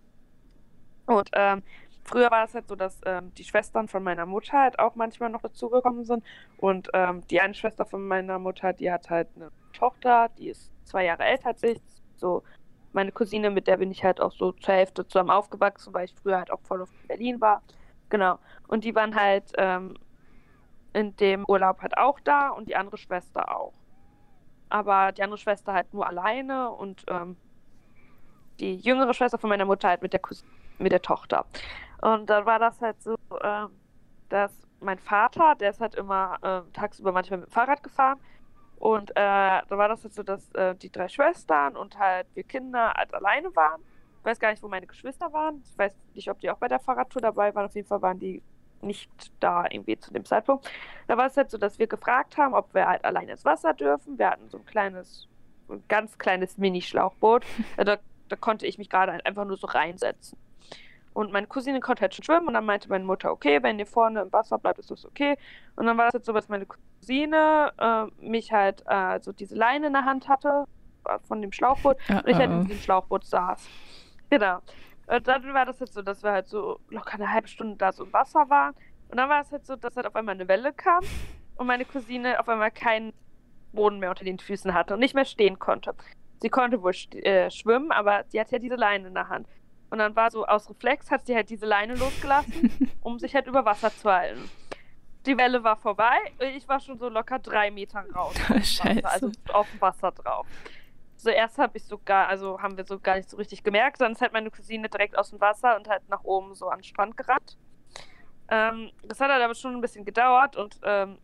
Und 1.06 1.30
ähm, 1.34 1.62
früher 2.04 2.30
war 2.30 2.44
es 2.44 2.54
halt 2.54 2.68
so, 2.68 2.76
dass 2.76 3.00
ähm, 3.06 3.32
die 3.34 3.44
Schwestern 3.44 3.88
von 3.88 4.02
meiner 4.02 4.26
Mutter 4.26 4.58
halt 4.60 4.78
auch 4.78 4.94
manchmal 4.94 5.30
noch 5.30 5.42
dazugekommen 5.42 6.04
sind. 6.04 6.24
Und 6.56 6.88
ähm, 6.94 7.26
die 7.28 7.40
eine 7.40 7.54
Schwester 7.54 7.84
von 7.86 8.06
meiner 8.06 8.38
Mutter, 8.38 8.72
die 8.72 8.90
hat 8.90 9.10
halt 9.10 9.28
eine 9.36 9.50
Tochter, 9.72 10.30
die 10.38 10.48
ist 10.50 10.72
zwei 10.84 11.04
Jahre 11.04 11.24
älter 11.24 11.48
als 11.48 11.62
ich. 11.62 11.80
So 12.16 12.42
meine 12.93 13.12
Cousine, 13.12 13.51
mit 13.51 13.66
der 13.66 13.76
bin 13.78 13.91
ich 13.91 14.05
halt 14.05 14.20
auch 14.20 14.32
so 14.32 14.53
zur 14.53 14.74
Hälfte 14.74 15.07
zusammen 15.07 15.30
aufgewachsen, 15.30 15.95
weil 15.95 16.07
ich 16.07 16.14
früher 16.14 16.39
halt 16.39 16.51
auch 16.51 16.61
voll 16.62 16.82
auf 16.82 16.91
Berlin 17.09 17.41
war. 17.41 17.62
Genau. 18.11 18.39
Und 18.68 18.84
die 18.84 18.95
waren 18.95 19.14
halt 19.14 19.53
ähm, 19.59 19.97
in 20.93 21.14
dem 21.16 21.45
Urlaub 21.47 21.82
halt 21.82 21.97
auch 21.99 22.20
da 22.20 22.51
und 22.51 22.68
die 22.68 22.76
andere 22.76 22.97
Schwester 22.99 23.55
auch. 23.57 23.72
aber 24.70 25.12
die 25.12 25.22
andere 25.22 25.39
Schwester 25.39 25.72
halt 25.72 25.93
nur 25.95 26.07
alleine 26.07 26.70
und 26.70 27.05
ähm, 27.09 27.36
die 28.61 28.76
jüngere 28.76 29.14
Schwester 29.14 29.39
von 29.39 29.51
meiner 29.51 29.64
Mutter 29.64 29.89
halt 29.89 30.03
mit 30.03 30.12
der, 30.12 30.20
Kus 30.20 30.45
mit 30.78 30.93
der 30.93 31.03
Tochter. 31.03 31.47
Und 32.01 32.28
dann 32.30 32.47
war 32.47 32.59
das 32.59 32.80
halt 32.80 33.01
so, 33.03 33.14
äh, 33.41 33.66
dass 34.28 34.53
mein 34.80 34.99
Vater, 34.99 35.55
der 35.57 35.70
ist 35.70 35.80
halt 35.80 35.95
immer 35.95 36.39
äh, 36.43 36.72
tagsüber 36.72 37.12
manchmal 37.12 37.41
mit 37.41 37.49
dem 37.49 37.53
Fahrrad 37.53 37.82
gefahren. 37.82 38.18
Und 38.78 39.10
äh, 39.10 39.14
da 39.14 39.66
war 39.70 39.88
das 39.88 40.04
halt 40.04 40.14
so, 40.14 40.22
dass 40.22 40.52
äh, 40.52 40.74
die 40.76 40.90
drei 40.90 41.08
Schwestern 41.08 41.76
und 41.76 41.98
halt 41.98 42.26
wir 42.34 42.44
Kinder 42.44 42.92
halt 42.96 43.12
alleine 43.12 43.54
waren. 43.56 43.80
Ich 44.20 44.24
weiß 44.24 44.38
gar 44.38 44.50
nicht, 44.50 44.62
wo 44.62 44.68
meine 44.68 44.86
Geschwister 44.86 45.32
waren. 45.32 45.62
Ich 45.64 45.78
weiß 45.78 45.92
nicht, 46.14 46.30
ob 46.30 46.38
die 46.40 46.50
auch 46.50 46.58
bei 46.58 46.68
der 46.68 46.78
Fahrradtour 46.78 47.22
dabei 47.22 47.54
waren. 47.54 47.66
Auf 47.66 47.74
jeden 47.74 47.88
Fall 47.88 48.02
waren 48.02 48.18
die 48.18 48.42
nicht 48.80 49.10
da 49.40 49.64
irgendwie 49.68 49.98
zu 49.98 50.12
dem 50.12 50.24
Zeitpunkt. 50.24 50.70
Da 51.08 51.16
war 51.16 51.26
es 51.26 51.36
halt 51.36 51.50
so, 51.50 51.58
dass 51.58 51.78
wir 51.78 51.88
gefragt 51.88 52.36
haben, 52.36 52.54
ob 52.54 52.72
wir 52.74 52.86
halt 52.86 53.04
alleine 53.04 53.32
ins 53.32 53.44
Wasser 53.44 53.74
dürfen. 53.74 54.18
Wir 54.18 54.30
hatten 54.30 54.48
so 54.48 54.58
ein 54.58 54.66
kleines, 54.66 55.26
ein 55.68 55.82
ganz 55.88 56.16
kleines 56.18 56.58
Mini-Schlauchboot. 56.58 57.44
da, 57.76 57.98
da 58.28 58.36
konnte 58.36 58.66
ich 58.66 58.78
mich 58.78 58.90
gerade 58.90 59.12
einfach 59.24 59.44
nur 59.44 59.56
so 59.56 59.66
reinsetzen. 59.66 60.38
Und 61.18 61.32
meine 61.32 61.48
Cousine 61.48 61.80
konnte 61.80 62.02
halt 62.02 62.14
schon 62.14 62.24
schwimmen 62.24 62.46
und 62.46 62.54
dann 62.54 62.64
meinte 62.64 62.88
meine 62.88 63.02
Mutter, 63.02 63.32
okay, 63.32 63.60
wenn 63.60 63.76
ihr 63.80 63.86
vorne 63.86 64.20
im 64.20 64.32
Wasser 64.32 64.56
bleibt, 64.56 64.78
ist 64.78 64.88
das 64.92 65.04
okay. 65.04 65.36
Und 65.74 65.86
dann 65.86 65.98
war 65.98 66.06
es 66.06 66.14
halt 66.14 66.24
so, 66.24 66.32
dass 66.32 66.48
meine 66.48 66.64
Cousine 66.64 67.72
äh, 67.76 68.24
mich 68.24 68.52
halt 68.52 68.84
äh, 68.86 69.18
so 69.20 69.32
diese 69.32 69.56
Leine 69.56 69.88
in 69.88 69.94
der 69.94 70.04
Hand 70.04 70.28
hatte 70.28 70.62
äh, 71.06 71.18
von 71.26 71.42
dem 71.42 71.50
Schlauchboot 71.50 71.96
uh 72.08 72.12
und 72.18 72.28
ich 72.28 72.36
halt 72.36 72.52
in 72.52 72.66
diesem 72.66 72.80
Schlauchboot 72.80 73.24
saß. 73.24 73.68
Genau. 74.30 74.60
Und 75.08 75.26
dann 75.26 75.52
war 75.52 75.66
das 75.66 75.80
halt 75.80 75.92
so, 75.92 76.02
dass 76.02 76.22
wir 76.22 76.30
halt 76.30 76.46
so 76.46 76.78
locker 76.88 77.14
eine 77.14 77.32
halbe 77.32 77.48
Stunde 77.48 77.74
da 77.74 77.90
so 77.90 78.04
im 78.04 78.12
Wasser 78.12 78.48
waren. 78.48 78.76
Und 79.08 79.16
dann 79.16 79.28
war 79.28 79.40
es 79.40 79.50
halt 79.50 79.66
so, 79.66 79.74
dass 79.74 79.96
halt 79.96 80.06
auf 80.06 80.14
einmal 80.14 80.36
eine 80.36 80.46
Welle 80.46 80.72
kam 80.72 81.02
und 81.56 81.66
meine 81.66 81.84
Cousine 81.84 82.38
auf 82.38 82.48
einmal 82.48 82.70
keinen 82.70 83.12
Boden 83.72 83.98
mehr 83.98 84.10
unter 84.10 84.24
den 84.24 84.38
Füßen 84.38 84.72
hatte 84.72 84.94
und 84.94 85.00
nicht 85.00 85.16
mehr 85.16 85.24
stehen 85.24 85.58
konnte. 85.58 85.96
Sie 86.40 86.48
konnte 86.48 86.80
wohl 86.80 86.94
äh, 87.24 87.50
schwimmen, 87.50 87.90
aber 87.90 88.22
sie 88.28 88.38
hatte 88.38 88.52
ja 88.52 88.58
diese 88.60 88.76
Leine 88.76 89.08
in 89.08 89.14
der 89.14 89.28
Hand. 89.28 89.48
Und 89.91 89.99
dann 89.99 90.14
war 90.16 90.30
so 90.30 90.47
aus 90.47 90.68
Reflex, 90.68 91.11
hat 91.11 91.26
sie 91.26 91.34
halt 91.34 91.49
diese 91.51 91.66
Leine 91.66 91.95
losgelassen, 91.95 92.91
um 93.01 93.18
sich 93.18 93.34
halt 93.34 93.47
über 93.47 93.64
Wasser 93.64 93.91
zu 93.91 94.11
halten. 94.11 94.51
Die 95.26 95.36
Welle 95.36 95.62
war 95.64 95.76
vorbei, 95.76 96.16
ich 96.55 96.68
war 96.68 96.80
schon 96.80 96.99
so 96.99 97.09
locker 97.09 97.39
drei 97.39 97.70
Meter 97.70 98.05
raus. 98.14 98.34
Scheiße. 98.62 99.05
also 99.05 99.30
auf 99.53 99.70
dem 99.70 99.80
Wasser 99.80 100.12
drauf. 100.12 100.47
So 101.16 101.30
erst 101.30 101.59
habe 101.59 101.76
ich 101.76 101.84
sogar, 101.84 102.28
also 102.28 102.61
haben 102.62 102.76
wir 102.76 102.84
so 102.84 102.99
gar 103.01 103.16
nicht 103.16 103.28
so 103.28 103.36
richtig 103.36 103.64
gemerkt, 103.64 104.01
dann 104.01 104.12
ist 104.12 104.20
halt 104.20 104.32
meine 104.32 104.51
Cousine 104.51 104.89
direkt 104.89 105.18
aus 105.18 105.30
dem 105.30 105.41
Wasser 105.41 105.76
und 105.76 105.89
halt 105.89 106.09
nach 106.09 106.22
oben 106.22 106.55
so 106.55 106.68
an 106.68 106.78
den 106.78 106.84
Strand 106.84 107.16
gerannt. 107.16 107.59
Ähm, 108.51 108.91
das 109.03 109.20
hat 109.20 109.30
halt 109.30 109.43
aber 109.43 109.55
schon 109.55 109.74
ein 109.74 109.80
bisschen 109.80 110.05
gedauert 110.05 110.57
und 110.57 110.78
ähm, 110.84 111.18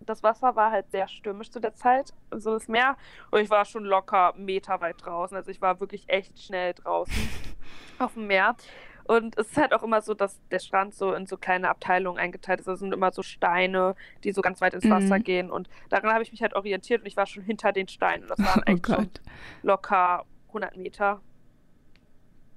das 0.00 0.22
Wasser 0.22 0.56
war 0.56 0.70
halt 0.70 0.90
sehr 0.90 1.08
stürmisch 1.08 1.50
zu 1.50 1.60
der 1.60 1.74
Zeit, 1.74 2.12
so 2.30 2.52
das 2.52 2.68
Meer. 2.68 2.96
Und 3.30 3.40
ich 3.40 3.50
war 3.50 3.64
schon 3.64 3.84
locker 3.84 4.32
Meter 4.36 4.80
weit 4.80 5.04
draußen. 5.04 5.36
Also 5.36 5.50
ich 5.50 5.60
war 5.60 5.80
wirklich 5.80 6.08
echt 6.08 6.40
schnell 6.42 6.74
draußen 6.74 7.28
auf 7.98 8.14
dem 8.14 8.26
Meer. 8.26 8.56
Und 9.04 9.36
es 9.38 9.48
ist 9.48 9.56
halt 9.56 9.74
auch 9.74 9.82
immer 9.82 10.02
so, 10.02 10.14
dass 10.14 10.40
der 10.50 10.60
Strand 10.60 10.94
so 10.94 11.14
in 11.14 11.26
so 11.26 11.36
kleine 11.36 11.68
Abteilungen 11.68 12.18
eingeteilt 12.18 12.60
ist. 12.60 12.66
Das 12.66 12.78
sind 12.78 12.94
immer 12.94 13.10
so 13.10 13.22
Steine, 13.22 13.96
die 14.22 14.32
so 14.32 14.40
ganz 14.40 14.60
weit 14.60 14.74
ins 14.74 14.88
Wasser 14.88 15.18
mhm. 15.18 15.24
gehen. 15.24 15.50
Und 15.50 15.68
daran 15.88 16.12
habe 16.12 16.22
ich 16.22 16.30
mich 16.30 16.42
halt 16.42 16.54
orientiert 16.54 17.00
und 17.00 17.06
ich 17.06 17.16
war 17.16 17.26
schon 17.26 17.42
hinter 17.42 17.72
den 17.72 17.88
Steinen. 17.88 18.28
Das 18.28 18.38
waren 18.44 18.62
oh 18.68 18.72
oh 18.72 18.94
schon 18.94 19.10
locker 19.62 20.24
100 20.48 20.76
Meter. 20.76 21.20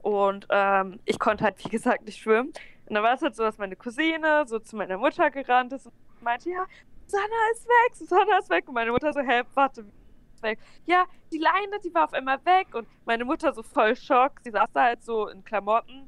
Und 0.03 0.45
ähm, 0.49 0.99
ich 1.05 1.17
konnte 1.17 1.43
halt, 1.43 1.63
wie 1.63 1.69
gesagt, 1.69 2.05
nicht 2.05 2.21
schwimmen. 2.21 2.49
Und 2.85 2.93
dann 2.93 3.03
war 3.03 3.15
es 3.15 3.21
halt 3.21 3.35
so, 3.35 3.43
dass 3.43 3.57
meine 3.57 3.75
Cousine 3.75 4.43
so 4.45 4.59
zu 4.59 4.75
meiner 4.75 4.97
Mutter 4.97 5.31
gerannt 5.31 5.73
ist 5.73 5.87
und 5.87 5.93
meinte, 6.21 6.49
ja, 6.49 6.65
Susanna 7.05 7.51
ist 7.51 7.65
weg, 7.65 7.95
Susanna 7.95 8.37
ist 8.39 8.49
weg. 8.49 8.67
Und 8.67 8.73
meine 8.73 8.91
Mutter 8.91 9.13
so, 9.13 9.21
hä, 9.21 9.43
warte, 9.53 9.85
weg. 10.43 10.59
Ja, 10.85 11.05
die 11.31 11.39
Leine, 11.39 11.79
die 11.83 11.93
war 11.93 12.05
auf 12.05 12.13
einmal 12.13 12.39
weg. 12.45 12.75
Und 12.75 12.87
meine 13.05 13.25
Mutter 13.25 13.53
so 13.53 13.63
voll 13.63 13.95
Schock. 13.95 14.33
Sie 14.43 14.51
saß 14.51 14.69
da 14.73 14.83
halt 14.83 15.03
so 15.03 15.27
in 15.27 15.43
Klamotten. 15.43 16.07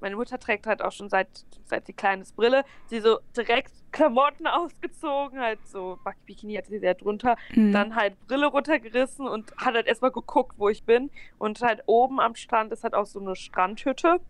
Meine 0.00 0.16
Mutter 0.16 0.38
trägt 0.38 0.66
halt 0.66 0.80
auch 0.80 0.92
schon 0.92 1.10
seit, 1.10 1.28
seit 1.64 1.86
sie 1.86 1.92
kleines 1.92 2.32
Brille. 2.32 2.64
Sie 2.86 3.00
so 3.00 3.18
direkt 3.36 3.72
Klamotten 3.92 4.46
ausgezogen, 4.46 5.40
halt 5.40 5.58
so 5.66 5.98
Bikini 6.24 6.54
hatte 6.54 6.70
sie 6.70 6.78
ja 6.78 6.94
drunter. 6.94 7.36
Mhm. 7.54 7.72
Dann 7.72 7.96
halt 7.96 8.18
Brille 8.26 8.46
runtergerissen 8.46 9.26
und 9.28 9.52
hat 9.58 9.74
halt 9.74 9.86
erstmal 9.86 10.12
geguckt, 10.12 10.54
wo 10.58 10.68
ich 10.68 10.84
bin. 10.84 11.10
Und 11.38 11.60
halt 11.60 11.82
oben 11.86 12.20
am 12.20 12.34
Strand 12.34 12.72
ist 12.72 12.84
halt 12.84 12.94
auch 12.94 13.06
so 13.06 13.20
eine 13.20 13.36
Strandhütte 13.36 14.20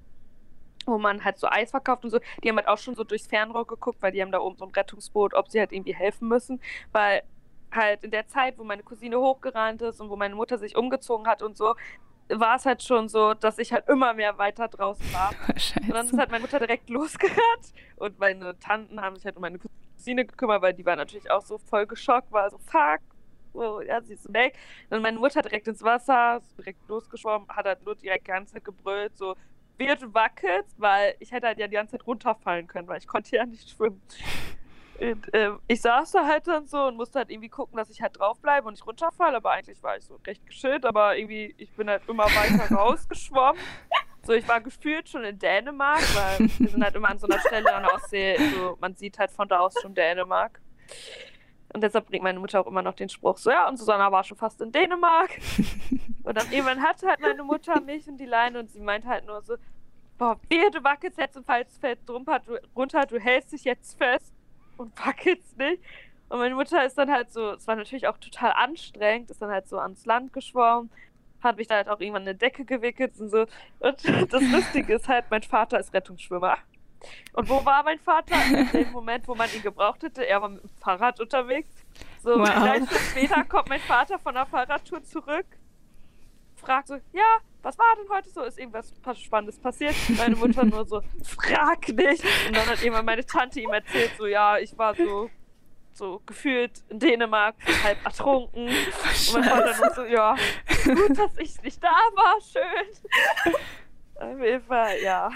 wo 0.86 0.98
man 0.98 1.24
halt 1.24 1.38
so 1.38 1.48
Eis 1.48 1.70
verkauft 1.70 2.04
und 2.04 2.10
so. 2.10 2.20
Die 2.42 2.48
haben 2.48 2.56
halt 2.56 2.68
auch 2.68 2.78
schon 2.78 2.94
so 2.94 3.04
durchs 3.04 3.26
Fernrohr 3.26 3.66
geguckt, 3.66 4.00
weil 4.02 4.12
die 4.12 4.22
haben 4.22 4.32
da 4.32 4.40
oben 4.40 4.56
so 4.56 4.64
ein 4.64 4.72
Rettungsboot, 4.72 5.34
ob 5.34 5.48
sie 5.48 5.60
halt 5.60 5.72
irgendwie 5.72 5.94
helfen 5.94 6.28
müssen. 6.28 6.60
Weil 6.92 7.22
halt 7.72 8.02
in 8.04 8.10
der 8.10 8.26
Zeit, 8.26 8.58
wo 8.58 8.64
meine 8.64 8.82
Cousine 8.82 9.18
hochgerannt 9.18 9.82
ist 9.82 10.00
und 10.00 10.10
wo 10.10 10.16
meine 10.16 10.34
Mutter 10.34 10.58
sich 10.58 10.76
umgezogen 10.76 11.26
hat 11.26 11.42
und 11.42 11.56
so, 11.56 11.74
war 12.28 12.56
es 12.56 12.66
halt 12.66 12.82
schon 12.82 13.08
so, 13.08 13.34
dass 13.34 13.58
ich 13.58 13.72
halt 13.72 13.88
immer 13.88 14.14
mehr 14.14 14.38
weiter 14.38 14.68
draußen 14.68 15.12
war. 15.12 15.32
Scheiße. 15.56 15.80
Und 15.80 15.90
dann 15.90 16.06
ist 16.06 16.18
halt 16.18 16.30
meine 16.30 16.42
Mutter 16.42 16.58
direkt 16.58 16.88
losgerannt 16.90 17.72
und 17.96 18.18
meine 18.18 18.58
Tanten 18.58 19.00
haben 19.00 19.16
sich 19.16 19.24
halt 19.24 19.36
um 19.36 19.42
meine 19.42 19.58
Cousine 19.58 20.24
gekümmert, 20.24 20.62
weil 20.62 20.74
die 20.74 20.86
war 20.86 20.96
natürlich 20.96 21.30
auch 21.30 21.42
so 21.42 21.58
voll 21.58 21.86
geschockt, 21.86 22.30
war 22.32 22.48
so, 22.50 22.58
fuck, 22.58 23.00
so, 23.52 23.80
ja, 23.80 24.00
sie 24.00 24.14
ist 24.14 24.32
weg. 24.32 24.56
Dann 24.90 25.02
meine 25.02 25.18
Mutter 25.18 25.42
direkt 25.42 25.66
ins 25.66 25.82
Wasser, 25.82 26.40
direkt 26.56 26.86
losgeschwommen, 26.88 27.48
hat 27.48 27.66
halt 27.66 27.84
nur 27.84 27.96
direkt 27.96 28.26
die 28.26 28.30
ganze 28.30 28.54
Zeit 28.54 28.64
gebrüllt, 28.64 29.16
so, 29.16 29.34
wird 29.80 30.14
wackelt, 30.14 30.66
weil 30.76 31.16
ich 31.18 31.32
hätte 31.32 31.48
halt 31.48 31.58
ja 31.58 31.66
die 31.66 31.74
ganze 31.74 31.92
Zeit 31.92 32.06
runterfallen 32.06 32.68
können, 32.68 32.86
weil 32.86 32.98
ich 32.98 33.08
konnte 33.08 33.34
ja 33.34 33.44
nicht 33.44 33.68
schwimmen. 33.68 34.00
Und, 35.00 35.34
äh, 35.34 35.52
ich 35.66 35.80
saß 35.80 36.12
da 36.12 36.26
halt 36.26 36.46
dann 36.46 36.66
so 36.66 36.86
und 36.86 36.96
musste 36.96 37.20
halt 37.20 37.30
irgendwie 37.30 37.48
gucken, 37.48 37.78
dass 37.78 37.88
ich 37.88 38.02
halt 38.02 38.18
draufbleibe 38.18 38.68
und 38.68 38.74
nicht 38.74 38.86
runterfalle, 38.86 39.38
aber 39.38 39.52
eigentlich 39.52 39.82
war 39.82 39.96
ich 39.96 40.04
so 40.04 40.20
recht 40.26 40.46
geschillt, 40.46 40.84
aber 40.84 41.16
irgendwie, 41.16 41.54
ich 41.56 41.72
bin 41.72 41.88
halt 41.88 42.02
immer 42.06 42.26
weiter 42.26 42.74
rausgeschwommen. 42.76 43.60
So, 44.22 44.34
ich 44.34 44.46
war 44.46 44.60
gefühlt 44.60 45.08
schon 45.08 45.24
in 45.24 45.38
Dänemark, 45.38 46.02
weil 46.14 46.50
wir 46.58 46.68
sind 46.68 46.84
halt 46.84 46.94
immer 46.94 47.08
an 47.08 47.18
so 47.18 47.26
einer 47.26 47.40
Stelle 47.40 47.74
an 47.74 47.84
der 47.84 47.94
Ostsee, 47.94 48.36
so, 48.54 48.76
man 48.78 48.94
sieht 48.94 49.18
halt 49.18 49.30
von 49.30 49.48
da 49.48 49.60
aus 49.60 49.74
schon 49.80 49.94
Dänemark. 49.94 50.60
Und 51.72 51.82
deshalb 51.82 52.06
bringt 52.06 52.24
meine 52.24 52.40
Mutter 52.40 52.60
auch 52.60 52.66
immer 52.66 52.82
noch 52.82 52.94
den 52.94 53.08
Spruch 53.08 53.38
so, 53.38 53.50
ja, 53.50 53.68
und 53.68 53.76
Susanna 53.76 54.10
war 54.10 54.24
schon 54.24 54.36
fast 54.36 54.60
in 54.60 54.72
Dänemark. 54.72 55.30
und 56.24 56.36
dann 56.36 56.50
irgendwann 56.50 56.82
hatte 56.82 57.06
halt 57.06 57.20
meine 57.20 57.44
Mutter 57.44 57.80
mich 57.80 58.08
und 58.08 58.16
die 58.18 58.26
Leine 58.26 58.58
und 58.58 58.70
sie 58.70 58.80
meint 58.80 59.06
halt 59.06 59.26
nur 59.26 59.40
so, 59.42 59.54
boah, 60.18 60.38
wehe, 60.48 60.70
du 60.70 60.82
wackelst 60.82 61.18
jetzt 61.18 61.36
und 61.36 61.46
falls 61.46 61.78
fällt 61.78 62.08
drunter, 62.08 62.40
du, 62.40 62.58
runter, 62.76 63.06
du 63.06 63.18
hältst 63.18 63.52
dich 63.52 63.64
jetzt 63.64 63.96
fest 63.96 64.32
und 64.76 64.92
wackelst 65.06 65.56
nicht. 65.56 65.82
Und 66.28 66.38
meine 66.38 66.54
Mutter 66.54 66.84
ist 66.84 66.98
dann 66.98 67.10
halt 67.10 67.32
so, 67.32 67.52
es 67.52 67.66
war 67.66 67.76
natürlich 67.76 68.06
auch 68.06 68.18
total 68.18 68.52
anstrengend, 68.52 69.30
ist 69.30 69.42
dann 69.42 69.50
halt 69.50 69.68
so 69.68 69.78
ans 69.78 70.06
Land 70.06 70.32
geschwommen, 70.32 70.90
hat 71.40 71.56
mich 71.56 71.68
da 71.68 71.76
halt 71.76 71.88
auch 71.88 72.00
irgendwann 72.00 72.22
eine 72.22 72.34
Decke 72.34 72.64
gewickelt 72.64 73.18
und 73.18 73.30
so. 73.30 73.46
Und 73.78 74.04
das 74.32 74.42
Lustige 74.52 74.94
ist 74.94 75.08
halt, 75.08 75.26
mein 75.30 75.42
Vater 75.42 75.78
ist 75.78 75.94
Rettungsschwimmer. 75.94 76.58
Und 77.32 77.48
wo 77.48 77.64
war 77.64 77.82
mein 77.82 77.98
Vater? 77.98 78.36
In 78.46 78.70
dem 78.70 78.92
Moment, 78.92 79.26
wo 79.28 79.34
man 79.34 79.48
ihn 79.54 79.62
gebraucht 79.62 80.02
hätte, 80.02 80.26
er 80.26 80.42
war 80.42 80.48
mit 80.48 80.62
dem 80.62 80.70
Fahrrad 80.80 81.20
unterwegs. 81.20 81.74
So, 82.22 82.38
wow. 82.38 82.44
gleich 82.44 82.82
später 83.10 83.44
kommt 83.44 83.68
mein 83.68 83.80
Vater 83.80 84.18
von 84.18 84.34
der 84.34 84.46
Fahrradtour 84.46 85.02
zurück, 85.04 85.46
fragt 86.56 86.88
so, 86.88 86.96
ja, 87.12 87.38
was 87.62 87.78
war 87.78 87.96
denn 87.96 88.08
heute 88.10 88.28
so? 88.30 88.42
Ist 88.42 88.58
irgendwas 88.58 88.92
Spannendes 89.22 89.58
passiert? 89.58 89.94
Meine 90.16 90.36
Mutter 90.36 90.64
nur 90.64 90.84
so, 90.84 91.02
frag 91.24 91.88
nicht. 91.88 92.24
Und 92.46 92.56
dann 92.56 92.66
hat 92.66 92.82
irgendwann 92.82 93.04
meine 93.04 93.24
Tante 93.24 93.60
ihm 93.60 93.70
erzählt, 93.70 94.12
so, 94.18 94.26
ja, 94.26 94.58
ich 94.58 94.76
war 94.76 94.94
so, 94.94 95.30
so 95.92 96.22
gefühlt 96.26 96.82
in 96.88 96.98
Dänemark, 96.98 97.56
halb 97.82 98.04
ertrunken. 98.04 98.68
Und 98.68 99.32
mein 99.32 99.44
Vater 99.44 99.76
nur 99.76 99.94
so, 99.94 100.04
ja, 100.04 100.36
gut, 100.84 101.18
dass 101.18 101.38
ich 101.38 101.60
nicht 101.62 101.82
da 101.82 101.88
war, 101.88 102.38
schön. 102.40 103.54
Auf 104.16 104.38
jeden 104.42 104.62
Fall, 104.62 105.00
ja. 105.02 105.30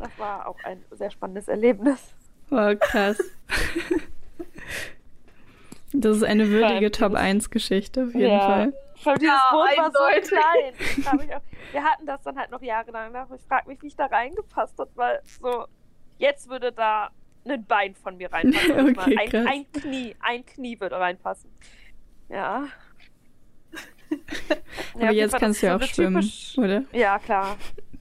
Das 0.00 0.18
war 0.18 0.48
auch 0.48 0.56
ein 0.64 0.82
sehr 0.90 1.10
spannendes 1.10 1.46
Erlebnis. 1.48 2.14
Wow, 2.48 2.76
krass. 2.78 3.18
Das 5.92 6.16
ist 6.16 6.22
eine 6.22 6.48
würdige 6.48 6.90
Top 6.90 7.14
1 7.14 7.50
Geschichte 7.50 8.04
auf 8.04 8.14
jeden 8.14 8.32
ja. 8.32 8.40
Fall. 8.40 8.72
Vor 8.96 9.14
dieses 9.14 9.28
ja, 9.28 9.42
Boot 9.50 9.78
war 9.78 9.92
so 9.92 10.28
klein. 10.28 10.74
Auch, 11.06 11.72
wir 11.72 11.84
hatten 11.84 12.06
das 12.06 12.22
dann 12.22 12.38
halt 12.38 12.50
noch 12.50 12.62
jahrelang. 12.62 13.12
Ich 13.34 13.42
frage 13.46 13.68
mich, 13.68 13.82
wie 13.82 13.86
ich 13.88 13.96
da 13.96 14.06
reingepasst 14.06 14.78
habe, 14.78 14.90
weil 14.94 15.20
so, 15.40 15.66
jetzt 16.18 16.48
würde 16.48 16.72
da 16.72 17.10
ein 17.48 17.64
Bein 17.64 17.94
von 17.94 18.16
mir 18.16 18.32
reinpassen. 18.32 18.98
okay, 18.98 19.16
ein, 19.18 19.46
ein, 19.46 19.72
Knie, 19.72 20.16
ein 20.20 20.46
Knie 20.46 20.78
würde 20.78 20.96
reinpassen. 20.96 21.50
Ja. 22.28 22.66
Aber 24.94 25.04
ja, 25.04 25.10
jetzt 25.12 25.36
kannst 25.38 25.62
du 25.62 25.66
ja 25.66 25.76
auch 25.76 25.82
schwimmen, 25.82 26.20
typisch, 26.20 26.58
oder? 26.58 26.84
Ja, 26.92 27.18
klar. 27.18 27.56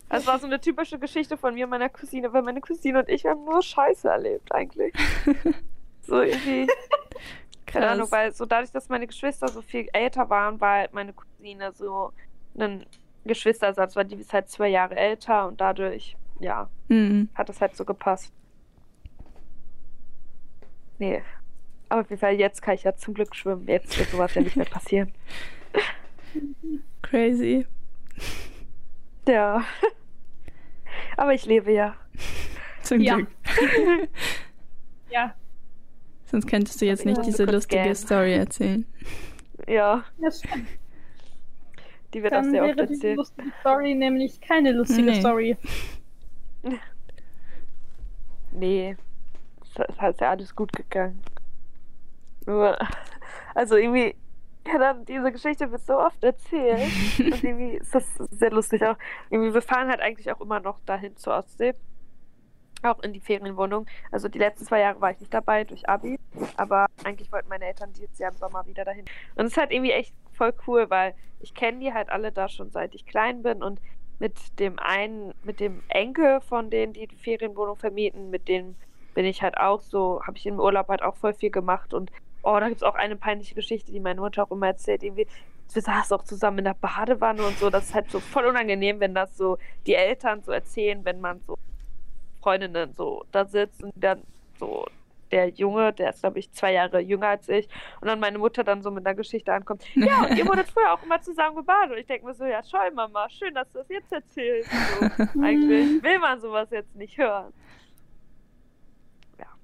Es 0.09 0.25
war 0.25 0.39
so 0.39 0.47
eine 0.47 0.59
typische 0.59 0.97
Geschichte 0.97 1.37
von 1.37 1.53
mir 1.53 1.65
und 1.65 1.69
meiner 1.69 1.89
Cousine, 1.89 2.33
weil 2.33 2.41
meine 2.41 2.61
Cousine 2.61 2.99
und 2.99 3.09
ich 3.09 3.25
haben 3.25 3.43
nur 3.45 3.61
Scheiße 3.61 4.09
erlebt 4.09 4.51
eigentlich. 4.51 4.93
so 6.01 6.21
irgendwie. 6.21 6.67
Keine 7.65 7.85
Krass. 7.85 7.93
Ahnung, 7.93 8.11
weil 8.11 8.31
so 8.33 8.45
dadurch, 8.45 8.71
dass 8.71 8.89
meine 8.89 9.05
Geschwister 9.05 9.47
so 9.47 9.61
viel 9.61 9.87
älter 9.93 10.29
waren, 10.29 10.59
war 10.59 10.79
halt 10.79 10.93
meine 10.93 11.13
Cousine 11.13 11.71
so 11.73 12.11
ein 12.57 12.85
Geschwistersatz, 13.25 13.95
weil 13.95 14.05
die 14.05 14.15
ist 14.15 14.33
halt 14.33 14.49
zwei 14.49 14.69
Jahre 14.69 14.95
älter 14.95 15.47
und 15.47 15.61
dadurch, 15.61 16.17
ja, 16.39 16.69
mhm. 16.87 17.29
hat 17.35 17.49
das 17.49 17.61
halt 17.61 17.75
so 17.75 17.85
gepasst. 17.85 18.33
Nee. 20.97 21.21
Aber 21.87 22.01
auf 22.01 22.09
jeden 22.09 22.19
Fall, 22.19 22.33
jetzt 22.33 22.61
kann 22.61 22.73
ich 22.75 22.83
ja 22.83 22.95
zum 22.95 23.13
Glück 23.13 23.35
schwimmen. 23.35 23.67
Jetzt 23.67 23.97
wird 23.97 24.09
sowas 24.09 24.33
ja 24.33 24.41
nicht 24.41 24.55
mehr 24.55 24.65
passieren. 24.65 25.11
Crazy. 27.03 27.67
Ja. 29.27 29.63
Aber 31.17 31.33
ich 31.33 31.45
lebe 31.45 31.71
ja. 31.71 31.95
Zum 32.83 33.01
Ja. 33.01 33.15
Glück. 33.15 33.27
Ja, 35.11 35.33
Sonst 36.25 36.45
könntest 36.47 36.79
du 36.79 36.85
jetzt 36.85 37.03
nicht 37.05 37.17
Ja, 37.17 37.23
diese 37.23 37.43
lustige 37.45 37.81
gähnen. 37.81 37.95
Story 37.95 38.33
erzählen. 38.35 38.85
Ja, 39.67 40.03
das 40.19 40.39
stimmt. 40.39 40.67
die 42.13 42.23
wird 42.23 42.33
auch 42.33 42.37
Dann 42.41 42.51
sehr 42.51 42.63
oft 42.63 42.77
wäre 42.77 42.87
die 42.87 42.93
erzählt. 42.93 43.17
lustige 43.17 43.51
Story 43.59 43.93
nämlich 43.95 44.39
keine 44.39 44.71
lustige 44.71 45.01
Nee. 45.11 45.19
Story. 45.19 45.57
Nee, 48.51 48.95
es 49.61 49.69
ist 49.89 50.01
halt 50.01 50.19
ja 50.21 50.29
alles 50.31 50.55
gut 50.55 50.71
gegangen. 50.73 51.21
Nur, 52.45 52.77
also 53.53 53.75
irgendwie, 53.75 54.15
ja, 54.67 54.77
dann, 54.77 55.05
diese 55.05 55.31
Geschichte 55.31 55.71
wird 55.71 55.85
so 55.85 55.97
oft 55.97 56.23
erzählt. 56.23 56.81
und 57.19 57.43
irgendwie 57.43 57.77
ist 57.77 57.93
das 57.95 58.05
sehr 58.31 58.51
lustig 58.51 58.83
auch. 58.85 58.97
Irgendwie, 59.29 59.53
wir 59.53 59.61
fahren 59.61 59.89
halt 59.89 60.01
eigentlich 60.01 60.31
auch 60.31 60.41
immer 60.41 60.59
noch 60.59 60.79
dahin 60.85 61.15
zur 61.17 61.37
Ostsee. 61.37 61.73
Auch 62.83 62.99
in 62.99 63.11
die 63.11 63.19
Ferienwohnung. 63.19 63.87
Also 64.11 64.29
die 64.29 64.39
letzten 64.39 64.65
zwei 64.65 64.79
Jahre 64.79 65.01
war 65.01 65.11
ich 65.11 65.19
nicht 65.19 65.33
dabei 65.33 65.63
durch 65.63 65.89
Abi. 65.89 66.17
Aber 66.55 66.85
eigentlich 67.03 67.31
wollten 67.31 67.49
meine 67.49 67.65
Eltern 67.65 67.91
dieses 67.93 68.17
Jahr 68.19 68.31
im 68.31 68.37
Sommer 68.37 68.65
wieder 68.67 68.85
dahin. 68.85 69.05
Und 69.35 69.45
es 69.45 69.53
ist 69.53 69.57
halt 69.57 69.71
irgendwie 69.71 69.91
echt 69.91 70.13
voll 70.33 70.53
cool, 70.67 70.89
weil 70.89 71.15
ich 71.41 71.53
kenne 71.53 71.79
die 71.79 71.93
halt 71.93 72.09
alle 72.09 72.31
da 72.31 72.47
schon 72.47 72.71
seit 72.71 72.95
ich 72.95 73.05
klein 73.05 73.41
bin 73.43 73.63
und 73.63 73.79
mit 74.19 74.59
dem 74.59 74.77
einen, 74.79 75.33
mit 75.43 75.59
dem 75.59 75.81
Enkel 75.87 76.41
von 76.41 76.69
denen, 76.69 76.93
die 76.93 77.07
die 77.07 77.15
Ferienwohnung 77.15 77.77
vermieten, 77.77 78.29
mit 78.29 78.47
denen 78.47 78.75
bin 79.13 79.25
ich 79.25 79.41
halt 79.41 79.57
auch 79.57 79.81
so, 79.81 80.21
habe 80.25 80.37
ich 80.37 80.45
im 80.45 80.59
Urlaub 80.59 80.89
halt 80.89 81.01
auch 81.01 81.15
voll 81.15 81.33
viel 81.33 81.49
gemacht 81.49 81.93
und 81.93 82.11
oh, 82.43 82.59
da 82.59 82.67
gibt 82.67 82.81
es 82.81 82.83
auch 82.83 82.95
eine 82.95 83.15
peinliche 83.15 83.55
Geschichte, 83.55 83.91
die 83.91 83.99
meine 83.99 84.21
Mutter 84.21 84.43
auch 84.43 84.51
immer 84.51 84.67
erzählt, 84.67 85.03
irgendwie, 85.03 85.27
wir 85.71 85.81
saßen 85.81 86.17
auch 86.17 86.23
zusammen 86.23 86.59
in 86.59 86.65
der 86.65 86.73
Badewanne 86.73 87.43
und 87.43 87.57
so, 87.57 87.69
das 87.69 87.85
ist 87.85 87.95
halt 87.95 88.09
so 88.09 88.19
voll 88.19 88.45
unangenehm, 88.45 88.99
wenn 88.99 89.13
das 89.13 89.37
so 89.37 89.57
die 89.85 89.95
Eltern 89.95 90.41
so 90.41 90.51
erzählen, 90.51 91.03
wenn 91.05 91.21
man 91.21 91.41
so 91.45 91.55
Freundinnen 92.41 92.93
so 92.93 93.23
da 93.31 93.45
sitzt 93.45 93.83
und 93.83 93.93
dann 93.95 94.23
so 94.57 94.85
der 95.31 95.49
Junge, 95.49 95.93
der 95.93 96.09
ist 96.09 96.21
glaube 96.21 96.39
ich 96.39 96.51
zwei 96.51 96.73
Jahre 96.73 96.99
jünger 96.99 97.27
als 97.27 97.47
ich 97.49 97.67
und 98.01 98.07
dann 98.07 98.19
meine 98.19 98.39
Mutter 98.39 98.63
dann 98.63 98.81
so 98.81 98.89
mit 98.89 99.05
einer 99.05 99.15
Geschichte 99.15 99.53
ankommt, 99.53 99.83
ja, 99.95 100.23
und 100.23 100.37
ihr 100.37 100.47
wurdet 100.47 100.67
früher 100.69 100.93
auch 100.93 101.03
immer 101.03 101.21
zusammen 101.21 101.55
gebadet. 101.55 101.91
Und 101.91 101.97
ich 101.97 102.07
denke 102.07 102.25
mir 102.25 102.33
so, 102.33 102.45
ja, 102.45 102.61
schau, 102.63 102.79
Mama, 102.93 103.29
schön, 103.29 103.53
dass 103.53 103.71
du 103.71 103.79
das 103.79 103.89
jetzt 103.89 104.11
erzählst. 104.11 104.71
So, 104.71 105.05
eigentlich 105.41 106.01
will 106.01 106.19
man 106.19 106.41
sowas 106.41 106.69
jetzt 106.71 106.95
nicht 106.95 107.17
hören. 107.17 107.53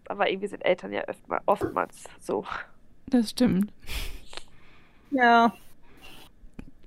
Aber 0.10 0.30
irgendwie 0.30 0.48
sind 0.48 0.66
Eltern 0.66 0.94
ja 0.94 1.02
öftmal, 1.02 1.42
oftmals 1.46 2.06
so. 2.20 2.46
Das 3.08 3.32
stimmt. 3.32 3.72
Ja, 5.12 5.54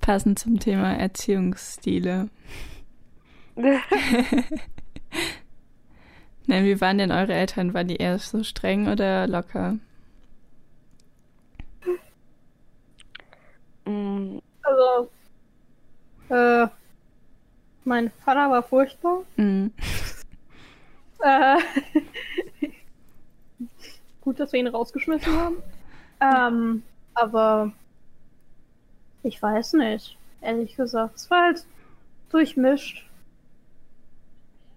Passend 0.09 0.39
zum 0.39 0.59
Thema 0.59 0.95
Erziehungsstile. 0.95 2.31
Nein, 3.57 3.83
wie 6.65 6.81
waren 6.81 6.97
denn 6.97 7.13
eure 7.13 7.35
Eltern? 7.35 7.75
Waren 7.75 7.89
die 7.89 7.97
eher 7.97 8.19
so 8.19 8.43
streng 8.43 8.89
oder 8.89 9.27
locker? 9.27 9.77
Mm, 13.85 14.39
also, 14.63 15.11
äh, 16.31 16.69
mein 17.85 18.11
Vater 18.25 18.51
war 18.51 18.63
furchtbar. 18.63 19.25
Mhm. 19.37 19.75
Äh, 21.21 21.59
gut, 24.29 24.41
dass 24.41 24.53
wir 24.53 24.61
ihn 24.61 24.67
rausgeschmissen 24.67 25.33
haben. 25.41 25.57
Ähm, 26.21 26.83
aber 27.15 27.73
ich 29.23 29.41
weiß 29.41 29.73
nicht, 29.75 30.19
ehrlich 30.43 30.77
gesagt. 30.77 31.17
Es 31.17 31.31
war 31.31 31.45
halt 31.45 31.65
durchmischt. 32.31 33.07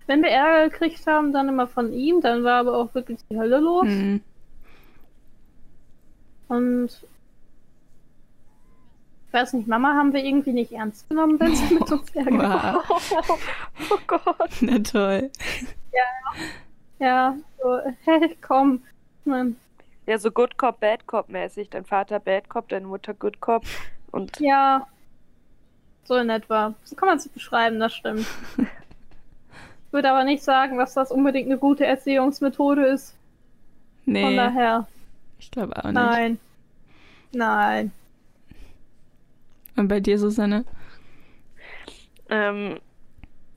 Wenn 0.07 0.23
wir 0.23 0.29
Ärger 0.29 0.69
gekriegt 0.69 1.05
haben, 1.05 1.33
dann 1.33 1.49
immer 1.49 1.67
von 1.67 1.91
ihm, 1.91 2.21
dann 2.21 2.45
war 2.45 2.61
aber 2.61 2.77
auch 2.77 2.95
wirklich 2.95 3.19
die 3.29 3.37
Hölle 3.37 3.59
los. 3.59 3.87
Mhm. 3.87 4.21
Und 6.47 6.89
ich 9.27 9.33
weiß 9.33 9.53
nicht, 9.53 9.67
Mama 9.67 9.95
haben 9.95 10.13
wir 10.13 10.23
irgendwie 10.23 10.53
nicht 10.53 10.71
ernst 10.71 11.09
genommen, 11.09 11.37
wenn 11.41 11.55
sie 11.55 11.73
mit 11.73 11.91
uns 11.91 12.09
Ärger 12.15 12.83
Wow. 12.87 13.41
oh 13.89 13.99
Gott. 14.07 14.51
Na 14.61 14.79
toll. 14.79 15.29
Ja, 16.99 17.35
so, 17.61 17.79
hey, 18.05 18.37
komm. 18.41 18.83
Nein. 19.25 19.55
Ja, 20.07 20.17
so 20.17 20.31
Good 20.31 20.57
Cop, 20.57 20.79
Bad 20.79 21.05
Cop 21.07 21.29
mäßig. 21.29 21.69
Dein 21.69 21.85
Vater 21.85 22.19
Bad 22.19 22.49
Cop, 22.49 22.67
deine 22.69 22.87
Mutter 22.87 23.13
Good 23.13 23.39
Cop. 23.39 23.63
Und 24.11 24.39
Ja, 24.39 24.87
so 26.03 26.15
in 26.17 26.29
etwa. 26.29 26.73
So 26.83 26.95
kann 26.95 27.07
man 27.09 27.17
es 27.17 27.27
beschreiben, 27.29 27.79
das 27.79 27.93
stimmt. 27.93 28.27
Ich 29.87 29.93
würde 29.93 30.09
aber 30.11 30.23
nicht 30.23 30.41
sagen, 30.43 30.77
dass 30.77 30.93
das 30.93 31.11
unbedingt 31.11 31.47
eine 31.47 31.57
gute 31.57 31.85
Erziehungsmethode 31.85 32.85
ist. 32.87 33.13
Von 34.05 34.13
Nee, 34.13 34.35
daher, 34.35 34.87
ich 35.37 35.51
glaube 35.51 35.75
auch 35.83 35.91
nicht. 35.91 35.95
nein. 35.95 36.39
Nein. 37.33 37.91
Und 39.75 39.87
bei 39.87 39.99
dir, 39.99 40.17
Susanne? 40.19 40.65
Ähm, 42.29 42.79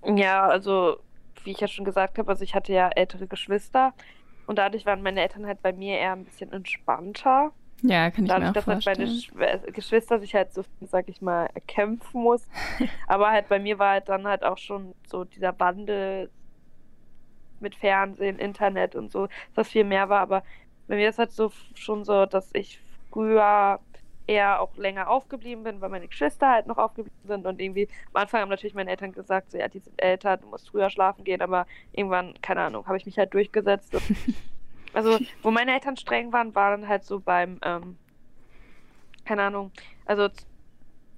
ja, 0.04 0.46
also, 0.46 0.98
wie 1.44 1.52
ich 1.52 1.60
ja 1.60 1.68
schon 1.68 1.84
gesagt 1.84 2.18
habe, 2.18 2.30
also 2.30 2.42
ich 2.44 2.54
hatte 2.54 2.72
ja 2.72 2.88
ältere 2.90 3.26
Geschwister 3.26 3.94
und 4.46 4.58
dadurch 4.58 4.86
waren 4.86 5.02
meine 5.02 5.20
Eltern 5.22 5.46
halt 5.46 5.62
bei 5.62 5.72
mir 5.72 5.98
eher 5.98 6.12
ein 6.12 6.24
bisschen 6.24 6.52
entspannter. 6.52 7.52
Ja, 7.82 8.10
kann 8.10 8.24
ich 8.24 8.32
mir 8.32 8.40
Dadurch, 8.40 8.50
auch 8.50 8.52
dass 8.54 8.66
halt 8.66 8.86
meine. 8.86 9.06
Schw 9.08 9.72
Geschwister 9.72 10.18
sich 10.18 10.34
halt 10.34 10.52
so, 10.54 10.64
sag 10.80 11.08
ich 11.08 11.20
mal, 11.20 11.50
erkämpfen 11.54 12.22
muss. 12.22 12.46
Aber 13.06 13.30
halt 13.30 13.48
bei 13.48 13.58
mir 13.58 13.78
war 13.78 13.92
halt 13.92 14.08
dann 14.08 14.26
halt 14.26 14.42
auch 14.42 14.58
schon 14.58 14.94
so 15.06 15.24
dieser 15.24 15.58
Wandel 15.60 16.30
mit 17.60 17.74
Fernsehen, 17.74 18.38
Internet 18.38 18.94
und 18.94 19.10
so, 19.10 19.28
dass 19.54 19.68
viel 19.68 19.84
mehr 19.84 20.08
war. 20.08 20.20
Aber 20.20 20.42
bei 20.88 20.96
mir 20.96 21.08
ist 21.08 21.18
halt 21.18 21.32
so 21.32 21.52
schon 21.74 22.04
so, 22.04 22.26
dass 22.26 22.50
ich 22.54 22.80
früher 23.10 23.80
eher 24.26 24.60
auch 24.60 24.76
länger 24.76 25.08
aufgeblieben 25.08 25.64
bin, 25.64 25.80
weil 25.80 25.90
meine 25.90 26.08
Geschwister 26.08 26.50
halt 26.50 26.66
noch 26.66 26.78
aufgeblieben 26.78 27.16
sind 27.26 27.46
und 27.46 27.60
irgendwie 27.60 27.88
am 28.12 28.22
Anfang 28.22 28.40
haben 28.40 28.48
natürlich 28.48 28.74
meine 28.74 28.90
Eltern 28.90 29.12
gesagt, 29.12 29.50
so 29.50 29.58
ja, 29.58 29.68
die 29.68 29.80
sind 29.80 30.00
älter, 30.00 30.36
du 30.38 30.46
musst 30.48 30.70
früher 30.70 30.90
schlafen 30.90 31.24
gehen, 31.24 31.42
aber 31.42 31.66
irgendwann, 31.92 32.34
keine 32.40 32.62
Ahnung, 32.62 32.86
habe 32.86 32.96
ich 32.96 33.06
mich 33.06 33.18
halt 33.18 33.34
durchgesetzt. 33.34 33.96
Also, 34.96 35.18
wo 35.42 35.50
meine 35.50 35.72
Eltern 35.72 35.96
streng 35.96 36.32
waren, 36.32 36.54
waren 36.54 36.86
halt 36.86 37.02
so 37.04 37.18
beim, 37.18 37.58
ähm, 37.64 37.98
keine 39.24 39.42
Ahnung, 39.42 39.72
also 40.06 40.28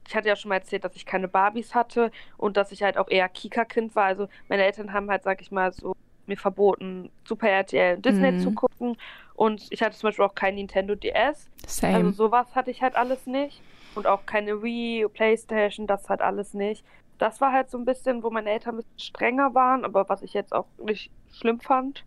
ich 0.08 0.16
hatte 0.16 0.28
ja 0.28 0.36
schon 0.36 0.48
mal 0.48 0.56
erzählt, 0.56 0.84
dass 0.84 0.96
ich 0.96 1.04
keine 1.04 1.28
Barbies 1.28 1.74
hatte 1.74 2.10
und 2.38 2.56
dass 2.56 2.72
ich 2.72 2.82
halt 2.82 2.96
auch 2.96 3.08
eher 3.08 3.28
Kika-Kind 3.28 3.94
war. 3.94 4.04
Also 4.04 4.28
meine 4.48 4.64
Eltern 4.64 4.94
haben 4.94 5.10
halt, 5.10 5.24
sag 5.24 5.42
ich 5.42 5.50
mal, 5.50 5.72
so 5.72 5.94
mir 6.28 6.36
verboten, 6.36 7.10
Super 7.26 7.48
RTL 7.48 7.96
und 7.96 8.04
Disney 8.04 8.32
Mhm. 8.32 8.38
zu 8.38 8.50
gucken. 8.52 8.96
Und 9.34 9.66
ich 9.70 9.82
hatte 9.82 9.96
zum 9.96 10.08
Beispiel 10.08 10.24
auch 10.24 10.34
kein 10.34 10.54
Nintendo 10.56 10.94
DS. 10.94 11.50
Same. 11.66 11.94
Also 11.94 12.10
sowas 12.10 12.54
hatte 12.54 12.70
ich 12.70 12.82
halt 12.82 12.96
alles 12.96 13.26
nicht. 13.26 13.62
Und 13.94 14.06
auch 14.06 14.26
keine 14.26 14.62
Wii, 14.62 15.06
Playstation, 15.08 15.86
das 15.86 16.08
halt 16.08 16.20
alles 16.20 16.52
nicht. 16.54 16.84
Das 17.18 17.40
war 17.40 17.52
halt 17.52 17.70
so 17.70 17.78
ein 17.78 17.86
bisschen, 17.86 18.22
wo 18.22 18.30
meine 18.30 18.50
Eltern 18.50 18.74
ein 18.74 18.78
bisschen 18.78 18.98
strenger 18.98 19.54
waren, 19.54 19.84
aber 19.86 20.08
was 20.08 20.22
ich 20.22 20.34
jetzt 20.34 20.52
auch 20.54 20.66
nicht 20.78 21.10
schlimm 21.32 21.60
fand. 21.60 22.04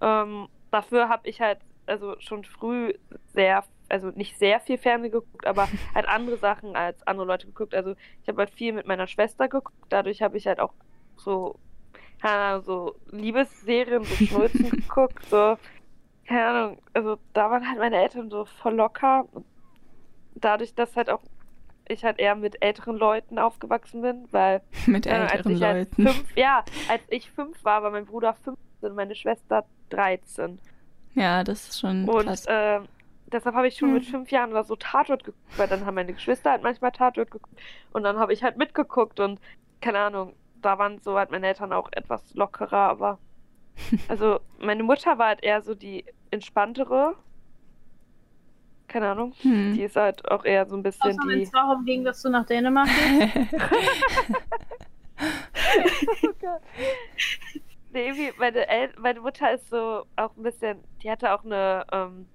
Ähm, 0.00 0.48
dafür 0.70 1.08
habe 1.08 1.28
ich 1.28 1.40
halt 1.40 1.58
also 1.86 2.14
schon 2.20 2.44
früh 2.44 2.94
sehr, 3.34 3.64
also 3.88 4.08
nicht 4.10 4.38
sehr 4.38 4.60
viel 4.60 4.78
Fernsehen 4.78 5.12
geguckt, 5.12 5.46
aber 5.46 5.68
halt 5.94 6.08
andere 6.08 6.38
Sachen 6.38 6.74
als 6.76 7.06
andere 7.06 7.26
Leute 7.26 7.46
geguckt. 7.46 7.74
Also 7.74 7.94
ich 8.22 8.28
habe 8.28 8.38
halt 8.38 8.50
viel 8.50 8.72
mit 8.72 8.86
meiner 8.86 9.06
Schwester 9.06 9.48
geguckt. 9.48 9.74
Dadurch 9.90 10.22
habe 10.22 10.38
ich 10.38 10.46
halt 10.46 10.60
auch 10.60 10.72
so, 11.16 11.56
keine 12.20 12.38
Ahnung, 12.42 12.64
so 12.64 12.94
Liebesserien, 13.10 14.04
so 14.04 14.14
Schnulzen 14.26 14.70
geguckt, 14.70 15.24
so 15.30 15.56
keine 16.26 16.46
Ahnung, 16.46 16.78
also 16.94 17.18
da 17.32 17.50
waren 17.50 17.68
halt 17.68 17.78
meine 17.78 17.96
Eltern 17.96 18.30
so 18.30 18.44
voll 18.44 18.74
locker. 18.74 19.24
Und 19.32 19.44
dadurch, 20.34 20.74
dass 20.74 20.94
halt 20.96 21.10
auch 21.10 21.20
ich 21.88 22.04
halt 22.04 22.20
eher 22.20 22.36
mit 22.36 22.62
älteren 22.62 22.96
Leuten 22.96 23.38
aufgewachsen 23.40 24.02
bin, 24.02 24.28
weil 24.30 24.60
Mit 24.86 25.08
als 25.08 25.32
älteren 25.32 25.56
ich 25.56 25.62
halt 25.62 25.88
Leuten. 25.98 26.06
fünf, 26.08 26.36
ja, 26.36 26.64
als 26.88 27.02
ich 27.08 27.30
fünf 27.32 27.64
war, 27.64 27.82
war 27.82 27.90
mein 27.90 28.06
Bruder 28.06 28.34
15 28.34 28.56
und 28.82 28.94
meine 28.94 29.16
Schwester 29.16 29.64
13. 29.88 30.60
Ja, 31.14 31.42
das 31.42 31.68
ist 31.70 31.80
schon 31.80 32.08
Und 32.08 32.26
krass. 32.26 32.46
äh, 32.46 32.78
deshalb 33.26 33.56
habe 33.56 33.66
ich 33.66 33.76
schon 33.76 33.88
Hm. 33.88 33.94
mit 33.94 34.06
fünf 34.06 34.30
Jahren 34.30 34.52
oder 34.52 34.62
so 34.62 34.76
Tatort 34.76 35.24
geguckt, 35.24 35.58
weil 35.58 35.66
dann 35.66 35.84
haben 35.84 35.96
meine 35.96 36.12
Geschwister 36.12 36.52
halt 36.52 36.62
manchmal 36.62 36.92
Tatort 36.92 37.32
geguckt 37.32 37.52
und 37.92 38.04
dann 38.04 38.18
habe 38.20 38.32
ich 38.32 38.44
halt 38.44 38.56
mitgeguckt 38.56 39.18
und 39.18 39.40
keine 39.80 39.98
Ahnung, 39.98 40.34
da 40.60 40.78
waren 40.78 41.00
so 41.00 41.16
halt 41.16 41.30
meine 41.30 41.46
Eltern 41.46 41.72
auch 41.72 41.88
etwas 41.92 42.34
lockerer, 42.34 42.90
aber 42.90 43.18
also 44.08 44.40
meine 44.58 44.82
Mutter 44.82 45.18
war 45.18 45.28
halt 45.28 45.42
eher 45.42 45.62
so 45.62 45.74
die 45.74 46.04
entspanntere. 46.30 47.14
Keine 48.88 49.10
Ahnung. 49.10 49.34
Hm. 49.42 49.74
Die 49.74 49.82
ist 49.82 49.96
halt 49.96 50.28
auch 50.28 50.44
eher 50.44 50.66
so 50.66 50.76
ein 50.76 50.82
bisschen 50.82 51.18
Außer 51.18 51.28
die. 51.28 51.42
es 51.42 51.50
darum 51.50 51.84
ging, 51.84 52.04
dass 52.04 52.22
du 52.22 52.28
nach 52.28 52.44
Dänemark 52.44 52.88
gehst. 52.88 53.54
Nee, 57.92 58.06
irgendwie, 58.06 58.32
meine, 58.38 58.68
El 58.68 58.92
meine 58.98 59.20
Mutter 59.20 59.52
ist 59.52 59.68
so 59.68 60.04
auch 60.14 60.36
ein 60.36 60.42
bisschen, 60.44 60.78
die 61.02 61.10
hatte 61.10 61.34
auch 61.34 61.44
eine 61.44 61.84
ähm, 61.90 62.26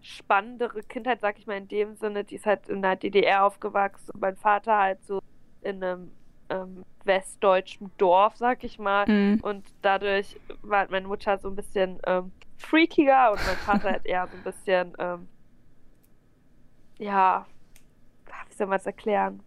spannendere 0.00 0.82
Kindheit, 0.82 1.20
sag 1.20 1.38
ich 1.38 1.46
mal, 1.46 1.58
in 1.58 1.68
dem 1.68 1.96
Sinne, 1.96 2.24
die 2.24 2.36
ist 2.36 2.46
halt 2.46 2.66
in 2.68 2.80
der 2.80 2.96
DDR 2.96 3.44
aufgewachsen 3.44 4.12
und 4.12 4.22
mein 4.22 4.36
Vater 4.36 4.78
halt 4.78 5.04
so 5.04 5.20
in 5.60 5.84
einem 5.84 6.12
ähm, 6.50 6.84
westdeutschen 7.04 7.90
Dorf, 7.98 8.36
sag 8.36 8.64
ich 8.64 8.78
mal. 8.78 9.06
Mhm. 9.08 9.40
Und 9.40 9.66
dadurch 9.82 10.38
war 10.62 10.80
halt 10.80 10.90
meine 10.90 11.06
Mutter 11.06 11.38
so 11.38 11.48
ein 11.48 11.56
bisschen 11.56 12.00
ähm, 12.06 12.32
freakiger 12.58 13.32
und 13.32 13.40
mein 13.46 13.56
Vater 13.56 13.90
halt 13.92 14.06
eher 14.06 14.26
so 14.26 14.36
ein 14.36 14.42
bisschen, 14.42 14.92
ähm, 14.98 15.28
ja, 16.98 17.46
wie 18.48 18.54
soll 18.54 18.66
man 18.66 18.78
es 18.78 18.86
erklären? 18.86 19.42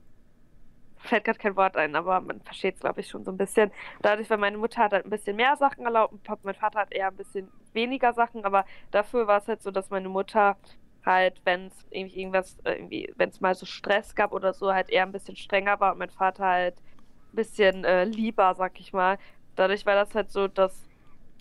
Fällt 0.98 1.24
gerade 1.24 1.40
kein 1.40 1.56
Wort 1.56 1.78
ein, 1.78 1.96
aber 1.96 2.20
man 2.20 2.42
versteht 2.42 2.76
es, 2.76 2.82
glaube 2.82 3.00
ich, 3.00 3.08
schon 3.08 3.24
so 3.24 3.32
ein 3.32 3.38
bisschen. 3.38 3.72
Dadurch, 4.02 4.30
weil 4.30 4.38
meine 4.38 4.58
Mutter 4.58 4.84
hat 4.84 4.92
halt 4.92 5.06
ein 5.06 5.10
bisschen 5.10 5.38
mehr 5.38 5.56
Sachen 5.56 5.86
erlaubt 5.86 6.14
und 6.14 6.44
mein 6.44 6.56
Vater 6.56 6.80
hat 6.80 6.92
eher 6.92 7.08
ein 7.08 7.16
bisschen 7.16 7.50
weniger 7.74 8.14
Sachen, 8.14 8.44
aber 8.44 8.66
dafür 8.92 9.26
war 9.26 9.38
es 9.40 9.48
halt 9.48 9.62
so, 9.62 9.72
dass 9.72 9.90
meine 9.90 10.10
Mutter 10.10 10.58
halt, 11.06 11.42
wenn 11.46 11.68
es 11.68 11.86
irgendwie 11.90 12.20
irgendwas, 12.20 12.58
äh, 12.66 12.74
irgendwie, 12.74 13.14
wenn 13.16 13.30
es 13.30 13.40
mal 13.40 13.56
so 13.56 13.66
Stress 13.66 14.14
gab 14.16 14.34
oder 14.34 14.54
so, 14.54 14.74
halt 14.74 14.90
eher 14.90 15.04
ein 15.04 15.12
bisschen 15.12 15.38
strenger 15.38 15.80
war 15.80 15.94
und 15.94 16.00
mein 16.00 16.10
Vater 16.10 16.46
halt 16.46 16.76
bisschen 17.34 17.84
äh, 17.84 18.06
lieber, 18.06 18.54
sag 18.56 18.80
ich 18.80 18.94
mal. 18.94 19.18
Dadurch 19.56 19.86
war 19.86 19.96
das 19.96 20.14
halt 20.16 20.32
so, 20.32 20.48
dass 20.48 20.88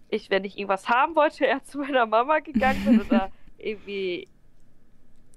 ich, 0.08 0.30
wenn 0.30 0.44
ich 0.44 0.56
irgendwas 0.58 0.88
haben 0.88 1.14
wollte, 1.14 1.44
eher 1.46 1.62
zu 1.64 1.78
meiner 1.78 2.06
Mama 2.06 2.40
gegangen 2.40 2.84
bin 2.84 3.00
oder 3.00 3.30
irgendwie 3.58 4.28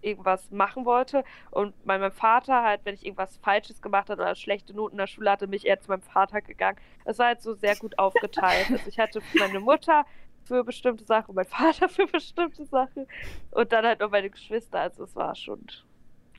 irgendwas 0.01 0.49
machen 0.51 0.85
wollte. 0.85 1.23
Und 1.51 1.73
bei 1.85 1.97
meinem 1.97 2.11
Vater 2.11 2.63
halt, 2.63 2.81
wenn 2.83 2.95
ich 2.95 3.05
irgendwas 3.05 3.37
Falsches 3.37 3.81
gemacht 3.81 4.09
habe 4.09 4.21
oder 4.21 4.35
schlechte 4.35 4.73
Noten 4.73 4.93
in 4.93 4.99
der 4.99 5.07
Schule 5.07 5.31
hatte, 5.31 5.47
mich 5.47 5.65
eher 5.65 5.79
zu 5.79 5.89
meinem 5.89 6.01
Vater 6.01 6.41
gegangen. 6.41 6.77
Es 7.05 7.19
war 7.19 7.27
halt 7.27 7.41
so 7.41 7.53
sehr 7.53 7.75
gut 7.75 7.97
aufgeteilt. 7.99 8.67
Also 8.71 8.87
ich 8.87 8.99
hatte 8.99 9.21
meine 9.37 9.59
Mutter 9.59 10.05
für 10.43 10.63
bestimmte 10.63 11.05
Sachen, 11.05 11.35
mein 11.35 11.45
Vater 11.45 11.87
für 11.89 12.07
bestimmte 12.07 12.65
Sachen 12.65 13.07
und 13.51 13.71
dann 13.71 13.85
halt 13.85 13.99
noch 13.99 14.09
meine 14.09 14.29
Geschwister. 14.29 14.79
Also 14.79 15.03
es 15.03 15.15
war 15.15 15.35
schon 15.35 15.65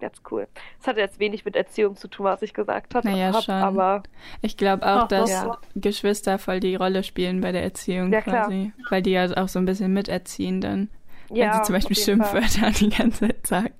ganz 0.03 0.20
cool. 0.30 0.46
Es 0.80 0.86
hatte 0.86 1.00
jetzt 1.00 1.18
wenig 1.18 1.46
mit 1.46 1.57
Erziehung 1.57 1.96
zu 1.96 2.09
tun, 2.09 2.26
was 2.26 2.42
ich 2.42 2.53
gesagt 2.53 2.94
habe. 2.94 3.09
Naja, 3.09 3.32
hab, 3.32 3.42
schon. 3.42 3.55
Aber 3.55 4.03
Ich 4.42 4.59
glaube 4.59 4.84
auch, 4.84 5.05
Ach, 5.05 5.09
dass 5.09 5.30
ja. 5.30 5.57
Geschwister 5.74 6.38
voll 6.38 6.61
die 6.61 6.74
Rolle 6.74 7.03
spielen 7.03 7.40
bei 7.40 7.53
der 7.53 7.62
Erziehung 7.62 8.12
Ja, 8.12 8.20
klar. 8.20 8.44
quasi. 8.46 8.72
Weil 8.90 9.00
die 9.03 9.12
ja 9.12 9.26
auch 9.36 9.48
so 9.48 9.59
ein 9.59 9.64
bisschen 9.64 9.94
miterziehen 9.94 10.61
dann. 10.61 10.90
ja, 11.30 11.46
wenn 11.46 11.53
sie 11.55 11.62
zum 11.62 11.74
Beispiel 11.76 11.96
Fall. 11.96 12.05
Schimpfwörter 12.05 12.70
die 12.78 12.90
ganze 12.90 13.28
Zeit 13.28 13.46
sagen. 13.46 13.70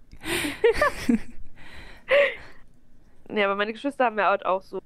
Ja, 3.35 3.47
aber 3.47 3.57
meine 3.57 3.73
Geschwister 3.73 4.05
haben 4.07 4.17
mir 4.17 4.27
halt 4.27 4.45
auch 4.45 4.63
so 4.63 4.81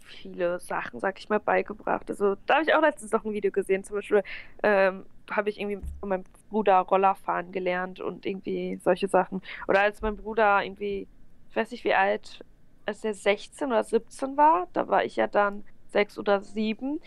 viele 0.00 0.58
Sachen, 0.58 1.00
sag 1.00 1.18
ich 1.18 1.28
mal, 1.28 1.38
beigebracht. 1.40 2.10
Also 2.10 2.36
da 2.46 2.54
habe 2.54 2.64
ich 2.64 2.74
auch 2.74 2.80
letztens 2.82 3.12
noch 3.12 3.24
ein 3.24 3.32
Video 3.32 3.52
gesehen. 3.52 3.84
Zum 3.84 3.96
Beispiel 3.96 4.22
ähm, 4.62 5.06
habe 5.30 5.50
ich 5.50 5.60
irgendwie 5.60 5.86
von 6.00 6.08
meinem 6.08 6.24
Bruder 6.50 6.78
Rollerfahren 6.80 7.52
gelernt 7.52 8.00
und 8.00 8.26
irgendwie 8.26 8.78
solche 8.82 9.08
Sachen. 9.08 9.42
Oder 9.68 9.80
als 9.80 10.02
mein 10.02 10.16
Bruder 10.16 10.62
irgendwie, 10.62 11.08
ich 11.50 11.56
weiß 11.56 11.70
nicht 11.70 11.84
wie 11.84 11.94
alt, 11.94 12.44
als 12.86 13.04
er 13.04 13.14
16 13.14 13.68
oder 13.68 13.84
17 13.84 14.36
war, 14.36 14.68
da 14.72 14.88
war 14.88 15.04
ich 15.04 15.16
ja 15.16 15.26
dann 15.26 15.64
sechs 15.88 16.18
oder 16.18 16.40
sieben, 16.40 17.00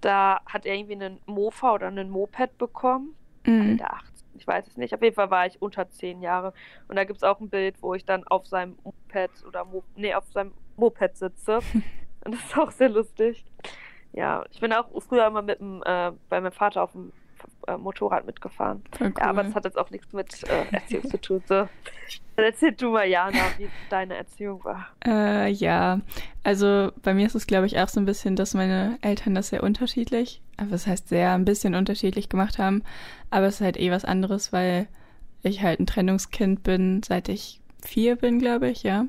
da 0.00 0.40
hat 0.46 0.66
er 0.66 0.74
irgendwie 0.74 0.94
einen 0.94 1.20
Mofa 1.26 1.74
oder 1.74 1.88
einen 1.88 2.10
Moped 2.10 2.58
bekommen. 2.58 3.14
Mhm. 3.44 3.78
Der 3.78 3.94
18, 3.94 4.26
ich 4.38 4.46
weiß 4.46 4.66
es 4.68 4.76
nicht. 4.76 4.94
Auf 4.94 5.02
jeden 5.02 5.14
Fall 5.14 5.30
war 5.30 5.46
ich 5.46 5.60
unter 5.60 5.88
10 5.88 6.20
Jahre. 6.20 6.52
Und 6.88 6.96
da 6.96 7.04
gibt 7.04 7.18
es 7.18 7.22
auch 7.22 7.40
ein 7.40 7.48
Bild, 7.48 7.82
wo 7.82 7.94
ich 7.94 8.04
dann 8.04 8.24
auf 8.24 8.46
seinem 8.46 8.76
Moped 8.84 9.44
oder 9.46 9.64
Mo 9.64 9.82
nee, 9.96 10.14
auf 10.14 10.24
seinem 10.32 10.52
Moped 10.76 11.16
sitze. 11.16 11.60
Und 12.24 12.34
das 12.34 12.44
ist 12.44 12.58
auch 12.58 12.70
sehr 12.70 12.88
lustig. 12.88 13.44
Ja, 14.12 14.44
ich 14.50 14.60
bin 14.60 14.72
auch 14.72 14.88
früher 15.02 15.26
immer 15.26 15.42
mit 15.42 15.60
dem, 15.60 15.82
äh, 15.84 16.12
bei 16.28 16.40
meinem 16.40 16.52
Vater 16.52 16.82
auf 16.82 16.92
dem 16.92 17.12
äh, 17.66 17.76
Motorrad 17.76 18.26
mitgefahren. 18.26 18.82
Cool. 19.00 19.12
Ja, 19.18 19.26
aber 19.26 19.44
das 19.44 19.54
hat 19.54 19.64
jetzt 19.64 19.78
auch 19.78 19.90
nichts 19.90 20.12
mit 20.12 20.42
äh, 20.44 20.64
Erziehung 20.72 21.08
zu 21.08 21.20
tun. 21.20 21.42
So. 21.46 21.54
Dann 21.54 21.68
erzähl 22.36 22.72
du 22.72 22.90
mal, 22.90 23.08
Jana, 23.08 23.38
wie 23.58 23.68
deine 23.90 24.16
Erziehung 24.16 24.64
war. 24.64 24.88
Äh, 25.04 25.50
ja, 25.50 26.00
also 26.44 26.92
bei 27.02 27.14
mir 27.14 27.26
ist 27.26 27.34
es, 27.34 27.46
glaube 27.46 27.66
ich, 27.66 27.78
auch 27.78 27.88
so 27.88 28.00
ein 28.00 28.06
bisschen, 28.06 28.36
dass 28.36 28.54
meine 28.54 28.98
Eltern 29.02 29.34
das 29.34 29.48
sehr 29.48 29.62
unterschiedlich, 29.62 30.42
aber 30.56 30.70
das 30.70 30.86
heißt 30.86 31.08
sehr 31.08 31.32
ein 31.32 31.44
bisschen 31.44 31.74
unterschiedlich 31.74 32.28
gemacht 32.28 32.58
haben. 32.58 32.82
Aber 33.30 33.46
es 33.46 33.56
ist 33.56 33.60
halt 33.62 33.76
eh 33.78 33.90
was 33.90 34.04
anderes, 34.04 34.52
weil 34.52 34.88
ich 35.42 35.62
halt 35.62 35.80
ein 35.80 35.86
Trennungskind 35.86 36.62
bin, 36.62 37.02
seit 37.02 37.28
ich 37.28 37.60
vier 37.82 38.16
bin, 38.16 38.38
glaube 38.38 38.68
ich, 38.68 38.82
ja. 38.82 39.06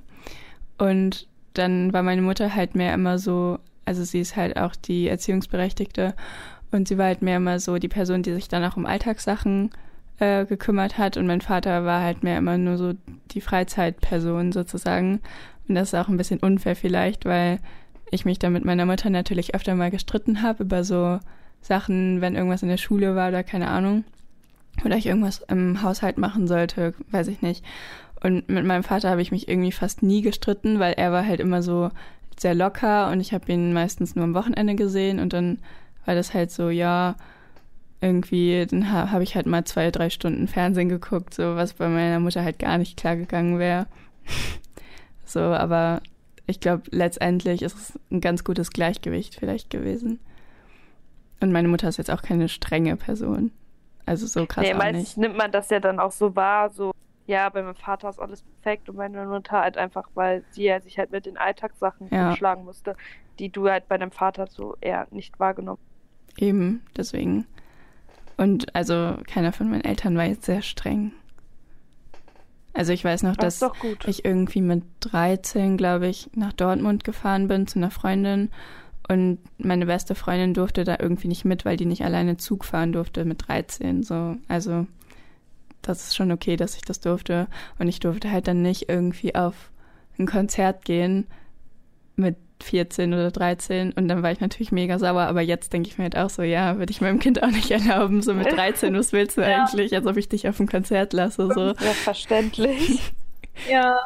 Und 0.77 1.27
dann 1.53 1.93
war 1.93 2.03
meine 2.03 2.21
Mutter 2.21 2.53
halt 2.53 2.75
mehr 2.75 2.93
immer 2.93 3.17
so, 3.17 3.59
also 3.85 4.03
sie 4.03 4.19
ist 4.19 4.35
halt 4.35 4.57
auch 4.57 4.75
die 4.75 5.07
Erziehungsberechtigte 5.07 6.15
und 6.71 6.87
sie 6.87 6.97
war 6.97 7.05
halt 7.05 7.21
mehr 7.21 7.37
immer 7.37 7.59
so 7.59 7.77
die 7.77 7.87
Person, 7.87 8.23
die 8.23 8.33
sich 8.33 8.47
dann 8.47 8.63
auch 8.63 8.77
um 8.77 8.85
Alltagssachen 8.85 9.71
äh, 10.19 10.45
gekümmert 10.45 10.97
hat 10.97 11.17
und 11.17 11.27
mein 11.27 11.41
Vater 11.41 11.85
war 11.85 12.01
halt 12.01 12.23
mehr 12.23 12.37
immer 12.37 12.57
nur 12.57 12.77
so 12.77 12.93
die 13.31 13.41
Freizeitperson 13.41 14.51
sozusagen. 14.51 15.21
Und 15.67 15.75
das 15.75 15.89
ist 15.89 15.99
auch 15.99 16.07
ein 16.07 16.17
bisschen 16.17 16.39
unfair 16.39 16.75
vielleicht, 16.75 17.25
weil 17.25 17.59
ich 18.11 18.25
mich 18.25 18.39
da 18.39 18.49
mit 18.49 18.65
meiner 18.65 18.85
Mutter 18.85 19.09
natürlich 19.09 19.53
öfter 19.53 19.75
mal 19.75 19.91
gestritten 19.91 20.41
habe 20.41 20.63
über 20.63 20.83
so 20.83 21.19
Sachen, 21.61 22.21
wenn 22.21 22.35
irgendwas 22.35 22.63
in 22.63 22.69
der 22.69 22.77
Schule 22.77 23.15
war 23.15 23.29
oder 23.29 23.43
keine 23.43 23.67
Ahnung. 23.67 24.03
Oder 24.85 24.95
ich 24.95 25.07
irgendwas 25.07 25.43
im 25.49 25.81
Haushalt 25.81 26.17
machen 26.17 26.47
sollte, 26.47 26.93
weiß 27.11 27.27
ich 27.27 27.41
nicht. 27.41 27.65
Und 28.21 28.47
mit 28.49 28.65
meinem 28.65 28.83
Vater 28.83 29.09
habe 29.09 29.21
ich 29.21 29.31
mich 29.31 29.47
irgendwie 29.47 29.71
fast 29.71 30.03
nie 30.03 30.21
gestritten, 30.21 30.79
weil 30.79 30.93
er 30.93 31.11
war 31.11 31.25
halt 31.25 31.39
immer 31.39 31.61
so 31.61 31.89
sehr 32.39 32.55
locker 32.55 33.09
und 33.11 33.19
ich 33.19 33.33
habe 33.33 33.51
ihn 33.51 33.73
meistens 33.73 34.15
nur 34.15 34.23
am 34.23 34.33
Wochenende 34.33 34.75
gesehen 34.75 35.19
und 35.19 35.33
dann 35.33 35.59
war 36.07 36.15
das 36.15 36.33
halt 36.33 36.51
so, 36.51 36.69
ja, 36.69 37.15
irgendwie, 37.99 38.65
dann 38.65 38.91
ha 38.91 39.11
habe 39.11 39.23
ich 39.23 39.35
halt 39.35 39.45
mal 39.45 39.65
zwei, 39.65 39.91
drei 39.91 40.09
Stunden 40.09 40.47
Fernsehen 40.47 40.87
geguckt, 40.87 41.33
so 41.33 41.55
was 41.55 41.73
bei 41.73 41.89
meiner 41.89 42.19
Mutter 42.19 42.43
halt 42.43 42.59
gar 42.59 42.77
nicht 42.77 42.97
klar 42.97 43.17
gegangen 43.17 43.59
wäre. 43.59 43.87
so, 45.25 45.41
aber 45.41 46.01
ich 46.45 46.61
glaube, 46.61 46.83
letztendlich 46.91 47.61
ist 47.61 47.75
es 47.75 47.99
ein 48.09 48.21
ganz 48.21 48.45
gutes 48.45 48.71
Gleichgewicht 48.71 49.35
vielleicht 49.35 49.69
gewesen. 49.69 50.19
Und 51.41 51.51
meine 51.51 51.67
Mutter 51.67 51.89
ist 51.89 51.97
jetzt 51.97 52.09
auch 52.09 52.21
keine 52.21 52.47
strenge 52.47 52.95
Person. 52.95 53.51
Also 54.05 54.27
so 54.27 54.45
krass 54.45 54.65
nee, 54.65 54.73
meistens 54.73 55.17
nimmt 55.17 55.35
man 55.35 55.51
das 55.51 55.69
ja 55.69 55.81
dann 55.81 55.99
auch 55.99 56.13
so 56.13 56.35
wahr, 56.37 56.69
so, 56.69 56.91
ja, 57.25 57.49
bei 57.49 57.61
meinem 57.61 57.75
Vater 57.75 58.09
ist 58.09 58.19
alles 58.19 58.41
perfekt 58.41 58.87
und 58.87 58.95
meine 58.95 59.25
Mutter 59.25 59.59
halt 59.59 59.77
einfach, 59.77 60.07
weil 60.13 60.45
sie 60.51 60.63
ja 60.63 60.79
sich 60.79 60.97
halt 60.97 61.11
mit 61.11 61.25
den 61.25 61.35
Alltagssachen 61.35 62.07
Ja. 62.11 62.33
schlagen 62.33 62.63
musste, 62.63 62.95
die 63.39 63.49
du 63.49 63.69
halt 63.69 63.89
bei 63.89 63.97
deinem 63.97 64.11
Vater 64.11 64.47
so 64.47 64.77
eher 64.79 65.07
nicht 65.11 65.37
wahrgenommen 65.37 65.79
Eben, 66.37 66.81
deswegen. 66.95 67.45
Und 68.37 68.75
also 68.75 69.15
keiner 69.25 69.51
von 69.51 69.69
meinen 69.69 69.83
Eltern 69.83 70.15
war 70.15 70.25
jetzt 70.25 70.45
sehr 70.45 70.61
streng. 70.61 71.11
Also 72.73 72.93
ich 72.93 73.03
weiß 73.03 73.23
noch, 73.23 73.35
Das 73.35 73.57
dass 73.57 73.71
doch 73.71 73.79
gut. 73.79 74.07
ich 74.07 74.23
irgendwie 74.23 74.61
mit 74.61 74.83
13, 74.99 75.77
glaube 75.77 76.07
ich, 76.07 76.29
nach 76.35 76.53
Dortmund 76.53 77.03
gefahren 77.03 77.47
bin 77.47 77.65
zu 77.65 77.79
einer 77.79 77.89
Freundin 77.89 78.51
und 79.07 79.39
meine 79.57 79.87
beste 79.87 80.13
Freundin 80.13 80.53
durfte 80.53 80.83
da 80.83 80.97
irgendwie 80.99 81.27
nicht 81.27 81.43
mit, 81.45 81.65
weil 81.65 81.77
die 81.77 81.85
nicht 81.85 82.03
alleine 82.03 82.37
Zug 82.37 82.65
fahren 82.65 82.91
durfte 82.91 83.25
mit 83.25 83.47
13. 83.47 84.03
So, 84.03 84.35
also 84.47 84.85
das 85.81 86.03
ist 86.03 86.15
schon 86.15 86.31
okay, 86.31 86.55
dass 86.55 86.75
ich 86.75 86.83
das 86.83 86.99
durfte 86.99 87.47
und 87.79 87.87
ich 87.87 87.99
durfte 87.99 88.31
halt 88.31 88.47
dann 88.47 88.61
nicht 88.61 88.89
irgendwie 88.89 89.33
auf 89.33 89.71
ein 90.19 90.27
Konzert 90.27 90.85
gehen 90.85 91.25
mit 92.15 92.35
14 92.63 93.13
oder 93.13 93.31
13 93.31 93.91
und 93.93 94.07
dann 94.07 94.23
war 94.23 94.31
ich 94.31 94.39
natürlich 94.39 94.71
mega 94.71 94.97
sauer, 94.99 95.21
aber 95.23 95.41
jetzt 95.41 95.73
denke 95.73 95.89
ich 95.89 95.97
mir 95.97 96.05
halt 96.05 96.17
auch 96.17 96.29
so, 96.29 96.41
ja, 96.43 96.77
würde 96.77 96.91
ich 96.91 97.01
meinem 97.01 97.19
Kind 97.19 97.41
auch 97.43 97.47
nicht 97.51 97.69
erlauben, 97.71 98.21
so 98.21 98.33
mit 98.33 98.51
13, 98.51 98.93
was 98.95 99.13
willst 99.13 99.37
du 99.37 99.41
Ja. 99.41 99.63
eigentlich, 99.65 99.93
als 99.95 100.05
ob 100.07 100.17
ich 100.17 100.27
dich 100.29 100.47
auf 100.47 100.59
ein 100.59 100.67
Konzert 100.67 101.13
lasse, 101.13 101.47
so. 101.53 101.73
Selbstverständlich. 101.75 103.01
Ja, 103.67 103.97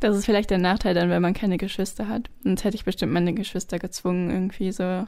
Das 0.00 0.16
ist 0.16 0.24
vielleicht 0.24 0.50
der 0.50 0.58
Nachteil 0.58 0.92
dann, 0.94 1.08
wenn 1.08 1.22
man 1.22 1.34
keine 1.34 1.56
Geschwister 1.56 2.08
hat. 2.08 2.28
Sonst 2.42 2.64
hätte 2.64 2.74
ich 2.74 2.84
bestimmt 2.84 3.12
meine 3.12 3.32
Geschwister 3.32 3.78
gezwungen, 3.78 4.28
irgendwie 4.30 4.72
so 4.72 5.06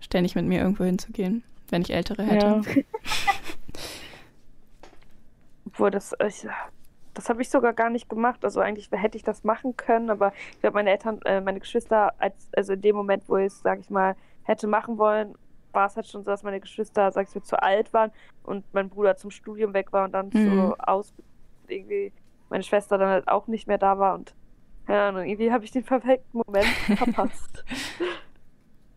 ständig 0.00 0.36
mit 0.36 0.44
mir 0.44 0.60
irgendwo 0.60 0.84
hinzugehen, 0.84 1.42
wenn 1.70 1.82
ich 1.82 1.92
ältere 1.92 2.22
hätte. 2.22 2.62
Obwohl, 5.66 5.90
das, 5.90 6.14
ich, 6.26 6.46
das 7.18 7.28
habe 7.28 7.42
ich 7.42 7.50
sogar 7.50 7.72
gar 7.74 7.90
nicht 7.90 8.08
gemacht. 8.08 8.44
Also 8.44 8.60
eigentlich 8.60 8.88
hätte 8.92 9.16
ich 9.18 9.24
das 9.24 9.44
machen 9.44 9.76
können, 9.76 10.10
aber 10.10 10.32
ich 10.54 10.60
glaube, 10.60 10.74
meine 10.76 10.90
Eltern, 10.90 11.20
äh, 11.24 11.40
meine 11.40 11.60
Geschwister, 11.60 12.14
als, 12.20 12.48
also 12.56 12.74
in 12.74 12.80
dem 12.80 12.94
Moment, 12.96 13.28
wo 13.28 13.36
ich 13.38 13.46
es, 13.46 13.60
sag 13.62 13.80
ich 13.80 13.90
mal, 13.90 14.16
hätte 14.44 14.68
machen 14.68 14.98
wollen, 14.98 15.34
war 15.72 15.86
es 15.86 15.96
halt 15.96 16.06
schon 16.08 16.22
so, 16.24 16.30
dass 16.30 16.44
meine 16.44 16.60
Geschwister, 16.60 17.10
sag 17.12 17.28
ich 17.28 17.34
mal, 17.34 17.42
zu 17.42 17.60
alt 17.62 17.92
waren 17.92 18.12
und 18.44 18.64
mein 18.72 18.88
Bruder 18.88 19.16
zum 19.16 19.30
Studium 19.32 19.74
weg 19.74 19.92
war 19.92 20.04
und 20.04 20.12
dann 20.12 20.32
Mhm. 20.32 20.44
so 20.44 20.76
aus 20.78 21.12
irgendwie 21.68 22.12
meine 22.50 22.62
Schwester 22.64 22.98
dann 22.98 23.08
halt 23.10 23.28
auch 23.28 23.48
nicht 23.48 23.66
mehr 23.66 23.78
da 23.78 23.98
war 23.98 24.14
und 24.14 24.34
ja, 24.88 25.10
und 25.10 25.16
irgendwie 25.18 25.52
habe 25.52 25.64
ich 25.64 25.70
den 25.72 25.84
perfekten 25.84 26.40
Moment 26.46 26.78
verpasst. 26.96 27.64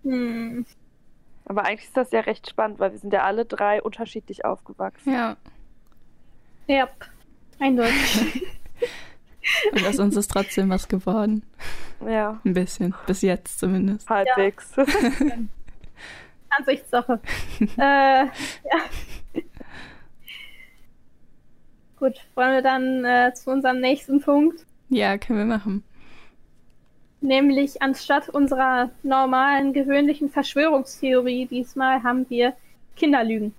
hm. 0.03 0.65
Aber 1.45 1.65
eigentlich 1.65 1.87
ist 1.87 1.97
das 1.97 2.11
ja 2.11 2.21
recht 2.21 2.49
spannend, 2.49 2.79
weil 2.79 2.91
wir 2.91 2.99
sind 2.99 3.13
ja 3.13 3.23
alle 3.23 3.45
drei 3.45 3.81
unterschiedlich 3.83 4.45
aufgewachsen. 4.45 5.11
Ja, 5.13 5.37
ja, 6.67 6.87
eindeutig. 7.61 8.47
und 9.71 9.85
aus 9.85 9.99
uns 9.99 10.17
ist 10.17 10.31
trotzdem 10.31 10.69
was 10.69 10.87
geworden. 10.87 11.43
Ja, 12.05 12.41
Ein 12.43 12.53
bisschen, 12.53 12.93
bis 13.05 13.21
jetzt 13.21 13.59
zumindest. 13.59 14.09
halbwegs. 14.09 14.73
Ansichtssache. 16.57 17.19
äh, 17.77 18.25
ja. 18.25 18.31
Gut, 21.97 22.15
wollen 22.35 22.53
wir 22.53 22.61
dann 22.61 23.05
äh, 23.05 23.33
zu 23.33 23.51
unserem 23.51 23.79
nächsten 23.79 24.19
Punkt? 24.21 24.65
Ja, 24.89 25.17
können 25.17 25.39
wir 25.39 25.45
machen. 25.45 25.83
Nämlich 27.21 27.81
anstatt 27.83 28.27
unserer 28.29 28.89
normalen, 29.03 29.73
gewöhnlichen 29.73 30.29
Verschwörungstheorie 30.29 31.45
diesmal 31.45 32.01
haben 32.01 32.27
wir 32.29 32.53
Kinderlügen. 32.95 33.53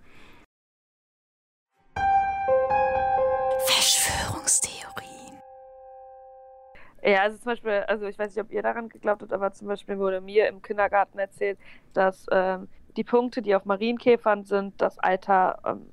Ja, 7.05 7.23
also 7.23 7.37
zum 7.39 7.47
Beispiel, 7.47 7.85
also 7.89 8.07
ich 8.07 8.19
weiß 8.19 8.35
nicht, 8.35 8.45
ob 8.45 8.53
ihr 8.53 8.63
daran 8.63 8.89
geglaubt 8.89 9.23
habt, 9.23 9.33
aber 9.33 9.53
zum 9.53 9.67
Beispiel 9.69 9.99
wurde 9.99 10.21
mir 10.21 10.49
im 10.49 10.63
Kindergarten 10.63 11.19
erzählt, 11.19 11.59
dass 11.95 12.27
ähm, 12.31 12.69
die 12.97 13.05
Punkte, 13.05 13.43
die 13.43 13.55
auf 13.57 13.65
Marienkäfern 13.65 14.45
sind, 14.45 14.81
das 14.81 14.99
Alter 14.99 15.59
ähm, 15.65 15.87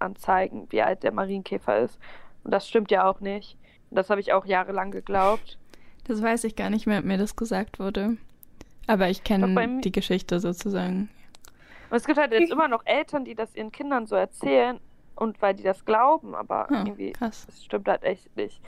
anzeigen, 0.00 0.66
wie 0.70 0.82
alt 0.82 1.02
der 1.04 1.12
Marienkäfer 1.12 1.78
ist. 1.78 1.98
Und 2.44 2.50
das 2.52 2.68
stimmt 2.68 2.90
ja 2.90 3.08
auch 3.08 3.20
nicht. 3.20 3.56
Und 3.90 3.96
das 3.96 4.10
habe 4.10 4.20
ich 4.20 4.32
auch 4.32 4.46
jahrelang 4.46 4.90
geglaubt. 4.90 5.58
Das 6.04 6.22
weiß 6.22 6.44
ich 6.44 6.56
gar 6.56 6.70
nicht 6.70 6.86
mehr, 6.86 6.98
ob 7.00 7.04
mir 7.04 7.18
das 7.18 7.36
gesagt 7.36 7.78
wurde. 7.78 8.16
Aber 8.86 9.08
ich 9.10 9.22
kenne 9.22 9.80
die 9.82 9.92
Geschichte 9.92 10.40
sozusagen. 10.40 11.08
Und 11.90 11.96
es 11.96 12.04
gibt 12.06 12.18
halt 12.18 12.32
jetzt 12.32 12.50
immer 12.50 12.68
noch 12.68 12.84
Eltern, 12.84 13.24
die 13.24 13.34
das 13.34 13.54
ihren 13.54 13.70
Kindern 13.70 14.06
so 14.06 14.16
erzählen 14.16 14.80
und 15.14 15.40
weil 15.40 15.54
die 15.54 15.62
das 15.62 15.84
glauben, 15.84 16.34
aber 16.34 16.70
Ah, 16.70 16.84
irgendwie, 16.84 17.12
krass. 17.12 17.46
das 17.46 17.64
stimmt 17.64 17.88
halt 17.88 18.02
echt 18.02 18.34
nicht. 18.36 18.60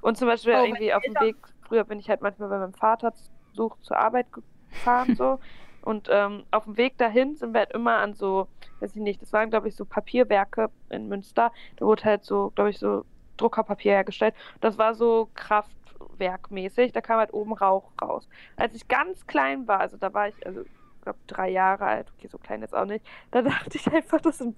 Und 0.00 0.16
zum 0.16 0.28
Beispiel 0.28 0.54
Oh, 0.54 0.64
irgendwie 0.64 0.92
auf 0.94 1.02
dem 1.02 1.14
Weg, 1.14 1.36
früher 1.66 1.84
bin 1.84 1.98
ich 1.98 2.08
halt 2.08 2.22
manchmal 2.22 2.48
bei 2.48 2.58
meinem 2.58 2.74
Vater 2.74 3.12
sucht 3.52 3.84
zur 3.84 3.96
Arbeit 3.96 4.26
gefahren 4.32 5.14
so. 5.16 5.38
Und 5.82 6.08
ähm, 6.10 6.44
auf 6.50 6.64
dem 6.64 6.76
Weg 6.76 6.98
dahin 6.98 7.36
sind 7.36 7.54
wir 7.54 7.60
halt 7.60 7.72
immer 7.72 7.98
an 7.98 8.14
so, 8.14 8.48
weiß 8.80 8.94
ich 8.96 9.02
nicht, 9.02 9.22
das 9.22 9.32
waren 9.32 9.50
glaube 9.50 9.68
ich 9.68 9.76
so 9.76 9.84
Papierwerke 9.84 10.70
in 10.90 11.08
Münster. 11.08 11.52
Da 11.76 11.86
wurde 11.86 12.04
halt 12.04 12.24
so, 12.24 12.52
glaube 12.54 12.70
ich, 12.70 12.78
so 12.78 13.04
Druckerpapier 13.36 13.92
hergestellt. 13.92 14.34
Das 14.60 14.76
war 14.76 14.94
so 14.94 15.30
kraftwerkmäßig, 15.34 16.92
da 16.92 17.00
kam 17.00 17.18
halt 17.18 17.32
oben 17.32 17.52
Rauch 17.54 17.92
raus. 18.02 18.28
Als 18.56 18.74
ich 18.74 18.88
ganz 18.88 19.26
klein 19.26 19.66
war, 19.66 19.80
also 19.80 19.96
da 19.96 20.12
war 20.12 20.28
ich, 20.28 20.46
also 20.46 20.62
ich 20.62 21.02
glaube 21.02 21.18
drei 21.26 21.48
Jahre 21.48 21.86
alt, 21.86 22.12
okay, 22.16 22.28
so 22.28 22.38
klein 22.38 22.60
jetzt 22.60 22.74
auch 22.74 22.84
nicht, 22.84 23.06
da 23.30 23.42
dachte 23.42 23.78
ich 23.78 23.86
einfach, 23.90 24.20
das 24.20 24.38
sind 24.38 24.56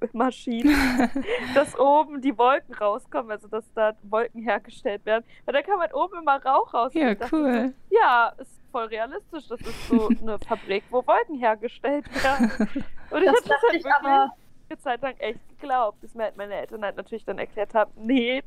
Wolkenmaschinen, 0.00 0.74
dass 1.54 1.78
oben 1.78 2.20
die 2.20 2.36
Wolken 2.36 2.74
rauskommen, 2.74 3.30
also 3.30 3.48
dass 3.48 3.64
da 3.74 3.94
Wolken 4.02 4.42
hergestellt 4.42 5.04
werden. 5.06 5.24
Weil 5.44 5.54
da 5.54 5.62
kam 5.62 5.80
halt 5.80 5.94
oben 5.94 6.18
immer 6.20 6.42
Rauch 6.44 6.72
raus. 6.74 6.94
Und 6.94 7.00
Ja, 7.00 7.14
cool. 7.32 7.72
So, 7.90 7.96
ja, 7.96 8.32
ist 8.38 8.60
voll 8.70 8.84
realistisch. 8.84 9.48
Das 9.48 9.60
ist 9.60 9.88
so 9.88 10.08
eine 10.22 10.38
Fabrik, 10.38 10.84
wo 10.90 11.06
Wolken 11.06 11.38
hergestellt 11.38 12.06
werden. 12.22 12.50
Und 13.10 13.22
ich 13.22 13.26
Das 13.26 13.36
hab 13.36 13.44
das 13.44 13.62
halt 13.62 13.74
ich 13.74 13.84
wirklich 13.84 13.94
aber, 13.94 14.34
eine 14.68 14.78
Zeit 14.78 15.02
lang 15.02 15.16
echt 15.18 15.48
geglaubt, 15.48 16.00
bis 16.00 16.14
mir 16.14 16.24
halt 16.24 16.36
meine 16.36 16.54
Eltern 16.54 16.82
halt 16.82 16.96
natürlich 16.96 17.24
dann 17.24 17.38
erklärt 17.38 17.74
haben, 17.74 17.92
nee, 17.96 18.42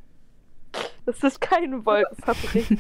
das 1.06 1.24
ist 1.24 1.40
keine 1.40 1.86
Wolkenfabrik. 1.86 2.78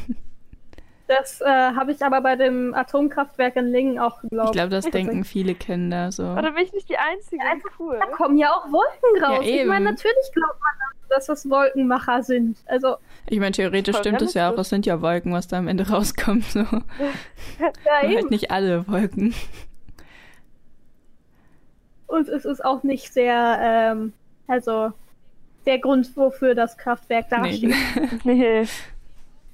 Das 1.07 1.41
äh, 1.41 1.45
habe 1.45 1.91
ich 1.91 2.03
aber 2.03 2.21
bei 2.21 2.35
dem 2.35 2.73
Atomkraftwerk 2.73 3.55
in 3.55 3.71
Lingen 3.71 3.99
auch 3.99 4.17
Ich 4.23 4.29
geglaubt. 4.29 4.51
glaube, 4.53 4.69
das 4.69 4.85
denken 4.91 5.23
viele 5.23 5.55
Kinder 5.55 6.11
so. 6.11 6.23
Oder 6.23 6.51
bin 6.51 6.63
ich 6.63 6.73
nicht 6.73 6.89
die 6.89 6.97
Einzige? 6.97 7.43
Ja, 7.43 7.53
cool. 7.79 7.97
Da 7.99 8.05
kommen 8.07 8.37
ja 8.37 8.51
auch 8.51 8.65
Wolken 8.71 9.23
raus. 9.23 9.39
ich 9.43 9.47
eben. 9.53 9.69
meine, 9.69 9.85
natürlich 9.85 10.31
glaubt 10.33 10.59
man, 10.59 10.73
dass 11.09 11.27
das 11.27 11.49
Wolkenmacher 11.49 12.21
sind. 12.23 12.57
Also, 12.65 12.97
Ich 13.27 13.39
meine, 13.39 13.51
theoretisch 13.53 13.95
stimmt 13.97 14.21
es 14.21 14.33
ja 14.33 14.51
auch, 14.51 14.57
es 14.57 14.67
sind 14.69 14.85
ja 14.85 15.01
Wolken, 15.01 15.31
was 15.31 15.47
da 15.47 15.57
am 15.59 15.67
Ende 15.69 15.87
rauskommt. 15.89 16.43
So. 16.45 16.59
ja, 16.59 16.67
Aber 17.59 18.03
eben. 18.03 18.15
halt 18.15 18.31
nicht 18.31 18.51
alle 18.51 18.85
Wolken. 18.89 19.33
Und 22.07 22.27
es 22.29 22.45
ist 22.45 22.63
auch 22.63 22.83
nicht 22.83 23.13
sehr, 23.13 23.57
ähm, 23.61 24.13
also 24.47 24.91
der 25.65 25.79
Grund, 25.79 26.15
wofür 26.15 26.55
das 26.55 26.77
Kraftwerk 26.77 27.29
dasteht. 27.29 27.73
Nee. 28.23 28.63
Nee. 28.63 28.67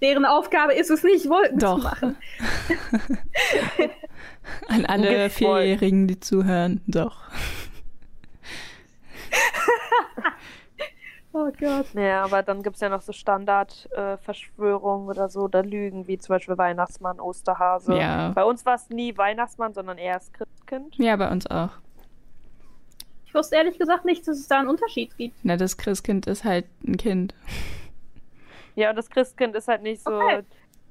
Deren 0.04 0.26
Aufgabe 0.26 0.74
ist 0.74 0.92
es 0.92 1.02
nicht, 1.04 1.30
Wolken 1.30 1.60
zu 1.60 1.66
Doch. 1.66 1.84
machen. 1.84 2.18
An 4.68 4.86
alle? 4.86 5.30
Vierjährigen, 5.30 6.08
die 6.08 6.20
zuhören, 6.20 6.82
doch. 6.88 7.18
Oh 11.36 11.50
Gott. 11.60 11.88
Ja, 11.96 12.24
aber 12.26 12.44
dann 12.44 12.62
gibt 12.62 12.76
es 12.76 12.82
ja 12.82 12.90
noch 12.90 13.02
so 13.02 13.12
Standard-Verschwörungen 13.12 15.10
oder 15.10 15.30
so, 15.30 15.42
oder 15.42 15.64
Lügen, 15.64 16.08
wie 16.08 16.20
zum 16.20 16.36
Beispiel 16.36 16.60
Weihnachtsmann, 16.60 17.20
Osterhase. 17.20 17.96
Ja. 17.96 18.30
Bei 18.36 18.44
uns 18.44 18.64
war 18.68 18.76
es 18.76 18.88
nie 18.90 19.18
Weihnachtsmann, 19.18 19.74
sondern 19.74 19.98
eher 19.98 20.14
das 20.14 20.32
Christkind. 20.32 20.96
Ja, 20.98 21.16
bei 21.16 21.32
uns 21.32 21.48
auch. 21.48 21.72
Ich 23.26 23.34
wusste 23.34 23.56
ehrlich 23.56 23.80
gesagt 23.80 24.06
nicht, 24.06 24.28
dass 24.28 24.38
es 24.38 24.48
da 24.48 24.60
einen 24.60 24.70
Unterschied 24.70 25.18
gibt. 25.18 25.36
Na, 25.42 25.58
das 25.58 25.78
Christkind 25.78 26.28
ist 26.28 26.44
halt 26.44 26.66
ein 26.86 26.98
Kind. 26.98 27.34
Ja, 28.76 28.90
und 28.90 28.95
das 28.95 29.10
Christkind 29.10 29.56
ist 29.56 29.68
halt 29.68 29.82
nicht 29.84 30.04
so, 30.04 30.14
Okay. 30.20 30.44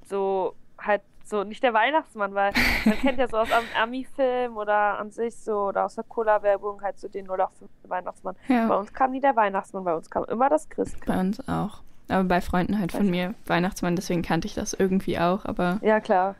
so 0.06 0.54
halt 0.78 1.02
so, 1.24 1.44
nicht 1.44 1.62
der 1.62 1.72
Weihnachtsmann, 1.72 2.34
weil 2.34 2.52
man 2.84 2.98
kennt 2.98 3.18
ja 3.18 3.28
so 3.28 3.36
aus 3.38 3.50
einem 3.50 3.68
Ami-Film 3.80 4.56
oder 4.56 4.98
an 4.98 5.10
sich 5.12 5.36
so, 5.36 5.68
oder 5.68 5.84
aus 5.86 5.94
der 5.94 6.04
Cola-Werbung 6.04 6.82
halt 6.82 6.98
so 6.98 7.08
den 7.08 7.26
0815 7.26 7.88
Weihnachtsmann. 7.88 8.34
Bei 8.48 8.54
Ja, 8.54 8.74
uns 8.74 8.92
kam 8.92 9.12
nie 9.12 9.20
der 9.20 9.34
Weihnachtsmann, 9.36 9.84
bei 9.84 9.94
uns 9.94 10.10
kam 10.10 10.24
immer 10.24 10.48
das 10.48 10.68
Christkind. 10.68 11.06
bei 11.06 11.20
uns 11.20 11.48
auch. 11.48 11.80
Aber 12.08 12.24
bei 12.24 12.40
Freunden 12.40 12.78
halt 12.78 12.92
von 12.92 13.08
mir 13.08 13.34
Weihnachtsmann, 13.46 13.94
deswegen 13.96 14.22
kannte 14.22 14.46
ich 14.46 14.54
das 14.54 14.74
irgendwie 14.74 15.18
auch. 15.18 15.44
Aber 15.44 15.78
Ja, 15.80 16.00
klar. 16.00 16.34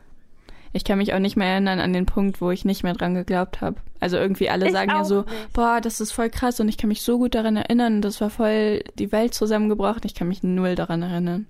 Ich 0.73 0.83
kann 0.83 0.97
mich 0.97 1.13
auch 1.13 1.19
nicht 1.19 1.35
mehr 1.37 1.47
erinnern 1.49 1.79
an 1.79 1.93
den 1.93 2.05
Punkt, 2.05 2.41
wo 2.41 2.51
ich 2.51 2.65
nicht 2.65 2.83
mehr 2.83 2.93
dran 2.93 3.13
geglaubt 3.13 3.61
habe. 3.61 3.77
Also 3.99 4.17
irgendwie 4.17 4.49
alle 4.49 4.65
Ich 4.65 4.71
sagen 4.73 4.89
ja 4.89 5.03
so, 5.03 5.21
nicht. 5.21 5.53
boah, 5.53 5.79
das 5.79 6.01
ist 6.01 6.11
voll 6.11 6.29
krass 6.29 6.59
und 6.59 6.67
ich 6.67 6.77
kann 6.77 6.87
mich 6.89 7.03
so 7.03 7.17
gut 7.17 7.35
daran 7.35 7.55
erinnern. 7.55 8.01
Das 8.01 8.19
war 8.19 8.29
voll 8.29 8.83
die 8.97 9.11
Welt 9.11 9.33
zusammengebrochen. 9.33 10.01
Ich 10.05 10.15
kann 10.15 10.27
mich 10.27 10.43
null 10.43 10.75
daran 10.75 11.03
erinnern. 11.03 11.47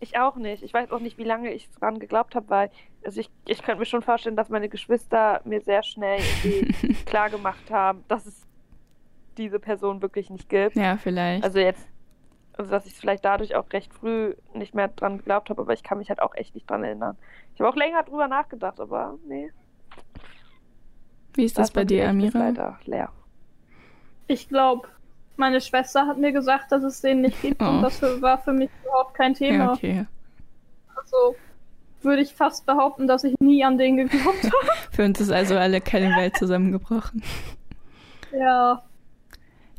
Ich 0.00 0.18
auch 0.18 0.36
nicht. 0.36 0.62
Ich 0.62 0.74
weiß 0.74 0.90
auch 0.90 1.00
nicht, 1.00 1.16
wie 1.18 1.24
lange 1.24 1.52
ich 1.52 1.68
dran 1.78 1.98
geglaubt 1.98 2.34
habe, 2.34 2.48
weil 2.48 2.70
also 3.04 3.20
ich, 3.20 3.30
ich 3.46 3.62
könnte 3.62 3.78
mir 3.80 3.86
schon 3.86 4.02
vorstellen, 4.02 4.36
dass 4.36 4.48
meine 4.48 4.68
Geschwister 4.68 5.40
mir 5.44 5.60
sehr 5.60 5.82
schnell 5.82 6.20
klar 7.06 7.30
gemacht 7.30 7.70
haben, 7.70 8.04
dass 8.08 8.26
es 8.26 8.34
diese 9.38 9.58
Person 9.58 10.02
wirklich 10.02 10.28
nicht 10.30 10.48
gibt. 10.48 10.76
Ja, 10.76 10.96
vielleicht. 10.96 11.44
Also 11.44 11.58
jetzt, 11.58 11.86
also 12.56 12.70
dass 12.70 12.86
ich 12.86 12.92
es 12.92 12.98
vielleicht 13.00 13.24
dadurch 13.24 13.54
auch 13.54 13.70
recht 13.72 13.92
früh 13.92 14.34
nicht 14.54 14.74
mehr 14.74 14.88
dran 14.88 15.18
geglaubt 15.18 15.50
habe, 15.50 15.62
aber 15.62 15.72
ich 15.72 15.82
kann 15.82 15.98
mich 15.98 16.08
halt 16.08 16.20
auch 16.22 16.34
echt 16.34 16.54
nicht 16.54 16.68
dran 16.68 16.84
erinnern. 16.84 17.16
Ich 17.54 17.60
habe 17.60 17.70
auch 17.70 17.76
länger 17.76 18.02
drüber 18.02 18.28
nachgedacht, 18.28 18.80
aber 18.80 19.14
nee. 19.26 19.50
Wie 21.34 21.44
ist 21.44 21.56
da 21.58 21.62
das 21.62 21.68
ist 21.70 21.74
bei 21.74 21.84
dir, 21.84 22.08
Amira? 22.08 22.38
Leider 22.38 22.78
leer. 22.84 23.10
Ich 24.26 24.48
glaube, 24.48 24.88
meine 25.36 25.60
Schwester 25.60 26.06
hat 26.06 26.16
mir 26.18 26.32
gesagt, 26.32 26.72
dass 26.72 26.82
es 26.82 27.00
den 27.02 27.20
nicht 27.20 27.40
gibt 27.42 27.60
Oh. 27.62 27.66
und 27.68 27.82
das 27.82 28.00
war 28.22 28.38
für 28.38 28.52
mich 28.52 28.70
überhaupt 28.84 29.14
kein 29.14 29.34
Thema. 29.34 29.64
Ja, 29.64 29.72
okay. 29.72 30.06
Also 30.96 31.36
würde 32.02 32.22
ich 32.22 32.34
fast 32.34 32.64
behaupten, 32.66 33.06
dass 33.06 33.24
ich 33.24 33.34
nie 33.40 33.62
an 33.64 33.76
den 33.78 33.96
geglaubt 33.98 34.44
habe. 34.44 34.72
Für 34.92 35.04
uns 35.04 35.20
ist 35.20 35.30
also 35.30 35.56
alle 35.58 35.80
keine 35.80 36.16
Welt 36.16 36.36
zusammengebrochen. 36.36 37.22
ja. 38.32 38.82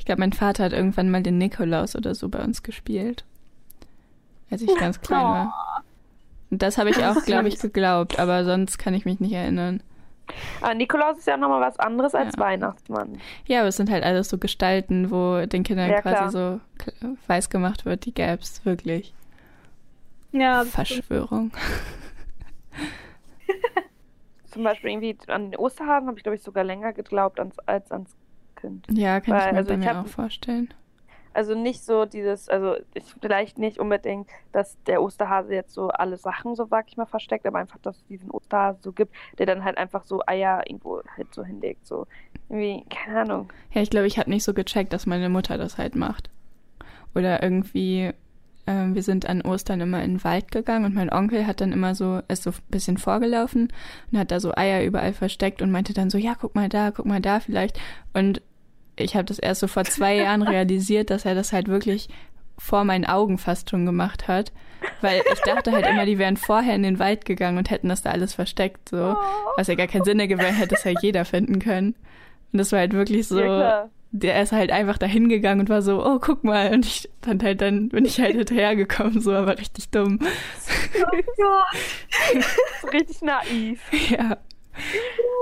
Ich 0.08 0.10
glaube, 0.10 0.22
mein 0.22 0.32
Vater 0.32 0.64
hat 0.64 0.72
irgendwann 0.72 1.12
mal 1.12 1.22
den 1.22 1.38
Nikolaus 1.38 1.94
oder 1.94 2.16
so 2.16 2.30
bei 2.30 2.42
uns 2.42 2.64
gespielt. 2.64 3.26
Als 4.50 4.62
ich 4.62 4.74
ganz 4.78 5.02
klein 5.02 5.22
war. 5.22 5.84
Und 6.50 6.62
das 6.62 6.78
habe 6.78 6.92
ich 6.92 7.04
auch, 7.04 7.22
glaube 7.26 7.50
ich, 7.50 7.60
geglaubt, 7.60 8.18
aber 8.18 8.46
sonst 8.46 8.78
kann 8.78 8.94
ich 8.94 9.04
mich 9.04 9.20
nicht 9.20 9.34
erinnern. 9.34 9.84
Aber 10.62 10.74
Nikolaus 10.76 11.18
ist 11.18 11.28
ja 11.28 11.36
nochmal 11.36 11.60
was 11.60 11.78
anderes 11.78 12.16
als 12.16 12.36
Ja. 12.38 12.42
Weihnachtsmann. 12.42 13.20
Ja, 13.48 13.60
aber 13.60 13.68
es 13.68 13.76
sind 13.76 13.92
halt 13.92 14.06
alles 14.06 14.30
so 14.30 14.38
Gestalten, 14.38 15.12
wo 15.12 15.46
den 15.46 15.64
Kindern 15.64 15.90
Ja, 15.90 16.02
quasi 16.02 16.32
so 16.32 16.62
weiß 17.28 17.50
gemacht 17.50 17.84
wird, 17.84 18.06
die 18.06 18.14
gäb's 18.14 18.64
wirklich. 18.64 19.14
Ja. 20.32 20.64
Verschwörung. 20.64 21.52
Zum 24.52 24.64
Beispiel 24.64 24.92
irgendwie 24.92 25.18
an 25.28 25.52
den 25.52 25.60
Osterhasen 25.60 26.08
habe 26.08 26.18
ich, 26.18 26.24
glaube 26.24 26.38
ich, 26.38 26.44
sogar 26.44 26.64
länger 26.64 26.94
geglaubt 26.94 27.42
als, 27.42 27.60
als 27.68 27.92
ans 27.92 28.16
Kind. 28.58 28.86
Ja, 28.92 29.22
kann 29.22 29.38
ich 29.38 29.44
Weil, 29.44 29.52
mir 29.54 29.58
also 29.60 29.70
bei 29.70 29.74
ich 29.76 29.80
mir 29.86 29.96
hab- 29.96 30.06
auch 30.06 30.10
vorstellen. 30.10 30.74
Also 31.34 31.54
nicht 31.54 31.84
so 31.86 32.06
dieses, 32.06 32.50
also 32.50 32.78
ich, 32.96 33.04
vielleicht 33.22 33.60
nicht 33.60 33.78
unbedingt, 33.78 34.28
dass 34.54 34.76
der 34.86 35.04
Osterhase 35.04 35.54
jetzt 35.54 35.72
so 35.72 35.90
alle 35.90 36.18
Sachen, 36.18 36.56
so 36.56 36.66
sag 36.66 36.86
ich 36.90 36.98
mal, 36.98 37.06
versteckt, 37.06 37.46
aber 37.46 37.60
einfach, 37.60 37.78
dass 37.84 37.98
es 37.98 38.06
diesen 38.08 38.32
Osterhase 38.32 38.80
so 38.82 38.92
gibt, 38.92 39.14
der 39.38 39.46
dann 39.46 39.64
halt 39.64 39.78
einfach 39.78 40.04
so 40.04 40.24
Eier 40.26 40.64
irgendwo 40.66 41.02
halt 41.16 41.32
so 41.36 41.44
hinlegt. 41.44 41.86
So 41.86 42.08
irgendwie, 42.50 42.84
keine 42.90 43.20
Ahnung. 43.22 43.54
Ja, 43.72 43.82
ich 43.84 43.92
glaube, 43.92 44.08
ich 44.08 44.18
habe 44.18 44.32
nicht 44.32 44.44
so 44.44 44.56
gecheckt, 44.56 44.94
dass 44.94 45.06
meine 45.06 45.30
Mutter 45.30 45.60
das 45.60 45.78
halt 45.78 45.96
macht. 45.96 46.32
Oder 47.14 47.44
irgendwie, 47.44 48.14
ähm, 48.68 48.96
wir 48.96 49.02
sind 49.02 49.28
an 49.28 49.42
Ostern 49.42 49.82
immer 49.82 50.04
in 50.04 50.16
den 50.16 50.24
Wald 50.24 50.52
gegangen 50.52 50.86
und 50.86 50.94
mein 50.94 51.12
Onkel 51.12 51.48
hat 51.48 51.62
dann 51.62 51.72
immer 51.72 51.96
so, 51.96 52.22
ist 52.28 52.44
so 52.44 52.52
ein 52.52 52.56
bisschen 52.70 52.98
vorgelaufen 52.98 53.72
und 54.12 54.20
hat 54.20 54.30
da 54.32 54.40
so 54.40 54.54
Eier 54.54 54.84
überall 54.84 55.14
versteckt 55.14 55.62
und 55.62 55.72
meinte 55.72 55.94
dann 55.94 56.10
so, 56.10 56.18
ja, 56.18 56.36
guck 56.40 56.54
mal 56.54 56.70
da, 56.70 56.92
guck 56.92 57.06
mal 57.06 57.22
da 57.22 57.40
vielleicht. 57.40 57.80
Und 58.14 58.42
ich 58.98 59.16
habe 59.16 59.26
das 59.26 59.40
erst 59.40 59.62
so 59.62 59.68
vor 59.68 59.86
zwei 59.86 60.16
Jahren 60.18 60.42
realisiert, 60.42 61.10
dass 61.10 61.26
er 61.26 61.34
das 61.34 61.54
halt 61.54 61.70
wirklich 61.70 62.10
vor 62.58 62.84
meinen 62.84 63.06
Augen 63.06 63.38
fast 63.38 63.70
schon 63.70 63.86
gemacht 63.86 64.28
hat. 64.28 64.52
Weil 65.02 65.22
ich 65.34 65.40
dachte 65.42 65.72
halt 65.72 65.88
immer, 65.88 66.06
die 66.06 66.18
wären 66.18 66.38
vorher 66.38 66.76
in 66.76 66.84
den 66.84 67.00
Wald 67.00 67.26
gegangen 67.26 67.58
und 67.58 67.72
hätten 67.72 67.90
das 67.90 68.02
da 68.04 68.12
alles 68.12 68.34
versteckt, 68.34 68.90
so. 68.90 69.16
Was 69.56 69.68
ja 69.68 69.76
gar 69.76 69.88
keinen 69.88 70.04
Sinn 70.04 70.20
ergibt, 70.20 70.42
weil 70.42 70.54
hätte 70.54 70.76
es 70.76 70.84
ja 70.84 70.94
jeder 71.02 71.26
finden 71.26 71.60
können. 71.60 71.96
Und 72.52 72.60
das 72.60 72.72
war 72.72 72.80
halt 72.80 72.94
wirklich 72.94 73.28
so, 73.28 73.40
Ja. 73.40 73.90
Der 74.12 74.42
ist 74.42 74.52
halt 74.52 74.72
einfach 74.72 74.98
dahin 74.98 75.30
gegangen 75.30 75.62
und 75.62 75.70
war 75.70 75.82
so, 75.82 76.04
oh, 76.06 76.20
guck 76.20 76.44
mal. 76.44 76.72
Und 76.74 76.86
ich 76.86 77.10
dann 77.22 77.42
halt, 77.44 77.62
dann 77.62 77.90
bin 77.90 78.06
ich 78.06 78.20
halt 78.20 78.36
hinterhergekommen, 78.38 79.20
so, 79.22 79.34
aber 79.34 79.58
richtig 79.58 79.90
dumm. 79.90 80.20
Oh 80.22 81.06
Gott. 81.38 82.44
So 82.82 82.88
richtig 82.88 83.22
naiv. 83.22 83.82
Ja, 84.10 84.38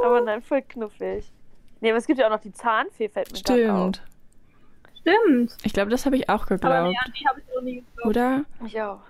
Aber 0.03 0.21
nein, 0.21 0.41
voll 0.41 0.61
knuffig. 0.61 1.31
Nee, 1.81 1.89
aber 1.89 1.97
es 1.97 2.07
gibt 2.07 2.19
ja 2.19 2.25
auch 2.27 2.31
noch 2.31 2.39
die 2.41 2.53
Zahnfee, 2.53 3.09
fällt 3.09 3.31
mir 3.31 3.37
stimmt. 3.37 4.01
Stimmt. 5.01 5.55
Ich 5.63 5.73
glaube, 5.73 5.91
das 5.91 6.05
habe 6.05 6.15
ich 6.15 6.29
auch 6.29 6.43
Aber 6.49 6.55
geglaubt. 6.55 6.89
nee, 6.89 6.97
an 7.05 7.13
die 7.19 7.27
habe 7.27 7.39
ich 7.39 7.45
noch 7.55 7.61
nie 7.61 7.75
geglaubt. 7.75 8.05
Oder? 8.07 8.45
Ich 8.65 8.81
auch. 8.81 9.01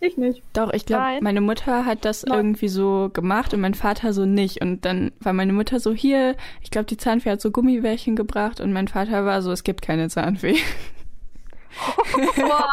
Ich 0.00 0.16
nicht. 0.16 0.42
Doch, 0.52 0.72
ich 0.72 0.86
glaube, 0.86 1.18
meine 1.20 1.40
Mutter 1.40 1.84
hat 1.84 2.04
das 2.04 2.24
Nein. 2.24 2.38
irgendwie 2.38 2.68
so 2.68 3.10
gemacht 3.12 3.52
und 3.52 3.60
mein 3.60 3.74
Vater 3.74 4.12
so 4.12 4.26
nicht. 4.26 4.60
Und 4.60 4.84
dann 4.84 5.12
war 5.20 5.32
meine 5.32 5.52
Mutter 5.52 5.80
so, 5.80 5.92
hier, 5.92 6.36
ich 6.62 6.70
glaube, 6.70 6.86
die 6.86 6.96
Zahnfee 6.96 7.30
hat 7.30 7.40
so 7.40 7.50
Gummibärchen 7.50 8.14
gebracht 8.14 8.60
und 8.60 8.72
mein 8.72 8.88
Vater 8.88 9.24
war 9.24 9.42
so, 9.42 9.50
es 9.50 9.64
gibt 9.64 9.82
keine 9.82 10.08
Zahnfee. 10.08 10.56
Wow. 12.36 12.64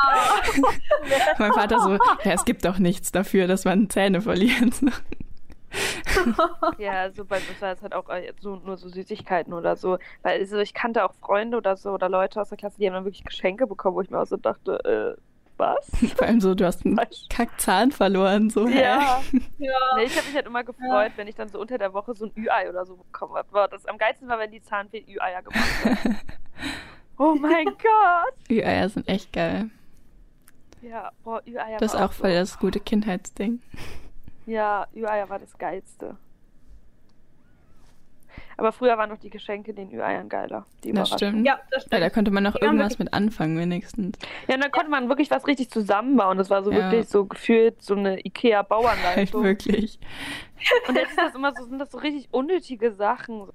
mein 1.39 1.53
Vater 1.53 1.80
so, 1.80 1.91
ja, 2.23 2.31
es 2.31 2.45
gibt 2.45 2.65
doch 2.65 2.80
nichts 2.80 3.11
dafür, 3.11 3.47
dass 3.47 3.65
man 3.65 3.89
Zähne 3.89 4.22
verliert. 4.22 4.73
Ja, 6.77 7.11
so 7.11 7.26
bei 7.26 7.35
uns 7.38 7.61
war 7.61 7.73
es 7.73 7.81
halt 7.81 7.93
auch 7.93 8.07
äh, 8.07 8.31
so, 8.39 8.56
nur 8.57 8.77
so 8.77 8.88
Süßigkeiten 8.88 9.53
oder 9.53 9.76
so. 9.76 9.97
Weil 10.22 10.39
also 10.39 10.57
ich 10.60 10.73
kannte 10.73 11.03
auch 11.03 11.14
Freunde 11.15 11.57
oder 11.57 11.76
so 11.76 11.91
oder 11.91 12.07
Leute 12.07 12.39
aus 12.39 12.47
der 12.47 12.57
Klasse, 12.57 12.77
die 12.80 12.88
haben 12.88 12.93
dann 12.93 13.03
wirklich 13.03 13.26
Geschenke 13.26 13.68
bekommen, 13.68 13.95
wo 13.95 14.02
ich 14.02 14.10
mir 14.10 14.22
auch 14.22 14.26
so 14.26 14.38
dachte, 14.38 15.18
äh, 15.18 15.22
was? 15.57 15.90
Vor 16.15 16.27
allem 16.27 16.41
so, 16.41 16.56
du 16.56 16.65
hast 16.65 16.86
einen 16.86 16.99
Kackzahn 17.30 17.91
verloren. 17.91 18.49
So? 18.49 18.68
Ja. 18.68 19.22
ja. 19.57 19.73
Nee, 19.95 20.03
ich 20.03 20.15
habe 20.18 20.27
mich 20.27 20.36
halt 20.36 20.45
immer 20.45 20.64
gefreut, 20.64 21.14
wenn 21.15 21.27
ich 21.27 21.36
dann 21.36 21.49
so 21.49 21.60
unter 21.60 21.77
der 21.77 21.94
Woche 21.94 22.14
so 22.14 22.26
ein 22.26 22.32
Ü-Ei 22.38 22.69
oder 22.69 22.86
so 22.86 22.98
bekommen 22.98 23.36
habe. 23.36 23.68
Das 23.69 23.86
am 23.86 23.98
geilsten 23.98 24.27
war, 24.27 24.40
wenn 24.40 24.52
die 24.52 24.61
Zahnfee 24.61 25.06
Ü-Eier 25.07 25.41
gemacht 25.41 25.86
hat. 25.86 25.98
oh 27.18 27.36
mein 27.36 27.65
Gott! 27.65 28.34
Ü-Eier 28.49 28.90
sind 28.90 29.07
echt 29.07 29.32
geil. 29.34 29.69
Ja, 30.82 31.11
boah, 31.23 31.41
Ü-Eier 31.48 31.80
Das 31.80 31.94
ist 31.94 31.99
war 31.99 32.10
auch 32.10 32.14
voll 32.14 32.32
so. 32.32 32.38
das 32.38 32.60
gute 32.60 32.80
Kindheitsding. 32.80 33.61
Ja, 34.45 34.88
Ü-Eier 34.95 35.30
war 35.30 35.40
das 35.40 35.57
Geilste. 35.57 36.18
Aber 38.57 38.72
früher 38.72 38.98
waren 38.98 39.10
noch 39.10 39.18
die 39.18 39.30
Geschenke 39.30 39.74
den 39.74 39.91
Ü-Eiern 39.91 40.30
geiler. 40.30 40.66
Die 40.84 40.94
Das 40.94 41.10
stimmt. 41.10 41.45
ja, 41.45 41.60
das 41.72 41.84
Ja, 41.84 41.88
stimmt. 41.88 42.02
da 42.03 42.10
konnte 42.10 42.32
man 42.32 42.44
noch 42.44 42.56
Die 42.56 42.64
irgendwas 42.64 42.98
mit 42.99 43.14
anfangen, 43.14 43.57
wenigstens. 43.60 44.18
Ja, 44.48 44.56
und 44.56 44.64
dann 44.64 44.72
konnte 44.72 44.90
man 44.90 45.10
wirklich 45.10 45.30
was 45.32 45.45
richtig 45.48 45.70
zusammenbauen. 45.70 46.38
Das 46.38 46.49
war 46.49 46.64
so 46.64 46.72
Ja. 46.72 46.78
wirklich 46.78 47.07
so 47.10 47.26
gefühlt 47.26 47.82
so 47.82 47.95
eine 47.95 48.20
Ikea-Bauanleitung. 48.26 49.44
wirklich. 49.44 49.99
und 50.88 50.95
jetzt 50.95 51.10
ist 51.12 51.18
das 51.20 51.36
immer 51.36 51.53
so, 51.53 51.66
sind 51.66 51.80
das 51.80 51.91
so 51.91 51.98
richtig 51.98 52.28
unnötige 52.32 52.91
Sachen. 52.94 53.48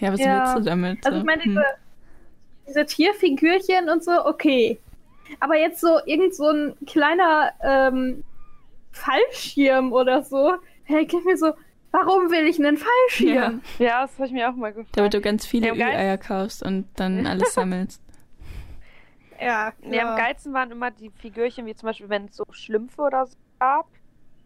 Ja, 0.00 0.12
was 0.12 0.20
Ja. 0.20 0.44
willst 0.44 0.56
du 0.56 0.70
damit? 0.70 1.04
Also 1.06 1.18
ich 1.18 1.24
meine, 1.24 1.42
hm. 1.42 1.50
diese, 1.50 1.64
diese 2.68 2.86
Tierfigürchen 2.86 3.88
und 3.88 4.02
so, 4.04 4.24
okay. 4.26 4.78
Aber 5.40 5.56
jetzt 5.56 5.80
so 5.80 5.98
irgend 6.06 6.34
so 6.34 6.48
ein 6.48 6.74
kleiner 6.86 7.52
ähm, 7.62 8.24
Fallschirm 8.92 9.92
oder 9.92 10.22
so, 10.22 10.54
hey, 10.84 11.06
ich 11.06 11.24
mir 11.24 11.36
so, 11.36 11.52
warum 11.90 12.30
will 12.30 12.46
ich 12.46 12.58
einen 12.58 12.76
Fallschirm? 12.76 13.60
Ja, 13.78 14.02
das 14.02 14.14
habe 14.14 14.26
ich 14.26 14.32
mir 14.32 14.50
auch 14.50 14.54
mal 14.54 14.72
gefragt. 14.72 14.96
Damit 14.96 15.14
du 15.14 15.20
ganz 15.20 15.46
viele 15.46 15.68
Ja, 15.68 15.74
Ü-Eier 15.74 16.18
kaufst 16.18 16.62
und 16.62 16.86
dann 16.96 17.26
alles 17.26 17.54
sammelst. 17.54 18.02
Ja, 19.40 19.72
Nee, 19.82 20.00
am 20.00 20.16
geilsten 20.16 20.52
waren 20.52 20.72
immer 20.72 20.90
die 20.90 21.10
Figürchen, 21.10 21.64
wie 21.66 21.74
zum 21.76 21.86
Beispiel, 21.86 22.08
wenn 22.08 22.24
es 22.24 22.34
so 22.34 22.44
Schlümpfe 22.50 23.02
oder 23.02 23.24
so 23.26 23.36
gab. 23.60 23.86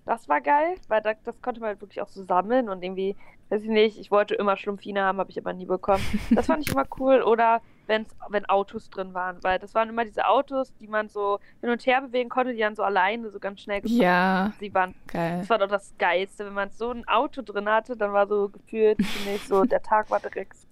Das 0.04 0.28
war 0.28 0.40
geil, 0.42 0.74
weil 0.88 1.00
da, 1.00 1.14
das 1.24 1.40
konnte 1.40 1.60
man 1.60 1.68
halt 1.68 1.80
wirklich 1.80 2.02
auch 2.02 2.08
so 2.08 2.22
sammeln 2.24 2.68
und 2.68 2.82
irgendwie, 2.82 3.16
weiß 3.48 3.62
ich 3.62 3.70
nicht, 3.70 3.98
ich 3.98 4.10
wollte 4.10 4.34
immer 4.34 4.56
Schlumpfine 4.58 5.00
haben, 5.02 5.18
habe 5.18 5.30
ich 5.30 5.38
aber 5.38 5.54
nie 5.54 5.64
bekommen. 5.64 6.04
Das 6.32 6.46
fand 6.46 6.66
ich 6.66 6.72
immer 6.72 6.84
cool. 6.98 7.22
Oder 7.22 7.62
wenn's, 7.92 8.08
wenn 8.30 8.44
Autos 8.46 8.90
drin 8.90 9.14
waren, 9.14 9.36
weil 9.42 9.58
das 9.58 9.74
waren 9.74 9.88
immer 9.88 10.04
diese 10.04 10.26
Autos, 10.26 10.72
die 10.80 10.88
man 10.88 11.08
so 11.08 11.38
hin 11.60 11.70
und 11.70 11.84
her 11.86 12.00
bewegen 12.00 12.28
konnte, 12.30 12.52
die 12.54 12.58
dann 12.60 12.74
so 12.74 12.82
alleine 12.82 13.30
so 13.30 13.38
ganz 13.38 13.60
schnell 13.60 13.82
gefahren 13.82 14.00
Ja, 14.00 14.52
Sie 14.58 14.72
waren, 14.74 14.94
geil. 15.06 15.38
das 15.40 15.50
war 15.50 15.58
doch 15.58 15.68
das 15.68 15.92
Geilste. 15.98 16.46
Wenn 16.46 16.54
man 16.54 16.70
so 16.70 16.90
ein 16.90 17.06
Auto 17.06 17.42
drin 17.42 17.68
hatte, 17.68 17.96
dann 17.96 18.12
war 18.12 18.26
so 18.26 18.48
gefühlt, 18.48 18.98
ich, 19.00 19.46
so, 19.46 19.64
der 19.64 19.82
Tag 19.82 20.10
war 20.10 20.20
direkt 20.20 20.56
so, 20.56 20.66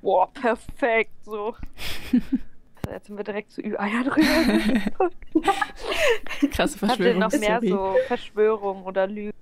boah, 0.00 0.32
perfekt, 0.32 1.12
so. 1.24 1.54
Also 2.14 2.90
jetzt 2.90 3.06
sind 3.06 3.16
wir 3.16 3.24
direkt 3.24 3.52
zu 3.52 3.60
Ü-Eier 3.62 4.04
drüber. 4.04 4.82
Krasse 6.50 6.86
Habt 6.88 7.00
ihr 7.00 7.14
noch 7.14 7.32
mehr 7.32 7.60
so 7.62 7.94
Verschwörungen 8.08 8.82
oder 8.84 9.06
Lügen? 9.06 9.32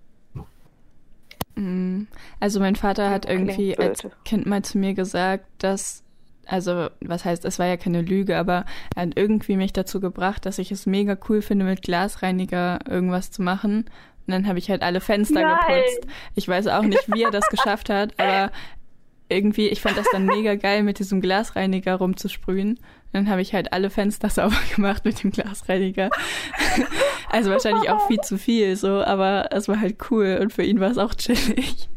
Mm, 1.54 2.02
Also 2.38 2.60
mein 2.60 2.76
Vater 2.76 3.10
hat 3.10 3.26
irgendwie 3.26 3.76
als 3.78 4.06
Kind 4.24 4.46
mal 4.46 4.62
zu 4.62 4.78
mir 4.78 4.94
gesagt, 4.94 5.46
dass, 5.58 6.02
also 6.50 6.88
was 7.00 7.24
heißt, 7.24 7.44
es 7.44 7.58
war 7.58 7.66
ja 7.66 7.76
keine 7.76 8.02
Lüge, 8.02 8.36
aber 8.36 8.64
er 8.96 9.02
hat 9.02 9.12
irgendwie 9.16 9.56
mich 9.56 9.72
dazu 9.72 10.00
gebracht, 10.00 10.44
dass 10.46 10.58
ich 10.58 10.72
es 10.72 10.84
mega 10.84 11.16
cool 11.28 11.42
finde, 11.42 11.64
mit 11.64 11.82
Glasreiniger 11.82 12.80
irgendwas 12.88 13.30
zu 13.30 13.42
machen. 13.42 13.84
Und 14.26 14.32
dann 14.32 14.46
habe 14.46 14.58
ich 14.58 14.68
halt 14.68 14.82
alle 14.82 15.00
Fenster 15.00 15.42
Nein. 15.42 15.56
geputzt. 15.56 16.06
Ich 16.34 16.48
weiß 16.48 16.66
auch 16.68 16.82
nicht, 16.82 17.12
wie 17.12 17.22
er 17.22 17.30
das 17.30 17.46
geschafft 17.48 17.88
hat, 17.88 18.14
aber 18.18 18.50
irgendwie, 19.28 19.68
ich 19.68 19.80
fand 19.80 19.96
das 19.96 20.06
dann 20.10 20.26
mega 20.26 20.56
geil, 20.56 20.82
mit 20.82 20.98
diesem 20.98 21.20
Glasreiniger 21.20 21.94
rumzusprühen. 21.94 22.80
Dann 23.12 23.30
habe 23.30 23.42
ich 23.42 23.54
halt 23.54 23.72
alle 23.72 23.90
Fenster 23.90 24.28
sauber 24.30 24.58
gemacht 24.74 25.04
mit 25.04 25.22
dem 25.22 25.30
Glasreiniger. 25.30 26.10
Also 27.32 27.52
wahrscheinlich 27.52 27.88
auch 27.90 28.08
viel 28.08 28.20
zu 28.22 28.38
viel, 28.38 28.74
so, 28.74 29.04
aber 29.04 29.50
es 29.52 29.68
war 29.68 29.80
halt 29.80 29.98
cool 30.10 30.40
und 30.42 30.52
für 30.52 30.64
ihn 30.64 30.80
war 30.80 30.90
es 30.90 30.98
auch 30.98 31.14
chillig. 31.14 31.88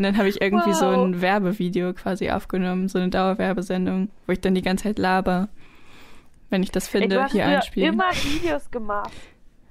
Und 0.00 0.04
dann 0.04 0.16
habe 0.16 0.30
ich 0.30 0.40
irgendwie 0.40 0.72
so 0.72 0.86
Wow. 0.86 1.04
ein 1.04 1.20
Werbevideo 1.20 1.92
quasi 1.92 2.30
aufgenommen, 2.30 2.88
so 2.88 2.98
eine 2.98 3.10
Dauerwerbesendung, 3.10 4.08
wo 4.26 4.32
ich 4.32 4.40
dann 4.40 4.54
die 4.54 4.62
ganze 4.62 4.84
Zeit 4.84 4.98
laber. 4.98 5.50
Wenn 6.48 6.62
ich 6.62 6.70
das 6.70 6.86
Ey, 6.94 7.02
finde, 7.02 7.22
hast 7.22 7.32
hier 7.32 7.44
einspielen. 7.44 7.92
immer 7.92 8.10
Videos 8.14 8.70
gemacht. 8.70 9.12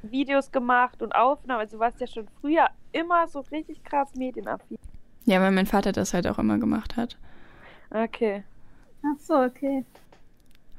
Videos 0.03 0.51
gemacht 0.51 1.01
und 1.01 1.15
Aufnahmen. 1.15 1.61
Also 1.61 1.77
du 1.77 1.79
warst 1.81 1.99
ja 1.99 2.05
schon 2.05 2.27
früher 2.41 2.67
immer 2.91 3.27
so 3.27 3.39
richtig 3.51 3.83
krass 3.83 4.13
medienaffin. 4.13 4.77
Ja, 5.25 5.41
weil 5.41 5.49
mein 5.49 5.65
Vater 5.65 5.93
das 5.93 6.13
halt 6.13 6.27
auch 6.27 6.37
immer 6.37 6.59
gemacht 6.59 6.95
hat. 6.95 7.17
Okay. 7.89 8.43
Ach 9.03 9.19
so, 9.19 9.33
okay. 9.33 9.83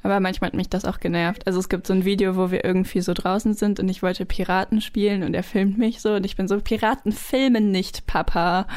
Aber 0.04 0.20
manchmal 0.20 0.50
hat 0.50 0.54
mich 0.54 0.68
das 0.68 0.84
auch 0.84 1.00
genervt. 1.00 1.44
Also 1.48 1.58
es 1.58 1.68
gibt 1.68 1.88
so 1.88 1.92
ein 1.92 2.04
Video, 2.04 2.36
wo 2.36 2.52
wir 2.52 2.64
irgendwie 2.64 3.00
so 3.00 3.14
draußen 3.14 3.54
sind 3.54 3.80
und 3.80 3.88
ich 3.88 4.00
wollte 4.00 4.26
Piraten 4.26 4.80
spielen 4.80 5.24
und 5.24 5.34
er 5.34 5.42
filmt 5.42 5.76
mich 5.76 6.00
so 6.00 6.14
und 6.14 6.24
ich 6.24 6.36
bin 6.36 6.46
so, 6.46 6.60
Piraten 6.60 7.10
filmen 7.10 7.72
nicht, 7.72 8.06
Papa. 8.06 8.68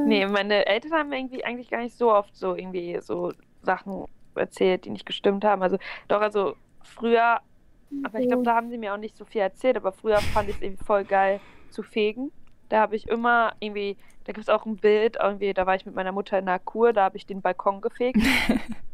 Nee, 0.05 0.25
meine 0.27 0.65
Eltern 0.65 0.93
haben 0.93 1.09
mir 1.09 1.17
irgendwie 1.17 1.43
eigentlich 1.43 1.69
gar 1.69 1.81
nicht 1.81 1.97
so 1.97 2.13
oft 2.13 2.33
so 2.37 2.55
irgendwie 2.55 2.97
so 3.01 3.33
Sachen 3.63 4.05
erzählt, 4.35 4.85
die 4.85 4.89
nicht 4.89 5.05
gestimmt 5.05 5.43
haben. 5.43 5.61
Also 5.61 5.77
doch, 6.07 6.21
also 6.21 6.55
früher, 6.83 7.41
aber 8.03 8.19
ich 8.19 8.27
glaube, 8.27 8.43
da 8.43 8.55
haben 8.55 8.69
sie 8.69 8.77
mir 8.77 8.93
auch 8.93 8.97
nicht 8.97 9.17
so 9.17 9.25
viel 9.25 9.41
erzählt, 9.41 9.75
aber 9.75 9.91
früher 9.91 10.19
fand 10.19 10.49
ich 10.49 10.55
es 10.55 10.61
irgendwie 10.61 10.85
voll 10.85 11.03
geil 11.03 11.41
zu 11.69 11.83
fegen. 11.83 12.31
Da 12.69 12.79
habe 12.79 12.95
ich 12.95 13.09
immer 13.09 13.53
irgendwie, 13.59 13.97
da 14.23 14.31
gibt 14.31 14.47
es 14.47 14.49
auch 14.49 14.65
ein 14.65 14.77
Bild, 14.77 15.17
irgendwie, 15.21 15.53
da 15.53 15.65
war 15.65 15.75
ich 15.75 15.85
mit 15.85 15.95
meiner 15.95 16.13
Mutter 16.13 16.39
in 16.39 16.47
einer 16.47 16.59
Kur, 16.59 16.93
da 16.93 17.03
habe 17.03 17.17
ich 17.17 17.25
den 17.25 17.41
Balkon 17.41 17.81
gefegt. 17.81 18.19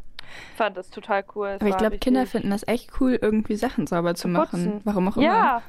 fand 0.55 0.77
das 0.77 0.89
total 0.89 1.23
cool. 1.35 1.47
Es 1.49 1.61
Aber 1.61 1.69
ich 1.69 1.77
glaube, 1.77 1.97
Kinder 1.97 2.25
finden 2.25 2.49
das 2.51 2.67
echt 2.67 2.89
cool, 2.99 3.17
irgendwie 3.21 3.55
Sachen 3.55 3.87
sauber 3.87 4.15
zu 4.15 4.23
Zu 4.23 4.27
machen. 4.29 4.49
putzen. 4.49 4.81
Warum 4.83 5.07
auch 5.07 5.17
immer. 5.17 5.25
Ja. 5.25 5.61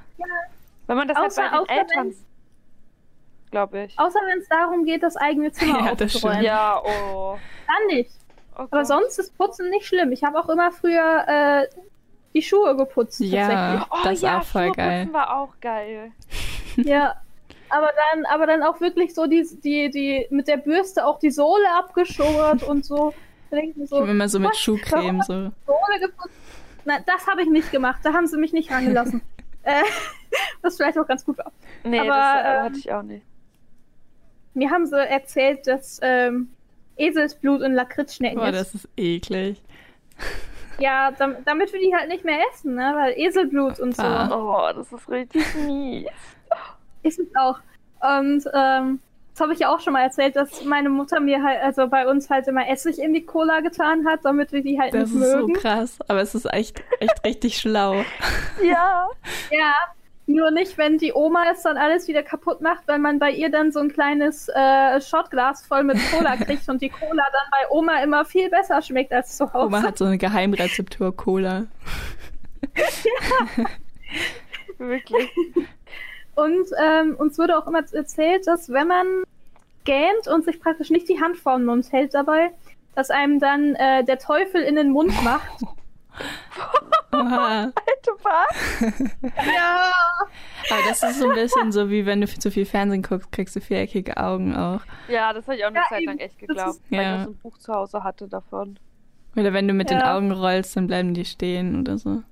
Wenn 0.86 0.96
man 0.96 1.08
das 1.08 1.16
Außer- 1.16 1.20
halt 1.20 1.34
bei 1.34 1.42
den 1.44 1.58
außer 1.60 1.72
Eltern, 1.72 2.14
glaube 3.50 3.84
ich. 3.84 3.98
Außer 3.98 4.18
wenn 4.28 4.38
es 4.40 4.48
darum 4.48 4.84
geht, 4.84 5.02
das 5.02 5.16
eigene 5.16 5.50
Zimmer 5.52 5.78
Ja, 5.86 5.94
das 5.94 6.14
aufzuräumen. 6.14 6.38
stimmt. 6.38 6.46
Ja, 6.46 6.82
oh. 6.84 7.38
Dann 7.66 7.96
nicht. 7.96 8.10
oh 8.58 8.62
Aber 8.70 8.84
sonst 8.84 9.18
ist 9.18 9.36
Putzen 9.36 9.70
nicht 9.70 9.86
schlimm. 9.86 10.12
Ich 10.12 10.22
habe 10.24 10.38
auch 10.38 10.48
immer 10.48 10.70
früher 10.72 11.24
äh, 11.26 11.66
die 12.34 12.42
Schuhe 12.42 12.76
geputzt. 12.76 13.20
Ja. 13.20 13.86
Oh, 13.90 13.96
Das 14.04 14.14
ist 14.14 14.22
ja, 14.22 14.38
auch 14.38 14.44
voll 14.44 14.66
Schuhe 14.66 14.76
geil. 14.76 15.00
putzen 15.04 15.14
war 15.14 15.36
auch 15.40 15.54
geil. 15.60 16.12
Ja. 16.76 17.14
Aber 17.72 17.88
dann, 18.12 18.24
aber 18.26 18.46
dann 18.46 18.62
auch 18.64 18.80
wirklich 18.80 19.14
so 19.14 19.26
die, 19.26 19.46
die, 19.62 19.90
die 19.90 20.26
mit 20.30 20.48
der 20.48 20.56
Bürste 20.56 21.06
auch 21.06 21.20
die 21.20 21.30
Sohle 21.30 21.70
abgeschobert 21.78 22.64
und 22.64 22.84
so. 22.84 23.14
Da 23.50 23.56
denk 23.56 23.76
ich 23.76 23.88
so, 23.88 24.00
habe 24.00 24.10
immer 24.10 24.28
so 24.28 24.38
mit 24.38 24.50
was? 24.50 24.58
Schuhcreme 24.58 25.22
so. 25.22 25.52
Nein, 26.84 27.04
das 27.06 27.26
habe 27.26 27.42
ich 27.42 27.48
nicht 27.48 27.70
gemacht. 27.70 28.00
Da 28.02 28.12
haben 28.12 28.26
sie 28.26 28.38
mich 28.38 28.52
nicht 28.52 28.70
rangelassen. 28.70 29.20
äh, 29.62 29.82
was 30.62 30.76
vielleicht 30.76 30.98
auch 30.98 31.06
ganz 31.06 31.24
gut 31.24 31.38
war. 31.38 31.52
Nee, 31.84 32.00
Aber, 32.00 32.08
das 32.08 32.44
äh, 32.44 32.56
ähm, 32.56 32.64
hatte 32.64 32.78
ich 32.78 32.92
auch 32.92 33.02
nicht. 33.02 33.26
Mir 34.54 34.70
haben 34.70 34.86
sie 34.86 34.96
erzählt, 34.96 35.66
dass 35.66 36.00
ähm, 36.02 36.50
Eselsblut 36.96 37.62
in 37.62 37.74
Lakritzschnecken 37.74 38.38
Boah, 38.38 38.48
ist. 38.48 38.58
das 38.58 38.74
ist 38.74 38.88
eklig. 38.96 39.62
Ja, 40.78 41.10
dam 41.10 41.36
damit 41.44 41.74
wir 41.74 41.78
die 41.78 41.94
halt 41.94 42.08
nicht 42.08 42.24
mehr 42.24 42.38
essen, 42.50 42.74
ne? 42.74 42.94
Weil 42.96 43.12
Eselblut 43.18 43.78
und 43.80 43.94
so. 43.94 44.02
Oh, 44.02 44.66
das 44.74 44.90
ist 44.90 45.10
richtig 45.10 45.44
mies. 45.56 46.08
ist 47.02 47.18
es 47.18 47.26
auch. 47.36 47.58
Und 48.00 48.44
ähm, 48.54 48.98
das 49.40 49.44
habe 49.46 49.54
ich 49.54 49.60
ja 49.60 49.74
auch 49.74 49.80
schon 49.80 49.94
mal 49.94 50.02
erzählt, 50.02 50.36
dass 50.36 50.64
meine 50.66 50.90
Mutter 50.90 51.18
mir 51.18 51.42
halt, 51.42 51.62
also 51.62 51.88
bei 51.88 52.06
uns 52.06 52.28
halt 52.28 52.46
immer 52.46 52.68
Essig 52.68 52.98
in 52.98 53.14
die 53.14 53.24
Cola 53.24 53.60
getan 53.60 54.06
hat, 54.06 54.20
damit 54.22 54.52
wir 54.52 54.62
die 54.62 54.78
halt 54.78 54.92
Das 54.92 55.10
nicht 55.10 55.22
ist 55.22 55.30
so 55.30 55.38
mögen. 55.38 55.54
krass. 55.54 55.98
Aber 56.08 56.20
es 56.20 56.34
ist 56.34 56.44
echt, 56.52 56.82
echt 57.00 57.14
richtig 57.24 57.56
schlau. 57.58 58.04
Ja. 58.62 59.08
Ja. 59.50 59.74
Nur 60.26 60.50
nicht, 60.52 60.78
wenn 60.78 60.98
die 60.98 61.12
Oma 61.12 61.44
es 61.52 61.62
dann 61.62 61.76
alles 61.76 62.06
wieder 62.06 62.22
kaputt 62.22 62.60
macht, 62.60 62.86
weil 62.86 62.98
man 63.00 63.18
bei 63.18 63.30
ihr 63.30 63.50
dann 63.50 63.72
so 63.72 63.80
ein 63.80 63.90
kleines 63.90 64.48
äh, 64.48 65.00
Shotglas 65.00 65.66
voll 65.66 65.82
mit 65.82 65.98
Cola 66.12 66.36
kriegt 66.44 66.68
und 66.68 66.82
die 66.82 66.90
Cola 66.90 67.24
dann 67.32 67.50
bei 67.50 67.68
Oma 67.70 68.00
immer 68.02 68.24
viel 68.24 68.48
besser 68.50 68.80
schmeckt 68.82 69.12
als 69.12 69.36
zu 69.36 69.52
Hause. 69.52 69.66
Oma 69.66 69.82
hat 69.82 69.98
so 69.98 70.04
eine 70.04 70.18
Geheimrezeptur 70.18 71.16
Cola. 71.16 71.66
ja. 72.76 73.64
Wirklich. 74.78 75.30
Und 76.36 76.66
ähm, 76.80 77.16
uns 77.16 77.36
wurde 77.38 77.58
auch 77.58 77.66
immer 77.66 77.82
erzählt, 77.92 78.46
dass 78.46 78.70
wenn 78.70 78.86
man 78.86 79.06
gähnt 79.84 80.26
und 80.32 80.44
sich 80.44 80.60
praktisch 80.60 80.90
nicht 80.90 81.08
die 81.08 81.20
Hand 81.20 81.36
vor 81.36 81.56
den 81.56 81.66
Mund 81.66 81.90
hält 81.92 82.14
dabei, 82.14 82.50
dass 82.94 83.10
einem 83.10 83.38
dann 83.40 83.74
äh, 83.76 84.04
der 84.04 84.18
Teufel 84.18 84.62
in 84.62 84.76
den 84.76 84.90
Mund 84.90 85.12
macht. 85.24 85.48
Alter, 87.12 88.12
was? 88.22 88.80
ja. 89.46 89.90
Aber 90.70 90.80
das 90.88 91.02
ist 91.02 91.18
so 91.20 91.28
ein 91.28 91.34
bisschen 91.34 91.72
so, 91.72 91.90
wie 91.90 92.06
wenn 92.06 92.20
du 92.20 92.26
zu 92.28 92.50
viel 92.50 92.66
Fernsehen 92.66 93.02
guckst, 93.02 93.32
kriegst 93.32 93.56
du 93.56 93.60
viereckige 93.60 94.16
Augen 94.16 94.54
auch. 94.54 94.80
Ja, 95.08 95.32
das 95.32 95.46
habe 95.46 95.56
ich 95.56 95.64
auch 95.64 95.68
eine 95.68 95.78
Ja, 95.78 95.84
Zeit 95.88 96.04
lang 96.04 96.18
echt 96.18 96.38
geglaubt, 96.38 96.70
ist- 96.76 96.90
weil 96.90 97.02
Ja. 97.02 97.16
ich 97.16 97.22
so 97.24 97.30
ein 97.30 97.38
Buch 97.38 97.58
zu 97.58 97.72
Hause 97.74 98.04
hatte 98.04 98.28
davon. 98.28 98.78
Oder 99.36 99.52
wenn 99.52 99.66
du 99.68 99.74
mit 99.74 99.90
den 99.90 99.98
Ja. 99.98 100.16
Augen 100.16 100.30
rollst, 100.32 100.76
dann 100.76 100.86
bleiben 100.86 101.14
die 101.14 101.24
stehen 101.24 101.80
oder 101.80 101.98
so. 101.98 102.22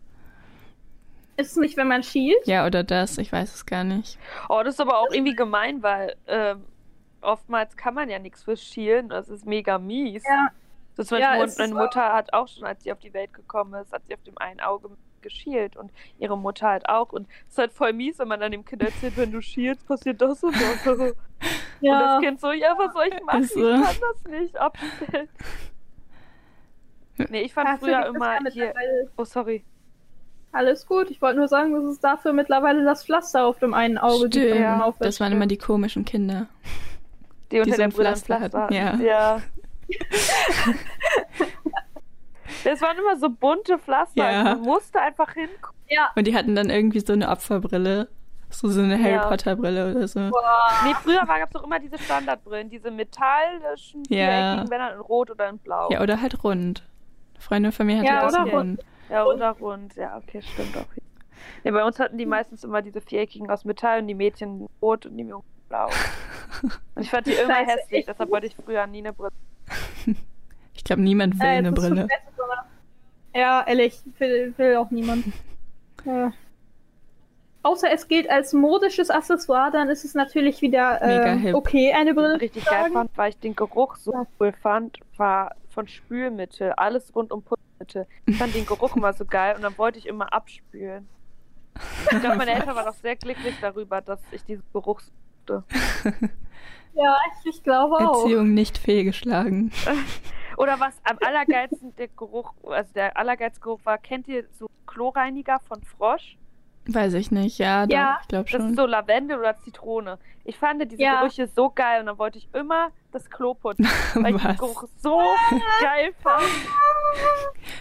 Ist 1.36 1.52
es 1.52 1.56
nicht, 1.56 1.76
wenn 1.76 1.86
man 1.88 2.02
schielt? 2.02 2.44
Ja, 2.46 2.66
oder 2.66 2.82
das, 2.82 3.16
ich 3.18 3.30
weiß 3.32 3.54
es 3.54 3.66
gar 3.66 3.84
nicht. 3.84 4.18
Oh, 4.48 4.60
das 4.64 4.74
ist 4.74 4.80
aber 4.80 4.98
auch 4.98 5.10
irgendwie 5.12 5.36
gemein, 5.36 5.82
weil 5.82 6.14
ähm, 6.26 6.64
oftmals 7.20 7.76
kann 7.76 7.94
man 7.94 8.08
ja 8.08 8.18
nichts 8.18 8.44
für 8.44 8.56
Schielen. 8.56 9.08
Das 9.08 9.28
ist 9.28 9.46
mega 9.46 9.78
mies. 9.78 10.24
Ja. 10.24 10.48
So 10.96 11.04
zum 11.04 11.18
Ja, 11.18 11.30
Beispiel 11.30 11.46
ist 11.46 11.58
meine 11.58 11.74
Mutter 11.74 12.12
hat 12.12 12.32
auch 12.32 12.48
schon, 12.48 12.64
als 12.64 12.82
sie 12.82 12.92
auf 12.92 12.98
die 12.98 13.14
Welt 13.14 13.32
gekommen 13.32 13.74
ist, 13.80 13.92
hat 13.92 14.02
sie 14.06 14.14
auf 14.14 14.22
dem 14.24 14.36
einen 14.38 14.60
Auge 14.60 14.90
geschielt 15.20 15.76
und 15.76 15.90
ihre 16.18 16.36
Mutter 16.36 16.68
halt 16.68 16.88
auch. 16.88 17.12
Und 17.12 17.28
es 17.46 17.52
ist 17.52 17.58
halt 17.58 17.72
voll 17.72 17.92
mies, 17.92 18.18
wenn 18.18 18.28
man 18.28 18.40
dann 18.40 18.52
dem 18.52 18.64
Kind 18.64 18.82
erzählt, 18.82 19.16
wenn 19.16 19.32
du 19.32 19.40
schielst, 19.40 19.86
passiert 19.86 20.20
das 20.20 20.42
und 20.42 20.54
das. 20.54 20.86
Und 21.80 21.90
das 21.90 22.20
Kind 22.20 22.40
so, 22.40 22.50
ja, 22.50 22.74
was 22.76 22.92
soll 22.92 23.06
ich 23.06 23.22
machen? 23.22 23.42
Ist 23.44 23.54
so. 23.54 23.60
Ich 23.60 23.80
kann 23.84 23.96
das 24.00 24.24
nicht 24.32 24.56
abstellen. 24.56 25.28
Nee, 27.30 27.42
ich 27.42 27.54
fand 27.54 27.68
Dafür 27.68 27.88
früher 27.88 28.02
gibt 28.02 28.16
immer 28.16 28.42
ja 28.42 28.50
hier. 28.50 28.74
Oh, 29.16 29.24
sorry. 29.24 29.64
Alles 30.50 30.86
gut. 30.86 31.10
Ich 31.10 31.20
wollte 31.20 31.38
nur 31.38 31.48
sagen, 31.48 31.72
dass 31.72 31.84
es 31.84 32.00
dafür 32.00 32.32
mittlerweile 32.32 32.84
das 32.84 33.04
Pflaster 33.04 33.44
auf 33.44 33.58
dem 33.58 33.74
einen 33.74 33.98
Auge 33.98 34.28
gibt. 34.28 34.46
Stimmt, 34.46 34.60
man 34.60 34.82
aufwärts 34.82 35.16
das 35.16 35.20
waren 35.20 35.32
immer 35.32 35.46
die 35.46 35.58
komischen 35.58 36.04
Kinder. 36.04 36.48
Die 37.50 37.60
unter 37.60 37.90
so 37.90 38.02
der 38.02 38.10
hatten, 38.40 38.58
hatten. 38.60 38.74
ja. 38.74 38.94
ja. 38.96 39.42
Das 42.64 42.80
waren 42.80 42.98
immer 42.98 43.16
so 43.16 43.28
bunte 43.30 43.78
Pflaster. 43.78 44.30
Ja. 44.30 44.42
Man 44.42 44.60
musste 44.62 45.00
einfach 45.00 45.32
hingucken. 45.34 45.78
Ja, 45.88 46.10
Und 46.16 46.26
die 46.26 46.34
hatten 46.34 46.54
dann 46.54 46.70
irgendwie 46.70 47.00
so 47.00 47.12
eine 47.12 47.28
Opferbrille. 47.28 48.08
So, 48.50 48.68
so 48.68 48.80
eine 48.80 48.98
Harry 48.98 49.12
Ja. 49.14 49.26
Potter 49.28 49.56
Brille 49.56 49.90
oder 49.94 50.08
so. 50.08 50.20
Nee, 50.20 50.94
früher 51.02 51.24
gab 51.26 51.48
es 51.48 51.50
doch 51.52 51.64
immer 51.64 51.78
diese 51.78 51.98
Standardbrillen, 51.98 52.70
diese 52.70 52.90
metallischen, 52.90 54.02
Ja. 54.08 54.26
viereckigen, 54.26 54.70
wenn 54.70 54.78
dann 54.78 54.94
in 54.94 55.00
Rot 55.00 55.30
oder 55.30 55.48
in 55.50 55.58
Blau. 55.58 55.88
Ja, 55.90 56.00
oder 56.00 56.20
halt 56.22 56.42
rund. 56.42 56.82
Eine 57.34 57.40
Freundin 57.42 57.72
von 57.72 57.86
mir 57.86 57.98
hatte 57.98 58.06
Ja, 58.06 58.20
das 58.22 58.32
oder 58.34 58.42
in 58.44 58.50
rund. 58.56 58.84
Ja, 59.10 59.24
oder 59.26 59.50
rund. 59.50 59.94
Ja, 59.96 60.16
okay, 60.16 60.40
stimmt 60.40 60.76
auch. 60.78 60.86
Nee, 61.62 61.70
bei 61.70 61.84
uns 61.84 61.98
hatten 61.98 62.16
die 62.16 62.24
meistens 62.26 62.64
immer 62.64 62.80
diese 62.80 63.02
viereckigen 63.02 63.50
aus 63.50 63.64
Metall 63.66 64.00
und 64.00 64.08
die 64.08 64.14
Mädchen 64.14 64.66
rot 64.80 65.04
und 65.04 65.16
die 65.18 65.24
Jungs 65.24 65.44
blau. 65.68 65.88
Und 66.94 67.02
ich 67.02 67.10
fand 67.10 67.26
die 67.26 67.32
immer 67.34 67.54
Scheiße, 67.54 67.70
hässlich, 67.72 68.00
ich- 68.00 68.06
deshalb 68.06 68.30
wollte 68.30 68.46
ich 68.46 68.56
früher 68.56 68.86
nie 68.86 68.98
eine 68.98 69.12
Brille. 69.12 69.32
Ich 70.74 70.84
glaube, 70.84 71.02
niemand 71.02 71.34
will 71.38 71.44
äh, 71.46 71.48
eine 71.50 71.72
Brille. 71.72 72.06
besser? 72.06 72.64
Ja, 73.34 73.64
ehrlich, 73.66 74.00
will, 74.18 74.54
will 74.56 74.76
auch 74.76 74.90
niemand. 74.90 75.26
Ja. 76.04 76.32
Außer 77.64 77.90
es 77.92 78.06
gilt 78.08 78.30
als 78.30 78.52
modisches 78.52 79.10
Accessoire, 79.10 79.70
dann 79.72 79.88
ist 79.90 80.04
es 80.04 80.14
natürlich 80.14 80.62
wieder 80.62 81.02
äh, 81.02 81.52
okay, 81.52 81.92
eine 81.92 82.14
Brille 82.14 82.28
Was 82.34 82.36
ich 82.36 82.42
richtig 82.42 82.64
geil 82.64 82.90
fand, 82.92 83.10
weil 83.16 83.30
ich 83.30 83.38
den 83.40 83.54
Geruch 83.56 83.96
so 83.96 84.12
Ja. 84.12 84.24
cool 84.40 84.52
fand, 84.52 84.98
war 85.16 85.54
von 85.68 85.88
Spülmittel, 85.88 86.72
alles 86.76 87.14
rund 87.14 87.32
um 87.32 87.42
Putzmittel. 87.42 88.06
Ich 88.26 88.38
fand 88.38 88.54
den 88.54 88.64
Geruch 88.64 88.96
immer 88.96 89.12
so 89.12 89.24
geil 89.24 89.56
und 89.56 89.62
dann 89.62 89.76
wollte 89.76 89.98
ich 89.98 90.06
immer 90.06 90.32
abspülen. 90.32 91.08
Ich 92.10 92.20
glaube, 92.20 92.36
meine 92.36 92.52
Eltern 92.52 92.74
waren 92.76 92.86
auch 92.88 92.94
sehr 92.94 93.16
glücklich 93.16 93.56
darüber, 93.60 94.00
dass 94.00 94.20
ich 94.30 94.44
diesen 94.44 94.64
Geruch 94.72 95.00
suchte. 95.48 95.64
Ja, 96.94 97.16
ich, 97.44 97.54
ich 97.54 97.62
glaube 97.62 97.94
auch. 97.96 98.22
Erziehung 98.24 98.54
nicht 98.54 98.76
fehlgeschlagen. 98.76 99.70
Oder 100.56 100.80
was 100.80 100.94
am 101.04 101.16
allergeilsten 101.24 101.94
der 101.94 102.08
Geruch, 102.08 102.52
also 102.66 102.92
der 102.92 103.16
allergeilste 103.16 103.60
Geruch 103.60 103.78
war, 103.84 103.98
kennt 103.98 104.26
ihr 104.26 104.46
so 104.58 104.66
Chlorreiniger 104.88 105.60
von 105.68 105.80
Frosch? 105.84 106.36
Weiß 106.88 107.14
ich 107.14 107.30
nicht. 107.30 107.58
Ja, 107.58 107.86
doch, 107.86 107.94
Ja, 107.94 108.18
ich 108.22 108.26
glaube 108.28 108.50
Das 108.50 108.50
schon. 108.50 108.70
ist 108.70 108.76
so 108.76 108.86
Lavendel 108.86 109.38
oder 109.38 109.56
Zitrone. 109.60 110.18
Ich 110.44 110.58
fand 110.58 110.90
diese 110.90 111.00
Ja. 111.00 111.20
Gerüche 111.20 111.46
so 111.46 111.70
geil 111.70 112.00
und 112.00 112.06
dann 112.06 112.18
wollte 112.18 112.38
ich 112.38 112.48
immer 112.52 112.88
das 113.12 113.30
Klo 113.30 113.54
putzen, 113.54 113.84
weil 114.14 114.34
ich 114.34 114.42
den 114.42 114.50
Was? 114.50 114.58
Geruch 114.58 114.84
so 114.96 115.22
geil 115.80 116.12
fand. 116.20 116.42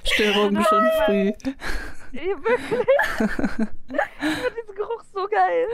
Störungen 0.04 0.64
schon 0.64 0.84
früh. 1.06 1.32
Ja, 2.12 2.22
wirklich. 2.22 2.88
ich 3.18 3.18
finde 3.18 4.52
diesen 4.62 4.76
Geruch 4.76 5.04
so 5.12 5.28
geil. 5.28 5.66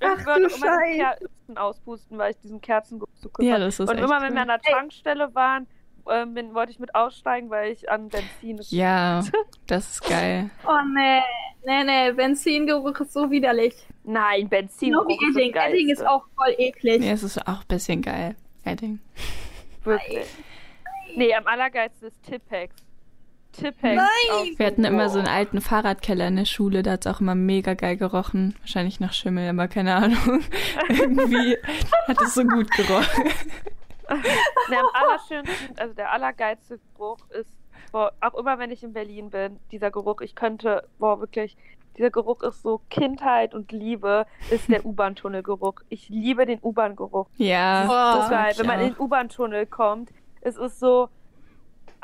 Und 0.00 0.06
Ach 0.08 0.18
ich 0.20 0.26
würde 0.26 0.46
immer 0.54 0.78
die. 0.90 0.98
Kerzen 0.98 1.58
auspusten, 1.58 2.18
weil 2.18 2.30
ich 2.32 2.38
diesen 2.38 2.60
Kerzengeruch 2.60 3.08
so 3.14 3.30
cool 3.38 3.44
Ja, 3.44 3.58
das 3.58 3.80
ist 3.80 3.88
Und 3.88 3.98
immer 3.98 4.20
wenn 4.20 4.34
wir 4.34 4.42
cool. 4.42 4.50
an 4.50 4.60
der 4.60 4.60
Tankstelle 4.60 5.34
waren, 5.34 5.66
ähm, 6.10 6.34
bin, 6.34 6.54
wollte 6.54 6.70
ich 6.72 6.78
mit 6.78 6.94
aussteigen, 6.94 7.50
weil 7.50 7.72
ich 7.72 7.90
an 7.90 8.08
Benzin 8.08 8.60
Ja, 8.68 9.22
das 9.66 9.90
ist 9.92 10.02
geil. 10.08 10.50
Oh 10.66 10.78
nee, 10.94 11.20
nee, 11.64 11.84
nee, 11.84 12.12
Benzingeruch 12.12 13.00
ist 13.00 13.12
so 13.12 13.30
widerlich. 13.30 13.74
Nein, 14.04 14.48
Benzin 14.48 14.90
Genau 14.90 15.06
wie 15.08 15.14
ist 15.14 15.36
Edding. 15.36 15.54
Edding 15.54 15.88
ist 15.90 15.98
Geilste. 15.98 16.10
auch 16.10 16.24
voll 16.36 16.54
eklig. 16.58 17.00
Nee, 17.00 17.10
es 17.10 17.22
ist 17.22 17.38
auch 17.48 17.60
ein 17.62 17.66
bisschen 17.68 18.02
geil. 18.02 18.36
Edding. 18.64 19.00
Wirklich. 19.82 20.26
Nee, 21.16 21.34
am 21.34 21.46
allergeilsten 21.46 22.08
ist 22.08 22.22
Tippex. 22.22 22.74
Tippex. 23.56 23.96
Nein! 23.96 24.54
Wir 24.56 24.66
hatten 24.66 24.84
immer 24.84 25.08
so 25.08 25.18
einen 25.18 25.28
alten 25.28 25.60
Fahrradkeller 25.60 26.28
in 26.28 26.36
der 26.36 26.44
Schule, 26.44 26.82
da 26.82 26.92
hat 26.92 27.06
es 27.06 27.12
auch 27.12 27.20
immer 27.20 27.34
mega 27.34 27.74
geil 27.74 27.96
gerochen. 27.96 28.54
Wahrscheinlich 28.60 29.00
nach 29.00 29.12
Schimmel, 29.12 29.48
aber 29.48 29.68
keine 29.68 29.94
Ahnung. 29.94 30.42
Irgendwie 30.88 31.56
hat 32.08 32.20
es 32.22 32.34
so 32.34 32.44
gut 32.44 32.70
gerochen. 32.72 33.24
Nee, 34.70 34.76
am 34.76 34.86
allerschönsten, 34.92 35.76
also 35.78 35.92
der 35.94 36.12
allergeilste 36.12 36.78
Geruch 36.94 37.18
ist, 37.30 37.52
boah, 37.90 38.12
auch 38.20 38.34
immer 38.34 38.56
wenn 38.58 38.70
ich 38.70 38.84
in 38.84 38.92
Berlin 38.92 39.30
bin, 39.30 39.58
dieser 39.72 39.90
Geruch, 39.90 40.20
ich 40.20 40.36
könnte, 40.36 40.88
boah, 41.00 41.18
wirklich, 41.20 41.56
dieser 41.96 42.10
Geruch 42.10 42.42
ist 42.42 42.62
so 42.62 42.80
Kindheit 42.90 43.54
und 43.54 43.72
Liebe, 43.72 44.26
ist 44.50 44.68
der 44.68 44.84
U-Bahn-Tunnelgeruch. 44.86 45.80
Ich 45.88 46.08
liebe 46.08 46.46
den 46.46 46.60
U-Bahn-Geruch. 46.62 47.26
Ja. 47.36 47.86
Das 47.86 48.24
ist 48.24 48.30
geil, 48.30 48.46
mag 48.46 48.58
wenn 48.58 48.66
man 48.66 48.80
in 48.80 48.92
den 48.92 48.98
U-Bahn-Tunnel 49.00 49.66
kommt. 49.66 50.10
Es 50.40 50.56
ist 50.56 50.78
so. 50.78 51.08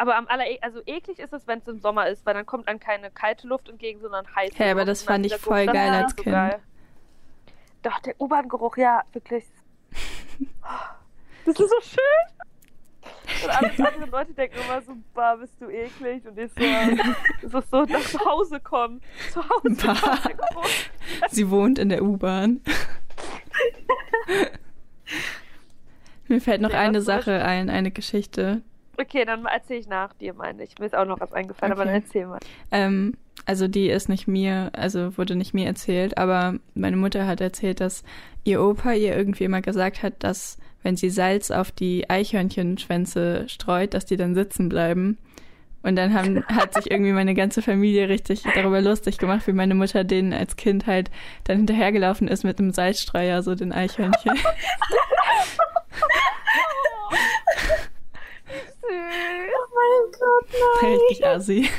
Aber 0.02 0.16
am 0.16 0.26
aller, 0.26 0.44
also 0.62 0.80
eklig 0.84 1.20
ist 1.20 1.32
es, 1.32 1.46
wenn 1.46 1.60
es 1.60 1.68
im 1.68 1.78
Sommer 1.78 2.08
ist, 2.08 2.26
weil 2.26 2.34
dann 2.34 2.44
kommt 2.44 2.66
dann 2.66 2.80
keine 2.80 3.08
kalte 3.12 3.46
Luft 3.46 3.68
entgegen, 3.68 4.00
sondern 4.00 4.26
heiße 4.34 4.56
Hey, 4.56 4.72
aber 4.72 4.84
das 4.84 5.04
fand 5.04 5.24
ich 5.24 5.36
voll 5.36 5.60
Geruch, 5.64 5.74
geil 5.74 5.90
als 5.90 6.10
so 6.10 6.16
Kind. 6.24 6.34
geil. 6.34 6.58
Doch, 7.84 8.00
der 8.00 8.20
U-Bahn-Geruch, 8.20 8.76
ja, 8.78 9.04
wirklich. 9.12 9.44
Das 11.44 11.56
ist 11.56 11.70
so 11.70 11.80
schön. 11.82 12.00
Und 13.44 13.50
alle 13.50 13.70
anderen 13.86 14.10
Leute 14.10 14.32
denken 14.32 14.56
immer 14.64 14.82
so, 14.82 14.96
bah, 15.14 15.36
bist 15.36 15.60
du 15.60 15.70
eklig. 15.70 16.26
Und 16.26 16.36
ich 16.36 16.50
so, 16.52 16.64
es 16.64 16.98
ist 17.54 17.70
so, 17.70 17.84
nach 17.84 18.24
Hause 18.24 18.58
kommen. 18.58 19.00
Zu 19.30 19.48
Hause 19.48 19.70
Geruch. 19.70 20.66
Sie 21.30 21.48
wohnt 21.48 21.78
in 21.78 21.90
der 21.90 22.02
U-Bahn. 22.02 22.60
Mir 26.26 26.40
fällt 26.40 26.60
noch 26.60 26.72
Ja, 26.72 26.80
eine 26.80 27.02
Sache 27.02 27.44
ein, 27.44 27.70
eine 27.70 27.92
Geschichte. 27.92 28.62
Okay, 29.02 29.24
dann 29.24 29.44
erzähle 29.46 29.80
ich 29.80 29.88
nach 29.88 30.12
dir, 30.14 30.32
meine 30.34 30.62
ich. 30.62 30.78
Mir 30.78 30.86
ist 30.86 30.94
auch 30.96 31.04
noch 31.04 31.18
was 31.20 31.32
eingefallen, 31.32 31.72
aber 31.72 31.82
Okay. 31.82 31.92
dann 31.92 32.02
erzähl 32.02 32.26
mal. 32.26 32.38
Ähm, 32.70 33.14
also 33.46 33.66
die 33.66 33.88
ist 33.88 34.08
nicht 34.08 34.28
mir, 34.28 34.70
also 34.74 35.18
wurde 35.18 35.34
nicht 35.34 35.54
mir 35.54 35.66
erzählt, 35.66 36.16
aber 36.18 36.54
meine 36.74 36.96
Mutter 36.96 37.26
hat 37.26 37.40
erzählt, 37.40 37.80
dass 37.80 38.04
ihr 38.44 38.62
Opa 38.62 38.92
ihr 38.92 39.16
irgendwie 39.16 39.44
immer 39.44 39.60
gesagt 39.60 40.02
hat, 40.02 40.14
dass 40.20 40.58
wenn 40.84 40.96
sie 40.96 41.10
Salz 41.10 41.50
auf 41.50 41.72
die 41.72 42.08
Eichhörnchenschwänze 42.08 43.48
streut, 43.48 43.94
dass 43.94 44.04
die 44.06 44.16
dann 44.16 44.34
sitzen 44.34 44.68
bleiben. 44.68 45.18
Und 45.84 45.96
dann 45.96 46.14
haben, 46.14 46.44
hat 46.46 46.74
sich 46.74 46.90
irgendwie 46.92 47.10
meine 47.12 47.34
ganze 47.34 47.60
Familie 47.62 48.08
richtig 48.08 48.44
darüber 48.54 48.80
lustig 48.80 49.18
gemacht, 49.18 49.46
wie 49.48 49.52
meine 49.52 49.74
Mutter 49.74 50.04
denen 50.04 50.32
als 50.32 50.54
Kind 50.56 50.86
halt 50.86 51.10
dann 51.44 51.56
hinterhergelaufen 51.56 52.28
ist 52.28 52.44
mit 52.44 52.60
einem 52.60 52.70
Salzstreuer, 52.70 53.42
so 53.42 53.56
den 53.56 53.72
Eichhörnchen. 53.72 54.38
Süß. 58.92 59.52
Oh 59.54 59.74
mein 59.74 60.12
Gott, 60.12 60.48
nein. 60.82 60.92
Richtig 60.92 61.26
assi. 61.26 61.70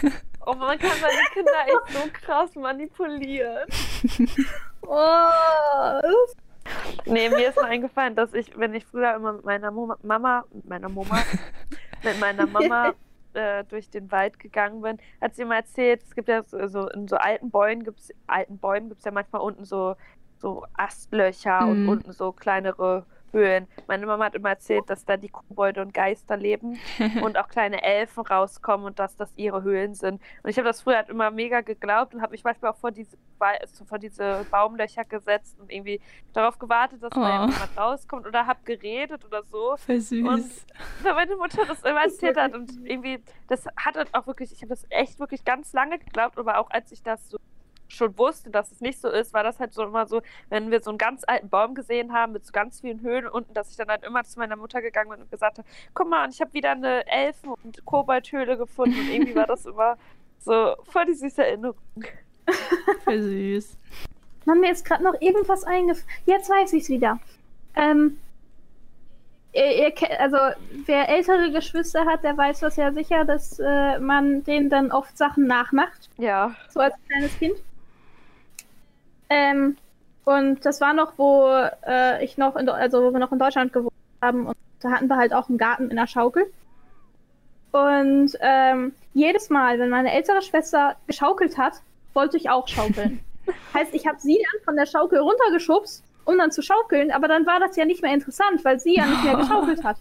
Oh, 0.46 0.54
man 0.56 0.78
kann 0.78 0.92
seine 1.00 1.24
Kinder 1.34 1.52
echt 1.66 1.98
so 1.98 2.10
krass 2.26 2.56
manipulieren. 2.56 3.68
Oh, 4.82 6.02
Nee, 7.06 7.30
mir 7.30 7.50
ist 7.50 7.56
nur 7.58 7.66
eingefallen, 7.66 8.16
dass 8.16 8.34
ich, 8.34 8.58
wenn 8.58 8.74
ich 8.74 8.86
früher 8.86 9.16
immer 9.16 9.34
mit 9.34 9.44
meiner 9.46 9.70
Mama, 9.72 10.46
mit 10.52 10.66
meiner 10.66 10.90
Mama, 10.90 11.18
mit 12.04 12.20
meiner 12.20 12.48
Mama 12.48 12.94
äh, 13.34 13.64
durch 13.66 13.90
den 13.90 14.10
Wald 14.12 14.40
gegangen 14.40 14.82
bin, 14.82 14.98
hat 15.22 15.36
sie 15.36 15.44
mal 15.46 15.58
erzählt, 15.58 16.02
es 16.04 16.16
gibt 16.16 16.30
ja 16.30 16.42
so, 16.44 16.66
so 16.68 16.88
in 16.90 17.08
so 17.08 17.18
alten 17.18 17.52
Bäumen 17.52 17.84
gibt's 17.84 18.10
alten 18.28 18.58
Bäumen 18.60 18.90
gibt's 18.90 19.04
ja 19.04 19.12
manchmal 19.12 19.42
unten 19.42 19.66
so 19.66 19.96
so 20.38 20.66
Astlöcher 20.74 21.62
Mhm. 21.62 21.70
und 21.70 21.90
unten 21.90 22.12
so 22.14 22.32
kleinere 22.32 23.06
Höhlen. 23.34 23.68
Meine 23.88 24.06
Mama 24.06 24.26
hat 24.26 24.36
immer 24.36 24.50
erzählt, 24.50 24.90
dass 24.90 25.04
da 25.06 25.18
die 25.18 25.30
Kobolde 25.30 25.82
und 25.82 25.94
Geister 25.94 26.38
leben 26.38 26.80
und 27.24 27.38
auch 27.38 27.48
kleine 27.50 27.84
Elfen 27.84 28.26
rauskommen 28.26 28.86
und 28.86 29.00
dass 29.00 29.16
das 29.16 29.34
ihre 29.36 29.64
Höhlen 29.64 29.96
sind. 29.96 30.22
Und 30.44 30.50
ich 30.50 30.58
habe 30.58 30.68
das 30.68 30.82
früher 30.82 30.98
halt 30.98 31.10
immer 31.10 31.32
mega 31.32 31.62
geglaubt 31.62 32.14
und 32.14 32.22
habe 32.22 32.32
mich 32.32 32.44
manchmal 32.44 32.72
auch 32.72 32.78
vor 32.78 32.92
diese, 32.92 33.18
also 33.40 33.84
vor 33.86 33.98
diese 34.00 34.46
Baumlöcher 34.52 35.04
gesetzt 35.04 35.60
und 35.60 35.72
irgendwie 35.72 36.00
darauf 36.34 36.58
gewartet, 36.60 37.02
dass 37.04 37.14
mal 37.16 37.34
Oh. 37.48 37.52
jemand 37.52 37.78
rauskommt 37.78 38.28
oder 38.28 38.46
habe 38.46 38.60
geredet 38.64 39.26
oder 39.26 39.44
so. 39.44 39.76
Voll 39.78 40.00
süß. 40.00 40.28
Und 40.28 40.46
weil 41.04 41.14
meine 41.16 41.36
Mutter 41.36 41.66
das 41.68 41.82
immer 41.82 42.04
erzählt 42.04 42.38
hat 42.38 42.54
und 42.54 42.72
irgendwie, 42.86 43.20
das 43.48 43.66
hat 43.76 43.96
dann 43.96 44.08
auch 44.14 44.28
wirklich, 44.28 44.52
ich 44.52 44.60
habe 44.62 44.70
das 44.70 44.86
echt 44.90 45.20
wirklich 45.20 45.44
ganz 45.44 45.74
lange 45.74 45.98
geglaubt, 46.00 46.38
aber 46.38 46.60
auch 46.60 46.70
als 46.70 46.92
ich 46.92 47.02
das 47.02 47.30
so 47.30 47.38
schon 47.96 48.18
wusste, 48.18 48.50
dass 48.50 48.72
es 48.72 48.82
nicht 48.82 49.00
so 49.00 49.10
ist, 49.10 49.34
war 49.34 49.44
das 49.44 49.60
halt 49.60 49.74
so 49.74 49.84
immer 49.84 50.06
so, 50.06 50.22
wenn 50.50 50.72
wir 50.72 50.82
so 50.82 50.92
einen 50.92 50.98
ganz 50.98 51.24
alten 51.28 51.50
Baum 51.50 51.76
gesehen 51.76 52.14
haben 52.14 52.34
mit 52.34 52.46
so 52.46 52.52
ganz 52.52 52.82
vielen 52.82 53.02
Höhlen 53.02 53.28
unten, 53.28 53.54
dass 53.54 53.72
ich 53.72 53.78
dann 53.78 53.88
halt 53.88 54.04
immer 54.04 54.24
zu 54.24 54.40
meiner 54.40 54.56
Mutter 54.56 54.82
gegangen 54.82 55.10
bin 55.10 55.22
und 55.22 55.32
gesagt 55.32 55.58
habe, 55.60 55.68
guck 55.94 56.10
mal, 56.10 56.30
ich 56.30 56.42
habe 56.42 56.54
wieder 56.54 56.72
eine 56.72 57.06
Elfen- 57.08 57.54
und 57.64 57.86
Koboldhöhle 57.86 58.58
gefunden 58.58 59.00
und 59.00 59.10
irgendwie 59.10 59.36
war 59.36 59.48
das 59.48 59.66
immer 59.66 59.98
so 60.40 60.76
voll 60.84 61.06
die 61.06 61.14
süße 61.14 61.44
Erinnerung. 61.44 61.76
Voll 63.06 63.22
süß. 63.22 63.78
Mann, 64.46 64.60
mir 64.60 64.72
ist 64.72 64.86
gerade 64.86 65.04
noch 65.04 65.20
irgendwas 65.22 65.64
eingefallen. 65.64 66.08
Jetzt 66.26 66.50
weiß 66.50 66.74
ich 66.74 66.84
es 66.84 66.90
wieder. 66.90 67.20
Ähm, 67.76 68.20
ihr, 69.54 69.94
ihr, 69.94 70.20
also, 70.20 70.38
wer 70.86 71.10
ältere 71.10 71.52
Geschwister 71.52 72.06
hat, 72.06 72.24
der 72.24 72.38
weiß 72.38 72.60
das 72.60 72.76
ja 72.76 72.92
sicher, 72.92 73.26
dass 73.26 73.60
äh, 73.60 74.00
man 74.00 74.44
denen 74.44 74.70
dann 74.70 74.92
oft 74.92 75.18
Sachen 75.18 75.48
nachmacht. 75.48 76.10
Ja. 76.18 76.56
So 76.70 76.82
als 76.82 76.96
kleines 77.08 77.38
Kind. 77.38 77.56
Ähm, 79.30 79.78
und 80.26 80.66
das 80.66 80.82
war 80.82 80.94
noch, 80.94 81.14
wo 81.18 81.48
äh, 81.86 82.24
ich 82.24 82.38
noch 82.38 82.56
in, 82.56 82.70
also 82.70 83.04
wo 83.04 83.12
wir 83.12 83.20
noch 83.20 83.32
in 83.32 83.40
Deutschland 83.40 83.74
gewohnt 83.74 83.94
haben 84.22 84.48
und 84.48 84.58
da 84.80 84.92
hatten 84.92 85.08
wir 85.08 85.18
halt 85.18 85.34
auch 85.34 85.50
einen 85.50 85.58
Garten 85.58 85.90
in 85.90 85.96
der 85.96 86.08
Schaukel. 86.08 86.46
Und 87.72 88.32
ähm, 88.40 88.94
jedes 89.14 89.50
Mal, 89.50 89.80
wenn 89.80 89.90
meine 89.90 90.14
ältere 90.14 90.42
Schwester 90.42 90.96
geschaukelt 91.08 91.58
hat, 91.58 91.82
wollte 92.14 92.38
ich 92.38 92.50
auch 92.50 92.68
schaukeln. 92.68 93.20
heißt, 93.74 93.94
ich 93.94 94.08
habe 94.08 94.20
sie 94.20 94.38
dann 94.38 94.64
von 94.64 94.76
der 94.76 94.86
Schaukel 94.86 95.20
runtergeschubst, 95.20 96.04
um 96.26 96.38
dann 96.38 96.52
zu 96.52 96.62
schaukeln, 96.62 97.12
aber 97.12 97.28
dann 97.28 97.46
war 97.46 97.60
das 97.60 97.76
ja 97.76 97.86
nicht 97.86 98.02
mehr 98.02 98.14
interessant, 98.14 98.64
weil 98.64 98.80
sie 98.80 98.96
ja 98.96 99.06
nicht 99.06 99.24
mehr 99.24 99.38
geschaukelt 99.38 99.84
hat. 99.84 99.98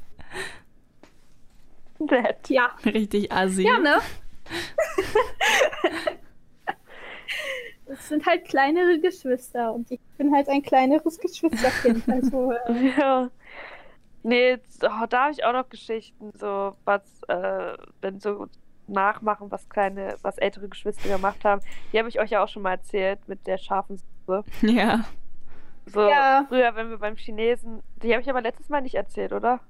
Nett. 1.98 2.48
Ja, 2.48 2.70
Richtig 2.84 3.32
assi. 3.32 3.62
ja, 3.62 3.78
ne? 3.78 3.98
Es 7.93 8.09
sind 8.09 8.24
halt 8.27 8.44
kleinere 8.47 8.98
Geschwister 9.01 9.73
und 9.73 9.90
ich 9.90 10.01
bin 10.16 10.35
halt 10.35 10.48
ein 10.48 10.62
kleineres 10.62 11.19
Geschwisterkind. 11.19 12.05
Also, 12.09 12.52
äh, 12.52 12.90
Ja. 12.98 13.31
Nee, 14.24 14.59
oh, 14.82 15.06
da 15.09 15.23
habe 15.24 15.32
ich 15.32 15.44
auch 15.44 15.52
noch 15.52 15.69
Geschichten, 15.69 16.31
so 16.39 16.77
was, 16.85 17.02
äh, 17.27 17.77
wenn 18.01 18.20
so 18.20 18.47
nachmachen, 18.86 19.51
was 19.51 19.69
kleine, 19.69 20.16
was 20.23 20.39
ältere 20.39 20.69
Geschwister 20.69 21.09
gemacht 21.09 21.44
haben. 21.44 21.60
Die 21.93 21.98
habe 21.98 22.09
ich 22.09 22.20
euch 22.20 22.31
ja 22.31 22.43
auch 22.44 22.48
schon 22.48 22.62
mal 22.62 22.73
erzählt 22.73 23.19
mit 23.27 23.47
der 23.47 23.59
scharfen 23.59 23.98
Suppe. 24.27 24.44
Ja. 24.62 25.05
So 25.86 26.09
Ja. 26.09 26.44
früher, 26.48 26.74
wenn 26.77 26.90
wir 26.90 26.98
beim 26.98 27.16
Chinesen, 27.16 27.82
die 28.02 28.12
habe 28.12 28.23
ich 28.23 28.31
aber 28.31 28.40
letztes 28.43 28.69
Mal 28.69 28.82
nicht 28.82 28.94
erzählt, 28.94 29.32
oder? 29.32 29.60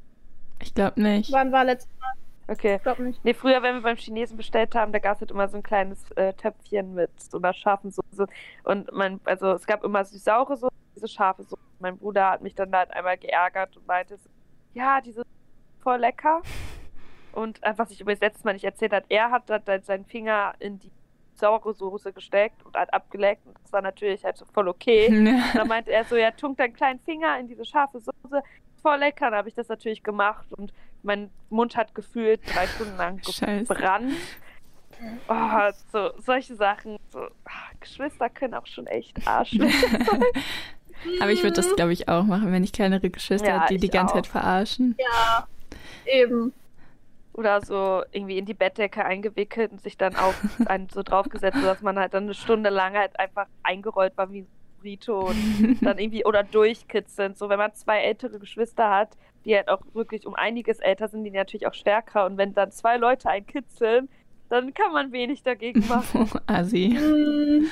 Ich 0.60 0.74
glaube 0.74 1.00
nicht. 1.00 1.32
wann 1.32 1.50
war 1.50 1.64
letztes 1.64 1.90
Mal? 1.98 2.12
Okay. 2.48 2.76
Ich 2.76 2.82
glaube 2.82 3.02
nicht. 3.02 3.24
Nee, 3.24 3.34
früher, 3.34 3.62
wenn 3.62 3.76
wir 3.76 3.82
beim 3.82 3.96
Chinesen 3.96 4.36
bestellt 4.36 4.74
haben, 4.74 4.92
da 4.92 4.98
gab 4.98 5.14
es 5.14 5.20
halt 5.20 5.30
immer 5.30 5.48
so 5.48 5.56
ein 5.56 5.62
kleines 5.62 6.10
äh, 6.12 6.32
Töpfchen 6.34 6.94
mit 6.94 7.10
so 7.20 7.38
einer 7.38 7.52
scharfen 7.52 7.90
Soße. 7.90 8.26
Und 8.64 8.92
mein, 8.92 9.20
also 9.24 9.52
es 9.52 9.66
gab 9.66 9.84
immer 9.84 10.04
süß-saure 10.04 10.56
Soße, 10.56 10.74
diese 10.96 11.08
scharfe 11.08 11.44
Soße. 11.44 11.62
Mein 11.78 11.98
Bruder 11.98 12.30
hat 12.30 12.42
mich 12.42 12.54
dann 12.54 12.74
halt 12.74 12.90
einmal 12.90 13.16
geärgert 13.16 13.76
und 13.76 13.86
meinte, 13.86 14.16
so, 14.16 14.28
ja, 14.74 15.00
diese 15.00 15.20
ist 15.20 15.26
voll 15.82 15.98
lecker. 15.98 16.42
Und 17.32 17.62
äh, 17.62 17.74
was 17.76 17.90
ich 17.90 18.00
übrigens 18.00 18.20
letztes 18.20 18.44
Mal 18.44 18.52
nicht 18.52 18.64
erzählt 18.64 18.92
hat, 18.92 19.04
er 19.08 19.30
hat 19.30 19.48
dann 19.48 19.62
halt 19.66 19.84
seinen 19.86 20.04
Finger 20.04 20.54
in 20.58 20.78
die 20.78 20.90
saure 21.34 21.72
Soße 21.72 22.12
gesteckt 22.12 22.64
und 22.64 22.76
halt 22.76 22.92
abgeleckt. 22.92 23.46
Und 23.46 23.56
das 23.62 23.72
war 23.72 23.82
natürlich 23.82 24.24
halt 24.24 24.36
so 24.36 24.44
voll 24.44 24.68
okay. 24.68 25.06
Und 25.08 25.54
dann 25.54 25.68
meinte 25.68 25.90
er 25.92 26.04
so, 26.04 26.16
ja, 26.16 26.30
tunk 26.30 26.58
deinen 26.58 26.74
kleinen 26.74 27.00
Finger 27.00 27.38
in 27.38 27.48
diese 27.48 27.64
scharfe 27.64 28.00
Soße. 28.00 28.42
Voll 28.82 28.98
lecker. 28.98 29.30
Dann 29.30 29.38
habe 29.38 29.48
ich 29.48 29.54
das 29.54 29.68
natürlich 29.68 30.02
gemacht 30.02 30.52
und 30.52 30.72
mein 31.02 31.30
Mund 31.50 31.76
hat 31.76 31.94
gefühlt 31.94 32.40
drei 32.52 32.66
Stunden 32.66 32.96
lang 32.96 33.20
gebrannt. 33.20 34.14
Oh, 35.28 35.70
so, 35.90 36.10
solche 36.20 36.54
Sachen. 36.54 36.96
So, 37.10 37.20
ah, 37.44 37.70
Geschwister 37.80 38.28
können 38.30 38.54
auch 38.54 38.66
schon 38.66 38.86
echt 38.86 39.20
sein. 39.22 39.46
Aber 41.20 41.32
ich 41.32 41.42
würde 41.42 41.54
das, 41.56 41.74
glaube 41.74 41.92
ich, 41.92 42.08
auch 42.08 42.22
machen, 42.24 42.52
wenn 42.52 42.62
ich 42.62 42.72
kleinere 42.72 43.10
Geschwister 43.10 43.48
Ja, 43.48 43.60
habe, 43.60 43.74
die 43.74 43.80
die 43.80 43.90
ganze 43.90 44.14
auch. 44.14 44.18
Zeit 44.18 44.26
verarschen. 44.28 44.96
Ja, 44.98 45.48
eben. 46.06 46.52
Oder 47.32 47.64
so 47.64 48.02
irgendwie 48.12 48.38
in 48.38 48.44
die 48.46 48.54
Bettdecke 48.54 49.04
eingewickelt 49.04 49.72
und 49.72 49.80
sich 49.80 49.96
dann 49.96 50.14
auf 50.14 50.40
einen 50.66 50.88
so 50.90 51.02
draufgesetzt, 51.02 51.58
sodass 51.58 51.82
man 51.82 51.98
halt 51.98 52.14
dann 52.14 52.24
eine 52.24 52.34
Stunde 52.34 52.70
lang 52.70 52.94
halt 52.94 53.18
einfach 53.18 53.46
eingerollt 53.62 54.16
war 54.16 54.30
wie 54.30 54.46
und 54.84 55.78
dann 55.82 55.98
irgendwie 55.98 56.24
oder 56.24 56.42
durchkitzeln. 56.42 57.34
So, 57.34 57.48
wenn 57.48 57.58
man 57.58 57.72
zwei 57.74 58.00
ältere 58.00 58.38
Geschwister 58.38 58.90
hat, 58.90 59.16
die 59.44 59.56
halt 59.56 59.68
auch 59.68 59.80
wirklich 59.94 60.26
um 60.26 60.34
einiges 60.34 60.78
älter 60.78 61.08
sind, 61.08 61.24
die 61.24 61.30
natürlich 61.30 61.66
auch 61.66 61.74
stärker. 61.74 62.26
Und 62.26 62.36
wenn 62.38 62.54
dann 62.54 62.70
zwei 62.70 62.96
Leute 62.96 63.28
einen 63.28 63.46
kitzeln, 63.46 64.08
dann 64.48 64.74
kann 64.74 64.92
man 64.92 65.12
wenig 65.12 65.42
dagegen 65.42 65.86
machen. 65.88 66.30
Assi. 66.46 66.96
Hm, 66.98 67.68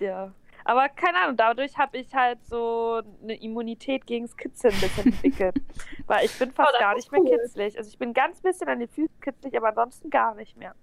Ja. 0.00 0.32
Aber 0.62 0.88
keine 0.90 1.18
Ahnung, 1.22 1.36
dadurch 1.38 1.78
habe 1.78 1.96
ich 1.96 2.14
halt 2.14 2.38
so 2.44 3.00
eine 3.22 3.34
Immunität 3.42 4.06
gegen 4.06 4.26
das 4.26 4.36
Kitzeln 4.36 4.74
ein 4.74 4.80
bisschen 4.80 5.06
entwickelt. 5.12 5.56
Weil 6.06 6.26
ich 6.26 6.38
bin 6.38 6.52
fast 6.52 6.74
Oh, 6.76 6.78
gar 6.78 6.94
nicht 6.94 7.10
mehr 7.10 7.22
cool. 7.22 7.30
kitzlig. 7.30 7.76
Also 7.78 7.88
ich 7.88 7.98
bin 7.98 8.12
ganz 8.12 8.40
bisschen 8.42 8.68
an 8.68 8.78
den 8.78 8.88
Füßen 8.88 9.20
kitzlig, 9.22 9.56
aber 9.56 9.68
ansonsten 9.70 10.10
gar 10.10 10.34
nicht 10.34 10.56
mehr. 10.58 10.74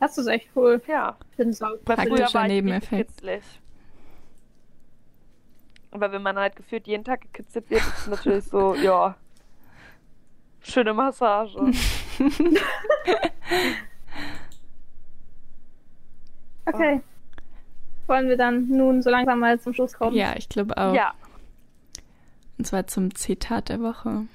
Das 0.00 0.18
ist 0.18 0.26
echt 0.26 0.48
cool. 0.56 0.80
ja, 0.88 1.16
Ich 1.30 1.36
bin 1.36 1.52
weil 1.60 1.76
Praktischer 1.84 2.08
früher 2.08 2.18
war 2.18 2.26
ich 2.26 2.34
richtig 2.34 2.48
Nebeneffekt. 2.48 3.08
kitzlig. 3.08 3.42
Aber 5.92 6.10
wenn 6.10 6.22
man 6.22 6.36
halt 6.38 6.56
gefühlt 6.56 6.86
jeden 6.86 7.04
Tag 7.04 7.20
gekitzelt 7.20 7.70
wird, 7.70 7.82
ist 7.82 7.98
es 7.98 8.06
natürlich 8.08 8.44
so, 8.44 8.74
ja, 8.88 9.14
schöne 10.60 10.92
Massage. 10.94 11.58
Okay. 16.64 17.00
Wollen 18.06 18.28
wir 18.28 18.36
dann 18.36 18.68
nun 18.68 19.02
so 19.02 19.10
langsam 19.10 19.40
mal 19.40 19.58
zum 19.60 19.72
Schluss 19.74 19.94
kommen? 19.94 20.16
Ja, 20.16 20.36
ich 20.36 20.48
glaube 20.48 20.76
auch. 20.76 20.94
Ja, 20.94 21.12
Und 22.56 22.66
zwar 22.66 22.86
zum 22.86 23.14
Zitat 23.14 23.68
der 23.68 23.80
Woche. 23.80 24.26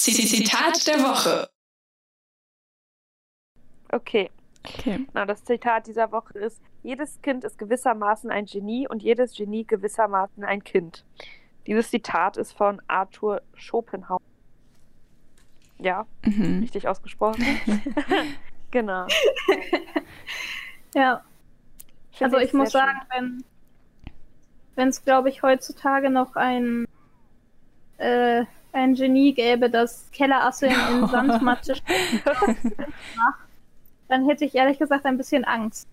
Zitat 0.00 0.86
der 0.86 0.98
Woche. 1.00 1.48
okay. 3.92 4.30
Okay. 4.66 5.06
Na, 5.14 5.24
das 5.24 5.44
Zitat 5.44 5.86
dieser 5.86 6.10
Woche 6.10 6.36
ist: 6.40 6.60
Jedes 6.86 7.20
Kind 7.20 7.42
ist 7.42 7.58
gewissermaßen 7.58 8.30
ein 8.30 8.46
Genie 8.46 8.86
und 8.86 9.02
jedes 9.02 9.34
Genie 9.36 9.64
gewissermaßen 9.64 10.44
ein 10.44 10.62
Kind. 10.62 11.04
Dieses 11.66 11.90
Zitat 11.90 12.36
ist 12.36 12.52
von 12.52 12.80
Arthur 12.86 13.42
Schopenhauer. 13.54 14.20
Ja, 15.80 16.06
Mhm. 16.24 16.60
richtig 16.60 16.86
ausgesprochen. 16.86 17.44
genau. 18.70 19.08
Ja. 20.94 21.24
Finde 22.12 22.36
Also 22.36 22.46
ich 22.46 22.52
muss 22.52 22.70
sagen, 22.70 23.00
wenn 23.12 23.44
wenn 24.76 24.88
es, 24.88 25.02
glaube 25.04 25.28
ich, 25.28 25.42
heutzutage 25.42 26.08
noch 26.08 26.36
ein 26.36 26.86
äh, 27.98 28.44
ein 28.70 28.94
Genie 28.94 29.34
gäbe, 29.34 29.70
das 29.70 30.08
Kellerasseln 30.12 30.72
in 30.92 31.08
Sandmatsche 31.08 31.74
macht, 32.24 33.38
dann 34.06 34.28
hätte 34.28 34.44
ich 34.44 34.54
ehrlich 34.54 34.78
gesagt 34.78 35.04
ein 35.04 35.16
bisschen 35.16 35.44
Angst. 35.44 35.88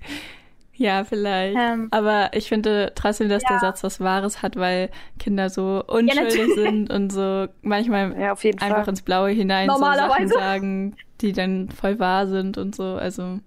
Ja, 0.76 1.04
vielleicht. 1.04 1.56
Ähm, 1.58 1.88
Aber 1.92 2.32
ich 2.34 2.50
finde 2.50 2.92
trotzdem, 2.96 3.30
dass 3.30 3.44
der 3.44 3.58
Ja. 3.58 3.60
Satz 3.60 3.84
was 3.84 4.00
Wahres 4.00 4.42
hat, 4.42 4.56
weil 4.56 4.90
Kinder 5.20 5.50
so 5.50 5.84
unschuldig 5.88 6.16
natürlich. 6.38 6.54
sind 6.56 6.90
und 6.92 7.12
so 7.12 7.48
manchmal. 7.62 8.20
Ja, 8.20 8.32
einfach 8.32 8.68
Fall. 8.70 8.90
ins 8.90 9.02
Blaue 9.04 9.30
hinein 9.30 9.70
so 9.70 9.78
Sachen 9.78 10.28
sagen, 10.30 10.96
die 11.22 11.32
dann 11.32 11.70
voll 11.70 12.00
wahr 12.00 12.28
sind 12.28 12.58
und 12.58 12.76
so. 12.76 12.96
Also, 12.96 13.40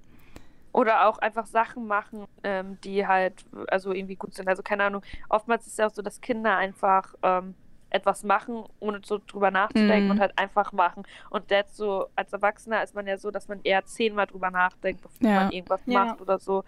Oder 0.73 1.09
auch 1.09 1.19
einfach 1.19 1.47
Sachen 1.47 1.87
machen, 1.87 2.27
ähm, 2.45 2.79
die 2.85 3.07
halt 3.07 3.45
also 3.69 3.93
irgendwie 3.93 4.17
gut 4.17 4.35
sind. 4.35 4.47
Also 4.49 4.63
keine 4.63 4.85
Ahnung. 4.85 5.03
Oftmals 5.29 5.67
ist 5.67 5.73
es 5.73 5.79
ja 5.79 5.87
auch 5.87 5.95
so, 5.95 6.03
dass 6.03 6.21
Kinder 6.21 6.57
einfach 6.57 7.15
ähm, 7.23 7.55
etwas 7.91 8.25
machen, 8.25 8.65
ohne 8.79 9.01
so 9.05 9.19
drüber 9.27 9.51
nachzudenken 9.51 10.05
Mhm. 10.07 10.11
und 10.13 10.21
halt 10.21 10.39
einfach 10.39 10.73
machen. 10.73 11.03
Und 11.31 11.51
jetzt 11.51 11.77
so 11.77 12.07
als 12.15 12.33
Erwachsener 12.33 12.83
ist 12.83 12.95
man 12.95 13.07
ja 13.07 13.17
so, 13.17 13.31
dass 13.31 13.49
man 13.49 13.61
eher 13.65 13.85
zehnmal 13.85 14.27
drüber 14.27 14.51
nachdenkt, 14.51 15.03
bevor 15.03 15.27
Ja. 15.29 15.35
man 15.45 15.51
irgendwas 15.53 15.81
Ja. 15.87 16.05
macht 16.05 16.21
oder 16.21 16.39
so. 16.39 16.63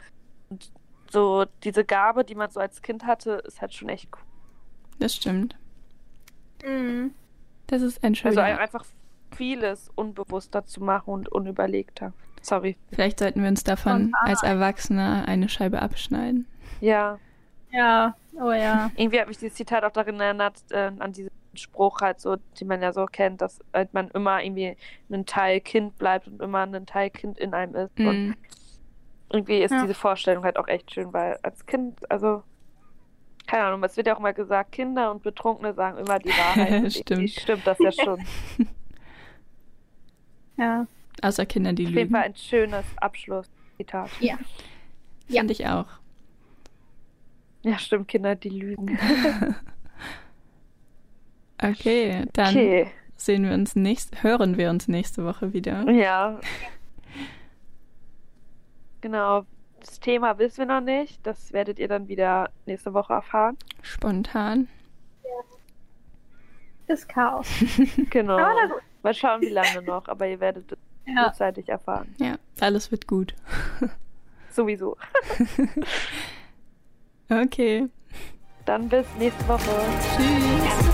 Und 0.51 0.71
so 1.11 1.47
diese 1.65 1.85
Gabe, 1.85 2.25
die 2.25 2.35
man 2.35 2.51
so 2.51 2.61
als 2.61 2.83
Kind 2.83 3.07
hatte, 3.07 3.43
ist 3.47 3.61
halt 3.61 3.75
schon 3.75 3.89
echt 3.89 4.09
cool. 4.15 4.23
das 4.99 5.15
stimmt. 5.15 5.57
mh. 6.65 7.11
Das 7.67 7.83
ist 7.83 8.03
ein 8.03 8.17
Also 8.25 8.41
einfach 8.41 8.85
vieles 9.37 9.91
unbewusster 9.95 10.65
zu 10.65 10.83
machen 10.83 11.11
und 11.13 11.29
unüberlegter. 11.29 12.13
Sorry. 12.41 12.77
Vielleicht 12.93 13.19
sollten 13.19 13.43
wir 13.43 13.49
uns 13.49 13.63
davon 13.63 14.13
als 14.23 14.43
Erwachsene 14.43 15.25
eine 15.27 15.49
Scheibe 15.49 15.83
abschneiden. 15.83 16.47
Ja. 16.81 17.19
Ja, 17.71 18.17
oh 18.41 18.53
ja. 18.53 18.91
Irgendwie 18.97 19.21
hat 19.21 19.29
mich 19.29 19.37
dieses 19.37 19.57
Zitat 19.57 19.85
auch 19.85 19.93
darin 19.93 20.19
erinnert, 20.19 20.63
äh, 20.71 20.91
an 20.99 21.13
diesen 21.13 21.31
Spruch 21.55 22.01
halt 22.01 22.21
so, 22.21 22.37
den 22.59 22.69
man 22.69 22.81
ja 22.81 22.93
so 22.95 23.05
kennt, 23.05 23.43
dass 23.43 23.59
halt 23.75 23.93
man 23.93 24.09
immer 24.13 24.43
irgendwie 24.43 24.77
ein 25.11 25.27
Teil 25.27 25.61
Kind 25.61 25.99
bleibt 25.99 26.27
und 26.29 26.41
immer 26.41 26.61
ein 26.61 26.87
Teil 26.87 27.11
Kind 27.11 27.39
in 27.39 27.53
einem 27.53 27.75
ist. 27.75 27.99
Und 27.99 28.29
Mhm. 28.29 28.35
Irgendwie 29.31 29.59
ist 29.63 29.71
Ja. 29.73 29.83
diese 29.83 29.95
Vorstellung 29.95 30.45
halt 30.45 30.59
auch 30.59 30.69
echt 30.69 30.93
schön, 30.93 31.13
weil 31.13 31.39
als 31.43 31.65
Kind, 31.67 32.11
also, 32.11 32.43
keine 33.47 33.65
Ahnung, 33.65 33.83
es 33.85 33.97
wird 33.97 34.07
ja 34.07 34.15
auch 34.15 34.21
immer 34.21 34.33
gesagt, 34.33 34.73
Kinder 34.73 35.11
und 35.11 35.23
Betrunkene 35.23 35.75
sagen 35.75 35.99
immer 35.99 36.19
die 36.19 36.29
Wahrheit. 36.31 36.93
Stimmt. 36.93 37.11
irgendwie 37.11 37.29
stimmt 37.29 37.67
das 37.67 37.79
ja 37.79 37.93
schon. 37.93 38.23
Ja. 40.57 40.87
Außer 41.23 41.47
Kinder, 41.47 41.73
die 41.73 41.85
Auf 41.85 41.91
jeden 41.91 42.01
lügen. 42.01 42.15
Fall 42.15 42.25
ein 42.25 42.35
schönes 42.37 42.85
Abschlusszitat. 42.97 44.11
Ja. 44.19 44.37
Ja. 45.29 45.41
Finde 45.43 45.53
ich 45.53 45.67
auch. 45.69 45.87
Ja, 47.63 47.79
stimmt, 47.79 48.09
Kinder, 48.09 48.35
die 48.35 48.49
lügen. 48.51 48.99
Okay, 51.61 52.25
dann 52.35 52.49
Okay, 52.55 52.87
sehen 53.17 53.45
wir 53.45 53.53
uns 53.53 53.75
nächst, 53.75 54.23
hören 54.23 54.57
wir 54.57 54.71
uns 54.71 54.87
nächste 54.87 55.25
Woche 55.25 55.53
wieder. 55.53 55.89
ja. 55.91 56.39
Genau, 59.01 59.45
das 59.81 60.01
Thema 60.01 60.39
wissen 60.39 60.59
wir 60.59 60.67
noch 60.67 60.81
nicht. 60.81 61.25
Das 61.27 61.53
werdet 61.53 61.79
ihr 61.79 61.89
dann 61.89 62.09
wieder 62.09 62.51
nächste 62.67 62.93
Woche 62.95 63.13
erfahren. 63.15 63.57
Spontan. 63.83 64.69
Ist 66.87 67.09
Chaos. 67.09 67.47
Genau. 68.11 68.39
Mal 69.03 69.15
schauen, 69.15 69.41
wie 69.43 69.51
lange 69.51 69.83
noch, 69.83 70.09
aber 70.09 70.27
ihr 70.27 70.41
werdet 70.41 70.73
es 70.73 70.79
Ja. 71.07 71.29
frühzeitig 71.31 71.69
erfahren. 71.69 72.15
Ja, 72.19 72.37
alles 72.61 72.91
wird 72.91 73.07
gut. 73.07 73.35
Sowieso. 74.51 74.97
Okay. 77.31 77.87
Dann 78.65 78.89
bis 78.89 79.05
nächste 79.19 79.47
Woche. 79.49 79.69
Tschüss. 80.17 80.89